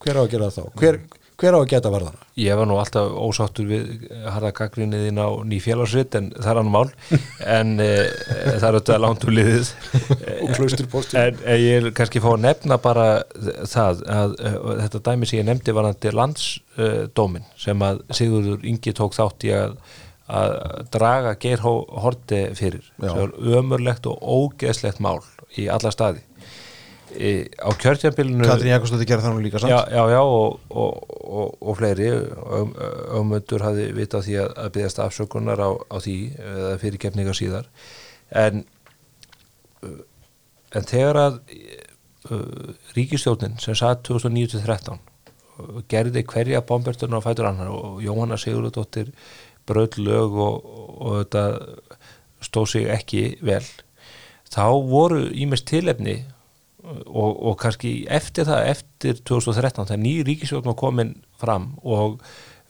hver 0.00 0.20
á 0.20 0.22
að 0.22 0.30
gera 0.34 0.52
þá? 0.54 0.62
hver, 0.80 1.00
hver 1.40 1.56
á 1.56 1.60
að 1.60 1.70
geta 1.72 1.90
varðana? 1.92 2.26
Ég 2.40 2.58
var 2.58 2.68
nú 2.68 2.76
alltaf 2.80 3.14
ósáttur 3.16 3.68
við 3.70 3.86
harða 4.28 4.50
gaggrinniðin 4.58 5.20
á 5.20 5.28
ný 5.48 5.56
félagsrit 5.62 6.16
en 6.18 6.28
það 6.36 6.50
er 6.52 6.60
hann 6.60 6.72
mál. 6.74 6.90
En 7.60 7.72
e, 7.82 7.88
það 8.60 8.66
er 8.68 8.76
auðvitað 8.76 9.00
langt 9.04 9.26
úr 9.26 9.34
liðið. 9.38 9.72
Og 10.36 10.52
klausturpostur 10.58 11.20
en 11.22 11.40
e, 11.44 11.56
ég 11.62 11.80
vil 11.80 11.94
kannski 11.96 12.22
fá 12.22 12.28
að 12.34 12.44
nefna 12.44 12.78
bara 12.82 13.08
það 13.70 14.04
að 14.18 14.36
e, 14.38 14.54
þetta 14.84 15.02
dæmi 15.10 15.30
sem 15.30 15.40
ég 15.40 15.48
nefndi 15.48 15.76
var 15.76 15.88
hann 15.88 15.98
til 16.00 16.14
landsdómin 16.20 17.50
sem 17.60 17.88
að 17.88 18.04
Sigurður 18.20 18.70
Ingi 18.70 18.94
tók 18.96 19.16
þátt 19.16 19.48
í 19.48 19.52
að, 19.56 19.76
að 20.28 20.56
draga 20.94 21.36
Geir 21.40 21.64
Horti 21.64 22.46
fyrir. 22.58 22.92
Sem 23.00 23.22
var 23.24 23.36
ömurlegt 23.60 24.08
og 24.10 24.20
ógeðslegt 24.20 25.02
mál 25.02 25.18
í 25.58 25.66
alla 25.72 25.90
staði 25.94 26.22
e, 27.14 27.30
á 27.58 27.70
kjörtjambilinu 27.80 28.46
Katrín 28.48 28.74
Jakobsdóttir 28.74 29.08
gerði 29.10 29.26
það 29.26 29.34
nú 29.36 29.44
líka 29.44 29.62
samt. 29.62 29.72
já, 29.72 29.80
já, 29.90 30.02
já 30.14 30.20
og, 30.20 30.60
og, 30.70 31.16
og, 31.20 31.56
og 31.60 31.78
fleiri. 31.80 32.10
Ögmundur 33.16 33.64
hafði 33.66 33.88
vitað 33.96 34.28
því 34.28 34.38
að, 34.44 34.52
að 34.64 34.70
byggast 34.76 35.02
afsökunar 35.06 35.62
á, 35.62 35.70
á 35.76 35.96
því 36.00 36.18
eða 36.38 36.76
fyrirgefningar 36.84 37.38
síðar. 37.38 37.68
En 38.30 38.64
uh, 39.84 40.00
en 40.76 40.86
þegar 40.86 41.18
að 41.18 41.38
uh, 42.30 42.74
ríkistjórnin 42.96 43.58
sem 43.62 43.76
satt 43.78 44.04
2009-13 44.08 44.98
uh, 44.98 45.80
gerði 45.90 46.24
hverja 46.28 46.62
bomberturna 46.66 47.20
á 47.22 47.26
fætur 47.26 47.50
annar 47.50 47.72
og 47.74 48.02
Jóhanna 48.04 48.38
Sigurðardóttir 48.40 49.12
bröð 49.68 50.00
lög 50.02 50.36
og, 50.40 50.68
og 51.00 51.16
þetta 51.22 51.44
stóð 52.44 52.70
sig 52.74 52.90
ekki 52.90 53.24
vel 53.44 53.64
þá 54.50 54.66
voru 54.90 55.26
ímest 55.30 55.68
tilefni 55.70 56.22
og, 56.82 57.30
og 57.50 57.58
kannski 57.60 57.94
eftir 58.08 58.48
það 58.48 58.70
eftir 58.74 59.20
2013 59.28 59.90
þegar 59.90 60.02
ný 60.04 60.14
ríkisjóðn 60.28 60.70
var 60.70 60.78
komin 60.80 61.14
fram 61.40 61.72
og 61.82 62.20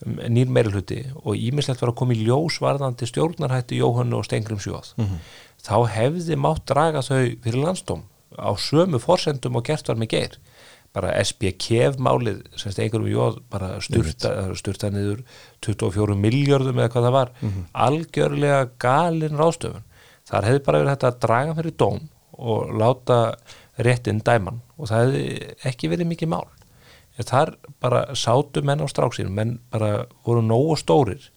um, 0.05 0.19
nýr 0.27 0.51
meiri 0.51 0.73
hluti 0.73 1.01
og 1.23 1.35
ímislegt 1.35 1.83
var 1.83 1.93
að 1.93 1.99
koma 2.01 2.17
í 2.17 2.23
ljós 2.25 2.59
varðandi 2.63 3.07
stjórnarhætti 3.09 3.79
Jóhannu 3.79 4.19
og 4.19 4.27
Stengrim 4.27 4.61
sjóð 4.61 4.93
þá 5.61 5.75
hefði 5.95 6.39
mátt 6.39 6.65
draga 6.69 7.03
þau 7.05 7.21
fyrir 7.43 7.61
landstóm 7.61 8.07
á 8.37 8.51
sömu 8.55 8.99
forsendum 9.01 9.57
og 9.59 9.65
gert 9.67 9.87
var 9.87 9.99
með 9.99 10.13
geir. 10.15 10.37
Bara 10.91 11.13
SBKF 11.23 11.99
málið 12.03 12.41
sem 12.59 12.73
Stengrim 12.73 13.07
sjóð 13.07 13.39
bara 13.51 13.79
styrta, 13.83 14.51
styrta 14.59 14.91
niður 14.91 15.23
24 15.63 16.17
miljardum 16.19 16.79
eða 16.79 16.91
hvað 16.91 17.07
það 17.07 17.15
var. 17.17 17.33
Algjörlega 17.87 18.61
galin 18.79 19.39
ráðstöfun. 19.39 19.85
Þar 20.27 20.47
hefði 20.49 20.65
bara 20.65 20.81
verið 20.81 20.93
hægt 20.93 21.07
að 21.07 21.21
draga 21.25 21.55
fyrir 21.59 21.77
dóm 21.79 22.01
og 22.41 22.71
láta 22.79 23.17
réttinn 23.87 24.21
dæman. 24.25 24.61
Og 24.77 24.89
það 24.91 25.05
hefði 25.05 25.53
ekki 25.71 25.91
verið 25.91 26.11
mikið 26.11 26.31
mál. 26.33 26.45
En 27.19 27.27
þar 27.27 27.55
bara 27.83 28.03
sátu 28.17 28.63
menn 28.65 28.83
á 28.83 28.87
stráksinu 28.89 29.33
menn 29.33 29.57
bara 29.73 30.05
voru 30.25 30.43
nógu 30.45 30.77
stórir 30.79 31.27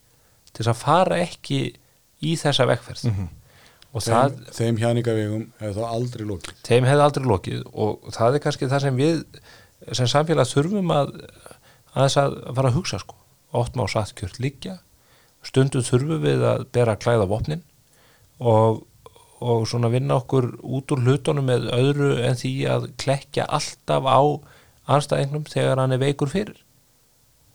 til 0.52 0.62
þess 0.62 0.72
að 0.72 0.82
fara 0.82 1.18
ekki 1.24 1.60
í 2.24 2.36
þessa 2.40 2.68
vegferð. 2.70 3.08
Og 3.94 4.02
það, 4.02 4.38
þeim, 4.38 4.54
þeim 4.56 4.78
hjáningavegum 4.82 5.42
hefur 5.60 5.76
þá 5.76 5.90
aldrei 5.90 6.24
lókið 6.26 6.62
þeim 6.66 6.86
hefði 6.88 7.04
aldrei 7.04 7.28
lokið. 7.30 7.60
Og 7.74 8.08
það 8.14 8.38
er 8.38 8.42
kannski 8.46 8.70
það 8.70 8.86
sem 8.86 8.96
við 8.98 9.20
sem 9.92 10.08
samfélag 10.10 10.50
þurfum 10.50 10.94
að 10.94 11.12
að 11.94 12.08
þess 12.08 12.18
að 12.24 12.40
fara 12.56 12.70
að 12.70 12.78
hugsa 12.80 12.98
sko. 13.02 13.20
Oft 13.54 13.76
má 13.78 13.84
satt 13.90 14.16
kjört 14.18 14.40
líkja 14.42 14.80
stundum 15.44 15.84
þurfum 15.84 16.22
við 16.24 16.44
að 16.48 16.66
bera 16.74 16.94
að 16.94 17.02
klæða 17.04 17.28
vopnin. 17.30 17.62
Og, 18.40 18.82
og 19.44 19.66
svona 19.68 19.90
vinna 19.92 20.16
okkur 20.22 20.54
út 20.64 20.92
úr 20.94 21.02
hlutunum 21.04 21.48
með 21.50 21.68
öðru 21.76 22.14
en 22.24 22.38
því 22.40 22.54
að 22.72 22.86
klekja 23.00 23.44
alltaf 23.52 24.06
á 24.08 24.20
anstæðingnum 24.94 25.44
þegar 25.50 25.82
hann 25.82 25.96
er 25.96 26.00
veikur 26.00 26.32
fyrir. 26.32 26.56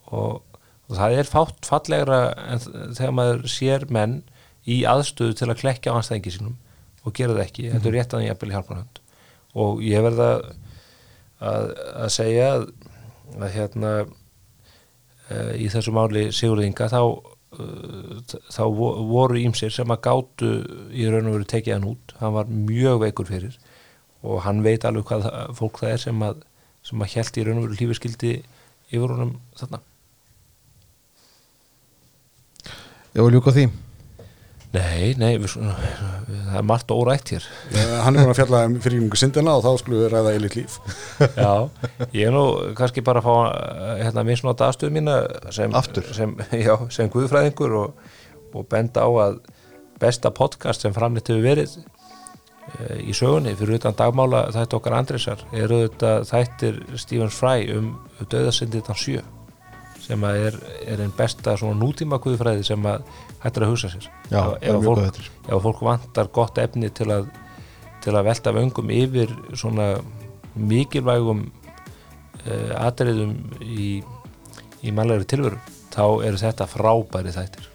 Og, 0.10 0.42
og 0.90 0.94
það 0.98 1.18
er 1.18 1.30
fátt 1.30 1.70
fallegra 1.70 2.20
en 2.46 2.62
þegar 2.98 3.16
maður 3.18 3.44
sér 3.50 3.88
menn 3.94 4.20
í 4.70 4.84
aðstöðu 4.90 5.38
til 5.40 5.50
að 5.50 5.62
klekja 5.64 5.96
á 5.96 5.98
anstæðingi 5.98 6.36
sínum 6.36 6.58
og 7.06 7.16
gera 7.16 7.38
það 7.38 7.46
ekki, 7.46 7.68
þetta 7.74 7.90
er 7.90 7.96
rétt 7.96 8.16
að 8.16 8.26
jafnvel 8.28 8.52
í 8.52 8.56
hjálparhönd. 8.58 9.02
Og 9.60 9.84
ég 9.86 10.06
verða 10.06 10.30
að, 11.40 11.74
að 12.04 12.10
segja 12.14 12.50
að, 12.58 12.66
að 13.40 13.54
hérna 13.56 13.94
uh, 14.06 15.54
í 15.58 15.70
þessu 15.72 15.94
máli 15.96 16.28
Sigurðinga 16.36 16.90
þá 16.92 17.02
þá 17.50 18.62
vo- 18.78 18.96
voru 19.10 19.40
ímsir 19.42 19.72
sem 19.74 19.90
að 19.90 20.02
gátu 20.06 20.50
í 20.94 21.08
raun 21.10 21.28
og 21.32 21.38
veru 21.40 21.48
tekið 21.50 21.74
hann 21.78 21.88
út. 21.90 22.14
Hann 22.20 22.34
var 22.36 22.46
mjög 22.46 23.00
veikur 23.06 23.26
fyrir 23.30 23.58
og 24.22 24.42
hann 24.44 24.62
veit 24.64 24.84
alveg 24.86 25.06
hvað 25.08 25.26
það, 25.26 25.54
fólk 25.58 25.80
það 25.82 25.94
er 25.96 26.02
sem 26.04 26.24
að 26.28 26.42
sem 26.84 27.02
að 27.04 27.14
held 27.16 27.38
í 27.40 27.44
raun 27.48 27.58
og 27.62 27.66
veru 27.68 27.78
lífiskildi 27.80 28.34
yfir 28.92 29.14
honum 29.14 29.34
þarna. 29.60 29.80
Var 33.20 33.32
ljúka 33.34 33.52
því 33.56 33.66
Nei, 34.70 35.16
nei, 35.18 35.32
við, 35.42 35.56
það 35.58 36.58
er 36.60 36.66
margt 36.70 36.92
órætt 36.94 37.32
hér. 37.34 37.46
Hann 38.04 38.14
er 38.14 38.22
búin 38.22 38.34
að 38.36 38.38
fjalla 38.38 38.60
um 38.68 38.76
fyrirgjöfingu 38.78 39.18
syndina 39.18 39.56
og 39.58 39.64
þá 39.66 39.82
skulum 39.82 40.04
við 40.04 40.12
ræða 40.14 40.34
eilit 40.36 40.58
líf. 40.60 40.76
Já, 41.18 41.54
ég 42.14 42.28
er 42.28 42.36
nú 42.36 42.44
kannski 42.78 43.02
bara 43.06 43.24
að 43.24 43.26
fá 43.26 43.38
eh, 43.50 44.04
hérna 44.04 44.26
misnóta 44.28 44.68
aðstöðu 44.70 44.94
mína 44.94 45.16
sem, 45.56 45.74
sem, 46.14 46.36
já, 46.68 46.76
sem 46.94 47.10
guðfræðingur 47.10 47.74
og, 47.80 48.12
og 48.54 48.68
benda 48.70 49.08
á 49.08 49.10
að 49.26 49.40
besta 50.00 50.30
podcast 50.30 50.86
sem 50.86 50.94
framleitt 50.94 51.32
hefur 51.32 51.44
verið 51.44 51.74
e, 51.80 53.02
í 53.10 53.16
sögunni 53.18 53.56
fyrir 53.60 53.80
utan 53.82 53.98
dagmála 53.98 54.46
þætti 54.56 54.78
okkar 54.78 54.96
Andresar 55.00 55.44
eru 55.52 55.82
þetta 55.88 56.14
þættir 56.30 56.80
Stephen 57.02 57.34
Fry 57.34 57.68
um 57.76 57.92
döðasinditan 58.32 59.00
sjö 59.00 59.26
sem 60.10 60.24
að 60.26 60.40
er, 60.48 60.56
er 60.90 61.02
einn 61.06 61.12
besta 61.14 61.54
nútíma 61.78 62.18
guðfræði 62.24 62.64
sem 62.66 62.86
að 62.90 63.04
hættir 63.44 63.66
að 63.68 63.70
hugsa 63.76 63.92
sér. 63.94 64.08
Já, 64.32 64.40
Ef- 64.42 64.58
ef 64.58 64.70
er 64.72 64.76
að 64.80 64.88
fólk- 64.88 65.04
þetta 65.06 65.56
ef 65.56 65.64
fólk 65.68 65.84
vantar 65.86 66.30
gott 66.34 66.58
efni 66.58 66.90
til 66.98 67.08
að, 67.14 67.28
til 68.02 68.16
að 68.18 68.26
velta 68.26 68.54
vöngum 68.56 68.90
yfir 68.96 69.36
svona 69.54 69.92
mikilvægum 70.58 71.44
uh, 71.46 72.72
atriðum 72.88 73.36
í, 73.62 73.90
í 74.82 74.92
mannlegri 74.96 75.30
tilveru 75.30 75.60
þá 75.94 76.04
eru 76.26 76.40
þetta 76.42 76.66
frábæri 76.70 77.32
þættir. 77.36 77.70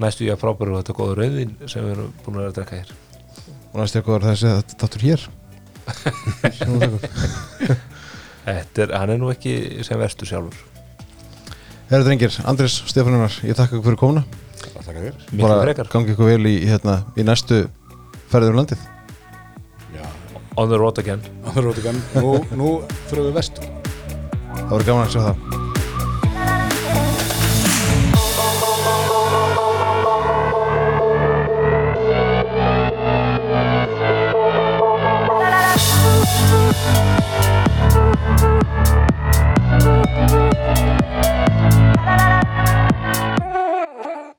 Næstu 0.00 0.24
ég 0.24 0.32
að 0.38 0.40
frábæri 0.46 0.72
og 0.72 0.80
þetta 0.80 0.96
góður 0.96 1.20
rauðin 1.20 1.54
sem 1.68 1.84
við 1.84 1.92
erum 1.98 2.12
búin 2.24 2.40
að 2.40 2.54
drekka 2.56 2.80
hér. 2.80 2.94
Og 3.70 3.76
næstu 3.82 4.00
ykkur 4.00 4.24
þessi 4.24 4.54
þáttur 4.80 5.04
hér. 5.04 5.28
Sem 6.56 6.72
þú 6.72 6.80
tekur. 6.80 7.76
þetta 8.46 8.82
er, 8.86 8.92
hann 8.96 9.12
er 9.14 9.20
nú 9.20 9.28
ekki 9.32 9.54
sem 9.86 9.98
verstur 10.00 10.28
sjálfur 10.30 10.66
Herra 11.90 12.04
drengir, 12.06 12.30
Andris, 12.46 12.76
Stefanunar, 12.86 13.34
ég 13.42 13.56
þakka 13.58 13.74
ykkur 13.74 13.88
fyrir 13.88 13.98
komuna. 13.98 14.20
Það 14.60 14.98
þér. 15.00 15.16
Miklu 15.32 15.42
bara 15.42 15.56
frekar, 15.64 15.88
gangi 15.90 16.12
ykkur 16.14 16.28
vel 16.28 16.46
í, 16.46 16.52
hérna, 16.70 17.00
í 17.18 17.24
næstu 17.26 17.64
ferðið 18.30 18.52
um 18.52 18.60
landið. 18.60 18.84
Já, 19.96 20.04
on 20.54 20.70
the 20.70 20.78
road 20.78 21.02
again. 21.02 21.24
Nú, 22.14 22.36
nú 22.54 22.76
fyrir 23.08 23.26
við 23.26 23.40
vestur. 23.40 23.66
Það 24.54 24.70
voru 24.76 24.88
gaman 24.92 25.08
að 25.08 25.16
sjá 25.16 25.24
það 25.32 25.69